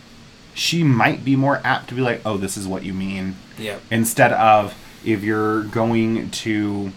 she 0.54 0.84
might 0.84 1.24
be 1.24 1.36
more 1.36 1.62
apt 1.64 1.88
to 1.90 1.96
be 1.96 2.02
like, 2.02 2.22
"Oh, 2.26 2.38
this 2.38 2.58
is 2.58 2.68
what 2.68 2.84
you 2.84 2.94
mean," 2.94 3.36
Yep. 3.58 3.82
instead 3.92 4.34
of 4.34 4.76
if 5.06 5.24
you're 5.24 5.64
going 5.64 6.30
to 6.32 6.92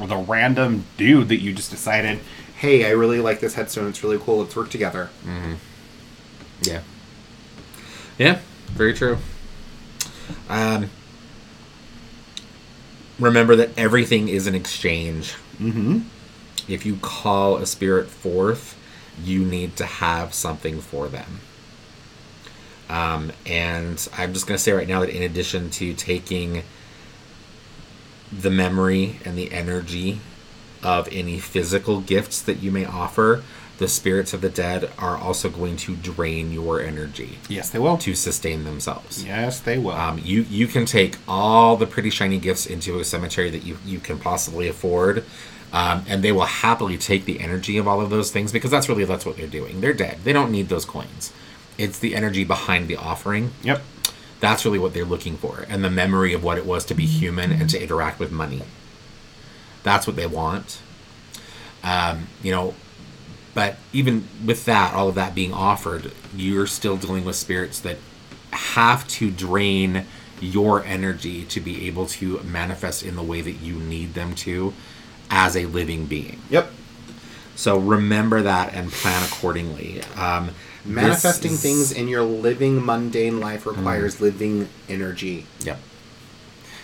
the 0.00 0.16
random 0.16 0.84
dude 0.96 1.28
that 1.28 1.40
you 1.40 1.52
just 1.52 1.70
decided, 1.70 2.18
"Hey, 2.56 2.86
I 2.86 2.90
really 2.90 3.20
like 3.20 3.40
this 3.40 3.54
headstone. 3.54 3.88
It's 3.88 4.02
really 4.02 4.18
cool. 4.18 4.38
Let's 4.38 4.56
work 4.56 4.70
together." 4.70 5.10
Yeah. 6.62 6.80
Yeah, 8.18 8.38
very 8.68 8.94
true. 8.94 9.18
Um, 10.48 10.90
remember 13.18 13.56
that 13.56 13.70
everything 13.76 14.28
is 14.28 14.46
an 14.46 14.54
exchange. 14.54 15.34
Mm-hmm. 15.60 16.00
If 16.68 16.84
you 16.84 16.96
call 16.96 17.56
a 17.56 17.66
spirit 17.66 18.08
forth, 18.08 18.76
you 19.22 19.44
need 19.44 19.76
to 19.76 19.84
have 19.84 20.34
something 20.34 20.80
for 20.80 21.08
them. 21.08 21.40
Um, 22.88 23.32
and 23.44 24.08
I'm 24.16 24.32
just 24.32 24.46
going 24.46 24.56
to 24.56 24.62
say 24.62 24.72
right 24.72 24.88
now 24.88 25.00
that 25.00 25.10
in 25.10 25.22
addition 25.22 25.70
to 25.70 25.92
taking 25.94 26.62
the 28.32 28.50
memory 28.50 29.18
and 29.24 29.36
the 29.36 29.52
energy 29.52 30.20
of 30.82 31.08
any 31.12 31.38
physical 31.38 32.00
gifts 32.00 32.40
that 32.42 32.62
you 32.62 32.70
may 32.70 32.84
offer, 32.84 33.42
the 33.78 33.88
spirits 33.88 34.32
of 34.32 34.40
the 34.40 34.48
dead 34.48 34.90
are 34.98 35.16
also 35.18 35.50
going 35.50 35.76
to 35.76 35.94
drain 35.96 36.50
your 36.50 36.80
energy 36.80 37.38
Yes, 37.48 37.68
they 37.68 37.78
will. 37.78 37.98
to 37.98 38.14
sustain 38.14 38.64
themselves. 38.64 39.22
Yes, 39.24 39.60
they 39.60 39.76
will. 39.76 39.90
Um, 39.92 40.18
you 40.24 40.42
you 40.48 40.66
can 40.66 40.86
take 40.86 41.18
all 41.28 41.76
the 41.76 41.86
pretty 41.86 42.08
shiny 42.10 42.38
gifts 42.38 42.64
into 42.66 42.98
a 42.98 43.04
cemetery 43.04 43.50
that 43.50 43.64
you 43.64 43.76
you 43.84 43.98
can 43.98 44.18
possibly 44.18 44.66
afford, 44.68 45.24
um, 45.74 46.04
and 46.08 46.22
they 46.22 46.32
will 46.32 46.46
happily 46.46 46.96
take 46.96 47.26
the 47.26 47.38
energy 47.40 47.76
of 47.76 47.86
all 47.86 48.00
of 48.00 48.08
those 48.08 48.30
things 48.30 48.50
because 48.50 48.70
that's 48.70 48.88
really 48.88 49.04
that's 49.04 49.26
what 49.26 49.36
they're 49.36 49.46
doing. 49.46 49.82
They're 49.82 49.92
dead. 49.92 50.18
They 50.24 50.32
don't 50.32 50.50
need 50.50 50.68
those 50.70 50.86
coins. 50.86 51.32
It's 51.76 51.98
the 51.98 52.14
energy 52.14 52.44
behind 52.44 52.88
the 52.88 52.96
offering. 52.96 53.50
yep. 53.62 53.82
That's 54.40 54.64
really 54.64 54.78
what 54.78 54.92
they're 54.94 55.04
looking 55.04 55.36
for, 55.38 55.64
and 55.68 55.82
the 55.84 55.90
memory 55.90 56.32
of 56.34 56.42
what 56.44 56.56
it 56.58 56.64
was 56.66 56.84
to 56.86 56.94
be 56.94 57.04
human 57.06 57.52
and 57.52 57.68
to 57.70 57.82
interact 57.82 58.18
with 58.20 58.30
money. 58.32 58.62
That's 59.86 60.04
what 60.04 60.16
they 60.16 60.26
want. 60.26 60.80
Um, 61.84 62.26
you 62.42 62.50
know, 62.50 62.74
but 63.54 63.76
even 63.92 64.26
with 64.44 64.64
that, 64.64 64.92
all 64.94 65.08
of 65.08 65.14
that 65.14 65.32
being 65.32 65.52
offered, 65.52 66.10
you're 66.34 66.66
still 66.66 66.96
dealing 66.96 67.24
with 67.24 67.36
spirits 67.36 67.78
that 67.82 67.98
have 68.50 69.06
to 69.06 69.30
drain 69.30 70.04
your 70.40 70.82
energy 70.82 71.44
to 71.44 71.60
be 71.60 71.86
able 71.86 72.06
to 72.06 72.40
manifest 72.42 73.04
in 73.04 73.14
the 73.14 73.22
way 73.22 73.40
that 73.40 73.52
you 73.62 73.76
need 73.76 74.14
them 74.14 74.34
to 74.34 74.74
as 75.30 75.56
a 75.56 75.66
living 75.66 76.06
being. 76.06 76.40
Yep. 76.50 76.68
So 77.54 77.78
remember 77.78 78.42
that 78.42 78.74
and 78.74 78.90
plan 78.90 79.22
accordingly. 79.22 80.02
Um, 80.16 80.50
Manifesting 80.84 81.52
is- 81.52 81.62
things 81.62 81.92
in 81.92 82.08
your 82.08 82.24
living 82.24 82.84
mundane 82.84 83.38
life 83.38 83.66
requires 83.66 84.20
living 84.20 84.68
energy. 84.88 85.46
Yep. 85.60 85.78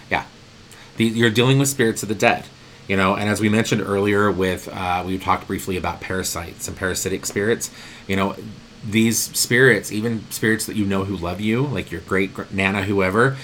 Yeah. 0.09 0.25
The, 0.99 1.05
you're 1.07 1.31
dealing 1.31 1.59
with 1.59 1.69
spirits 1.69 2.05
of 2.05 2.09
the 2.09 2.15
dead, 2.15 2.45
you 2.93 2.99
know, 2.99 3.17
and 3.17 3.27
as 3.27 3.41
we 3.41 3.49
mentioned 3.49 3.81
earlier, 3.81 4.31
with 4.31 4.69
uh, 4.69 5.03
we 5.07 5.17
talked 5.17 5.47
briefly 5.47 5.79
about 5.79 6.03
parasites 6.03 6.69
and 6.69 6.77
parasitic 6.77 7.25
spirits. 7.25 7.71
You 8.07 8.17
know, 8.17 8.37
these 8.85 9.19
spirits, 9.19 9.91
even 9.91 10.31
spirits 10.31 10.67
that 10.67 10.77
you 10.77 10.85
know 10.85 11.05
who 11.05 11.17
love 11.17 11.41
you, 11.41 11.63
like 11.63 11.91
your 11.91 12.03
great 12.03 12.35
gr- 12.35 12.43
nana, 12.51 12.83
whoever. 12.83 13.39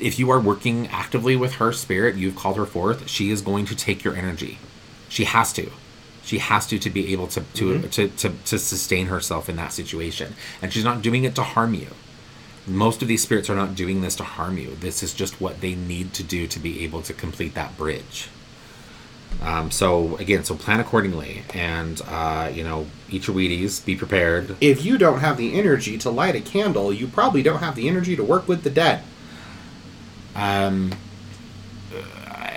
If 0.00 0.18
you 0.18 0.30
are 0.30 0.40
working 0.40 0.86
actively 0.86 1.36
with 1.36 1.56
her 1.56 1.70
spirit, 1.70 2.16
you've 2.16 2.34
called 2.34 2.56
her 2.56 2.64
forth. 2.64 3.10
She 3.10 3.30
is 3.30 3.42
going 3.42 3.66
to 3.66 3.76
take 3.76 4.02
your 4.02 4.16
energy. 4.16 4.58
She 5.10 5.24
has 5.24 5.52
to. 5.52 5.70
She 6.22 6.38
has 6.38 6.66
to 6.68 6.78
to 6.78 6.88
be 6.88 7.12
able 7.12 7.26
to 7.26 7.42
to, 7.42 7.82
to, 7.82 8.08
to 8.08 8.30
to 8.30 8.58
sustain 8.58 9.08
herself 9.08 9.50
in 9.50 9.56
that 9.56 9.74
situation, 9.74 10.34
and 10.62 10.72
she's 10.72 10.82
not 10.82 11.02
doing 11.02 11.24
it 11.24 11.34
to 11.34 11.42
harm 11.42 11.74
you 11.74 11.88
most 12.66 13.00
of 13.00 13.06
these 13.06 13.22
spirits 13.22 13.48
are 13.48 13.54
not 13.54 13.76
doing 13.76 14.00
this 14.00 14.16
to 14.16 14.24
harm 14.24 14.58
you. 14.58 14.74
This 14.74 15.00
is 15.00 15.14
just 15.14 15.40
what 15.40 15.60
they 15.60 15.76
need 15.76 16.12
to 16.14 16.24
do 16.24 16.48
to 16.48 16.58
be 16.58 16.82
able 16.82 17.00
to 17.02 17.14
complete 17.14 17.54
that 17.54 17.76
bridge. 17.76 18.28
Um, 19.42 19.70
so 19.70 20.16
again, 20.16 20.44
so 20.44 20.54
plan 20.54 20.80
accordingly, 20.80 21.42
and 21.54 22.00
uh, 22.06 22.50
you 22.52 22.64
know, 22.64 22.86
eat 23.10 23.26
your 23.26 23.36
Wheaties. 23.36 23.84
Be 23.84 23.94
prepared. 23.94 24.56
If 24.60 24.84
you 24.84 24.98
don't 24.98 25.20
have 25.20 25.36
the 25.36 25.54
energy 25.54 25.98
to 25.98 26.10
light 26.10 26.34
a 26.34 26.40
candle, 26.40 26.92
you 26.92 27.06
probably 27.06 27.42
don't 27.42 27.60
have 27.60 27.74
the 27.74 27.88
energy 27.88 28.16
to 28.16 28.24
work 28.24 28.48
with 28.48 28.62
the 28.62 28.70
dead. 28.70 29.02
Um, 30.34 30.92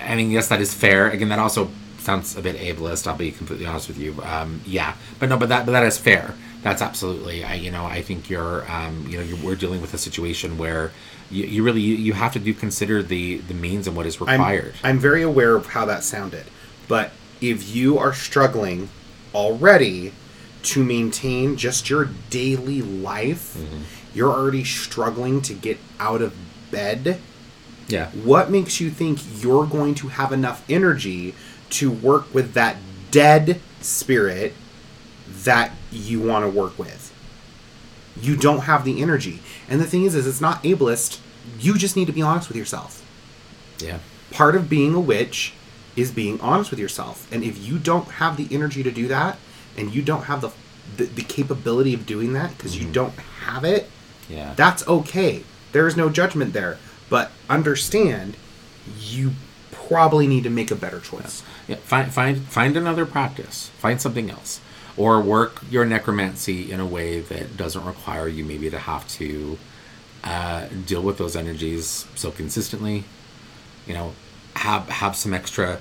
I 0.09 0.15
mean, 0.15 0.31
yes, 0.31 0.47
that 0.47 0.61
is 0.61 0.73
fair. 0.73 1.09
Again, 1.09 1.29
that 1.29 1.39
also 1.39 1.69
sounds 1.99 2.35
a 2.35 2.41
bit 2.41 2.57
ableist. 2.57 3.07
I'll 3.07 3.15
be 3.15 3.31
completely 3.31 3.65
honest 3.65 3.87
with 3.87 3.97
you. 3.97 4.19
Um, 4.23 4.61
yeah, 4.65 4.95
but 5.19 5.29
no, 5.29 5.37
but 5.37 5.49
that 5.49 5.65
but 5.65 5.73
that 5.73 5.83
is 5.83 5.97
fair. 5.97 6.33
That's 6.63 6.81
absolutely. 6.81 7.43
I 7.43 7.55
you 7.55 7.71
know 7.71 7.85
I 7.85 8.01
think 8.01 8.29
you're 8.29 8.69
um, 8.71 9.05
you 9.07 9.17
know 9.17 9.23
you're, 9.23 9.37
we're 9.37 9.55
dealing 9.55 9.81
with 9.81 9.93
a 9.93 9.97
situation 9.97 10.57
where 10.57 10.91
you, 11.29 11.45
you 11.45 11.63
really 11.63 11.81
you, 11.81 11.95
you 11.95 12.13
have 12.13 12.33
to 12.33 12.39
do 12.39 12.53
consider 12.53 13.03
the 13.03 13.37
the 13.37 13.53
means 13.53 13.87
and 13.87 13.95
what 13.95 14.05
is 14.05 14.19
I'm, 14.19 14.27
required. 14.27 14.73
I'm 14.83 14.99
very 14.99 15.21
aware 15.21 15.55
of 15.55 15.67
how 15.67 15.85
that 15.85 16.03
sounded, 16.03 16.45
but 16.89 17.11
if 17.39 17.73
you 17.73 17.97
are 17.97 18.13
struggling 18.13 18.89
already 19.33 20.11
to 20.63 20.83
maintain 20.83 21.55
just 21.55 21.89
your 21.89 22.09
daily 22.29 22.81
life, 22.81 23.55
mm-hmm. 23.55 23.83
you're 24.13 24.33
already 24.33 24.65
struggling 24.65 25.41
to 25.43 25.53
get 25.53 25.77
out 26.01 26.21
of 26.21 26.35
bed. 26.71 27.21
yeah. 27.87 28.09
What 28.11 28.51
makes 28.51 28.81
you 28.81 28.89
think 28.89 29.19
you're 29.41 29.65
going 29.65 29.95
to 29.95 30.09
have 30.09 30.33
enough 30.33 30.65
energy 30.69 31.33
to 31.69 31.89
work 31.89 32.33
with 32.33 32.53
that 32.53 32.75
dead 33.11 33.61
spirit 33.79 34.53
that 35.43 35.71
you 35.91 36.19
want 36.19 36.43
to 36.43 36.49
work 36.49 36.77
with? 36.77 37.15
You 38.19 38.35
don't 38.35 38.61
have 38.61 38.83
the 38.83 39.01
energy. 39.01 39.39
And 39.69 39.79
the 39.79 39.85
thing 39.85 40.03
is 40.03 40.15
is 40.15 40.27
it's 40.27 40.41
not 40.41 40.61
ableist. 40.63 41.19
You 41.59 41.77
just 41.77 41.95
need 41.95 42.05
to 42.07 42.11
be 42.11 42.21
honest 42.21 42.49
with 42.49 42.57
yourself. 42.57 43.05
Yeah. 43.77 43.99
Part 44.31 44.55
of 44.55 44.69
being 44.69 44.93
a 44.93 44.99
witch 44.99 45.53
is 45.95 46.11
being 46.11 46.39
honest 46.41 46.71
with 46.71 46.79
yourself. 46.79 47.31
And 47.31 47.43
if 47.43 47.57
you 47.65 47.77
don't 47.79 48.07
have 48.07 48.37
the 48.37 48.47
energy 48.53 48.83
to 48.83 48.91
do 48.91 49.07
that 49.09 49.37
and 49.77 49.93
you 49.93 50.01
don't 50.01 50.23
have 50.23 50.41
the 50.41 50.51
the, 50.97 51.05
the 51.05 51.21
capability 51.21 51.93
of 51.93 52.05
doing 52.07 52.33
that 52.33 52.57
because 52.57 52.75
you 52.81 52.91
don't 52.91 53.13
have 53.45 53.63
it, 53.63 53.89
Yeah. 54.27 54.53
that's 54.55 54.87
okay. 54.87 55.43
There 55.71 55.85
is 55.87 55.95
no 55.95 56.09
judgment 56.09 56.51
there. 56.53 56.77
But 57.09 57.31
understand, 57.47 58.35
you 58.99 59.31
probably 59.71 60.25
need 60.27 60.43
to 60.45 60.49
make 60.49 60.71
a 60.71 60.75
better 60.75 60.99
choice. 60.99 61.43
Yeah, 61.67 61.75
find 61.77 62.11
find 62.11 62.41
find 62.47 62.75
another 62.75 63.05
practice. 63.05 63.69
Find 63.77 64.01
something 64.01 64.29
else, 64.31 64.61
or 64.97 65.21
work 65.21 65.61
your 65.69 65.85
necromancy 65.85 66.71
in 66.71 66.79
a 66.79 66.85
way 66.87 67.19
that 67.19 67.55
doesn't 67.57 67.85
require 67.85 68.27
you 68.27 68.43
maybe 68.43 68.69
to 68.71 68.79
have 68.79 69.07
to 69.19 69.57
uh, 70.23 70.67
deal 70.87 71.01
with 71.01 71.17
those 71.19 71.35
energies 71.35 72.05
so 72.15 72.31
consistently. 72.31 73.03
You 73.87 73.93
know, 73.93 74.13
have 74.59 74.89
have 74.89 75.15
some 75.15 75.33
extra 75.33 75.79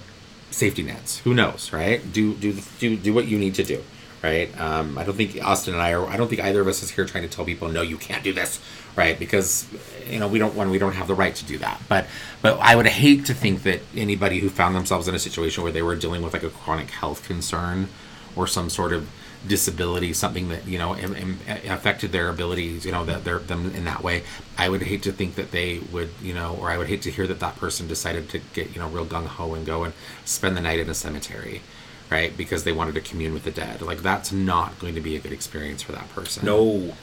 safety 0.51 0.83
nets. 0.83 1.19
Who 1.21 1.35
knows, 1.35 1.73
right? 1.73 2.01
Do 2.13 2.35
do 2.35 2.57
do 2.79 2.97
do 2.97 3.13
what 3.13 3.27
you 3.27 3.39
need 3.39 3.55
to 3.57 3.65
do, 3.65 3.83
right? 4.23 4.49
Um, 4.61 4.97
I 4.97 5.05
don't 5.05 5.17
think 5.17 5.43
Austin 5.45 5.75
and 5.75 5.83
I 5.83 5.93
are. 5.93 6.07
I 6.07 6.17
don't 6.17 6.29
think 6.29 6.41
either 6.41 6.61
of 6.61 6.69
us 6.69 6.83
is 6.83 6.91
here 6.91 7.05
trying 7.05 7.29
to 7.29 7.29
tell 7.29 7.45
people 7.45 7.69
no, 7.69 7.83
you 7.83 7.97
can't 7.97 8.23
do 8.23 8.33
this, 8.33 8.61
right? 8.95 9.19
Because 9.19 9.67
you 10.09 10.21
know 10.21 10.29
we 10.29 10.39
don't 10.39 10.55
when 10.55 10.71
we 10.71 10.79
don't 10.79 10.95
have 10.95 11.09
the 11.09 11.15
right 11.15 11.35
to 11.35 11.45
do 11.45 11.59
that. 11.59 11.81
But 11.89 12.07
but 12.41 12.59
I 12.61 12.77
would 12.77 12.87
hate 12.87 13.27
to 13.27 13.35
think 13.35 13.65
that 13.65 13.81
anybody 13.97 14.39
who 14.39 14.49
found 14.49 14.77
themselves 14.77 15.09
in 15.09 15.15
a 15.15 15.19
situation 15.19 15.65
where 15.65 15.73
they 15.73 15.83
were 15.83 15.97
dealing 15.97 16.23
with 16.23 16.33
like 16.33 16.45
a 16.45 16.51
chronic 16.51 16.91
health 16.91 17.27
concern 17.27 17.89
or 18.37 18.47
some 18.47 18.71
sort 18.71 18.93
of 18.93 19.09
disability, 19.47 20.13
something 20.13 20.49
that 20.49 20.67
you 20.67 20.79
know 20.79 20.97
im- 20.97 21.15
im- 21.15 21.39
affected 21.69 22.13
their 22.13 22.29
abilities, 22.29 22.85
you 22.85 22.93
know, 22.93 23.05
that 23.05 23.25
they're 23.25 23.39
them 23.39 23.73
in 23.75 23.85
that 23.85 24.03
way. 24.03 24.23
I 24.57 24.69
would 24.69 24.83
hate 24.83 25.03
to 25.05 25.13
think 25.13 25.37
that 25.37 25.53
they 25.53 25.81
would, 25.93 26.11
you 26.23 26.35
know, 26.35 26.57
or 26.61 26.71
I 26.71 26.79
would 26.79 26.89
hate 26.89 27.03
to 27.03 27.11
hear 27.11 27.27
that 27.27 27.41
that 27.41 27.57
person 27.57 27.87
decided 27.87 28.29
to 28.31 28.41
get 28.53 28.75
you 28.75 28.81
know 28.81 28.89
real 28.89 29.07
gung 29.07 29.27
ho 29.27 29.55
and 29.55 29.65
go 29.65 29.85
and 29.85 29.95
spend 30.25 30.57
the 30.57 30.61
night 30.61 30.79
in 30.81 30.91
a 30.91 30.95
cemetery, 30.95 31.63
right? 32.11 32.37
Because 32.37 32.65
they 32.65 32.73
wanted 32.73 32.95
to 32.95 33.01
commune 33.01 33.33
with 33.33 33.45
the 33.45 33.51
dead. 33.51 33.81
Like 33.81 33.99
that's 34.03 34.33
not 34.33 34.79
going 34.79 34.95
to 34.97 35.01
be 35.01 35.15
a 35.17 35.21
good 35.21 35.33
experience 35.33 35.83
for 35.83 35.93
that 35.93 36.09
person. 36.11 36.45
No. 36.45 36.95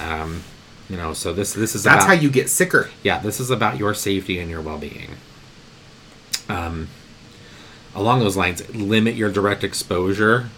Um, 0.00 0.42
you 0.88 0.96
know, 0.96 1.12
so 1.12 1.32
this 1.32 1.52
this 1.52 1.74
is 1.74 1.82
That's 1.84 2.04
about, 2.04 2.16
how 2.16 2.20
you 2.20 2.30
get 2.30 2.48
sicker. 2.48 2.90
yeah, 3.02 3.18
this 3.18 3.40
is 3.40 3.50
about 3.50 3.78
your 3.78 3.94
safety 3.94 4.38
and 4.38 4.50
your 4.50 4.60
well-being. 4.60 5.10
Um, 6.48 6.88
along 7.94 8.20
those 8.20 8.36
lines, 8.36 8.68
limit 8.74 9.14
your 9.14 9.30
direct 9.30 9.62
exposure 9.62 10.48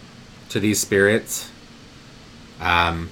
to 0.49 0.59
these 0.59 0.79
spirits. 0.79 1.49
Um, 2.61 3.09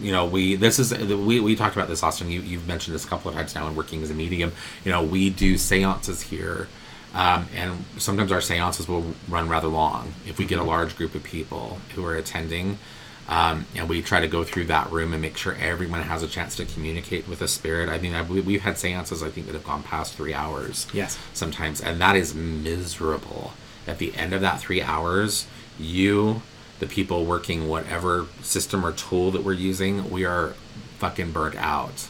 you 0.00 0.10
know, 0.12 0.26
we 0.26 0.56
this 0.56 0.78
is 0.78 0.96
we, 0.96 1.40
we 1.40 1.54
talked 1.56 1.76
about 1.76 1.88
this, 1.88 2.02
Austin. 2.02 2.30
You 2.30 2.40
you've 2.40 2.66
mentioned 2.66 2.94
this 2.94 3.04
a 3.04 3.08
couple 3.08 3.30
of 3.30 3.36
times 3.36 3.54
now 3.54 3.68
in 3.68 3.76
working 3.76 4.02
as 4.02 4.10
a 4.10 4.14
medium. 4.14 4.52
You 4.84 4.90
know, 4.90 5.02
we 5.02 5.30
do 5.30 5.56
seances 5.56 6.22
here, 6.22 6.68
um, 7.14 7.46
and 7.54 7.84
sometimes 7.98 8.32
our 8.32 8.40
seances 8.40 8.88
will 8.88 9.14
run 9.28 9.48
rather 9.48 9.68
long 9.68 10.14
if 10.26 10.38
we 10.38 10.46
get 10.46 10.58
a 10.58 10.64
large 10.64 10.96
group 10.96 11.14
of 11.14 11.22
people 11.22 11.78
who 11.94 12.04
are 12.04 12.16
attending. 12.16 12.78
Um, 13.26 13.64
and 13.74 13.88
we 13.88 14.02
try 14.02 14.20
to 14.20 14.28
go 14.28 14.44
through 14.44 14.64
that 14.66 14.90
room 14.92 15.14
and 15.14 15.22
make 15.22 15.38
sure 15.38 15.54
everyone 15.58 16.02
has 16.02 16.22
a 16.22 16.28
chance 16.28 16.56
to 16.56 16.66
communicate 16.66 17.26
with 17.26 17.40
a 17.40 17.48
spirit. 17.48 17.88
I 17.88 17.96
mean, 17.96 18.12
I, 18.14 18.20
we- 18.20 18.42
we've 18.42 18.60
had 18.60 18.76
seances 18.76 19.22
I 19.22 19.30
think 19.30 19.46
that 19.46 19.54
have 19.54 19.64
gone 19.64 19.82
past 19.82 20.12
three 20.14 20.34
hours. 20.34 20.86
Yes. 20.92 21.18
sometimes, 21.32 21.80
and 21.80 21.98
that 22.02 22.16
is 22.16 22.34
miserable. 22.34 23.54
At 23.86 23.96
the 23.96 24.14
end 24.14 24.34
of 24.34 24.42
that 24.42 24.60
three 24.60 24.82
hours, 24.82 25.46
you, 25.78 26.42
the 26.80 26.86
people 26.86 27.24
working 27.24 27.68
whatever 27.68 28.26
system 28.42 28.84
or 28.84 28.92
tool 28.92 29.30
that 29.30 29.42
we're 29.42 29.52
using, 29.52 30.10
we 30.10 30.24
are 30.24 30.54
fucking 30.98 31.32
burnt 31.32 31.56
out 31.56 32.08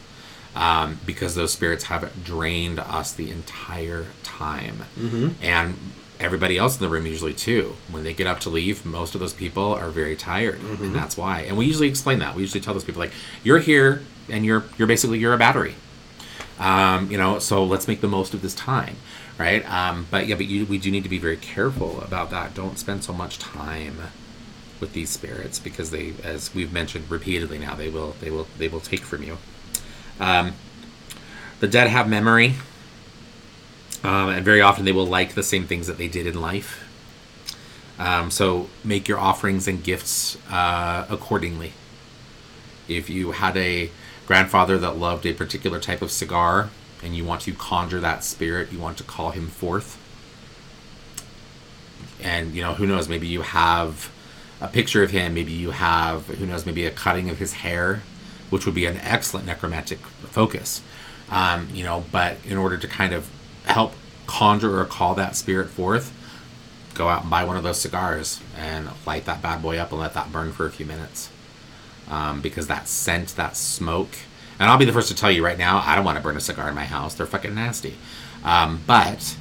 um, 0.55 1.01
because 1.07 1.35
those 1.35 1.53
spirits 1.53 1.85
have 1.85 2.25
drained 2.25 2.79
us 2.79 3.13
the 3.13 3.31
entire 3.31 4.07
time. 4.23 4.85
Mm-hmm. 4.99 5.31
And 5.43 5.77
everybody 6.21 6.57
else 6.57 6.77
in 6.77 6.83
the 6.83 6.89
room 6.89 7.07
usually 7.07 7.35
too. 7.35 7.75
When 7.91 8.05
they 8.05 8.15
get 8.15 8.27
up 8.27 8.41
to 8.41 8.51
leave, 8.51 8.85
most 8.85 9.15
of 9.15 9.21
those 9.21 9.33
people 9.33 9.75
are 9.75 9.89
very 9.89 10.17
tired, 10.17 10.61
and 10.61 10.95
that's 10.95 11.17
why. 11.17 11.41
And 11.41 11.57
we 11.57 11.67
usually 11.67 11.89
explain 11.89 12.21
that. 12.21 12.35
We 12.35 12.43
usually 12.43 12.61
tell 12.61 12.75
those 12.75 12.85
people 12.85 13.01
like, 13.01 13.13
"You're 13.43 13.59
here, 13.59 14.03
and 14.29 14.45
you're 14.45 14.65
you're 14.79 14.89
basically 14.89 15.19
you're 15.19 15.35
a 15.35 15.39
battery." 15.39 15.75
Um, 16.59 17.11
you 17.11 17.19
know, 17.19 17.41
so 17.41 17.65
let's 17.65 17.89
make 17.89 18.01
the 18.01 18.09
most 18.09 18.33
of 18.33 18.41
this 18.41 18.55
time, 18.55 18.97
right? 19.39 19.69
Um, 19.71 20.07
but 20.11 20.27
yeah, 20.27 20.37
but 20.37 20.47
you, 20.47 20.67
we 20.67 20.79
do 20.79 20.91
need 20.91 21.03
to 21.03 21.09
be 21.09 21.19
very 21.19 21.37
careful 21.37 22.01
about 22.01 22.31
that. 22.31 22.55
Don't 22.55 22.79
spend 22.79 23.05
so 23.05 23.13
much 23.13 23.39
time 23.39 23.99
with 24.81 24.93
these 24.93 25.11
spirits 25.11 25.59
because 25.59 25.91
they, 25.91 26.15
as 26.23 26.55
we've 26.55 26.73
mentioned 26.73 27.11
repeatedly 27.11 27.59
now, 27.59 27.75
they 27.75 27.89
will 27.89 28.17
they 28.21 28.31
will 28.31 28.47
they 28.59 28.69
will 28.69 28.81
take 28.81 29.01
from 29.01 29.23
you. 29.23 29.39
Um, 30.21 30.53
the 31.61 31.69
dead 31.69 31.89
have 31.89 32.09
memory, 32.09 32.55
um, 34.03 34.29
and 34.29 34.45
very 34.45 34.61
often 34.61 34.85
they 34.85 34.93
will 34.93 35.07
like 35.07 35.35
the 35.35 35.43
same 35.43 35.65
things 35.67 35.87
that 35.87 35.99
they 35.99 36.09
did 36.09 36.27
in 36.27 36.41
life. 36.41 36.81
Um, 37.99 38.31
so 38.31 38.69
make 38.83 39.07
your 39.07 39.19
offerings 39.19 39.69
and 39.69 39.83
gifts 39.83 40.37
uh, 40.51 41.07
accordingly. 41.09 41.73
If 42.89 43.09
you 43.09 43.33
had 43.33 43.57
a 43.57 43.91
grandfather 44.27 44.79
that 44.79 44.97
loved 44.97 45.27
a 45.27 45.33
particular 45.33 45.79
type 45.79 46.03
of 46.03 46.11
cigar 46.11 46.71
and 47.05 47.15
you 47.15 47.25
want 47.25 47.43
to 47.43 47.53
conjure 47.53 48.01
that 48.01 48.25
spirit, 48.25 48.73
you 48.73 48.79
want 48.79 48.99
to 48.99 49.05
call 49.05 49.31
him 49.31 49.49
forth. 49.49 50.01
And, 52.23 52.55
you 52.55 52.63
know, 52.63 52.75
who 52.75 52.87
knows, 52.87 53.09
maybe 53.09 53.27
you 53.27 53.43
have 53.43 54.11
a 54.61 54.69
picture 54.69 55.03
of 55.03 55.11
him, 55.11 55.35
maybe 55.35 55.53
you 55.53 55.73
have, 55.73 56.27
who 56.27 56.47
knows, 56.47 56.65
maybe 56.65 56.87
a 56.87 56.91
cutting 56.91 57.29
of 57.29 57.39
his 57.39 57.55
hair, 57.55 58.03
which 58.51 58.65
would 58.65 58.75
be 58.75 58.87
an 58.87 58.97
excellent 58.99 59.47
necromantic 59.47 59.99
focus. 59.99 60.81
Um, 61.31 61.69
you 61.73 61.85
know, 61.85 62.05
but 62.11 62.37
in 62.45 62.57
order 62.57 62.77
to 62.79 62.89
kind 62.89 63.13
of 63.13 63.29
help 63.67 63.95
conjure 64.27 64.79
or 64.79 64.85
call 64.85 65.15
that 65.17 65.37
spirit 65.37 65.69
forth, 65.69 66.13
go 66.95 67.09
out 67.09 67.23
and 67.23 67.31
buy 67.31 67.45
one 67.45 67.57
of 67.57 67.63
those 67.63 67.81
cigars 67.81 68.41
and 68.57 68.89
light 69.07 69.25
that 69.27 69.43
bad 69.43 69.61
boy 69.61 69.77
up 69.79 69.91
and 69.91 70.01
let 70.01 70.15
that 70.15 70.33
burn 70.33 70.53
for 70.53 70.67
a 70.67 70.71
few 70.71 70.87
minutes 70.87 71.31
um, 72.09 72.41
because 72.41 72.67
that 72.69 72.89
scent, 72.89 73.31
that 73.37 73.57
smoke, 73.57 74.17
and 74.59 74.71
I'll 74.71 74.79
be 74.79 74.85
the 74.85 74.93
first 74.93 75.09
to 75.09 75.15
tell 75.15 75.31
you 75.31 75.45
right 75.45 75.59
now, 75.59 75.83
I 75.85 75.97
don't 75.97 76.05
want 76.05 76.17
to 76.17 76.23
burn 76.23 76.37
a 76.37 76.41
cigar 76.41 76.69
in 76.69 76.75
my 76.75 76.85
house. 76.85 77.15
They're 77.15 77.27
fucking 77.27 77.55
nasty. 77.55 77.95
Um, 78.45 78.83
but 78.87 79.37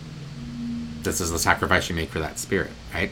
this 1.03 1.21
is 1.21 1.31
the 1.31 1.39
sacrifice 1.39 1.89
you 1.89 1.95
make 1.95 2.09
for 2.09 2.19
that 2.19 2.39
spirit, 2.39 2.71
right? 2.93 3.11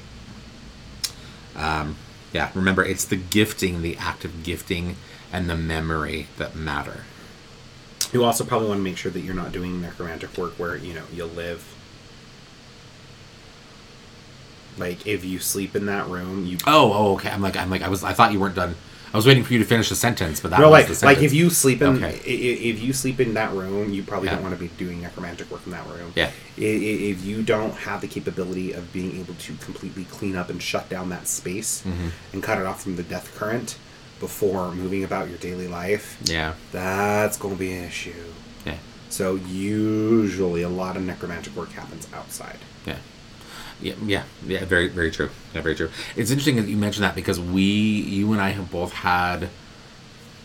Um, 1.55 1.97
yeah, 2.33 2.49
remember, 2.55 2.83
it's 2.83 3.05
the 3.05 3.17
gifting, 3.17 3.81
the 3.81 3.97
act 3.97 4.25
of 4.25 4.43
gifting, 4.43 4.95
and 5.31 5.49
the 5.49 5.57
memory 5.57 6.27
that 6.37 6.55
matter. 6.55 7.03
You 8.13 8.23
also 8.23 8.43
probably 8.43 8.67
want 8.67 8.79
to 8.79 8.83
make 8.83 8.97
sure 8.97 9.11
that 9.11 9.21
you're 9.21 9.35
not 9.35 9.51
doing 9.51 9.81
necromantic 9.81 10.37
work 10.37 10.53
where 10.53 10.75
you 10.75 10.93
know 10.93 11.03
you'll 11.13 11.29
live. 11.29 11.75
Like 14.77 15.05
if 15.05 15.23
you 15.23 15.39
sleep 15.39 15.75
in 15.75 15.85
that 15.85 16.07
room, 16.07 16.45
you 16.45 16.57
Oh, 16.65 16.91
oh, 16.93 17.13
okay. 17.15 17.29
I'm 17.29 17.41
like, 17.41 17.55
I'm 17.55 17.69
like, 17.69 17.81
I 17.81 17.89
was, 17.89 18.03
I 18.03 18.13
thought 18.13 18.31
you 18.31 18.39
weren't 18.39 18.55
done. 18.55 18.75
I 19.13 19.17
was 19.17 19.25
waiting 19.27 19.43
for 19.43 19.51
you 19.53 19.59
to 19.59 19.65
finish 19.65 19.89
the 19.89 19.95
sentence, 19.95 20.39
but 20.39 20.51
that 20.51 20.59
no, 20.61 20.69
was 20.69 20.87
like 20.87 20.97
the 20.99 21.05
like 21.05 21.17
if 21.21 21.33
you 21.33 21.49
sleep 21.49 21.81
in 21.81 22.03
Okay. 22.03 22.15
if 22.25 22.81
you 22.81 22.93
sleep 22.93 23.19
in 23.19 23.33
that 23.33 23.51
room, 23.53 23.91
you 23.93 24.03
probably 24.03 24.27
Yeah. 24.29 24.35
don't 24.35 24.43
want 24.43 24.55
to 24.55 24.59
be 24.59 24.69
doing 24.77 25.01
necromantic 25.01 25.51
work 25.51 25.61
in 25.65 25.71
that 25.73 25.85
room. 25.87 26.13
Yeah. 26.15 26.31
If 26.57 27.25
you 27.25 27.41
don't 27.43 27.73
have 27.75 27.99
the 28.01 28.07
capability 28.07 28.71
of 28.71 28.93
being 28.93 29.19
able 29.19 29.33
to 29.33 29.53
completely 29.55 30.05
clean 30.05 30.35
up 30.35 30.49
and 30.49 30.61
shut 30.61 30.87
down 30.89 31.09
that 31.09 31.27
space 31.27 31.83
Mm-hmm. 31.85 32.07
and 32.33 32.41
cut 32.43 32.57
it 32.57 32.65
off 32.65 32.81
from 32.83 32.95
the 32.95 33.03
death 33.03 33.35
current 33.37 33.77
before 34.19 34.71
moving 34.73 35.03
about 35.03 35.27
your 35.29 35.37
daily 35.39 35.67
life, 35.67 36.17
yeah, 36.23 36.53
that's 36.71 37.37
going 37.37 37.53
to 37.55 37.59
be 37.59 37.71
an 37.73 37.83
issue. 37.85 38.13
yeah, 38.65 38.75
So 39.09 39.35
usually 39.35 40.61
a 40.61 40.69
lot 40.69 40.95
of 40.95 41.01
necromantic 41.03 41.55
work 41.55 41.71
happens 41.73 42.07
outside. 42.13 42.59
yeah. 42.85 42.97
Yeah, 43.81 43.93
yeah, 44.05 44.23
yeah, 44.45 44.65
very, 44.65 44.87
very 44.87 45.11
true. 45.11 45.29
Yeah, 45.53 45.61
very 45.61 45.75
true. 45.75 45.89
It's 46.15 46.29
interesting 46.29 46.57
that 46.57 46.67
you 46.67 46.77
mentioned 46.77 47.03
that 47.03 47.15
because 47.15 47.39
we, 47.39 47.63
you 47.63 48.31
and 48.31 48.41
I 48.41 48.49
have 48.49 48.71
both 48.71 48.93
had 48.93 49.49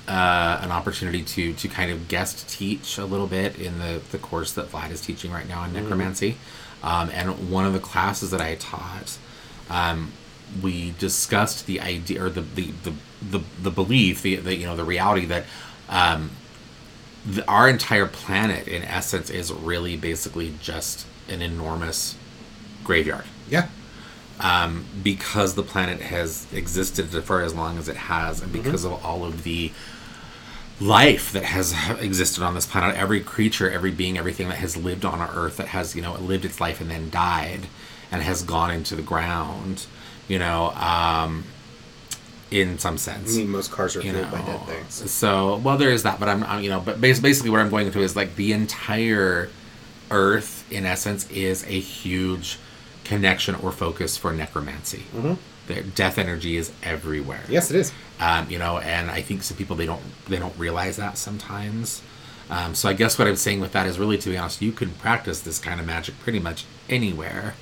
uh, 0.08 0.60
an 0.62 0.70
opportunity 0.70 1.22
to 1.22 1.52
to 1.54 1.68
kind 1.68 1.90
of 1.90 2.08
guest 2.08 2.48
teach 2.48 2.98
a 2.98 3.04
little 3.04 3.26
bit 3.26 3.58
in 3.58 3.78
the 3.78 4.00
the 4.12 4.18
course 4.18 4.52
that 4.52 4.70
Vlad 4.70 4.90
is 4.90 5.00
teaching 5.00 5.32
right 5.32 5.48
now 5.48 5.64
in 5.64 5.72
necromancy, 5.72 6.36
um, 6.82 7.10
and 7.12 7.50
one 7.50 7.66
of 7.66 7.72
the 7.72 7.80
classes 7.80 8.30
that 8.30 8.40
I 8.40 8.54
taught, 8.54 9.18
um, 9.68 10.12
we 10.62 10.94
discussed 10.98 11.66
the 11.66 11.80
idea 11.80 12.24
or 12.24 12.30
the 12.30 12.42
the 12.42 12.70
the 12.84 12.92
the, 13.30 13.40
the 13.62 13.70
belief, 13.70 14.22
the, 14.22 14.36
the 14.36 14.54
you 14.56 14.66
know 14.66 14.76
the 14.76 14.84
reality 14.84 15.26
that. 15.26 15.44
Um, 15.88 16.30
the, 17.24 17.44
our 17.48 17.68
entire 17.68 18.06
planet, 18.06 18.68
in 18.68 18.84
essence, 18.84 19.30
is 19.30 19.52
really 19.52 19.96
basically 19.96 20.54
just 20.60 21.06
an 21.28 21.42
enormous 21.42 22.16
graveyard 22.86 23.24
Yeah. 23.50 23.66
um, 24.40 24.84
because 25.02 25.54
the 25.54 25.62
planet 25.62 26.00
has 26.00 26.46
existed 26.52 27.06
for 27.24 27.40
as 27.42 27.52
long 27.54 27.78
as 27.78 27.88
it 27.88 27.96
has, 27.96 28.40
and 28.42 28.52
because 28.52 28.84
of 28.84 28.92
all 29.04 29.24
of 29.24 29.42
the 29.42 29.72
life 30.80 31.32
that 31.32 31.44
has 31.44 31.74
existed 32.00 32.42
on 32.42 32.54
this 32.54 32.66
planet, 32.66 32.94
every 32.96 33.20
creature, 33.20 33.70
every 33.70 33.90
being, 33.90 34.18
everything 34.18 34.48
that 34.48 34.58
has 34.58 34.76
lived 34.76 35.04
on 35.04 35.20
our 35.20 35.30
Earth, 35.34 35.56
that 35.56 35.68
has 35.68 35.94
you 35.96 36.02
know 36.02 36.14
lived 36.16 36.44
its 36.44 36.60
life 36.60 36.80
and 36.80 36.90
then 36.90 37.10
died, 37.10 37.62
and 38.12 38.22
has 38.22 38.42
gone 38.42 38.70
into 38.70 38.94
the 38.94 39.02
ground, 39.02 39.86
you 40.28 40.38
know, 40.38 40.70
um, 40.72 41.44
in 42.50 42.78
some 42.78 42.98
sense. 42.98 43.34
I 43.34 43.38
mean, 43.38 43.48
most 43.50 43.70
cars 43.72 43.96
are 43.96 44.02
you 44.02 44.12
fueled 44.12 44.30
know, 44.30 44.38
by 44.38 44.42
dead 44.44 44.60
things. 44.66 45.10
So, 45.10 45.56
well, 45.64 45.76
there 45.78 45.90
is 45.90 46.02
that, 46.04 46.20
but 46.20 46.28
I'm, 46.28 46.44
I'm 46.44 46.62
you 46.62 46.70
know, 46.70 46.80
but 46.80 47.00
basically 47.00 47.50
what 47.50 47.60
I'm 47.60 47.70
going 47.70 47.90
to 47.90 48.00
is 48.00 48.14
like 48.14 48.36
the 48.36 48.52
entire 48.52 49.48
Earth, 50.10 50.70
in 50.70 50.84
essence, 50.86 51.28
is 51.30 51.64
a 51.64 51.80
huge 51.80 52.58
connection 53.06 53.54
or 53.54 53.72
focus 53.72 54.16
for 54.16 54.32
necromancy. 54.32 55.04
Mm-hmm. 55.14 55.34
The 55.66 55.82
death 55.82 56.18
energy 56.18 56.56
is 56.56 56.72
everywhere. 56.82 57.42
Yes, 57.48 57.70
it 57.70 57.76
is. 57.76 57.92
Um, 58.20 58.48
you 58.50 58.58
know, 58.58 58.78
and 58.78 59.10
I 59.10 59.20
think 59.22 59.42
some 59.42 59.56
people 59.56 59.76
they 59.76 59.86
don't 59.86 60.02
they 60.28 60.38
don't 60.38 60.56
realize 60.58 60.96
that 60.96 61.18
sometimes. 61.18 62.02
Um, 62.48 62.74
so 62.74 62.88
I 62.88 62.92
guess 62.92 63.18
what 63.18 63.26
I'm 63.26 63.36
saying 63.36 63.60
with 63.60 63.72
that 63.72 63.86
is 63.86 63.98
really, 63.98 64.18
to 64.18 64.30
be 64.30 64.36
honest, 64.36 64.62
you 64.62 64.70
can 64.70 64.90
practice 64.92 65.40
this 65.40 65.58
kind 65.58 65.80
of 65.80 65.86
magic 65.86 66.18
pretty 66.20 66.38
much 66.38 66.64
anywhere. 66.88 67.54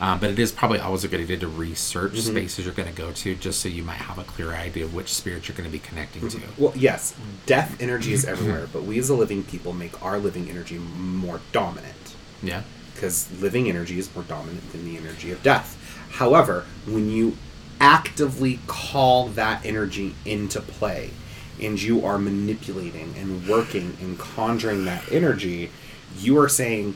Um, 0.00 0.18
but 0.18 0.30
it 0.30 0.38
is 0.38 0.50
probably 0.50 0.78
always 0.78 1.04
a 1.04 1.08
good 1.08 1.20
idea 1.20 1.36
to 1.36 1.46
research 1.48 2.18
spaces 2.20 2.64
you're 2.64 2.72
going 2.72 2.88
to 2.88 2.94
go 2.94 3.12
to, 3.12 3.34
just 3.34 3.60
so 3.60 3.68
you 3.68 3.82
might 3.82 3.98
have 3.98 4.16
a 4.16 4.24
clear 4.24 4.52
idea 4.52 4.86
of 4.86 4.94
which 4.94 5.12
spirit 5.12 5.46
you're 5.46 5.56
going 5.56 5.68
to 5.68 5.72
be 5.72 5.78
connecting 5.78 6.26
to. 6.26 6.40
Well, 6.56 6.72
yes, 6.74 7.14
death 7.44 7.76
energy 7.82 8.14
is 8.14 8.24
everywhere, 8.24 8.66
but 8.72 8.84
we 8.84 8.98
as 8.98 9.10
a 9.10 9.14
living 9.14 9.44
people 9.44 9.74
make 9.74 10.02
our 10.02 10.18
living 10.18 10.48
energy 10.48 10.78
more 10.78 11.42
dominant 11.52 12.14
Yeah, 12.42 12.62
because 13.00 13.32
living 13.40 13.66
energy 13.66 13.98
is 13.98 14.14
more 14.14 14.24
dominant 14.24 14.72
than 14.72 14.84
the 14.84 14.98
energy 14.98 15.32
of 15.32 15.42
death. 15.42 15.78
However, 16.10 16.66
when 16.86 17.08
you 17.10 17.38
actively 17.80 18.58
call 18.66 19.28
that 19.28 19.64
energy 19.64 20.14
into 20.26 20.60
play 20.60 21.10
and 21.58 21.80
you 21.80 22.04
are 22.04 22.18
manipulating 22.18 23.14
and 23.16 23.48
working 23.48 23.96
and 24.02 24.18
conjuring 24.18 24.84
that 24.84 25.10
energy, 25.10 25.70
you 26.18 26.38
are 26.38 26.48
saying, 26.48 26.94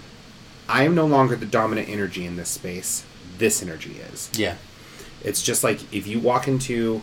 I 0.68 0.82
am 0.82 0.94
no 0.94 1.06
longer 1.06 1.36
the 1.36 1.46
dominant 1.46 1.88
energy 1.88 2.26
in 2.26 2.36
this 2.36 2.50
space. 2.50 3.06
This 3.38 3.62
energy 3.62 3.96
is. 4.12 4.30
yeah, 4.34 4.56
It's 5.22 5.42
just 5.42 5.64
like 5.64 5.90
if 5.92 6.06
you 6.06 6.20
walk 6.20 6.46
into 6.46 7.00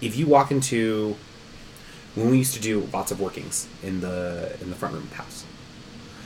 if 0.00 0.16
you 0.16 0.26
walk 0.26 0.50
into 0.52 1.16
when 2.14 2.30
we 2.30 2.38
used 2.38 2.54
to 2.54 2.60
do 2.60 2.88
lots 2.92 3.10
of 3.10 3.20
workings 3.20 3.66
in 3.82 4.00
the 4.00 4.56
in 4.60 4.70
the 4.70 4.76
front 4.76 4.94
room 4.94 5.02
of 5.04 5.10
the 5.10 5.16
house. 5.16 5.41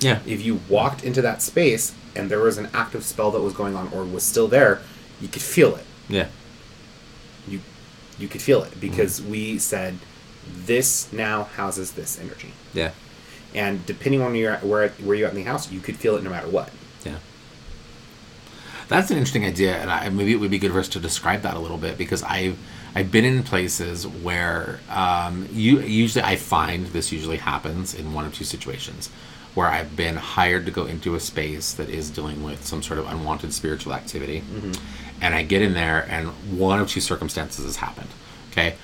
Yeah, 0.00 0.20
If 0.26 0.44
you 0.44 0.60
walked 0.68 1.04
into 1.04 1.22
that 1.22 1.42
space 1.42 1.94
and 2.14 2.30
there 2.30 2.40
was 2.40 2.58
an 2.58 2.68
active 2.74 3.04
spell 3.04 3.30
that 3.32 3.40
was 3.40 3.52
going 3.54 3.74
on 3.76 3.88
or 3.92 4.04
was 4.04 4.22
still 4.24 4.48
there, 4.48 4.80
you 5.20 5.28
could 5.28 5.42
feel 5.42 5.74
it. 5.76 5.84
yeah, 6.08 6.28
You 7.48 7.60
you 8.18 8.28
could 8.28 8.42
feel 8.42 8.62
it 8.62 8.80
because 8.80 9.20
we 9.22 9.58
said 9.58 9.98
this 10.46 11.12
now 11.12 11.44
houses 11.44 11.92
this 11.92 12.18
energy. 12.20 12.52
yeah, 12.72 12.90
And 13.54 13.84
depending 13.86 14.22
on 14.22 14.34
your 14.34 14.56
where 14.58 14.88
where 15.04 15.16
you're 15.16 15.28
at 15.28 15.34
in 15.34 15.42
the 15.44 15.50
house, 15.50 15.70
you 15.72 15.80
could 15.80 15.96
feel 15.96 16.16
it 16.16 16.22
no 16.24 16.30
matter 16.30 16.48
what. 16.48 16.70
yeah. 17.04 17.16
That's 18.88 19.10
an 19.10 19.16
interesting 19.16 19.44
idea, 19.44 19.76
and 19.78 19.90
I, 19.90 20.08
maybe 20.10 20.32
it 20.32 20.36
would 20.36 20.50
be 20.50 20.58
good 20.58 20.70
for 20.70 20.78
us 20.78 20.88
to 20.90 21.00
describe 21.00 21.42
that 21.42 21.54
a 21.54 21.58
little 21.58 21.76
bit 21.78 21.98
because 21.98 22.22
I've 22.22 22.56
I've 22.94 23.10
been 23.10 23.24
in 23.24 23.42
places 23.42 24.06
where 24.06 24.78
um, 24.88 25.48
you 25.52 25.80
usually 25.80 26.24
I 26.24 26.36
find 26.36 26.86
this 26.88 27.10
usually 27.12 27.38
happens 27.38 27.94
in 27.94 28.14
one 28.14 28.24
of 28.24 28.32
two 28.34 28.44
situations 28.44 29.10
where 29.56 29.68
I've 29.68 29.96
been 29.96 30.16
hired 30.16 30.66
to 30.66 30.70
go 30.70 30.84
into 30.84 31.14
a 31.14 31.20
space 31.20 31.72
that 31.74 31.88
is 31.88 32.10
dealing 32.10 32.44
with 32.44 32.66
some 32.66 32.82
sort 32.82 32.98
of 32.98 33.06
unwanted 33.06 33.54
spiritual 33.54 33.94
activity, 33.94 34.40
mm-hmm. 34.40 34.72
and 35.22 35.34
I 35.34 35.42
get 35.42 35.62
in 35.62 35.72
there, 35.72 36.06
and 36.10 36.28
one 36.58 36.78
of 36.78 36.90
two 36.90 37.00
circumstances 37.00 37.64
has 37.64 37.76
happened. 37.76 38.10
Okay, 38.52 38.76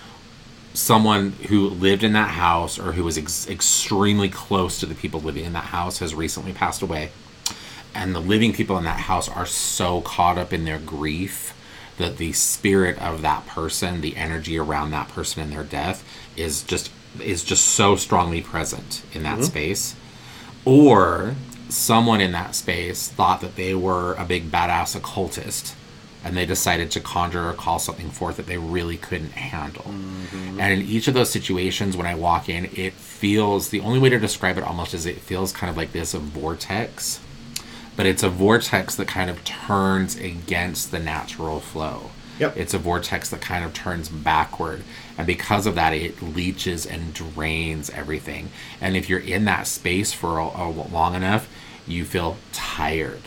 someone 0.74 1.32
who 1.49 1.69
lived 1.69 2.03
in 2.03 2.15
that 2.15 2.31
house 2.31 2.78
or 2.78 2.93
who 2.93 3.05
was 3.05 3.19
ex- 3.19 3.49
extremely 3.49 4.31
close 4.31 4.81
to 4.81 4.86
the 4.86 4.94
people 4.94 5.20
living 5.20 5.44
in 5.44 5.53
that 5.53 5.65
house 5.65 5.99
has 5.99 6.15
recently 6.15 6.53
passed 6.53 6.81
away. 6.82 7.11
And 7.94 8.15
the 8.15 8.20
living 8.20 8.55
people 8.55 8.78
in 8.78 8.85
that 8.85 9.01
house 9.01 9.28
are 9.28 9.44
so 9.44 10.01
caught 10.01 10.39
up 10.39 10.55
in 10.55 10.65
their 10.65 10.78
grief 10.78 11.55
that 11.99 12.16
the 12.16 12.32
spirit 12.32 12.99
of 13.01 13.20
that 13.20 13.47
person 13.47 14.01
the 14.01 14.16
energy 14.16 14.59
around 14.59 14.90
that 14.90 15.09
person 15.09 15.43
and 15.43 15.53
their 15.53 15.62
death 15.62 16.03
is 16.36 16.62
just 16.62 16.90
is 17.23 17.44
just 17.44 17.66
so 17.66 17.97
strongly 17.97 18.40
present 18.40 19.03
in 19.12 19.23
that 19.23 19.35
mm-hmm. 19.35 19.44
space 19.44 19.94
or 20.64 21.34
someone 21.68 22.20
in 22.20 22.32
that 22.32 22.55
space 22.55 23.09
thought 23.09 23.40
that 23.40 23.56
they 23.56 23.74
were 23.74 24.14
a 24.14 24.24
big 24.24 24.51
badass 24.51 24.94
occultist 24.94 25.74
and 26.24 26.36
they 26.36 26.47
decided 26.47 26.90
to 26.90 27.01
conjure 27.01 27.48
or 27.48 27.52
call 27.52 27.78
something 27.78 28.10
forth 28.10 28.36
that 28.36 28.47
they 28.47 28.59
really 28.59 28.97
couldn't 28.97 29.32
handle. 29.32 29.84
Mm-hmm. 29.84 30.60
And 30.60 30.80
in 30.80 30.86
each 30.86 31.09
of 31.09 31.14
those 31.14 31.30
situations, 31.30 31.97
when 31.97 32.06
I 32.06 32.14
walk 32.14 32.48
in, 32.48 32.66
it 32.76 32.93
feels 32.93 33.70
the 33.70 33.80
only 33.80 33.98
way 33.98 34.09
to 34.10 34.18
describe 34.18 34.56
it 34.56 34.64
almost 34.64 34.94
is 34.94 35.05
it 35.05 35.18
feels 35.18 35.52
kind 35.52 35.70
of 35.70 35.76
like 35.76 35.93
this 35.93 36.14
a 36.14 36.20
vortex, 36.20 37.20
but 37.97 38.06
it's 38.06 38.22
a 38.22 38.28
vortex 38.28 38.94
that 38.94 39.09
kind 39.09 39.30
of 39.30 39.44
turns 39.44 40.16
against 40.16 40.93
the 40.93 41.01
natural 41.01 41.59
flow. 41.59 42.10
Yep. 42.43 42.56
It's 42.56 42.74
a 42.74 42.78
vortex 42.78 43.31
that 43.31 43.40
kind 43.40 43.64
of 43.64 43.73
turns 43.73 44.09
backward. 44.09 44.82
And 45.16 45.27
because 45.27 45.64
of 45.64 45.77
that, 45.77 45.93
it 45.93 46.20
leaches 46.20 46.85
and 46.85 47.14
drains 47.14 47.89
everything. 47.90 48.51
And 48.81 48.97
if 48.97 49.09
you're 49.09 49.20
in 49.20 49.44
that 49.44 49.69
space 49.69 50.12
for 50.12 50.39
a, 50.39 50.44
a 50.44 50.69
long 50.69 51.14
enough, 51.14 51.48
you 51.86 52.05
feel 52.05 52.36
tired. 52.52 53.23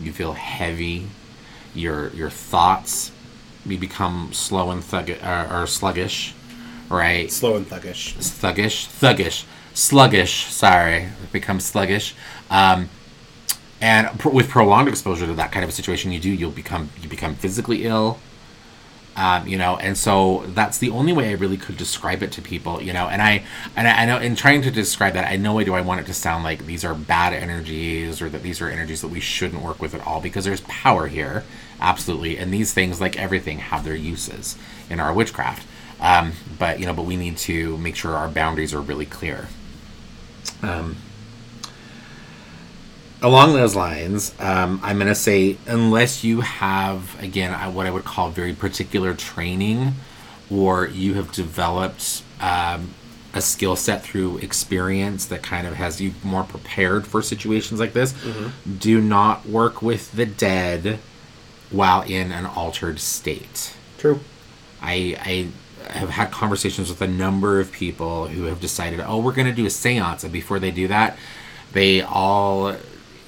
You 0.00 0.12
feel 0.12 0.34
heavy. 0.34 1.08
Your 1.74 2.10
your 2.10 2.30
thoughts 2.30 3.10
you 3.66 3.78
become 3.78 4.30
slow 4.32 4.70
and 4.70 4.82
thug- 4.82 5.10
or, 5.10 5.62
or 5.62 5.66
sluggish, 5.66 6.34
right? 6.88 7.30
Slow 7.30 7.56
and 7.56 7.66
thuggish. 7.66 8.14
Thuggish, 8.14 8.86
thuggish, 8.86 9.44
sluggish. 9.74 10.44
Sorry, 10.46 11.08
become 11.32 11.60
sluggish. 11.60 12.14
Um, 12.50 12.88
and 13.80 14.18
pr- 14.18 14.28
with 14.28 14.48
prolonged 14.48 14.88
exposure 14.88 15.26
to 15.26 15.34
that 15.34 15.50
kind 15.50 15.64
of 15.64 15.70
a 15.70 15.72
situation, 15.72 16.12
you 16.12 16.20
do 16.20 16.30
you'll 16.30 16.50
become 16.50 16.90
you 17.00 17.08
become 17.08 17.34
physically 17.34 17.84
ill. 17.84 18.18
Um, 19.14 19.46
you 19.46 19.58
know, 19.58 19.76
and 19.76 19.96
so 19.96 20.44
that's 20.48 20.78
the 20.78 20.88
only 20.88 21.12
way 21.12 21.28
I 21.28 21.32
really 21.32 21.58
could 21.58 21.76
describe 21.76 22.22
it 22.22 22.32
to 22.32 22.42
people, 22.42 22.80
you 22.80 22.94
know. 22.94 23.08
And 23.08 23.20
I, 23.20 23.44
and 23.76 23.86
I, 23.86 24.02
I 24.02 24.06
know 24.06 24.16
in 24.16 24.36
trying 24.36 24.62
to 24.62 24.70
describe 24.70 25.12
that, 25.14 25.30
I 25.30 25.36
know 25.36 25.54
way 25.54 25.64
do 25.64 25.74
I 25.74 25.82
want 25.82 26.00
it 26.00 26.06
to 26.06 26.14
sound 26.14 26.44
like 26.44 26.64
these 26.64 26.82
are 26.82 26.94
bad 26.94 27.34
energies 27.34 28.22
or 28.22 28.30
that 28.30 28.42
these 28.42 28.62
are 28.62 28.70
energies 28.70 29.02
that 29.02 29.08
we 29.08 29.20
shouldn't 29.20 29.62
work 29.62 29.82
with 29.82 29.94
at 29.94 30.06
all 30.06 30.22
because 30.22 30.46
there's 30.46 30.62
power 30.62 31.08
here, 31.08 31.44
absolutely. 31.78 32.38
And 32.38 32.54
these 32.54 32.72
things, 32.72 33.02
like 33.02 33.18
everything, 33.18 33.58
have 33.58 33.84
their 33.84 33.94
uses 33.94 34.56
in 34.88 34.98
our 34.98 35.12
witchcraft. 35.12 35.66
Um, 36.00 36.32
but 36.58 36.80
you 36.80 36.86
know, 36.86 36.94
but 36.94 37.04
we 37.04 37.16
need 37.16 37.36
to 37.38 37.76
make 37.78 37.96
sure 37.96 38.16
our 38.16 38.28
boundaries 38.28 38.72
are 38.72 38.80
really 38.80 39.06
clear. 39.06 39.48
Um, 40.62 40.96
along 43.22 43.54
those 43.54 43.74
lines, 43.74 44.34
um, 44.40 44.80
I'm 44.82 44.96
going 44.98 45.08
to 45.08 45.14
say 45.14 45.56
unless 45.66 46.24
you 46.24 46.40
have, 46.40 47.20
again, 47.22 47.54
I, 47.54 47.68
what 47.68 47.86
I 47.86 47.90
would 47.90 48.04
call 48.04 48.30
very 48.30 48.52
particular 48.52 49.14
training, 49.14 49.94
or 50.50 50.86
you 50.86 51.14
have 51.14 51.32
developed 51.32 52.22
um, 52.40 52.94
a 53.32 53.40
skill 53.40 53.76
set 53.76 54.02
through 54.02 54.38
experience 54.38 55.24
that 55.26 55.42
kind 55.42 55.66
of 55.66 55.74
has 55.74 56.00
you 56.00 56.12
more 56.22 56.42
prepared 56.42 57.06
for 57.06 57.22
situations 57.22 57.80
like 57.80 57.92
this, 57.92 58.12
do 58.78 59.00
not 59.00 59.46
work 59.46 59.80
with 59.80 60.12
the 60.12 60.26
dead 60.26 60.98
while 61.70 62.02
in 62.02 62.32
an 62.32 62.44
altered 62.44 63.00
state. 63.00 63.74
True. 63.98 64.20
I, 64.82 65.16
I 65.20 65.92
have 65.92 66.10
had 66.10 66.30
conversations 66.30 66.90
with 66.90 67.00
a 67.00 67.06
number 67.06 67.60
of 67.60 67.72
people 67.72 68.26
who 68.26 68.44
have 68.44 68.60
decided, 68.60 69.00
oh, 69.00 69.18
we're 69.18 69.32
going 69.32 69.46
to 69.46 69.54
do 69.54 69.64
a 69.64 69.70
seance. 69.70 70.24
And 70.24 70.32
before 70.32 70.58
they 70.58 70.70
do 70.70 70.88
that, 70.88 71.16
they 71.72 72.02
all, 72.02 72.76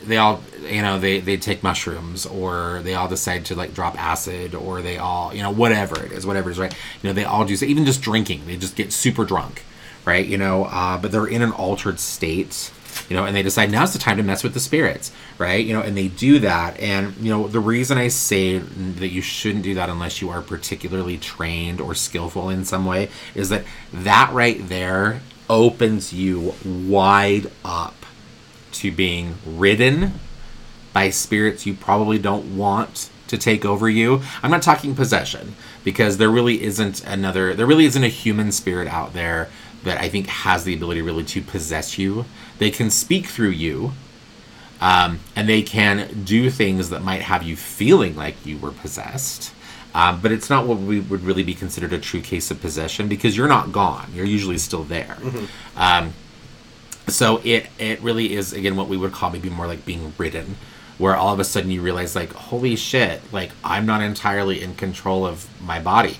they 0.07 0.17
all, 0.17 0.41
you 0.63 0.83
know, 0.83 0.99
they, 0.99 1.21
they 1.21 1.37
take 1.37 1.63
mushrooms 1.63 2.27
or 2.27 2.81
they 2.83 2.95
all 2.95 3.09
decide 3.09 3.45
to 3.47 3.55
like 3.55 3.75
drop 3.75 4.01
acid 4.01 4.55
or 4.55 4.83
they 4.83 4.99
all, 4.99 5.35
you 5.35 5.43
know, 5.43 5.51
whatever 5.51 6.05
it 6.05 6.13
is, 6.13 6.27
whatever 6.27 6.51
it 6.51 6.53
is, 6.53 6.59
right? 6.59 6.75
You 7.03 7.09
know, 7.09 7.15
they 7.15 7.25
all 7.25 7.45
do, 7.45 7.57
so 7.57 7.67
even 7.67 7.85
just 7.85 8.03
drinking, 8.03 8.47
they 8.47 8.57
just 8.57 8.77
get 8.77 8.93
super 8.93 9.25
drunk, 9.25 9.65
right? 10.05 10.27
You 10.27 10.39
know, 10.39 10.65
uh, 10.65 10.99
but 10.99 11.13
they're 11.13 11.27
in 11.27 11.43
an 11.43 11.53
altered 11.53 12.01
state 12.01 12.71
you 13.09 13.17
know, 13.17 13.25
and 13.25 13.35
they 13.35 13.43
decide 13.43 13.71
now's 13.71 13.93
the 13.93 13.99
time 13.99 14.17
to 14.17 14.23
mess 14.23 14.43
with 14.43 14.55
the 14.55 14.61
spirits, 14.61 15.13
right? 15.39 15.65
You 15.65 15.75
know, 15.75 15.83
and 15.83 15.97
they 15.97 16.09
do 16.09 16.39
that. 16.41 16.79
And, 16.79 17.17
you 17.17 17.31
know, 17.31 17.49
the 17.49 17.61
reason 17.61 17.99
I 17.99 18.09
say 18.09 18.59
that 18.59 19.09
you 19.09 19.23
shouldn't 19.23 19.65
do 19.65 19.75
that 19.75 19.89
unless 19.89 20.21
you 20.21 20.31
are 20.31 20.41
particularly 20.41 21.19
trained 21.19 21.81
or 21.81 21.95
skillful 21.95 22.49
in 22.51 22.65
some 22.65 22.87
way 22.87 23.09
is 23.35 23.49
that 23.49 23.65
that 23.93 24.33
right 24.33 24.69
there 24.69 25.21
opens 25.49 26.13
you 26.13 26.55
wide 26.65 27.51
up 27.65 27.95
to 28.75 28.93
being 28.93 29.37
ridden 29.47 30.15
by 30.93 31.11
spirits 31.11 31.67
you 31.67 31.75
probably 31.75 32.19
don't 32.19 32.57
want 32.57 33.11
to 33.27 33.39
take 33.39 33.65
over 33.65 33.89
you. 33.89 34.23
I'm 34.43 34.51
not 34.51 34.63
talking 34.63 34.95
possession 34.95 35.57
because 35.83 36.19
there 36.19 36.31
really 36.31 36.63
isn't 36.63 37.05
another 37.05 37.55
there 37.55 37.67
really 37.67 37.87
isn't 37.87 38.05
a 38.05 38.09
human 38.09 38.53
spirit 38.53 38.89
out 38.89 39.13
there 39.13 39.49
that 39.83 40.01
I 40.01 40.09
think 40.09 40.27
has 40.29 40.65
the 40.65 40.75
ability 40.75 41.03
really 41.03 41.25
to 41.25 41.43
possess 41.43 41.99
you. 41.99 42.25
They 42.59 42.71
can 42.71 42.91
speak 42.91 43.27
through 43.27 43.51
you. 43.51 43.93
Um, 44.81 45.21
and 45.35 45.49
they 45.49 45.63
can 45.63 46.25
do 46.25 46.51
things 46.51 46.91
that 46.91 47.01
might 47.03 47.23
have 47.23 47.43
you 47.43 47.57
feeling 47.57 48.17
like 48.17 48.45
you 48.45 48.59
were 48.59 48.73
possessed. 48.73 49.53
Um, 49.95 50.21
but 50.21 50.33
it's 50.33 50.51
not 50.51 50.67
what 50.67 50.79
we 50.79 51.01
would 51.01 51.23
really 51.23 51.45
be 51.45 51.55
considered 51.55 51.93
a 51.93 51.99
true 51.99 52.21
case 52.21 52.51
of 52.51 52.61
possession 52.61 53.09
because 53.09 53.37
you're 53.37 53.49
not 53.49 53.71
gone. 53.73 54.11
You're 54.13 54.27
usually 54.27 54.59
still 54.59 54.83
there. 54.83 55.17
Um, 55.77 56.13
so 57.09 57.41
it 57.45 57.67
it 57.79 58.01
really 58.01 58.35
is 58.35 58.53
again 58.53 58.77
what 58.77 58.89
we 58.89 58.97
would 58.97 59.13
call 59.13 59.31
maybe 59.31 59.51
more 59.51 59.67
like 59.67 59.85
being 59.85 60.13
ridden 60.17 60.57
where 60.97 61.17
all 61.17 61.35
of 61.35 61.41
a 61.41 61.45
sudden 61.45 61.71
you 61.71 61.83
realize 61.83 62.15
like 62.15 62.33
holy 62.33 62.77
shit 62.77 63.21
like 63.33 63.51
i'm 63.63 63.85
not 63.85 64.01
entirely 64.01 64.63
in 64.63 64.75
control 64.75 65.27
of 65.27 65.49
my 65.61 65.81
body. 65.81 66.19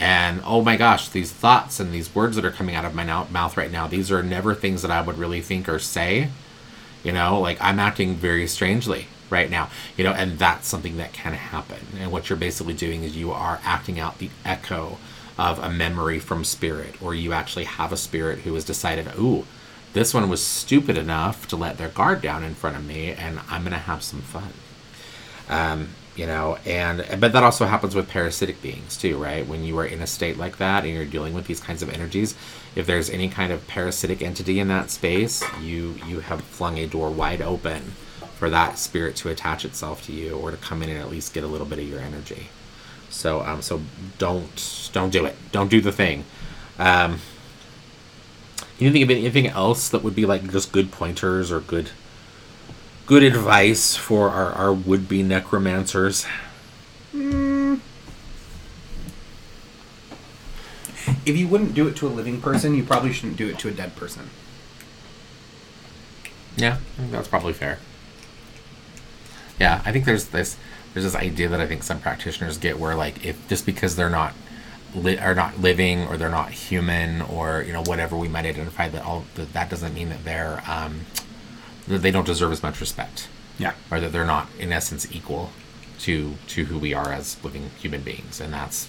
And 0.00 0.42
oh 0.44 0.62
my 0.62 0.76
gosh 0.76 1.08
these 1.08 1.32
thoughts 1.32 1.78
and 1.80 1.92
these 1.92 2.14
words 2.14 2.36
that 2.36 2.44
are 2.44 2.50
coming 2.50 2.74
out 2.74 2.84
of 2.84 2.94
my 2.94 3.04
mouth 3.04 3.56
right 3.56 3.70
now 3.70 3.86
these 3.86 4.10
are 4.10 4.22
never 4.22 4.54
things 4.54 4.82
that 4.82 4.90
i 4.90 5.00
would 5.00 5.18
really 5.18 5.40
think 5.40 5.68
or 5.68 5.78
say. 5.78 6.28
You 7.02 7.12
know 7.12 7.40
like 7.40 7.58
i'm 7.60 7.78
acting 7.78 8.14
very 8.14 8.46
strangely 8.46 9.06
right 9.30 9.50
now. 9.50 9.70
You 9.96 10.04
know 10.04 10.12
and 10.12 10.38
that's 10.38 10.68
something 10.68 10.96
that 10.96 11.12
can 11.12 11.32
happen. 11.32 11.78
And 11.98 12.10
what 12.12 12.28
you're 12.28 12.38
basically 12.38 12.74
doing 12.74 13.02
is 13.02 13.16
you 13.16 13.30
are 13.30 13.60
acting 13.64 13.98
out 13.98 14.18
the 14.18 14.30
echo 14.44 14.98
of 15.38 15.58
a 15.58 15.70
memory 15.70 16.18
from 16.18 16.44
spirit 16.44 17.00
or 17.02 17.14
you 17.14 17.32
actually 17.32 17.64
have 17.64 17.92
a 17.92 17.96
spirit 17.96 18.40
who 18.40 18.54
has 18.54 18.64
decided 18.64 19.08
ooh 19.18 19.44
this 19.94 20.12
one 20.12 20.28
was 20.28 20.44
stupid 20.44 20.98
enough 20.98 21.48
to 21.48 21.56
let 21.56 21.78
their 21.78 21.88
guard 21.88 22.20
down 22.20 22.44
in 22.44 22.54
front 22.54 22.76
of 22.76 22.84
me 22.84 23.12
and 23.12 23.40
i'm 23.48 23.64
gonna 23.64 23.78
have 23.78 24.02
some 24.02 24.20
fun. 24.20 24.52
Um, 25.48 25.88
you 26.16 26.26
know 26.26 26.58
and 26.64 27.04
but 27.18 27.32
that 27.32 27.42
also 27.42 27.64
happens 27.66 27.94
with 27.94 28.08
parasitic 28.08 28.62
beings 28.62 28.96
too 28.96 29.16
right? 29.16 29.46
When 29.46 29.64
you 29.64 29.78
are 29.78 29.86
in 29.86 30.00
a 30.00 30.06
state 30.06 30.36
like 30.36 30.58
that 30.58 30.84
and 30.84 30.94
you're 30.94 31.04
dealing 31.04 31.34
with 31.34 31.46
these 31.46 31.60
kinds 31.60 31.82
of 31.82 31.88
energies 31.88 32.36
if 32.76 32.86
there's 32.86 33.10
any 33.10 33.28
kind 33.28 33.52
of 33.52 33.66
parasitic 33.66 34.22
entity 34.22 34.60
in 34.60 34.68
that 34.68 34.90
space 34.90 35.42
you 35.60 35.96
you 36.06 36.20
have 36.20 36.42
flung 36.42 36.78
a 36.78 36.86
door 36.86 37.10
wide 37.10 37.42
open 37.42 37.92
for 38.34 38.50
that 38.50 38.78
spirit 38.78 39.16
to 39.16 39.28
attach 39.28 39.64
itself 39.64 40.04
to 40.04 40.12
you 40.12 40.36
or 40.36 40.50
to 40.50 40.56
come 40.56 40.82
in 40.82 40.88
and 40.88 40.98
at 40.98 41.10
least 41.10 41.32
get 41.32 41.44
a 41.44 41.46
little 41.46 41.66
bit 41.66 41.78
of 41.78 41.88
your 41.88 42.00
energy. 42.00 42.48
So 43.10 43.40
um 43.42 43.62
so 43.62 43.80
don't 44.18 44.90
don't 44.92 45.10
do 45.10 45.24
it. 45.24 45.36
Don't 45.52 45.70
do 45.70 45.80
the 45.80 45.92
thing. 45.92 46.24
Um 46.78 47.20
you 48.78 48.90
think 48.90 49.04
of 49.04 49.10
anything 49.10 49.46
else 49.46 49.88
that 49.88 50.02
would 50.02 50.14
be 50.14 50.26
like 50.26 50.50
just 50.50 50.72
good 50.72 50.90
pointers 50.90 51.52
or 51.52 51.60
good 51.60 51.90
good 53.06 53.22
advice 53.22 53.94
for 53.96 54.30
our, 54.30 54.52
our 54.52 54.72
would-be 54.72 55.22
necromancers 55.22 56.26
hmm. 57.12 57.76
If 61.26 61.36
you 61.36 61.48
wouldn't 61.48 61.74
do 61.74 61.88
it 61.88 61.96
to 61.96 62.06
a 62.06 62.08
living 62.08 62.40
person, 62.40 62.74
you 62.74 62.82
probably 62.82 63.12
shouldn't 63.12 63.36
do 63.36 63.48
it 63.48 63.58
to 63.60 63.68
a 63.68 63.70
dead 63.70 63.96
person. 63.96 64.30
Yeah, 66.56 66.78
that's 67.10 67.28
probably 67.28 67.52
fair. 67.52 67.78
Yeah, 69.58 69.82
I 69.84 69.92
think 69.92 70.04
there's 70.04 70.26
this 70.28 70.56
there's 70.92 71.04
this 71.04 71.14
idea 71.14 71.48
that 71.48 71.60
I 71.60 71.66
think 71.66 71.82
some 71.82 72.00
practitioners 72.00 72.58
get 72.58 72.78
where 72.78 72.94
like 72.94 73.24
if 73.24 73.46
just 73.48 73.66
because 73.66 73.96
they're 73.96 74.10
not 74.10 74.34
li- 74.94 75.18
are 75.18 75.34
not 75.34 75.60
living 75.60 76.06
or 76.06 76.16
they're 76.16 76.28
not 76.28 76.50
human 76.50 77.22
or 77.22 77.62
you 77.62 77.72
know 77.72 77.82
whatever 77.82 78.16
we 78.16 78.28
might 78.28 78.44
identify 78.46 78.88
that 78.88 79.02
all 79.04 79.24
that, 79.34 79.52
that 79.52 79.68
doesn't 79.70 79.94
mean 79.94 80.08
that 80.10 80.24
they're 80.24 80.62
um, 80.68 81.00
that 81.88 81.98
they 82.02 82.10
don't 82.10 82.26
deserve 82.26 82.52
as 82.52 82.62
much 82.62 82.80
respect 82.80 83.28
Yeah. 83.58 83.72
or 83.90 84.00
that 84.00 84.12
they're 84.12 84.24
not 84.24 84.48
in 84.58 84.72
essence 84.72 85.06
equal 85.14 85.50
to 86.00 86.34
to 86.48 86.64
who 86.66 86.78
we 86.78 86.94
are 86.94 87.12
as 87.12 87.42
living 87.44 87.70
human 87.80 88.02
beings, 88.02 88.40
and 88.40 88.52
that's 88.52 88.88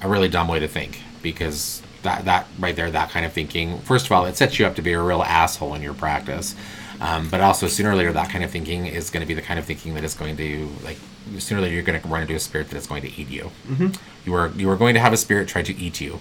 a 0.00 0.08
really 0.08 0.28
dumb 0.28 0.48
way 0.48 0.58
to 0.58 0.68
think 0.68 1.00
because 1.22 1.82
that 2.02 2.24
that 2.24 2.46
right 2.58 2.74
there, 2.76 2.90
that 2.90 3.10
kind 3.10 3.24
of 3.24 3.32
thinking, 3.32 3.78
first 3.80 4.06
of 4.06 4.12
all, 4.12 4.24
it 4.26 4.36
sets 4.36 4.58
you 4.58 4.66
up 4.66 4.74
to 4.76 4.82
be 4.82 4.92
a 4.92 5.00
real 5.00 5.22
asshole 5.22 5.74
in 5.74 5.82
your 5.82 5.94
practice. 5.94 6.54
Um, 7.02 7.28
but 7.28 7.40
also, 7.40 7.66
sooner 7.66 7.90
or 7.90 7.96
later, 7.96 8.12
that 8.12 8.30
kind 8.30 8.44
of 8.44 8.52
thinking 8.52 8.86
is 8.86 9.10
going 9.10 9.22
to 9.22 9.26
be 9.26 9.34
the 9.34 9.42
kind 9.42 9.58
of 9.58 9.64
thinking 9.64 9.94
that 9.94 10.04
is 10.04 10.14
going 10.14 10.36
to 10.36 10.68
like 10.84 10.98
sooner 11.38 11.60
or 11.60 11.64
later 11.64 11.74
you're 11.74 11.82
going 11.82 12.00
to 12.00 12.06
run 12.06 12.22
into 12.22 12.36
a 12.36 12.38
spirit 12.38 12.70
that 12.70 12.76
is 12.76 12.86
going 12.86 13.02
to 13.02 13.08
eat 13.20 13.28
you. 13.28 13.50
Mm-hmm. 13.66 13.88
You 14.24 14.34
are 14.34 14.48
you 14.50 14.70
are 14.70 14.76
going 14.76 14.94
to 14.94 15.00
have 15.00 15.12
a 15.12 15.16
spirit 15.16 15.48
try 15.48 15.62
to 15.62 15.76
eat 15.76 16.00
you, 16.00 16.20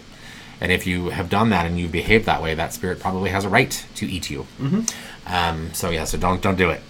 and 0.59 0.71
if 0.71 0.87
you 0.87 1.09
have 1.09 1.29
done 1.29 1.51
that 1.51 1.67
and 1.67 1.79
you 1.79 1.87
behave 1.87 2.25
that 2.25 2.41
way, 2.41 2.55
that 2.55 2.73
spirit 2.73 2.99
probably 2.99 3.29
has 3.29 3.45
a 3.45 3.49
right 3.49 3.85
to 3.93 4.07
eat 4.07 4.31
you. 4.31 4.47
Mm-hmm. 4.59 5.31
Um, 5.31 5.71
so 5.71 5.91
yeah, 5.91 6.05
so 6.05 6.17
don't 6.17 6.41
don't 6.41 6.57
do 6.57 6.71
it. 6.71 6.81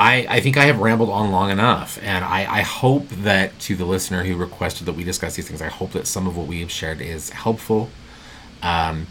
I, 0.00 0.26
I 0.28 0.40
think 0.40 0.56
I 0.56 0.64
have 0.64 0.80
rambled 0.80 1.10
on 1.10 1.30
long 1.30 1.52
enough, 1.52 1.96
and 2.02 2.24
I, 2.24 2.40
I 2.40 2.62
hope 2.62 3.08
that 3.08 3.56
to 3.60 3.76
the 3.76 3.84
listener 3.84 4.24
who 4.24 4.36
requested 4.36 4.88
that 4.88 4.94
we 4.96 5.04
discuss 5.04 5.36
these 5.36 5.46
things, 5.46 5.62
I 5.62 5.68
hope 5.68 5.92
that 5.92 6.08
some 6.08 6.26
of 6.26 6.36
what 6.36 6.48
we 6.48 6.58
have 6.62 6.72
shared 6.72 7.00
is 7.00 7.30
helpful. 7.30 7.90
Um, 8.64 9.06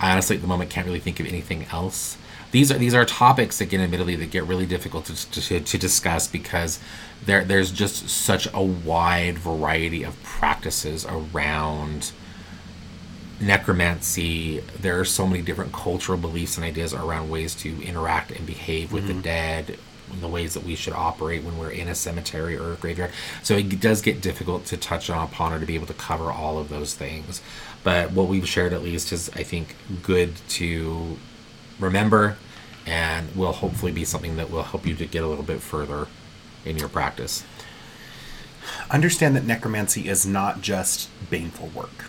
I 0.00 0.12
honestly, 0.12 0.36
at 0.36 0.42
the 0.42 0.48
moment, 0.48 0.70
can't 0.70 0.86
really 0.86 1.00
think 1.00 1.20
of 1.20 1.26
anything 1.26 1.66
else. 1.70 2.16
These 2.52 2.72
are 2.72 2.78
these 2.78 2.94
are 2.94 3.04
topics 3.04 3.60
again, 3.60 3.80
admittedly, 3.80 4.16
that 4.16 4.30
get 4.30 4.44
really 4.44 4.66
difficult 4.66 5.04
to, 5.06 5.30
to, 5.30 5.60
to 5.60 5.78
discuss 5.78 6.26
because 6.26 6.80
there 7.24 7.44
there's 7.44 7.70
just 7.70 8.08
such 8.08 8.48
a 8.52 8.62
wide 8.62 9.38
variety 9.38 10.02
of 10.02 10.20
practices 10.24 11.06
around 11.06 12.12
necromancy. 13.40 14.60
There 14.80 14.98
are 14.98 15.04
so 15.04 15.26
many 15.26 15.42
different 15.42 15.72
cultural 15.72 16.18
beliefs 16.18 16.56
and 16.56 16.64
ideas 16.64 16.92
around 16.92 17.30
ways 17.30 17.54
to 17.56 17.82
interact 17.82 18.32
and 18.32 18.46
behave 18.46 18.92
with 18.92 19.06
the 19.06 19.12
mm-hmm. 19.12 19.22
dead, 19.22 19.78
the 20.20 20.28
ways 20.28 20.54
that 20.54 20.64
we 20.64 20.74
should 20.74 20.92
operate 20.92 21.42
when 21.44 21.56
we're 21.58 21.70
in 21.70 21.88
a 21.88 21.94
cemetery 21.94 22.56
or 22.56 22.72
a 22.72 22.76
graveyard. 22.76 23.12
So 23.42 23.56
it 23.56 23.80
does 23.80 24.02
get 24.02 24.20
difficult 24.20 24.66
to 24.66 24.76
touch 24.76 25.08
on 25.08 25.24
upon 25.24 25.52
or 25.52 25.60
to 25.60 25.66
be 25.66 25.74
able 25.74 25.86
to 25.86 25.94
cover 25.94 26.30
all 26.30 26.58
of 26.58 26.68
those 26.68 26.94
things. 26.94 27.40
But 27.82 28.12
what 28.12 28.28
we've 28.28 28.46
shared 28.48 28.72
at 28.72 28.82
least 28.82 29.10
is, 29.12 29.30
I 29.34 29.42
think, 29.42 29.74
good 30.02 30.36
to 30.50 31.16
remember 31.78 32.36
and 32.86 33.34
will 33.34 33.52
hopefully 33.52 33.92
be 33.92 34.04
something 34.04 34.36
that 34.36 34.50
will 34.50 34.62
help 34.64 34.86
you 34.86 34.94
to 34.94 35.06
get 35.06 35.22
a 35.22 35.26
little 35.26 35.44
bit 35.44 35.60
further 35.60 36.06
in 36.64 36.76
your 36.76 36.88
practice. 36.88 37.44
Understand 38.90 39.34
that 39.36 39.44
necromancy 39.44 40.08
is 40.08 40.26
not 40.26 40.60
just 40.60 41.08
baneful 41.30 41.68
work. 41.68 42.04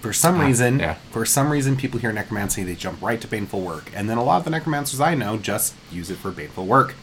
For 0.00 0.12
some 0.12 0.40
Ah, 0.40 0.46
reason, 0.46 0.78
yeah. 0.80 0.94
for 1.12 1.24
some 1.24 1.50
reason, 1.50 1.76
people 1.76 2.00
hear 2.00 2.12
necromancy, 2.12 2.62
they 2.64 2.74
jump 2.74 3.00
right 3.02 3.20
to 3.20 3.28
baneful 3.28 3.60
work, 3.60 3.90
and 3.94 4.08
then 4.10 4.18
a 4.18 4.24
lot 4.24 4.38
of 4.38 4.44
the 4.44 4.50
necromancers 4.50 5.00
I 5.00 5.14
know 5.14 5.36
just 5.36 5.74
use 5.92 6.10
it 6.10 6.16
for 6.18 6.30
baneful 6.32 6.66
work, 6.66 6.94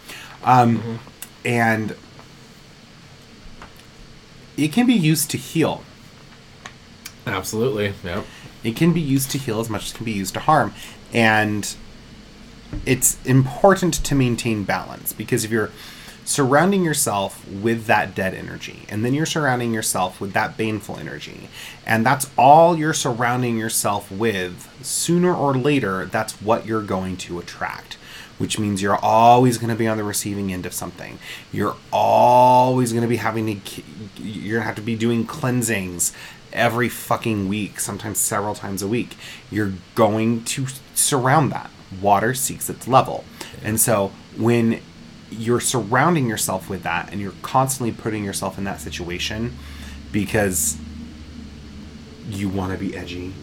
um, 0.43 0.99
and 1.45 1.95
it 4.57 4.73
can 4.73 4.85
be 4.85 4.93
used 4.93 5.29
to 5.31 5.37
heal. 5.37 5.83
Absolutely. 7.29 7.93
Yep. 8.03 8.25
It 8.63 8.75
can 8.75 8.93
be 8.93 9.01
used 9.01 9.31
to 9.31 9.37
heal 9.37 9.59
as 9.59 9.69
much 9.69 9.85
as 9.85 9.91
it 9.91 9.95
can 9.95 10.05
be 10.05 10.11
used 10.11 10.33
to 10.33 10.39
harm. 10.41 10.73
And 11.13 11.75
it's 12.85 13.23
important 13.25 13.93
to 14.05 14.15
maintain 14.15 14.63
balance 14.63 15.13
because 15.13 15.43
if 15.43 15.51
you're 15.51 15.71
surrounding 16.29 16.83
yourself 16.83 17.47
with 17.47 17.85
that 17.85 18.13
dead 18.13 18.35
energy 18.35 18.83
and 18.87 19.03
then 19.03 19.15
you're 19.15 19.25
surrounding 19.25 19.73
yourself 19.73 20.21
with 20.21 20.33
that 20.33 20.55
baneful 20.55 20.95
energy 20.97 21.49
and 21.87 22.05
that's 22.05 22.29
all 22.37 22.77
you're 22.77 22.93
surrounding 22.93 23.57
yourself 23.57 24.11
with 24.11 24.71
sooner 24.85 25.33
or 25.33 25.55
later 25.55 26.05
that's 26.05 26.39
what 26.39 26.67
you're 26.67 26.83
going 26.83 27.17
to 27.17 27.39
attract 27.39 27.95
which 28.37 28.59
means 28.59 28.79
you're 28.79 28.95
always 28.97 29.57
going 29.57 29.71
to 29.71 29.75
be 29.75 29.87
on 29.87 29.97
the 29.97 30.03
receiving 30.03 30.53
end 30.53 30.67
of 30.67 30.73
something 30.73 31.17
you're 31.51 31.75
always 31.91 32.91
going 32.91 33.01
to 33.01 33.09
be 33.09 33.17
having 33.17 33.59
to 33.59 33.81
you're 34.21 34.59
going 34.59 34.61
to 34.61 34.67
have 34.67 34.75
to 34.75 34.81
be 34.83 34.95
doing 34.95 35.25
cleansings 35.25 36.13
every 36.53 36.89
fucking 36.89 37.47
week 37.47 37.79
sometimes 37.79 38.17
several 38.17 38.55
times 38.55 38.81
a 38.81 38.87
week 38.87 39.15
you're 39.51 39.73
going 39.95 40.43
to 40.43 40.65
surround 40.93 41.51
that. 41.51 41.69
Water 42.01 42.33
seeks 42.33 42.69
its 42.69 42.87
level. 42.87 43.23
And 43.63 43.79
so 43.79 44.11
when 44.37 44.81
you're 45.31 45.59
surrounding 45.59 46.27
yourself 46.27 46.69
with 46.69 46.83
that 46.83 47.11
and 47.11 47.21
you're 47.21 47.33
constantly 47.41 47.91
putting 47.91 48.23
yourself 48.23 48.57
in 48.57 48.63
that 48.63 48.79
situation 48.79 49.57
because 50.11 50.77
you 52.27 52.49
want 52.49 52.71
to 52.71 52.77
be 52.77 52.95
edgy 52.95 53.33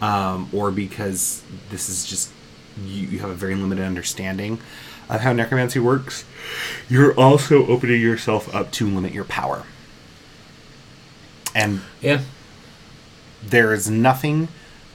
um, 0.00 0.48
or 0.52 0.70
because 0.70 1.42
this 1.70 1.88
is 1.88 2.04
just 2.04 2.30
you, 2.84 3.06
you 3.06 3.18
have 3.20 3.30
a 3.30 3.34
very 3.34 3.54
limited 3.54 3.84
understanding 3.84 4.58
of 5.08 5.20
how 5.20 5.32
necromancy 5.32 5.78
works 5.78 6.24
you're 6.88 7.14
also 7.14 7.66
opening 7.66 8.00
yourself 8.00 8.52
up 8.54 8.70
to 8.72 8.88
limit 8.88 9.12
your 9.12 9.24
power 9.24 9.64
and 11.54 11.80
Yeah. 12.00 12.20
there 13.42 13.72
is 13.72 13.88
nothing 13.88 14.48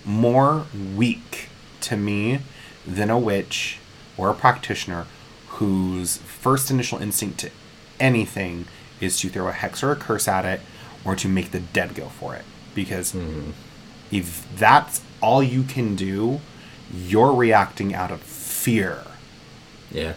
more 0.06 0.66
weak 0.96 1.50
to 1.82 1.96
me 1.96 2.40
than 2.86 3.10
a 3.10 3.18
witch 3.18 3.78
or 4.18 4.30
a 4.30 4.34
practitioner 4.34 5.06
whose 5.48 6.18
first 6.18 6.72
initial 6.72 7.00
instinct 7.00 7.40
to 7.40 7.52
anything 8.00 8.66
is 9.00 9.20
to 9.20 9.30
throw 9.30 9.48
a 9.48 9.52
hex 9.52 9.84
or 9.84 9.92
a 9.92 9.96
curse 9.96 10.28
at 10.28 10.46
it 10.46 10.62
or 11.06 11.16
to 11.16 11.28
make 11.28 11.52
the 11.52 11.60
dead 11.60 11.96
go 11.96 12.08
for 12.08 12.36
it. 12.36 12.44
Because 12.76 13.14
mm-hmm. 13.14 13.52
if 14.12 14.48
that's 14.58 15.02
all 15.22 15.42
you 15.44 15.64
can 15.64 15.96
do, 15.96 16.40
you're 16.94 17.34
reacting 17.34 17.94
out 17.94 18.12
of 18.12 18.22
fear. 18.22 19.04
Yeah. 19.92 20.14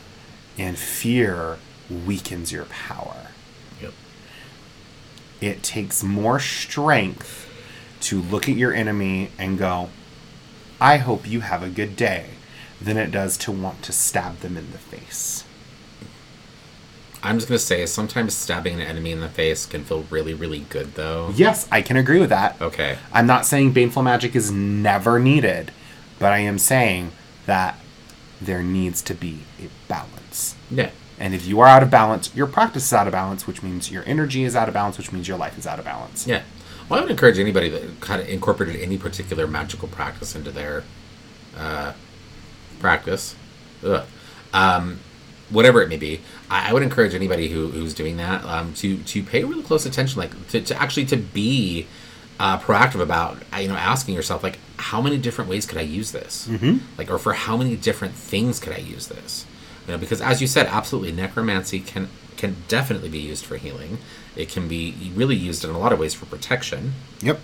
And 0.59 0.79
fear 0.79 1.59
weakens 1.91 2.53
your 2.53 2.67
power. 2.67 3.22
It 5.43 5.63
takes 5.65 6.05
more 6.05 6.39
strength 6.39 7.51
to 8.03 8.23
look 8.23 8.49
at 8.49 8.57
your 8.57 8.73
enemy 8.73 9.31
and 9.39 9.59
go, 9.59 9.91
I 10.81 10.99
hope 10.99 11.29
you 11.29 11.41
have 11.41 11.63
a 11.63 11.69
good 11.69 11.97
day, 11.97 12.27
than 12.81 12.97
it 12.97 13.11
does 13.11 13.37
to 13.39 13.53
want 13.53 13.83
to 13.83 13.93
stab 13.93 14.39
them 14.39 14.57
in 14.57 14.71
the 14.73 14.79
face. 14.79 15.45
I'm 17.25 17.37
just 17.39 17.49
gonna 17.49 17.59
say 17.59 17.87
sometimes 17.87 18.35
stabbing 18.35 18.75
an 18.75 18.81
enemy 18.81 19.13
in 19.13 19.21
the 19.21 19.29
face 19.29 19.67
can 19.67 19.85
feel 19.85 20.05
really, 20.11 20.35
really 20.35 20.61
good 20.61 20.95
though. 20.95 21.33
Yes, 21.35 21.69
I 21.71 21.83
can 21.83 21.97
agree 21.97 22.19
with 22.19 22.31
that. 22.31 22.61
Okay. 22.61 22.99
I'm 23.13 23.27
not 23.27 23.47
saying 23.47 23.73
baneful 23.73 24.03
magic 24.03 24.35
is 24.35 24.51
never 24.51 25.21
needed, 25.21 25.71
but 26.19 26.33
I 26.33 26.39
am 26.39 26.59
saying 26.59 27.13
that 27.47 27.79
there 28.41 28.63
needs 28.63 29.03
to 29.03 29.15
be 29.15 29.41
a 29.61 29.69
balance. 29.87 30.57
Yeah. 30.71 30.91
And 31.23 31.35
if 31.35 31.47
you 31.47 31.61
are 31.61 31.69
out 31.69 31.85
of 31.85 31.91
balance, 31.91 32.35
your 32.35 32.49
practice 32.49 32.85
is 32.85 32.93
out 32.93 33.07
of 33.07 33.13
balance, 33.13 33.47
which 33.47 33.63
means 33.63 33.93
your 33.93 34.03
energy 34.07 34.43
is 34.43 34.57
out 34.57 34.67
of 34.67 34.75
balance, 34.75 34.99
which 34.99 35.13
means 35.13 35.29
your 35.29 35.39
life 35.39 35.57
is 35.57 35.69
out 35.69 35.79
of 35.79 35.85
balance. 35.85 36.27
Yeah. 36.27 36.43
Well, 36.89 36.99
I 36.99 37.03
would 37.03 37.13
encourage 37.13 37.39
anybody 37.39 37.69
that 37.69 38.01
kind 38.01 38.21
of 38.21 38.29
incorporated 38.29 38.83
any 38.83 38.99
particular 38.99 39.47
magical 39.47 39.87
practice 39.87 40.35
into 40.35 40.51
their 40.51 40.83
uh, 41.57 41.93
practice, 42.81 43.37
ugh, 43.85 44.05
um, 44.53 44.99
whatever 45.49 45.81
it 45.81 45.89
may 45.89 45.97
be. 45.97 46.23
I, 46.51 46.71
I 46.71 46.73
would 46.73 46.83
encourage 46.83 47.15
anybody 47.15 47.51
who, 47.51 47.69
who's 47.69 47.95
doing 47.95 48.17
that 48.17 48.45
um, 48.45 48.75
to 48.75 48.99
to 48.99 49.23
pay 49.23 49.45
really 49.45 49.63
close 49.63 49.87
attention, 49.87 50.19
like 50.19 50.49
to, 50.49 50.61
to 50.61 50.83
actually 50.83 51.07
to 51.07 51.17
be 51.17 51.87
uh, 52.41 52.59
proactive 52.59 53.01
about 53.01 53.39
uh, 53.55 53.59
you 53.59 53.69
know 53.69 53.77
asking 53.77 54.17
yourself 54.17 54.43
like 54.43 54.59
how 54.77 55.01
many 55.01 55.19
different 55.19 55.49
ways 55.49 55.67
could 55.67 55.79
I 55.79 55.83
use 55.83 56.11
this, 56.11 56.49
mm-hmm. 56.49 56.79
like 56.99 57.13
or 57.13 57.19
for 57.19 57.33
how 57.33 57.57
many 57.57 57.77
different 57.77 58.15
things 58.15 58.59
could 58.59 58.73
I 58.73 58.79
use 58.79 59.07
this, 59.07 59.47
you 59.87 59.93
know 59.93 59.99
because 59.99 60.21
as 60.21 60.41
you 60.41 60.47
said, 60.47 60.67
absolutely 60.67 61.13
necromancy 61.13 61.81
can 61.81 62.09
can 62.37 62.57
definitely 62.69 63.09
be 63.09 63.19
used 63.19 63.45
for 63.45 63.57
healing. 63.57 63.99
It 64.35 64.49
can 64.49 64.67
be 64.69 65.13
really 65.15 65.37
used 65.37 65.65
in 65.65 65.71
a 65.71 65.79
lot 65.79 65.93
of 65.93 65.99
ways 65.99 66.15
for 66.15 66.27
protection. 66.27 66.95
Yep. 67.21 67.39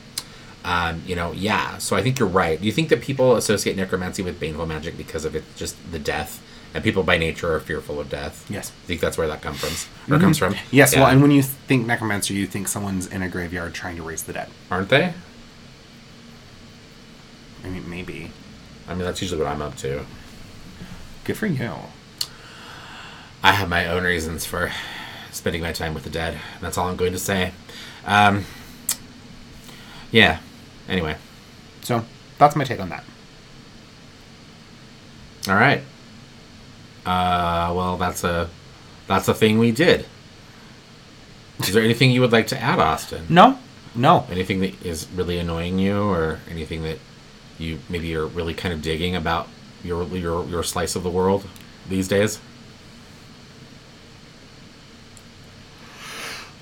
Um, 0.64 1.02
you 1.06 1.14
know, 1.14 1.32
yeah. 1.32 1.78
So 1.78 1.94
I 1.96 2.02
think 2.02 2.18
you're 2.18 2.28
right. 2.28 2.60
Do 2.60 2.66
you 2.66 2.72
think 2.72 2.88
that 2.88 3.00
people 3.00 3.36
associate 3.36 3.76
necromancy 3.76 4.22
with 4.22 4.40
baneful 4.40 4.66
magic 4.66 4.96
because 4.96 5.24
of 5.24 5.36
it 5.36 5.44
just 5.56 5.76
the 5.92 5.98
death, 5.98 6.42
and 6.74 6.82
people 6.82 7.02
by 7.04 7.16
nature 7.16 7.54
are 7.54 7.60
fearful 7.60 8.00
of 8.00 8.10
death? 8.10 8.44
Yes. 8.50 8.72
I 8.84 8.86
think 8.86 9.00
that's 9.00 9.16
where 9.16 9.28
that 9.28 9.40
comes 9.40 9.58
from, 9.60 10.14
or 10.14 10.18
comes 10.18 10.36
from. 10.38 10.54
Yes, 10.70 10.92
Yeah. 10.92 11.00
well, 11.02 11.10
and 11.10 11.22
when 11.22 11.30
you 11.30 11.42
think 11.42 11.86
necromancer, 11.86 12.32
you 12.34 12.46
think 12.46 12.66
someone's 12.68 13.06
in 13.06 13.22
a 13.22 13.28
graveyard 13.28 13.72
trying 13.74 13.96
to 13.96 14.02
raise 14.02 14.24
the 14.24 14.32
dead. 14.32 14.48
aren't 14.70 14.88
they? 14.88 15.14
I 17.64 17.68
mean, 17.68 17.88
maybe. 17.88 18.30
I 18.88 18.94
mean, 18.94 19.04
that's 19.04 19.20
usually 19.22 19.42
what 19.42 19.50
I'm 19.50 19.62
up 19.62 19.76
to. 19.78 20.04
Good 21.24 21.36
for 21.36 21.46
you. 21.46 21.70
I 23.42 23.52
have 23.52 23.68
my 23.68 23.86
own 23.86 24.04
reasons 24.04 24.44
for 24.44 24.72
spending 25.30 25.62
my 25.62 25.72
time 25.72 25.94
with 25.94 26.04
the 26.04 26.10
dead. 26.10 26.38
That's 26.60 26.76
all 26.76 26.88
I'm 26.88 26.96
going 26.96 27.12
to 27.12 27.18
say. 27.18 27.52
Um, 28.04 28.44
yeah. 30.10 30.40
Anyway, 30.88 31.16
So 31.82 32.04
that's 32.38 32.56
my 32.56 32.64
take 32.64 32.80
on 32.80 32.88
that. 32.88 33.04
all 35.48 35.54
right. 35.54 35.82
Uh, 37.04 37.72
well, 37.74 37.96
that's 37.96 38.24
a 38.24 38.48
that's 39.06 39.28
a 39.28 39.34
thing 39.34 39.58
we 39.58 39.70
did. 39.70 40.06
Is 41.60 41.72
there 41.72 41.82
anything 41.82 42.10
you 42.10 42.20
would 42.20 42.32
like 42.32 42.46
to 42.48 42.60
add, 42.60 42.78
Austin? 42.78 43.24
No, 43.28 43.58
no. 43.94 44.26
Anything 44.30 44.60
that 44.60 44.84
is 44.84 45.06
really 45.14 45.38
annoying 45.38 45.78
you, 45.78 46.02
or 46.02 46.40
anything 46.50 46.82
that 46.82 46.98
you 47.58 47.78
maybe 47.88 48.08
you're 48.08 48.26
really 48.26 48.54
kind 48.54 48.72
of 48.74 48.82
digging 48.82 49.16
about 49.16 49.48
your 49.82 50.04
your 50.04 50.44
your 50.46 50.62
slice 50.62 50.96
of 50.96 51.02
the 51.02 51.10
world 51.10 51.46
these 51.88 52.08
days? 52.08 52.40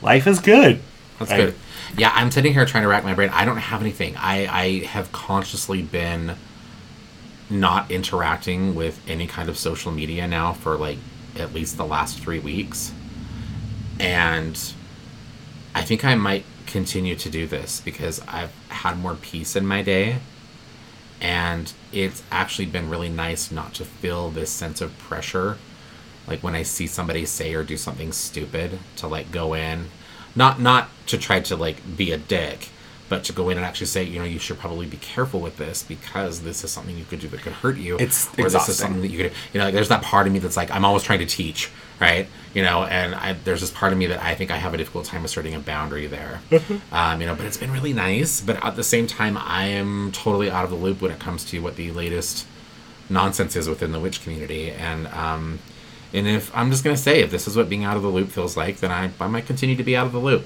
Life 0.03 0.27
is 0.27 0.41
good. 0.41 0.81
That's 1.19 1.31
I- 1.31 1.37
good. 1.37 1.55
Yeah, 1.97 2.11
I'm 2.15 2.31
sitting 2.31 2.53
here 2.53 2.67
trying 2.67 2.83
to 2.83 2.89
rack 2.89 3.05
my 3.05 3.15
brain. 3.15 3.31
I 3.33 3.45
don't 3.45 3.57
have 3.57 3.81
anything. 3.81 4.17
I, 4.17 4.47
I 4.47 4.85
have 4.87 5.13
consciously 5.13 5.81
been 5.83 6.37
not 7.49 7.91
interacting 7.91 8.75
with 8.75 9.01
any 9.09 9.27
kind 9.27 9.49
of 9.49 9.57
social 9.57 9.93
media 9.93 10.27
now 10.27 10.53
for 10.53 10.77
like 10.77 10.99
at 11.37 11.55
least 11.55 11.77
the 11.77 11.87
last 11.87 12.19
three 12.19 12.39
weeks. 12.39 12.93
And 13.99 14.61
I 15.75 15.83
think 15.83 16.05
I 16.05 16.15
might 16.17 16.45
continue 16.67 17.15
to 17.17 17.31
do 17.31 17.47
this 17.47 17.81
because 17.81 18.21
I've 18.29 18.53
had 18.69 18.99
more 18.99 19.15
peace 19.15 19.57
in 19.57 19.67
my 19.67 19.83
day. 19.83 20.19
And 21.21 21.73
it's 21.93 22.23
actually 22.31 22.67
been 22.67 22.91
really 22.91 23.09
nice 23.09 23.51
not 23.51 23.75
to 23.75 23.85
feel 23.85 24.31
this 24.31 24.51
sense 24.51 24.81
of 24.81 24.99
pressure. 24.99 25.57
Like 26.27 26.43
when 26.43 26.55
I 26.55 26.63
see 26.63 26.87
somebody 26.87 27.25
say 27.27 27.55
or 27.55 27.63
do 27.63 27.77
something 27.77 28.13
stupid 28.13 28.79
to 28.97 29.07
like 29.07 29.31
go 29.31 29.55
in, 29.55 29.87
not 30.35 30.61
not 30.61 30.89
to 31.07 31.19
try 31.19 31.41
to 31.41 31.57
like 31.57 31.97
be 31.97 32.13
a 32.13 32.19
dick, 32.19 32.69
but 33.09 33.25
to 33.25 33.33
go 33.33 33.49
in 33.49 33.57
and 33.57 33.65
actually 33.65 33.87
say, 33.87 34.03
you 34.03 34.19
know, 34.19 34.25
you 34.25 34.39
should 34.39 34.59
probably 34.59 34.87
be 34.87 34.97
careful 34.97 35.41
with 35.41 35.57
this 35.57 35.83
because 35.83 36.43
this 36.43 36.65
is 36.65 36.71
something 36.71 36.97
you 36.97 37.05
could 37.05 37.21
do 37.21 37.29
that 37.29 37.41
could 37.41 37.53
hurt 37.53 37.77
you. 37.77 37.97
It's 37.99 38.27
or 38.39 38.45
this 38.45 38.47
is 38.47 38.55
exhausting. 38.55 38.75
something 38.75 39.03
that 39.03 39.09
you 39.09 39.19
could, 39.19 39.33
you 39.53 39.59
know, 39.59 39.67
like 39.67 39.75
there's 39.75 39.89
that 39.89 40.03
part 40.03 40.27
of 40.27 40.33
me 40.33 40.41
that's 40.41 40.57
like, 40.57 40.71
I'm 40.71 40.85
always 40.85 41.05
trying 41.05 41.21
to 41.21 41.27
teach, 41.27 41.71
right? 42.01 42.27
You 42.53 42.63
know, 42.63 42.85
and 42.85 43.15
I, 43.15 43.35
there's 43.35 43.61
this 43.61 43.71
part 43.71 43.93
of 43.93 43.99
me 43.99 44.07
that 44.07 44.23
I 44.23 44.35
think 44.35 44.51
I 44.51 44.57
have 44.57 44.75
a 44.75 44.77
difficult 44.77 45.05
time 45.05 45.25
asserting 45.25 45.55
a 45.55 45.61
boundary 45.61 46.09
there. 46.09 46.41
um, 46.93 47.21
you 47.21 47.27
know, 47.27 47.37
but 47.37 47.47
it's 47.47 47.57
been 47.57 47.71
really 47.71 47.93
nice. 47.93 48.41
But 48.41 48.65
at 48.65 48.75
the 48.75 48.85
same 48.85 49.07
time, 49.07 49.37
I 49.37 49.67
am 49.67 50.11
totally 50.13 50.51
out 50.51 50.65
of 50.65 50.71
the 50.71 50.77
loop 50.77 51.01
when 51.01 51.13
it 51.13 51.21
comes 51.21 51.45
to 51.47 51.61
what 51.61 51.77
the 51.77 51.93
latest 51.93 52.47
nonsense 53.09 53.55
is 53.55 53.69
within 53.69 53.93
the 53.93 54.01
witch 54.01 54.23
community. 54.23 54.73
And, 54.73 55.07
um, 55.09 55.61
and 56.17 56.27
if 56.27 56.55
I'm 56.57 56.71
just 56.71 56.83
gonna 56.83 56.97
say, 56.97 57.21
if 57.21 57.31
this 57.31 57.47
is 57.47 57.57
what 57.57 57.69
being 57.69 57.85
out 57.85 57.97
of 57.97 58.03
the 58.03 58.09
loop 58.09 58.31
feels 58.31 58.57
like, 58.57 58.79
then 58.79 58.91
I, 58.91 59.11
I 59.21 59.27
might 59.27 59.47
continue 59.47 59.77
to 59.77 59.85
be 59.85 59.95
out 59.95 60.07
of 60.07 60.13
the 60.13 60.19
loop 60.19 60.45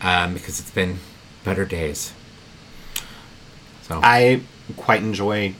um, 0.00 0.34
because 0.34 0.58
it's 0.60 0.70
been 0.70 0.98
better 1.44 1.64
days. 1.64 2.12
So 3.82 4.00
I 4.02 4.42
quite 4.76 5.02
enjoy 5.02 5.54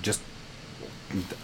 just 0.00 0.22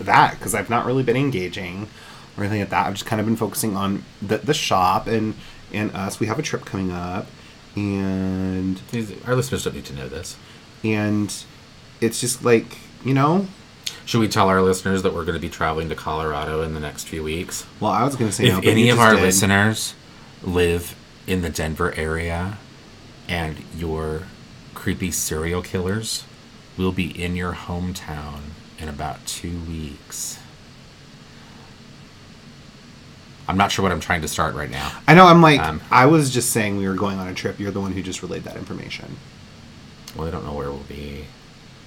that 0.01 0.39
because 0.39 0.55
I've 0.55 0.70
not 0.70 0.86
really 0.86 1.03
been 1.03 1.16
engaging 1.16 1.89
or 2.36 2.45
anything 2.45 2.61
like 2.61 2.70
that. 2.70 2.86
I've 2.86 2.95
just 2.95 3.07
kind 3.07 3.20
of 3.20 3.27
been 3.27 3.36
focusing 3.36 3.77
on 3.77 4.05
the, 4.23 4.39
the 4.39 4.55
shop 4.55 5.07
and 5.07 5.35
and 5.73 5.90
us. 5.95 6.20
We 6.20 6.28
have 6.28 6.39
a 6.39 6.43
trip 6.43 6.65
coming 6.65 6.93
up, 6.93 7.27
and 7.77 8.81
our 9.27 9.35
listeners 9.35 9.65
don't 9.65 9.74
need 9.74 9.85
to 9.86 9.95
know 9.95 10.09
this. 10.09 10.36
and 10.85 11.35
it's 12.01 12.20
just 12.20 12.45
like 12.45 12.78
you 13.05 13.12
know. 13.12 13.49
Should 14.09 14.20
we 14.20 14.28
tell 14.28 14.48
our 14.48 14.62
listeners 14.62 15.02
that 15.02 15.12
we're 15.12 15.26
going 15.26 15.36
to 15.36 15.39
be 15.39 15.51
traveling 15.51 15.90
to 15.90 15.94
Colorado 15.94 16.62
in 16.62 16.72
the 16.72 16.80
next 16.80 17.05
few 17.09 17.22
weeks? 17.22 17.66
Well, 17.78 17.90
I 17.93 18.05
was 18.05 18.16
going 18.16 18.30
to 18.30 18.35
say 18.35 18.44
no, 18.48 18.56
if 18.56 18.64
but 18.64 18.70
any 18.70 18.89
of 18.89 18.98
our 18.98 19.12
did. 19.12 19.20
listeners 19.20 19.93
live 20.43 20.97
in 21.26 21.43
the 21.43 21.51
Denver 21.51 21.94
area 21.94 22.56
and 23.28 23.62
your 23.76 24.22
creepy 24.72 25.10
serial 25.10 25.60
killers 25.60 26.24
will 26.78 26.90
be 26.93 27.22
in 27.22 27.36
your 27.36 27.52
hometown 27.52 28.39
in 28.78 28.89
about 28.89 29.26
two 29.26 29.60
weeks. 29.68 30.39
I'm 33.47 33.59
not 33.59 33.70
sure 33.70 33.82
what 33.82 33.93
I'm 33.93 34.01
trying 34.01 34.22
to 34.22 34.28
start 34.28 34.55
right 34.55 34.70
now. 34.70 34.90
I 35.06 35.12
know. 35.12 35.26
I'm 35.26 35.43
like 35.43 35.60
Um, 35.60 35.82
I 35.90 36.06
was 36.06 36.30
just 36.30 36.48
saying 36.48 36.78
we 36.78 36.89
were 36.89 36.94
going 36.94 37.18
on 37.18 37.28
a 37.28 37.35
trip. 37.35 37.60
You're 37.60 37.72
the 37.72 37.80
one 37.82 37.93
who 37.93 38.02
just 38.02 38.22
relayed 38.22 38.44
that 38.44 38.56
information. 38.56 39.18
Well, 40.16 40.26
I 40.26 40.30
don't 40.30 40.47
know 40.47 40.55
where 40.55 40.70
we'll 40.70 40.80
be. 40.89 41.26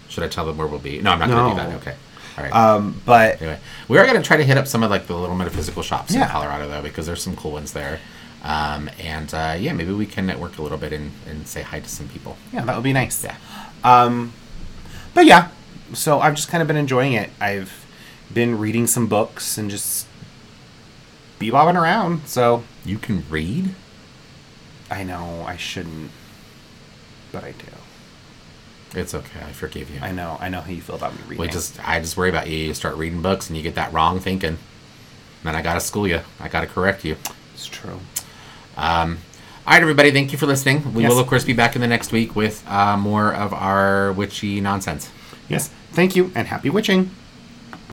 Should 0.08 0.24
I 0.24 0.28
tell 0.28 0.46
them 0.46 0.58
where 0.58 0.68
we'll 0.68 0.78
be? 0.78 1.02
No, 1.02 1.14
I'm 1.14 1.18
not 1.18 1.30
going 1.30 1.58
to 1.58 1.64
do 1.64 1.70
that. 1.70 1.76
Okay. 1.82 1.96
Right. 2.42 2.54
Um, 2.54 3.02
but 3.06 3.42
Anyway, 3.42 3.60
we 3.88 3.98
are 3.98 4.06
going 4.06 4.18
to 4.22 4.26
try 4.26 4.38
to 4.38 4.44
hit 4.44 4.58
up 4.58 4.68
some 4.68 4.84
of 4.84 4.90
like 4.90 5.08
the 5.08 5.16
little 5.16 5.36
metaphysical 5.36 5.84
shops 5.84 6.14
in 6.14 6.22
Colorado 6.28 6.68
though, 6.68 6.82
because 6.82 7.06
there's 7.06 7.22
some 7.24 7.36
cool 7.36 7.52
ones 7.52 7.74
there. 7.74 8.00
Um, 8.44 8.90
and 9.00 9.32
uh, 9.34 9.56
yeah, 9.60 9.72
maybe 9.74 9.94
we 9.94 10.06
can 10.08 10.26
network 10.26 10.58
a 10.58 10.62
little 10.64 10.78
bit 10.80 10.94
and, 10.94 11.12
and 11.30 11.48
say 11.48 11.62
hi 11.62 11.80
to 11.80 11.88
some 11.90 12.08
people. 12.10 12.38
yeah, 12.52 12.66
that 12.66 12.76
would 12.76 12.84
be 12.84 12.94
nice. 12.94 13.24
Yeah. 13.24 13.36
Um, 13.84 14.34
but 15.14 15.26
yeah, 15.26 15.50
so 15.94 16.20
I've 16.20 16.34
just 16.36 16.50
kind 16.50 16.62
of 16.62 16.68
been 16.68 16.78
enjoying 16.78 17.14
it. 17.14 17.30
I've 17.40 17.86
been 18.34 18.58
reading 18.58 18.88
some 18.88 19.08
books 19.08 19.58
and 19.60 19.70
just 19.70 20.08
bebopping 21.40 21.80
around. 21.80 22.28
So 22.28 22.64
You 22.86 22.98
can 22.98 23.24
read. 23.30 23.76
I 24.90 25.04
know 25.04 25.44
I 25.48 25.56
shouldn't, 25.58 26.12
but 27.32 27.44
I 27.44 27.52
do. 27.52 27.68
It's 28.94 29.14
okay. 29.16 29.40
I 29.40 29.52
forgive 29.52 29.90
you. 29.90 30.00
I 30.02 30.12
know. 30.12 30.38
I 30.40 30.50
know 30.50 30.62
how 30.62 30.70
you 30.72 30.82
feel 30.82 30.96
about 30.96 31.14
me 31.14 31.20
reading. 31.28 31.42
we 31.42 31.48
just 31.48 31.80
I 31.88 32.00
just 32.00 32.18
worry 32.18 32.30
about 32.30 32.50
you. 32.50 32.58
You 32.58 32.74
start 32.74 32.96
reading 32.96 33.22
books 33.22 33.48
and 33.50 33.56
you 33.58 33.64
get 33.64 33.76
that 33.76 33.94
wrong 33.94 34.20
thinking. 34.20 34.58
Then 35.44 35.56
I 35.56 35.62
gotta 35.62 35.80
school 35.80 36.08
you. 36.08 36.22
I 36.40 36.48
gotta 36.50 36.68
correct 36.68 37.04
you. 37.06 37.16
it's 37.54 37.68
true. 37.68 38.00
Um, 38.78 39.18
all 39.66 39.74
right, 39.74 39.82
everybody. 39.82 40.12
Thank 40.12 40.32
you 40.32 40.38
for 40.38 40.46
listening. 40.46 40.94
We 40.94 41.04
Yes. 41.04 41.12
will 41.12 41.20
of 41.20 41.28
course 41.28 41.44
be 41.46 41.54
back 41.54 41.76
in 41.76 41.82
the 41.82 41.88
next 41.88 42.12
week 42.12 42.36
with 42.36 42.64
uh, 42.68 42.98
more 42.98 43.34
of 43.34 43.54
our 43.54 44.12
witchy 44.14 44.60
nonsense. 44.60 45.10
Yes. 45.48 45.70
Thank 45.94 46.16
you 46.16 46.32
and 46.36 46.48
happy 46.48 46.70
witching. 46.70 47.12